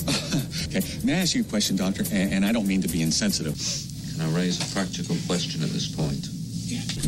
Okay, 0.74 0.88
may 1.04 1.16
I 1.16 1.18
ask 1.18 1.36
you 1.36 1.42
a 1.42 1.44
question, 1.44 1.76
Doctor? 1.76 2.04
And, 2.14 2.32
and 2.32 2.46
I 2.46 2.54
don't 2.54 2.66
mean 2.66 2.82
to 2.82 2.88
be 2.88 3.02
insensitive. 3.02 3.60
Can 4.14 4.22
I 4.22 4.30
raise 4.30 4.56
a 4.62 4.74
practical 4.74 5.18
question 5.28 5.62
at 5.64 5.70
this 5.70 5.94
point? 5.94 6.30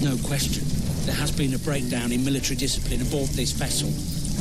No 0.04 0.18
question. 0.28 0.64
There 1.06 1.16
has 1.16 1.32
been 1.32 1.54
a 1.54 1.58
breakdown 1.60 2.12
in 2.12 2.26
military 2.26 2.58
discipline 2.58 3.02
aboard 3.02 3.30
this 3.30 3.52
vessel. 3.54 3.88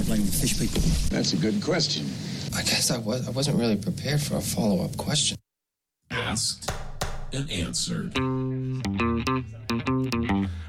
I 0.00 0.02
blame 0.06 0.26
the 0.26 0.32
fish 0.32 0.58
people. 0.58 0.82
That's 1.08 1.34
a 1.34 1.36
good 1.36 1.62
question. 1.62 2.06
I 2.52 2.62
guess 2.62 2.90
I, 2.90 2.98
was, 2.98 3.28
I 3.28 3.30
wasn't 3.30 3.58
really 3.58 3.76
prepared 3.76 4.20
for 4.20 4.38
a 4.38 4.40
follow 4.40 4.84
up 4.84 4.96
question. 4.96 5.38
Asked 6.10 6.72
and 7.32 7.48
answered. 7.48 8.16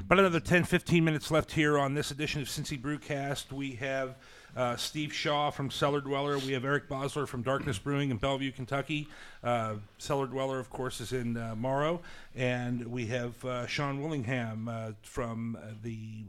About 0.00 0.18
another 0.20 0.38
10, 0.38 0.62
15 0.62 1.04
minutes 1.04 1.32
left 1.32 1.50
here 1.50 1.76
on 1.76 1.94
this 1.94 2.12
edition 2.12 2.40
of 2.40 2.46
Cincy 2.46 2.80
Brewcast. 2.80 3.50
We 3.50 3.72
have 3.76 4.14
uh, 4.56 4.76
Steve 4.76 5.12
Shaw 5.12 5.50
from 5.50 5.70
Cellar 5.70 6.00
Dweller. 6.00 6.38
We 6.38 6.52
have 6.52 6.64
Eric 6.64 6.88
Bosler 6.88 7.26
from 7.26 7.42
Darkness 7.42 7.78
Brewing 7.78 8.10
in 8.10 8.16
Bellevue, 8.16 8.52
Kentucky. 8.52 9.08
Uh, 9.42 9.76
Cellar 9.98 10.26
Dweller, 10.26 10.58
of 10.58 10.70
course, 10.70 11.00
is 11.00 11.12
in 11.12 11.36
uh, 11.36 11.54
Morrow. 11.56 12.00
And 12.34 12.86
we 12.86 13.06
have 13.06 13.44
uh, 13.44 13.66
Sean 13.66 14.00
Willingham 14.00 14.68
uh, 14.68 14.92
from 15.02 15.58
the 15.82 16.24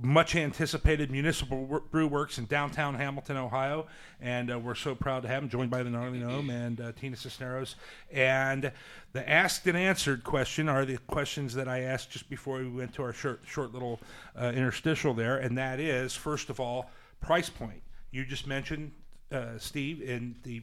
much 0.00 0.34
anticipated 0.34 1.10
Municipal 1.10 1.82
Brew 1.90 2.06
Works 2.06 2.38
in 2.38 2.46
downtown 2.46 2.94
Hamilton, 2.94 3.36
Ohio, 3.36 3.86
and 4.22 4.50
uh, 4.50 4.58
we're 4.58 4.74
so 4.74 4.94
proud 4.94 5.22
to 5.22 5.28
have 5.28 5.42
him 5.42 5.50
joined 5.50 5.70
by 5.70 5.82
the 5.82 5.90
gnarly 5.90 6.18
gnome 6.18 6.48
and 6.48 6.80
uh, 6.80 6.92
Tina 6.92 7.16
Cisneros. 7.16 7.76
And 8.10 8.72
the 9.12 9.28
asked 9.28 9.66
and 9.66 9.76
answered 9.76 10.24
question 10.24 10.68
are 10.68 10.86
the 10.86 10.96
questions 11.08 11.52
that 11.54 11.68
I 11.68 11.80
asked 11.80 12.10
just 12.10 12.30
before 12.30 12.58
we 12.58 12.68
went 12.68 12.94
to 12.94 13.02
our 13.02 13.12
short, 13.12 13.42
short 13.44 13.74
little 13.74 14.00
uh, 14.34 14.52
interstitial 14.54 15.12
there, 15.12 15.36
and 15.36 15.58
that 15.58 15.78
is 15.78 16.14
first 16.14 16.48
of 16.48 16.58
all 16.58 16.90
price 17.22 17.48
point. 17.48 17.82
You 18.10 18.24
just 18.26 18.46
mentioned 18.46 18.92
uh, 19.30 19.56
Steve 19.58 20.02
in 20.02 20.36
the 20.42 20.62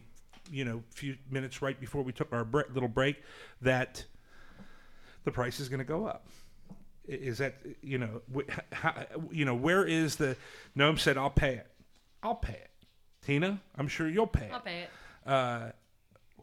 you 0.51 0.65
know 0.65 0.83
few 0.91 1.15
minutes 1.31 1.61
right 1.61 1.79
before 1.79 2.03
we 2.03 2.11
took 2.11 2.31
our 2.33 2.43
bre- 2.45 2.61
little 2.73 2.89
break 2.89 3.21
that 3.61 4.05
the 5.23 5.31
price 5.31 5.59
is 5.59 5.69
going 5.69 5.79
to 5.79 5.85
go 5.85 6.05
up. 6.05 6.27
Is 7.07 7.39
that 7.39 7.55
you 7.81 7.97
know 7.97 8.21
wh- 8.35 8.51
how, 8.73 8.93
you 9.31 9.45
know 9.45 9.55
where 9.55 9.83
is 9.85 10.17
the 10.17 10.35
gnome 10.75 10.97
said 10.99 11.17
I'll 11.17 11.29
pay 11.31 11.55
it, 11.55 11.67
I'll 12.21 12.35
pay 12.35 12.53
it. 12.53 12.69
Tina, 13.25 13.59
I'm 13.75 13.87
sure 13.87 14.07
you'll 14.07 14.27
pay 14.27 14.45
it. 14.45 14.51
I'll 14.53 14.59
pay 14.59 14.81
it. 14.83 14.89
Uh, 15.25 15.71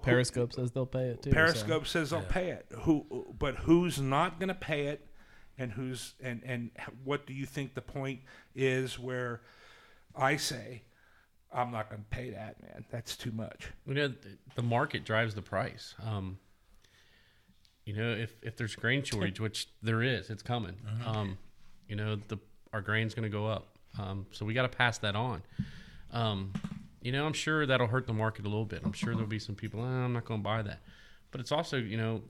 Periscope 0.03 0.53
says 0.53 0.71
they'll 0.73 0.87
pay 0.87 1.07
it 1.09 1.23
too. 1.23 1.31
so- 1.31 1.35
Periscope 1.35 1.87
says 1.87 2.11
they'll 2.11 2.21
pay 2.23 2.51
it. 2.51 2.67
Who, 2.81 3.35
but 3.39 3.57
who's 3.57 4.01
not 4.01 4.39
going 4.39 4.49
to 4.49 4.55
pay 4.55 4.87
it, 4.89 5.07
and 5.59 5.73
who's 5.73 6.15
and 6.23 6.43
and 6.45 6.71
what 7.05 7.27
do 7.27 7.33
you 7.33 7.47
think 7.47 7.75
the 7.75 7.81
point 7.83 8.21
is 8.55 8.99
where 8.99 9.41
I 10.17 10.37
say 10.37 10.83
I'm 11.53 11.71
not 11.71 11.89
going 11.89 12.03
to 12.03 12.09
pay 12.17 12.31
that, 12.31 12.61
man. 12.63 12.85
That's 12.91 13.17
too 13.17 13.33
much. 13.33 13.69
You 13.87 13.95
know, 13.95 14.13
the 14.55 14.63
market 14.63 15.05
drives 15.05 15.35
the 15.35 15.43
price. 15.43 15.95
Um, 16.05 16.39
you 17.85 17.95
know, 17.95 18.13
if, 18.13 18.35
if 18.43 18.57
there's 18.57 18.75
grain 18.75 19.03
shortage, 19.03 19.39
which 19.41 19.69
there 19.83 20.03
is, 20.03 20.29
it's 20.29 20.43
coming. 20.43 20.75
Mm-hmm. 20.87 21.09
Um, 21.09 21.39
you 21.89 21.97
know, 21.97 22.17
the 22.17 22.39
our 22.73 22.81
grain's 22.81 23.15
going 23.15 23.31
to 23.31 23.35
go 23.35 23.47
up. 23.47 23.79
Um, 23.99 24.27
so 24.33 24.45
we 24.45 24.53
got 24.55 24.71
to 24.71 24.77
pass 24.77 24.99
that 24.99 25.15
on. 25.17 25.43
Um, 26.13 26.53
you 27.01 27.13
know, 27.13 27.25
I'm 27.25 27.33
sure 27.33 27.65
that'll 27.65 27.87
hurt 27.87 28.07
the 28.07 28.13
market 28.13 28.45
a 28.45 28.49
little 28.49 28.65
bit. 28.65 28.83
I'm 28.85 28.93
sure 28.93 29.15
there'll 29.15 29.29
be 29.29 29.39
some 29.39 29.55
people, 29.55 29.81
"Eh, 29.83 29.87
I'm 29.87 30.13
not 30.13 30.25
going 30.25 30.41
to 30.41 30.45
buy 30.45 30.63
that. 30.63 30.81
But 31.31 31.41
it's 31.41 31.53
also, 31.53 31.77
you 31.77 31.97
know, 31.97 32.23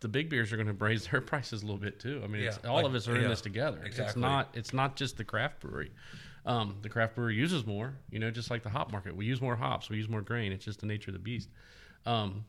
the 0.00 0.08
big 0.08 0.28
beers 0.28 0.52
are 0.52 0.56
going 0.56 0.66
to 0.76 0.84
raise 0.84 1.06
their 1.06 1.20
prices 1.20 1.62
a 1.62 1.66
little 1.66 1.80
bit 1.80 2.00
too. 2.00 2.20
I 2.22 2.26
mean, 2.26 2.42
it's, 2.42 2.58
Yeah, 2.62 2.70
all 2.70 2.76
like- 2.76 2.86
of 2.86 2.94
us 2.94 3.06
are 3.08 3.16
in 3.16 3.28
this 3.28 3.40
together. 3.40 3.80
It's 3.84 4.16
not 4.16 4.50
it's 4.54 4.72
not 4.74 4.96
just 4.96 5.16
the 5.16 5.24
craft 5.24 5.60
brewery. 5.60 5.92
Um, 6.44 6.76
the 6.82 6.88
craft 6.88 7.14
brewer 7.14 7.30
uses 7.30 7.64
more, 7.66 7.94
you 8.10 8.18
know, 8.18 8.30
just 8.30 8.50
like 8.50 8.62
the 8.62 8.68
hop 8.68 8.90
market. 8.90 9.14
We 9.14 9.26
use 9.26 9.40
more 9.40 9.54
hops, 9.54 9.88
we 9.88 9.96
use 9.96 10.08
more 10.08 10.22
grain. 10.22 10.52
It's 10.52 10.64
just 10.64 10.80
the 10.80 10.86
nature 10.86 11.10
of 11.10 11.14
the 11.14 11.20
beast. 11.20 11.48
Um, 12.04 12.44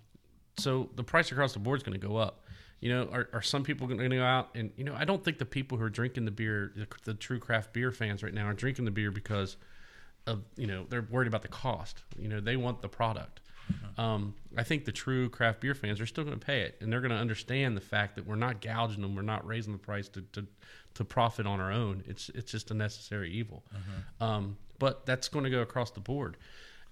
so 0.57 0.89
the 0.95 1.03
price 1.03 1.31
across 1.31 1.53
the 1.53 1.59
board 1.59 1.79
is 1.79 1.83
going 1.83 1.99
to 1.99 2.07
go 2.07 2.17
up. 2.17 2.45
You 2.79 2.89
know, 2.89 3.09
are, 3.11 3.29
are 3.33 3.41
some 3.41 3.63
people 3.63 3.87
going 3.87 3.99
to 4.09 4.15
go 4.15 4.23
out 4.23 4.49
and 4.55 4.71
you 4.75 4.83
know? 4.83 4.93
I 4.93 5.05
don't 5.05 5.23
think 5.23 5.37
the 5.37 5.45
people 5.45 5.77
who 5.77 5.85
are 5.85 5.89
drinking 5.89 6.25
the 6.25 6.31
beer, 6.31 6.73
the, 6.75 6.87
the 7.05 7.13
true 7.13 7.39
craft 7.39 7.71
beer 7.71 7.91
fans 7.91 8.23
right 8.23 8.33
now, 8.33 8.45
are 8.45 8.53
drinking 8.53 8.85
the 8.85 8.91
beer 8.91 9.09
because 9.09 9.55
of 10.27 10.43
you 10.57 10.67
know 10.67 10.85
they're 10.89 11.07
worried 11.09 11.27
about 11.27 11.43
the 11.43 11.47
cost. 11.47 12.03
You 12.17 12.27
know, 12.27 12.39
they 12.39 12.57
want 12.57 12.81
the 12.81 12.89
product. 12.89 13.39
Um, 13.97 14.33
I 14.57 14.63
think 14.63 14.85
the 14.85 14.91
true 14.91 15.29
craft 15.29 15.61
beer 15.61 15.75
fans 15.75 16.01
are 16.01 16.05
still 16.05 16.23
going 16.23 16.39
to 16.39 16.45
pay 16.45 16.61
it, 16.61 16.77
and 16.81 16.91
they're 16.91 17.01
going 17.01 17.11
to 17.11 17.17
understand 17.17 17.77
the 17.77 17.81
fact 17.81 18.15
that 18.15 18.25
we're 18.25 18.35
not 18.35 18.59
gouging 18.61 19.01
them, 19.01 19.15
we're 19.15 19.21
not 19.21 19.45
raising 19.45 19.71
the 19.71 19.79
price 19.79 20.09
to, 20.09 20.21
to, 20.33 20.45
to 20.95 21.05
profit 21.05 21.45
on 21.45 21.59
our 21.59 21.71
own. 21.71 22.03
It's 22.07 22.29
it's 22.29 22.51
just 22.51 22.71
a 22.71 22.73
necessary 22.73 23.31
evil. 23.31 23.63
Um, 24.19 24.57
but 24.79 25.05
that's 25.05 25.27
going 25.27 25.43
to 25.45 25.51
go 25.51 25.61
across 25.61 25.91
the 25.91 25.99
board. 25.99 26.37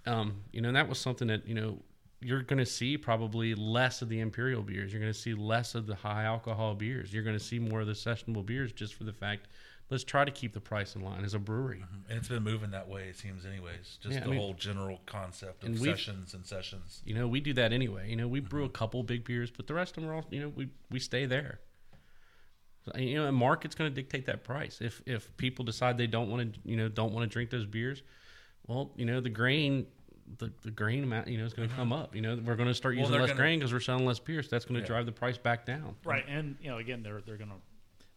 Um, 0.06 0.44
you 0.52 0.62
know, 0.62 0.70
and 0.70 0.78
that 0.78 0.88
was 0.88 1.00
something 1.00 1.28
that 1.28 1.48
you 1.48 1.56
know 1.56 1.80
you're 2.22 2.44
going 2.44 2.60
to 2.60 2.66
see 2.66 2.98
probably 2.98 3.56
less 3.56 4.02
of 4.02 4.10
the 4.10 4.20
imperial 4.20 4.62
beers. 4.62 4.94
You're 4.94 5.02
going 5.02 5.14
to 5.14 5.20
see 5.20 5.34
less 5.34 5.74
of 5.74 5.88
the 5.88 5.96
high 5.96 6.24
alcohol 6.24 6.76
beers. 6.76 7.12
You're 7.12 7.24
going 7.24 7.38
to 7.38 7.44
see 7.44 7.58
more 7.58 7.82
of 7.82 7.88
the 7.88 7.94
sessionable 7.94 8.46
beers, 8.46 8.72
just 8.72 8.94
for 8.94 9.04
the 9.06 9.14
fact. 9.14 9.48
Let's 9.92 10.06
try 10.06 10.24
to 10.24 10.32
keep 10.32 10.54
the 10.54 10.62
price 10.62 10.96
in 10.96 11.02
line 11.02 11.26
as 11.26 11.34
a 11.34 11.40
brewery. 11.40 11.84
Mm-hmm. 11.86 12.10
And 12.10 12.18
it's 12.18 12.30
been 12.30 12.44
moving 12.44 12.72
that 12.72 12.88
way, 12.88 13.10
it 13.10 13.18
seems, 13.18 13.46
anyways. 13.46 14.00
Just 14.02 14.14
Yeah, 14.16 14.22
I 14.22 14.24
the 14.24 14.30
mean- 14.30 14.40
whole 14.40 14.54
general 14.54 15.02
concept 15.06 15.66
of 15.66 15.70
we've- 15.72 15.84
sessions 15.92 16.34
and 16.34 16.46
sessions. 16.46 17.02
You 17.06 17.14
know, 17.14 17.28
we 17.28 17.42
do 17.42 17.54
that 17.54 17.74
anyway. 17.74 18.10
You 18.10 18.16
know, 18.16 18.28
we 18.30 18.40
brew 18.40 18.64
a 18.64 18.68
mm-hmm. 18.68 18.74
couple 18.74 19.04
big 19.04 19.26
beers, 19.26 19.52
but 19.52 19.68
the 19.68 19.74
rest 19.74 19.98
of 19.98 20.04
them 20.04 20.10
are 20.10 20.16
all, 20.16 20.26
you 20.30 20.40
know, 20.40 20.48
we, 20.56 20.70
we 20.90 21.00
stay 21.00 21.26
there. 21.26 21.60
So, 22.86 22.98
you 22.98 23.16
know, 23.16 23.28
a 23.28 23.32
market's 23.32 23.76
going 23.76 23.92
to 23.92 23.94
dictate 23.94 24.26
that 24.26 24.44
price. 24.44 24.80
If 24.82 25.04
if 25.06 25.36
people 25.38 25.64
decide 25.64 25.98
they 25.98 26.08
don't 26.08 26.32
want 26.32 26.54
to, 26.54 26.60
you 26.64 26.76
know, 26.76 26.90
don't 26.90 27.14
want 27.14 27.30
to 27.30 27.32
drink 27.32 27.52
those 27.52 27.66
beers, 27.66 28.02
well, 28.66 28.92
you 28.96 29.06
know, 29.06 29.22
the 29.22 29.30
grain, 29.30 29.86
the, 30.40 30.52
the 30.64 30.72
grain 30.72 31.04
amount, 31.04 31.28
you 31.28 31.38
know, 31.38 31.46
is 31.46 31.54
going 31.54 31.68
to 31.68 31.74
mm-hmm. 31.74 31.82
come 31.82 31.94
up. 31.94 32.16
You 32.16 32.22
know, 32.22 32.40
we're 32.44 32.56
going 32.56 32.70
to 32.70 32.74
start 32.74 32.96
Well, 32.96 33.02
using 33.02 33.12
they're 33.12 33.22
less 33.22 33.32
gonna- 33.32 33.40
grain 33.40 33.60
because 33.60 33.72
we're 33.74 33.82
selling 33.82 34.06
less 34.06 34.20
beers. 34.20 34.48
That's 34.48 34.66
going 34.66 34.76
to 34.76 34.82
Yeah. 34.82 34.88
drive 34.88 35.06
the 35.06 35.12
price 35.12 35.38
back 35.38 35.66
down. 35.66 35.96
Right, 36.04 36.26
and 36.28 36.56
you 36.60 36.72
know, 36.72 36.78
again, 36.78 37.04
they're 37.04 37.22
they're 37.22 37.38
going 37.38 37.52
to 37.52 37.58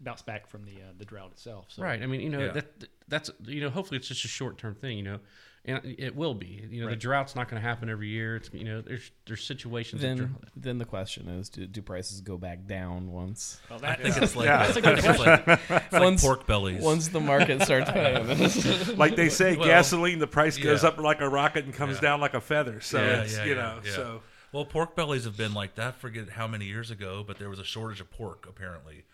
bounce 0.00 0.22
back 0.22 0.46
from 0.48 0.64
the 0.64 0.72
uh, 0.72 0.92
the 0.98 1.04
drought 1.04 1.32
itself. 1.32 1.66
So. 1.68 1.82
Right. 1.82 2.02
I 2.02 2.06
mean, 2.06 2.20
you 2.20 2.30
know, 2.30 2.52
that 2.52 2.66
that's 3.08 3.30
you 3.46 3.60
know, 3.60 3.70
hopefully 3.70 3.98
it's 3.98 4.08
just 4.08 4.24
a 4.24 4.28
short 4.28 4.58
term 4.58 4.74
thing. 4.74 4.96
You 4.98 5.04
know, 5.04 5.18
and 5.64 5.80
it 5.98 6.14
will 6.14 6.34
be. 6.34 6.66
You 6.70 6.82
know, 6.84 6.90
the 6.90 6.96
drought's 6.96 7.34
not 7.34 7.48
going 7.48 7.60
to 7.62 7.66
happen 7.66 7.88
every 7.88 8.08
year. 8.08 8.36
It's 8.36 8.50
you 8.52 8.64
know, 8.64 8.80
there's 8.82 9.10
there's 9.26 9.42
situations. 9.44 10.02
of 10.02 10.08
Then, 10.08 10.16
drought. 10.18 10.44
then 10.56 10.78
the 10.78 10.84
question 10.84 11.28
is, 11.28 11.48
do, 11.48 11.66
do 11.66 11.80
prices 11.80 12.20
go 12.20 12.36
back 12.36 12.66
down 12.66 13.10
once? 13.12 13.58
Well, 13.70 13.80
I 13.82 13.94
think 13.94 14.16
it's 14.18 14.36
like- 14.36 14.46
Yeah. 14.46 14.66
that's 14.66 14.76
a 14.76 14.80
good 14.82 14.98
question. 15.02 15.42
It's 15.70 15.92
like 15.92 16.02
once, 16.02 16.22
pork 16.22 16.46
bellies. 16.46 16.82
Once 16.82 17.08
the 17.08 17.20
market 17.20 17.62
starts 17.62 17.90
paying, 17.92 18.96
like 18.98 19.16
they 19.16 19.28
say, 19.30 19.56
Well, 19.56 19.66
gasoline, 19.66 20.18
the 20.18 20.26
price 20.26 20.58
goes 20.58 20.82
yeah. 20.82 20.90
up 20.90 20.98
like 20.98 21.20
a 21.22 21.28
rocket 21.28 21.64
and 21.64 21.72
comes 21.72 21.94
Yeah. 21.96 22.00
down 22.02 22.20
like 22.20 22.34
a 22.34 22.40
feather. 22.42 22.80
So 22.80 22.98
Yeah, 22.98 23.22
it's 23.22 23.36
yeah, 23.36 23.44
you 23.44 23.54
know, 23.54 23.80
yeah. 23.84 23.92
so 23.92 24.22
well, 24.52 24.64
pork 24.66 24.94
bellies 24.94 25.24
have 25.24 25.36
been 25.36 25.52
like 25.54 25.74
that. 25.76 25.96
Forget 25.96 26.28
how 26.28 26.46
many 26.46 26.66
years 26.66 26.90
ago, 26.90 27.24
but 27.26 27.38
there 27.38 27.48
was 27.48 27.58
a 27.58 27.64
shortage 27.64 28.00
of 28.00 28.10
pork 28.10 28.46
apparently, 28.48 29.04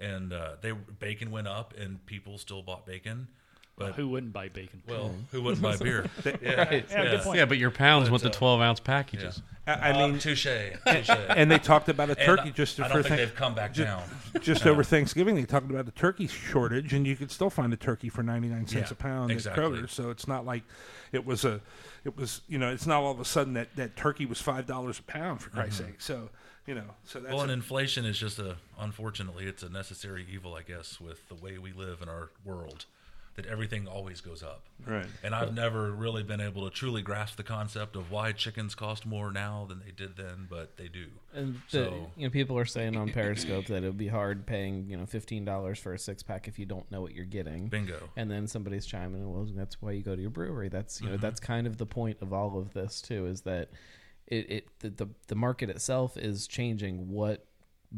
and 0.00 0.32
uh, 0.32 0.52
they 0.60 0.72
bacon 0.72 1.30
went 1.30 1.48
up, 1.48 1.74
and 1.78 2.04
people 2.06 2.38
still 2.38 2.62
bought 2.62 2.86
bacon. 2.86 3.28
But 3.76 3.94
who 3.94 4.08
wouldn't 4.08 4.34
buy 4.34 4.50
bacon? 4.50 4.82
Well, 4.86 5.14
who 5.30 5.40
wouldn't 5.40 5.62
buy 5.62 5.74
beer? 5.78 6.04
Right. 6.26 6.84
Yeah, 7.34 7.46
but 7.46 7.56
your 7.56 7.70
pounds 7.70 8.10
with 8.10 8.20
the 8.22 8.28
12 8.28 8.60
ounce 8.60 8.78
packages. 8.78 9.40
I, 9.66 9.72
I 9.72 9.90
Uh, 9.92 10.08
mean, 10.08 10.18
touche, 10.18 10.44
and- 10.46 10.78
touche. 10.86 11.08
And 11.08 11.50
they 11.50 11.58
talked 11.58 11.88
about 11.88 12.10
a 12.10 12.14
turkey 12.14 12.48
I- 12.48 12.50
just 12.50 12.78
I 12.78 12.88
for 12.88 12.94
don't 12.94 13.02
think 13.04 13.06
Thank- 13.08 13.20
they've 13.20 13.34
come 13.34 13.54
back 13.54 13.72
ju- 13.72 13.84
down. 13.84 14.02
Just 14.42 14.66
Yeah. 14.66 14.72
over 14.72 14.84
Thanksgiving, 14.84 15.34
they 15.34 15.44
talked 15.44 15.70
about 15.70 15.86
the 15.86 15.92
turkey 15.92 16.26
shortage, 16.26 16.92
and 16.92 17.06
you 17.06 17.16
could 17.16 17.30
still 17.30 17.48
find 17.48 17.72
a 17.72 17.76
turkey 17.76 18.10
for 18.10 18.22
ninety 18.22 18.48
nine 18.48 18.66
cents 18.66 18.90
Yeah, 18.90 18.92
a 18.92 19.02
pound 19.02 19.30
exactly. 19.30 19.64
at 19.64 19.70
Kroger. 19.70 19.88
So 19.88 20.10
it's 20.10 20.28
not 20.28 20.44
like 20.44 20.62
it 21.12 21.24
was 21.24 21.46
a, 21.46 21.62
it 22.04 22.14
was 22.18 22.42
you 22.48 22.58
know, 22.58 22.70
it's 22.70 22.86
not 22.86 23.02
all 23.02 23.12
of 23.12 23.20
a 23.20 23.24
sudden 23.24 23.54
that 23.54 23.74
that 23.76 23.96
turkey 23.96 24.26
was 24.26 24.42
five 24.42 24.66
dollars 24.66 24.98
a 24.98 25.02
pound 25.04 25.40
for 25.40 25.48
Christ's 25.48 25.80
Mhm. 25.80 25.86
sake. 25.86 26.00
So 26.02 26.28
you 26.70 26.76
know, 26.76 26.90
so 27.04 27.18
that's 27.20 27.32
well, 27.32 27.42
and 27.42 27.50
a- 27.50 27.54
inflation 27.54 28.04
is 28.04 28.16
just 28.18 28.38
a 28.38 28.56
unfortunately 28.78 29.46
it's 29.46 29.62
a 29.62 29.68
necessary 29.68 30.24
evil, 30.32 30.54
I 30.54 30.62
guess, 30.62 31.00
with 31.00 31.28
the 31.28 31.34
way 31.34 31.58
we 31.58 31.72
live 31.72 32.00
in 32.02 32.08
our 32.08 32.30
world. 32.44 32.84
That 33.36 33.46
everything 33.46 33.86
always 33.86 34.20
goes 34.20 34.42
up, 34.42 34.64
Right. 34.84 35.06
And 35.22 35.34
I've 35.34 35.54
never 35.54 35.92
really 35.92 36.22
been 36.24 36.40
able 36.40 36.68
to 36.68 36.70
truly 36.74 37.00
grasp 37.00 37.36
the 37.36 37.42
concept 37.44 37.94
of 37.96 38.10
why 38.10 38.32
chickens 38.32 38.74
cost 38.74 39.06
more 39.06 39.30
now 39.30 39.66
than 39.68 39.78
they 39.86 39.92
did 39.92 40.16
then, 40.16 40.46
but 40.50 40.76
they 40.76 40.88
do. 40.88 41.06
And 41.32 41.54
the, 41.70 41.84
so 41.84 42.10
you 42.16 42.26
know, 42.26 42.30
people 42.30 42.58
are 42.58 42.64
saying 42.66 42.96
on 42.96 43.08
Periscope 43.10 43.66
that 43.66 43.82
it 43.84 43.86
would 43.86 43.96
be 43.96 44.08
hard 44.08 44.46
paying 44.46 44.86
you 44.90 44.96
know 44.96 45.06
fifteen 45.06 45.44
dollars 45.44 45.78
for 45.78 45.94
a 45.94 45.98
six 45.98 46.22
pack 46.24 46.48
if 46.48 46.58
you 46.58 46.66
don't 46.66 46.90
know 46.90 47.00
what 47.00 47.14
you're 47.14 47.24
getting. 47.24 47.68
Bingo. 47.68 48.10
And 48.16 48.28
then 48.30 48.46
somebody's 48.48 48.84
chiming 48.84 49.22
in, 49.22 49.32
well, 49.32 49.46
that's 49.54 49.80
why 49.80 49.92
you 49.92 50.02
go 50.02 50.14
to 50.16 50.20
your 50.20 50.30
brewery. 50.30 50.68
That's 50.68 51.00
you 51.00 51.08
know 51.08 51.16
Mhm. 51.16 51.20
that's 51.22 51.40
kind 51.40 51.66
of 51.68 51.78
the 51.78 51.86
point 51.86 52.18
of 52.20 52.32
all 52.32 52.58
of 52.58 52.74
this 52.74 53.00
too, 53.00 53.26
is 53.26 53.42
that 53.42 53.70
it, 54.30 54.50
it 54.50 54.68
the, 54.80 54.90
the 54.90 55.06
the 55.28 55.34
market 55.34 55.68
itself 55.70 56.16
is 56.16 56.46
changing 56.46 57.08
what 57.10 57.44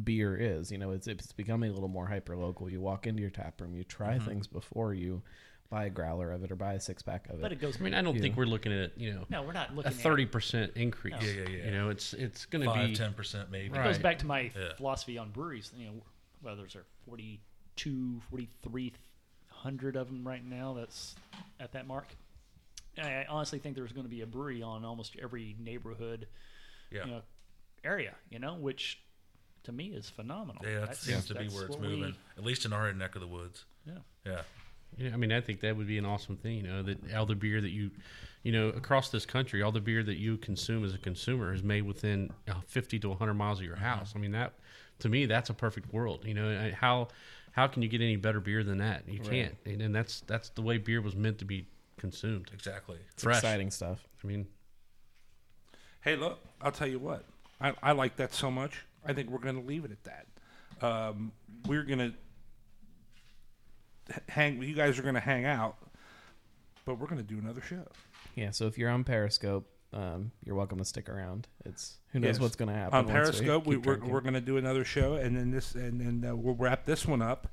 beer 0.05 0.35
is. 0.37 0.73
You 0.73 0.79
know, 0.79 0.91
it's 0.93 1.07
it's 1.07 1.33
becoming 1.33 1.71
a 1.71 1.75
little 1.75 1.89
more 1.89 2.07
hyper 2.07 2.37
local. 2.37 2.69
You 2.71 2.81
walk 2.81 3.07
into 3.07 3.21
your 3.21 3.31
tap 3.31 3.61
room, 3.61 3.75
you 3.75 3.85
try 3.85 4.19
Mhm. 4.19 4.25
things 4.27 4.47
before 4.47 4.95
you 4.95 5.23
buy 5.69 5.85
a 5.87 5.91
growler 5.91 6.33
of 6.33 6.45
it 6.45 6.51
or 6.53 6.57
buy 6.57 6.75
a 6.75 6.81
six 6.81 7.03
pack 7.03 7.27
of 7.31 7.37
it. 7.37 7.41
But 7.41 7.51
it 7.53 7.59
goes- 7.59 7.79
I 7.81 7.85
mean, 7.85 7.95
I 7.95 8.03
don't 8.03 8.15
You 8.17 8.21
think 8.21 8.35
know. 8.35 8.41
we're 8.41 8.47
looking 8.47 8.73
at 8.73 8.97
you 8.99 9.13
know. 9.15 9.25
No, 9.31 9.43
we're 9.43 9.53
not 9.53 9.75
looking 9.75 9.91
a 9.93 9.95
thirty 9.95 10.27
percent 10.27 10.73
increase. 10.77 11.15
No. 11.21 11.27
Yeah, 11.27 11.33
yeah, 11.43 11.49
yeah. 11.49 11.65
You 11.67 11.71
know, 11.73 11.89
it's 11.91 12.13
it's 12.15 12.45
going 12.47 12.63
to 12.65 12.71
Five, 12.71 12.89
be 12.89 12.95
10% 12.97 13.51
maybe. 13.51 13.79
It 13.79 13.85
goes 13.85 13.99
back 13.99 14.19
to 14.21 14.27
my 14.27 14.51
Yeah. 14.57 14.75
philosophy 14.77 15.17
on 15.19 15.31
breweries. 15.31 15.71
You 15.77 15.87
know, 15.87 16.03
well, 16.43 16.57
there's 16.57 16.75
are 16.77 16.85
42, 17.07 18.21
4,300 18.31 19.97
of 19.97 20.09
them 20.09 20.27
right 20.27 20.45
now. 20.45 20.75
That's 20.75 21.15
at 21.61 21.73
that 21.73 21.87
mark. 21.87 22.07
And 22.97 23.07
I 23.07 23.27
honestly 23.29 23.59
think 23.59 23.75
there's 23.77 23.93
going 23.93 24.05
to 24.05 24.11
be 24.11 24.21
a 24.21 24.27
brewery 24.27 24.63
on 24.63 24.85
almost 24.85 25.17
every 25.23 25.57
neighborhood, 25.59 26.29
Yeah. 26.91 27.05
you 27.07 27.11
know, 27.13 27.23
area. 27.85 28.15
You 28.31 28.39
know, 28.39 28.55
which 28.55 29.01
to 29.65 29.73
me 29.73 29.87
is 29.89 30.11
phenomenal. 30.11 30.63
Yeah, 30.65 30.73
that 30.75 30.81
That's- 30.81 31.01
seems 31.01 31.27
to 31.27 31.35
be 31.35 31.49
where 31.49 31.67
it's 31.67 31.71
what 31.77 31.81
we- 31.81 31.89
moving, 31.89 32.17
at 32.37 32.45
least 32.45 32.65
in 32.67 32.73
our 32.73 32.93
neck 32.93 33.15
of 33.15 33.21
the 33.21 33.27
woods. 33.29 33.65
Yeah. 33.87 33.99
Yeah. 34.27 34.43
Yeah, 34.99 35.15
I 35.15 35.17
mean, 35.17 35.33
I 35.33 35.41
think 35.41 35.61
that 35.61 35.75
would 35.75 35.87
be 35.87 35.97
an 35.97 36.05
awesome 36.05 36.37
thing. 36.37 36.59
You 36.59 36.63
know, 36.65 36.83
that 36.83 37.15
all 37.15 37.25
the 37.25 37.35
beer 37.35 37.63
that 37.63 37.71
you, 37.71 37.91
you 38.43 38.53
know, 38.53 38.69
across 38.69 39.09
this 39.09 39.25
country, 39.25 39.63
all 39.63 39.73
the 39.73 39.81
beer 39.81 40.03
that 40.03 40.17
you 40.19 40.37
consume 40.37 40.85
as 40.85 40.93
a 40.93 40.99
consumer 40.99 41.55
is 41.55 41.63
made 41.63 41.83
within 41.83 42.31
uh, 42.47 42.61
fifty 42.67 42.99
to 42.99 43.09
one 43.09 43.17
hundred 43.17 43.35
miles 43.35 43.59
of 43.61 43.65
your 43.65 43.77
Mm-hmm. 43.77 43.85
house. 43.85 44.13
I 44.15 44.19
mean, 44.19 44.33
that 44.33 44.53
to 44.99 45.09
me, 45.09 45.25
that's 45.25 45.49
a 45.49 45.55
perfect 45.55 45.95
world. 45.95 46.27
You 46.27 46.35
know, 46.35 46.71
how 46.73 47.09
how 47.53 47.69
can 47.69 47.81
you 47.81 47.89
get 47.89 48.03
any 48.03 48.17
better 48.17 48.39
beer 48.39 48.63
than 48.63 48.79
that? 48.79 49.09
You 49.09 49.21
Right. 49.21 49.31
can't, 49.31 49.55
and, 49.65 49.81
and 49.81 49.95
that's 49.95 50.21
that's 50.23 50.51
the 50.51 50.61
way 50.63 50.77
beer 50.77 51.01
was 51.01 51.17
meant 51.17 51.39
to 51.39 51.47
be 51.47 51.67
consumed. 52.03 52.51
Exactly, 52.53 52.99
It's 53.13 53.25
exciting 53.25 53.71
stuff. 53.71 54.07
I 54.23 54.27
mean, 54.27 54.47
Hey, 56.03 56.17
look, 56.17 56.41
I'll 56.61 56.73
tell 56.73 56.89
you 56.89 56.99
what. 56.99 57.25
I, 57.61 57.73
I 57.81 57.93
like 57.93 58.17
that 58.17 58.35
so 58.35 58.51
much. 58.51 58.85
I 59.07 59.13
think 59.13 59.31
we're 59.31 59.39
going 59.39 59.55
to 59.55 59.67
leave 59.67 59.85
it 59.85 59.93
at 59.93 60.03
that. 60.05 60.27
Um, 60.85 61.31
we're 61.69 61.85
going 61.85 62.01
to 62.01 62.13
hang. 64.29 64.61
You 64.63 64.75
guys 64.75 64.99
are 64.99 65.03
going 65.03 65.15
to 65.15 65.21
hang 65.21 65.45
out, 65.45 65.77
but 66.85 66.99
we're 66.99 67.07
going 67.07 67.25
to 67.25 67.35
do 67.35 67.39
another 67.39 67.61
show. 67.61 67.87
Yeah, 68.35 68.51
so 68.51 68.67
if 68.67 68.77
you're 68.79 68.91
on 68.91 69.05
Periscope, 69.05 69.69
um, 69.93 70.33
you're 70.45 70.57
welcome 70.57 70.79
to 70.79 70.85
stick 70.85 71.09
around. 71.09 71.47
It's 71.65 71.99
who 72.13 72.19
knows 72.19 72.35
Yes. 72.35 72.41
what's 72.41 72.57
going 72.57 72.69
to 72.71 72.75
happen 72.75 72.99
on 72.99 73.07
Periscope. 73.07 73.65
We, 73.67 73.77
keep 73.77 73.87
we're 73.87 73.99
we're 74.05 74.21
going 74.23 74.35
to 74.35 74.41
do 74.41 74.57
another 74.57 74.85
show, 74.85 75.15
and 75.15 75.37
then 75.37 75.53
this, 75.53 75.75
and 75.77 76.01
then 76.01 76.29
uh, 76.31 76.35
we'll 76.35 76.57
wrap 76.57 76.85
this 76.85 77.07
one 77.07 77.23
up, 77.23 77.47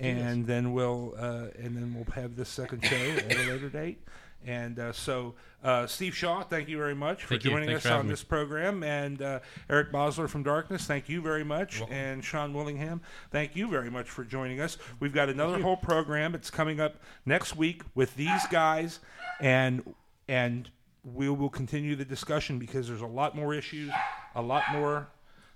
And 0.00 0.46
then 0.46 0.72
we'll 0.72 1.14
uh, 1.18 1.46
and 1.58 1.76
then 1.76 1.94
we'll 1.94 2.14
have 2.14 2.36
this 2.36 2.48
second 2.48 2.84
show 2.84 2.96
at 2.96 3.32
a 3.32 3.38
later 3.50 3.68
date. 3.68 3.98
And 4.46 4.78
uh, 4.78 4.92
so, 4.92 5.34
uh, 5.64 5.86
Steve 5.86 6.14
Shaw, 6.14 6.42
thank 6.42 6.68
you 6.68 6.78
very 6.78 6.94
much 6.94 7.24
for 7.24 7.30
Thank 7.30 7.42
joining 7.42 7.70
us 7.74 7.82
for 7.82 7.92
on 7.92 8.06
me. 8.06 8.10
this 8.10 8.22
program. 8.22 8.82
And 8.84 9.20
uh, 9.20 9.40
Eric 9.68 9.90
Bosler 9.90 10.28
from 10.28 10.44
Darkness, 10.44 10.86
thank 10.86 11.08
you 11.08 11.20
very 11.20 11.44
much. 11.44 11.82
And 11.90 12.24
Sean 12.24 12.54
Willingham, 12.54 13.00
thank 13.32 13.56
you 13.56 13.68
very 13.68 13.90
much 13.90 14.08
for 14.08 14.24
joining 14.24 14.60
us. 14.60 14.78
We've 15.00 15.12
got 15.12 15.28
another 15.28 15.60
whole 15.60 15.76
program. 15.76 16.34
It's 16.34 16.50
coming 16.50 16.80
up 16.80 16.96
next 17.26 17.56
week 17.56 17.82
with 17.94 18.14
these 18.14 18.46
guys, 18.50 19.00
and 19.40 19.82
and 20.28 20.70
we 21.04 21.28
will 21.28 21.50
continue 21.50 21.96
the 21.96 22.04
discussion 22.04 22.58
because 22.58 22.86
there's 22.86 23.00
a 23.00 23.06
lot 23.06 23.34
more 23.34 23.54
issues, 23.54 23.90
a 24.34 24.42
lot 24.42 24.62
more 24.72 25.08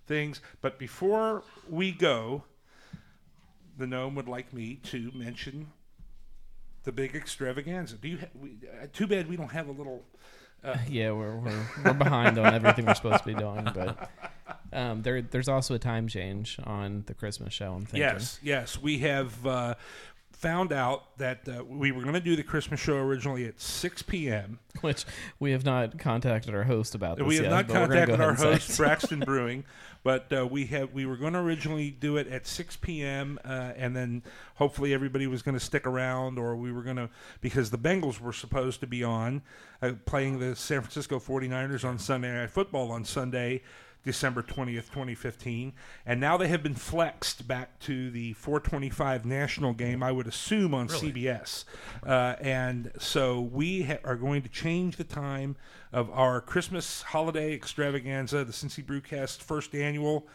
things. 0.06 0.40
But 0.60 0.78
before 0.78 1.44
we 1.68 1.92
go, 1.92 2.44
the 3.82 3.86
gnome 3.88 4.14
would 4.14 4.28
like 4.28 4.52
me 4.52 4.76
to 4.76 5.10
mention 5.12 5.66
the 6.84 6.92
big 6.92 7.16
extravaganza. 7.16 7.96
Do 7.96 8.06
you? 8.06 8.18
Ha- 8.18 8.26
we, 8.40 8.50
uh, 8.80 8.86
too 8.92 9.08
bad 9.08 9.28
we 9.28 9.36
don't 9.36 9.50
have 9.50 9.66
a 9.66 9.72
little. 9.72 10.04
Uh, 10.62 10.76
yeah, 10.88 11.10
we're, 11.10 11.36
we're 11.36 11.66
we're 11.84 11.92
behind 11.92 12.38
on 12.38 12.54
everything 12.54 12.86
we're 12.86 12.94
supposed 12.94 13.24
to 13.24 13.26
be 13.26 13.34
doing, 13.34 13.68
but 13.74 14.08
um, 14.72 15.02
there 15.02 15.20
there's 15.20 15.48
also 15.48 15.74
a 15.74 15.80
time 15.80 16.06
change 16.06 16.60
on 16.62 17.02
the 17.06 17.14
Christmas 17.14 17.52
show. 17.52 17.72
I'm 17.72 17.80
thinking. 17.80 18.02
Yes, 18.02 18.38
yes, 18.40 18.80
we 18.80 18.98
have 18.98 19.44
uh, 19.44 19.74
found 20.42 20.72
out 20.72 21.16
that 21.18 21.48
uh, 21.48 21.62
we 21.64 21.92
were 21.92 22.02
going 22.02 22.14
to 22.14 22.20
do 22.20 22.34
the 22.34 22.42
Christmas 22.42 22.80
show 22.80 22.96
originally 22.96 23.46
at 23.46 23.60
6 23.60 24.02
p.m. 24.02 24.58
which 24.80 25.04
we 25.38 25.52
have 25.52 25.64
not 25.64 25.98
contacted 25.98 26.52
our 26.52 26.64
host 26.64 26.96
about. 26.96 27.16
This 27.16 27.26
We 27.26 27.36
have 27.36 27.44
yet, 27.44 27.50
not 27.50 27.68
but 27.68 27.74
we're 27.74 27.86
gonna 27.86 28.06
go 28.06 28.16
contacted 28.16 28.20
our 28.20 28.52
host. 28.52 28.76
Braxton 28.76 29.20
Brewing, 29.24 29.64
but 30.02 30.32
uh, 30.32 30.44
we 30.44 30.66
have 30.66 30.92
we 30.92 31.06
were 31.06 31.16
going 31.16 31.34
to 31.34 31.38
originally 31.38 31.92
do 31.92 32.16
it 32.16 32.26
at 32.26 32.46
6 32.46 32.76
p.m. 32.78 33.38
Uh, 33.44 33.72
and 33.76 33.94
then 33.94 34.22
hopefully 34.56 34.92
everybody 34.92 35.28
was 35.28 35.42
going 35.42 35.54
to 35.56 35.64
stick 35.64 35.86
around, 35.86 36.38
or 36.38 36.56
we 36.56 36.72
were 36.72 36.82
going 36.82 36.96
to 36.96 37.08
because 37.40 37.70
the 37.70 37.78
Bengals 37.78 38.20
were 38.20 38.32
supposed 38.32 38.80
to 38.80 38.86
be 38.88 39.04
on 39.04 39.42
uh, 39.80 39.92
playing 40.06 40.40
the 40.40 40.56
San 40.56 40.80
Francisco 40.80 41.20
49ers 41.20 41.84
on 41.84 41.98
Sunday 41.98 42.34
Night 42.34 42.50
Football 42.50 42.90
on 42.90 43.04
Sunday. 43.04 43.62
December 44.04 44.42
20th, 44.42 44.90
2015. 44.90 45.72
And 46.04 46.20
now 46.20 46.36
they 46.36 46.48
have 46.48 46.62
been 46.62 46.74
flexed 46.74 47.46
back 47.46 47.78
to 47.80 48.10
the 48.10 48.32
425 48.34 49.24
national 49.24 49.72
game, 49.72 50.02
I 50.02 50.12
would 50.12 50.26
assume 50.26 50.74
on 50.74 50.88
Really? 50.88 51.12
CBS. 51.12 51.64
Uh, 52.04 52.34
and 52.40 52.92
so 52.98 53.40
we 53.40 53.82
ha- 53.84 53.98
are 54.04 54.16
going 54.16 54.42
to 54.42 54.48
change 54.48 54.96
the 54.96 55.04
time 55.04 55.56
of 55.92 56.10
our 56.10 56.40
Christmas 56.40 57.02
holiday 57.02 57.54
extravaganza, 57.54 58.44
the 58.44 58.52
Cincy 58.52 58.84
Brewcast 58.84 59.38
first 59.38 59.74
annual 59.74 60.26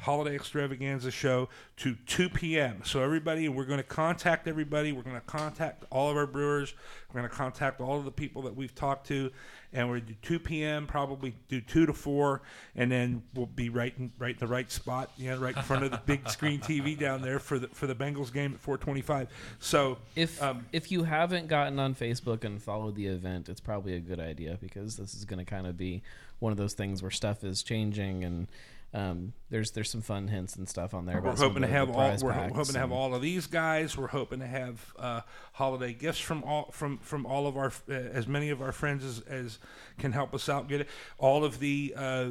holiday 0.00 0.34
extravaganza 0.36 1.10
show 1.10 1.48
to 1.76 1.96
2 2.06 2.28
p.m. 2.28 2.80
So 2.84 3.02
everybody, 3.02 3.48
we're 3.48 3.64
going 3.64 3.78
to 3.78 3.82
contact 3.82 4.46
everybody. 4.46 4.92
We're 4.92 5.02
going 5.02 5.16
to 5.16 5.20
contact 5.22 5.84
all 5.90 6.10
of 6.10 6.16
our 6.16 6.26
brewers. 6.26 6.74
We're 7.08 7.20
going 7.20 7.30
to 7.30 7.36
contact 7.36 7.80
all 7.80 7.98
of 7.98 8.04
the 8.04 8.12
people 8.12 8.42
that 8.42 8.54
we've 8.54 8.74
talked 8.74 9.08
to, 9.08 9.30
and 9.72 9.88
we're 9.88 10.00
do 10.00 10.14
2 10.22 10.38
p.m. 10.38 10.86
Probably 10.86 11.34
do 11.48 11.60
2 11.60 11.86
to 11.86 11.92
4, 11.92 12.42
and 12.76 12.90
then 12.90 13.22
we'll 13.34 13.46
be 13.46 13.68
right 13.68 13.92
in 13.98 14.12
right 14.18 14.34
in 14.34 14.38
the 14.38 14.46
right 14.46 14.70
spot, 14.70 15.10
you 15.16 15.30
know, 15.30 15.38
right 15.38 15.56
in 15.56 15.62
front 15.62 15.84
of 15.84 15.90
the 15.90 16.00
big 16.06 16.28
screen 16.28 16.60
TV 16.60 16.98
down 16.98 17.22
there 17.22 17.38
for 17.38 17.58
the 17.58 17.68
for 17.68 17.86
the 17.86 17.94
Bengals 17.94 18.32
game 18.32 18.54
at 18.54 18.62
4:25. 18.62 19.28
So 19.58 19.98
If 20.16 20.42
um, 20.42 20.66
if 20.72 20.90
you 20.90 21.04
haven't 21.04 21.48
gotten 21.48 21.78
on 21.78 21.94
Facebook 21.94 22.44
and 22.44 22.62
followed 22.62 22.94
the 22.94 23.06
event, 23.06 23.48
it's 23.48 23.60
probably 23.60 23.94
a 23.94 24.00
good 24.00 24.20
idea 24.20 24.58
because 24.60 24.96
this 24.96 25.14
is 25.14 25.24
going 25.24 25.38
to 25.38 25.44
kind 25.44 25.66
of 25.66 25.76
be 25.76 26.02
one 26.38 26.52
of 26.52 26.58
those 26.58 26.74
things 26.74 27.02
where 27.02 27.10
stuff 27.10 27.44
is 27.44 27.62
changing 27.62 28.24
and 28.24 28.46
um, 28.94 29.34
there's 29.50 29.72
there's 29.72 29.90
some 29.90 30.00
fun 30.00 30.28
hints 30.28 30.56
and 30.56 30.68
stuff 30.68 30.94
on 30.94 31.04
there. 31.04 31.20
We're 31.20 31.36
hoping 31.36 31.62
to 31.62 31.68
have 31.68 31.90
all. 31.90 32.16
We're 32.22 32.32
hoping 32.32 32.72
to 32.72 32.78
have 32.78 32.92
all 32.92 33.14
of 33.14 33.20
these 33.20 33.46
guys. 33.46 33.96
We're 33.98 34.08
hoping 34.08 34.40
to 34.40 34.46
have 34.46 34.94
uh, 34.98 35.20
holiday 35.52 35.92
gifts 35.92 36.20
from 36.20 36.42
all 36.44 36.70
from 36.72 36.96
from 36.98 37.26
all 37.26 37.46
of 37.46 37.56
our 37.56 37.70
uh, 37.88 37.92
as 37.92 38.26
many 38.26 38.48
of 38.48 38.62
our 38.62 38.72
friends 38.72 39.04
as, 39.04 39.20
as 39.28 39.58
can 39.98 40.12
help 40.12 40.34
us 40.34 40.48
out. 40.48 40.68
Get 40.68 40.82
it. 40.82 40.88
All 41.18 41.44
of 41.44 41.58
the 41.58 41.94
uh, 41.96 42.28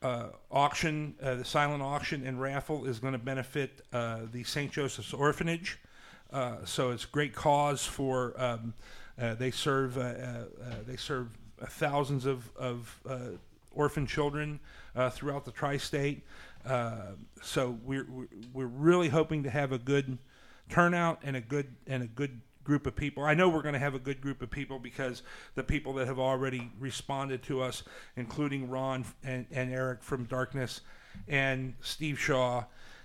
uh, 0.00 0.26
auction, 0.52 1.16
uh, 1.20 1.34
the 1.34 1.44
silent 1.44 1.82
auction 1.82 2.24
and 2.24 2.40
raffle 2.40 2.84
is 2.84 3.00
going 3.00 3.14
to 3.14 3.18
benefit 3.18 3.80
uh, 3.92 4.20
the 4.30 4.44
St. 4.44 4.70
Joseph's 4.70 5.12
Orphanage. 5.12 5.78
Uh, 6.32 6.58
so 6.64 6.90
it's 6.90 7.04
a 7.04 7.08
great 7.08 7.34
cause 7.34 7.84
for. 7.84 8.34
Um, 8.40 8.74
uh, 9.20 9.34
they 9.34 9.50
serve. 9.50 9.98
Uh, 9.98 10.00
uh, 10.00 10.04
uh, 10.04 10.44
they 10.86 10.96
serve 10.96 11.36
thousands 11.66 12.24
of 12.24 12.48
of 12.56 13.00
uh, 13.08 13.18
orphan 13.72 14.06
children 14.06 14.60
uh, 14.98 15.10
throughout 15.10 15.44
the 15.44 15.52
tri-state. 15.52 16.24
Uh, 16.66 17.12
so 17.40 17.78
we're 17.84 18.06
we're- 18.52 18.68
really 18.68 19.08
hoping 19.08 19.44
to 19.44 19.50
have 19.50 19.72
a 19.72 19.78
good 19.78 20.18
turnout 20.68 21.20
and 21.22 21.36
a 21.36 21.40
good 21.40 21.68
and 21.86 22.02
a 22.02 22.06
good 22.06 22.40
group 22.64 22.86
of 22.86 22.94
people. 22.94 23.22
I 23.22 23.32
know 23.32 23.48
we're 23.48 23.62
going 23.62 23.74
to 23.74 23.78
have 23.78 23.94
a 23.94 23.98
good 23.98 24.20
group 24.20 24.42
of 24.42 24.50
people 24.50 24.78
because 24.78 25.22
the 25.54 25.62
people 25.62 25.94
that 25.94 26.06
have 26.06 26.18
already 26.18 26.70
responded 26.78 27.42
to 27.44 27.62
us, 27.62 27.82
including 28.16 28.68
Ron 28.68 29.06
and, 29.22 29.46
and 29.50 29.72
Eric 29.72 30.02
from 30.02 30.24
Darkness, 30.24 30.82
and 31.28 31.74
Steve 31.80 32.18
Shaw. 32.18 32.64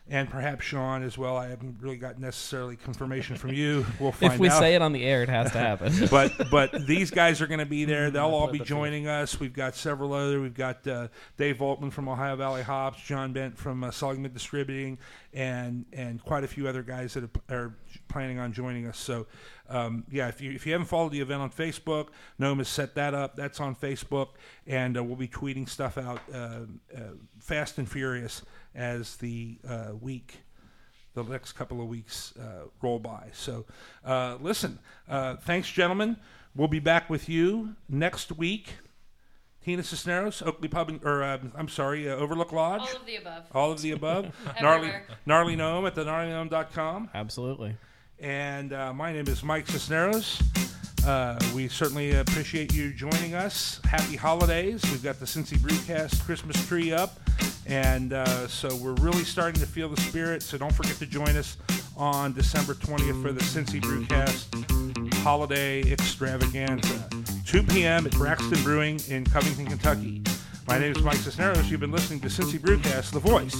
And 0.09 0.29
perhaps 0.29 0.65
Sean 0.65 1.01
as 1.01 1.17
well. 1.17 1.37
I 1.37 1.47
haven't 1.47 1.77
really 1.79 1.95
got 1.95 2.19
necessarily 2.19 2.75
confirmation 2.75 3.37
from 3.37 3.53
you. 3.53 3.85
We'll 3.99 4.11
find 4.11 4.31
out. 4.31 4.35
If 4.35 4.39
we 4.39 4.49
out. 4.49 4.59
say 4.59 4.75
it 4.75 4.81
on 4.81 4.91
the 4.91 5.03
air, 5.05 5.23
it 5.23 5.29
has 5.29 5.51
to 5.53 5.57
happen. 5.59 5.93
but 6.11 6.49
but 6.51 6.85
these 6.85 7.09
guys 7.09 7.41
are 7.41 7.47
going 7.47 7.59
to 7.59 7.65
be 7.65 7.85
there. 7.93 8.11
They'll 8.11 8.25
all 8.25 8.51
be 8.51 8.59
joining 8.59 9.07
us. 9.07 9.39
We've 9.39 9.53
got 9.53 9.75
several 9.75 10.11
other. 10.13 10.41
We've 10.41 10.53
got 10.53 10.85
uh, 10.85 11.07
Dave 11.37 11.61
Altman 11.61 11.91
from 11.91 12.09
Ohio 12.09 12.35
Valley 12.35 12.63
Hops, 12.63 13.01
John 13.01 13.31
Bent 13.31 13.57
from 13.57 13.83
uh, 13.83 13.91
Distributing, 13.91 14.97
and 15.33 15.85
and 15.93 16.21
quite 16.21 16.43
a 16.43 16.47
few 16.47 16.67
other 16.67 16.83
guys 16.83 17.13
that 17.13 17.23
are, 17.23 17.55
are 17.55 17.75
planning 18.09 18.39
on 18.39 18.51
joining 18.51 18.87
us. 18.87 18.97
So 18.97 19.25
um, 19.69 20.03
yeah, 20.11 20.27
if 20.27 20.41
you 20.41 20.51
if 20.51 20.65
you 20.65 20.73
haven't 20.73 20.87
followed 20.87 21.11
the 21.13 21.21
event 21.21 21.41
on 21.41 21.49
Facebook, 21.49 22.09
Gnome 22.37 22.57
has 22.57 22.67
set 22.67 22.95
that 22.95 23.13
up. 23.13 23.35
That's 23.35 23.59
on 23.59 23.75
Facebook, 23.75 24.29
and 24.67 24.97
uh, 24.97 25.03
we'll 25.03 25.15
be 25.15 25.27
tweeting 25.27 25.69
stuff 25.69 25.97
out 25.97 26.21
uh, 26.33 26.61
uh, 26.95 26.99
fast 27.39 27.77
and 27.77 27.89
furious 27.89 28.41
as 28.75 29.15
the 29.17 29.57
uh, 29.67 29.91
week 29.99 30.37
the 31.15 31.23
next 31.23 31.51
couple 31.53 31.79
of 31.79 31.87
weeks 31.87 32.33
uh, 32.37 32.65
roll 32.81 32.97
by. 32.97 33.27
So, 33.33 33.65
uh, 34.03 34.37
listen, 34.41 34.79
uh, 35.07 35.35
thanks, 35.35 35.69
gentlemen. 35.71 36.17
We'll 36.55 36.67
be 36.67 36.79
back 36.79 37.07
with 37.09 37.29
you 37.29 37.75
next 37.87 38.31
week. 38.31 38.73
Tina 39.63 39.83
Cisneros, 39.83 40.41
Oakley 40.41 40.67
Pub, 40.69 40.89
and- 40.89 41.03
or 41.05 41.23
uh, 41.23 41.37
I'm 41.55 41.69
sorry, 41.69 42.09
uh, 42.09 42.15
Overlook 42.15 42.51
Lodge. 42.51 42.81
All 42.81 42.95
of 42.97 43.05
the 43.05 43.15
above. 43.17 43.43
All 43.53 43.71
of 43.71 43.81
the 43.81 43.91
above. 43.91 44.25
gnarly, 44.61 44.87
Everywhere. 44.87 45.05
gnarly 45.25 45.55
gnome 45.55 45.85
at 45.85 45.95
the 45.95 46.03
gnarlygnome.com. 46.03 47.11
Absolutely. 47.13 47.75
And 48.19 48.73
uh, 48.73 48.91
my 48.93 49.13
name 49.13 49.27
is 49.27 49.43
Mike 49.43 49.67
Cisneros. 49.67 50.41
Uh, 51.05 51.37
we 51.53 51.67
certainly 51.67 52.15
appreciate 52.15 52.73
you 52.73 52.93
joining 52.93 53.33
us. 53.33 53.81
Happy 53.83 54.15
holidays. 54.15 54.81
We've 54.83 55.03
got 55.03 55.19
the 55.19 55.25
Cincy 55.25 55.57
Brewcast 55.57 56.23
Christmas 56.23 56.65
tree 56.67 56.93
up. 56.93 57.19
And 57.65 58.13
uh, 58.13 58.47
so 58.47 58.73
we're 58.75 58.93
really 58.95 59.23
starting 59.23 59.59
to 59.59 59.67
feel 59.67 59.89
the 59.89 59.99
spirit. 60.01 60.41
So 60.41 60.57
don't 60.57 60.73
forget 60.73 60.95
to 60.97 61.05
join 61.05 61.35
us 61.35 61.57
on 61.97 62.33
December 62.33 62.73
20th 62.73 63.21
for 63.21 63.31
the 63.33 63.41
Cincy 63.41 63.81
Brewcast 63.81 65.13
Holiday 65.15 65.81
Extravaganza. 65.91 67.09
2 67.45 67.63
p.m. 67.63 68.05
at 68.05 68.13
Braxton 68.13 68.63
Brewing 68.63 68.99
in 69.09 69.25
Covington, 69.25 69.65
Kentucky. 69.65 70.23
My 70.67 70.79
name 70.79 70.95
is 70.95 71.03
Mike 71.03 71.17
Cisneros. 71.17 71.69
You've 71.69 71.81
been 71.81 71.91
listening 71.91 72.21
to 72.21 72.27
Cincy 72.27 72.59
Brewcast, 72.59 73.11
the 73.11 73.19
voice 73.19 73.53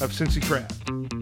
of 0.00 0.10
Cincy 0.10 0.44
Craft. 0.44 1.19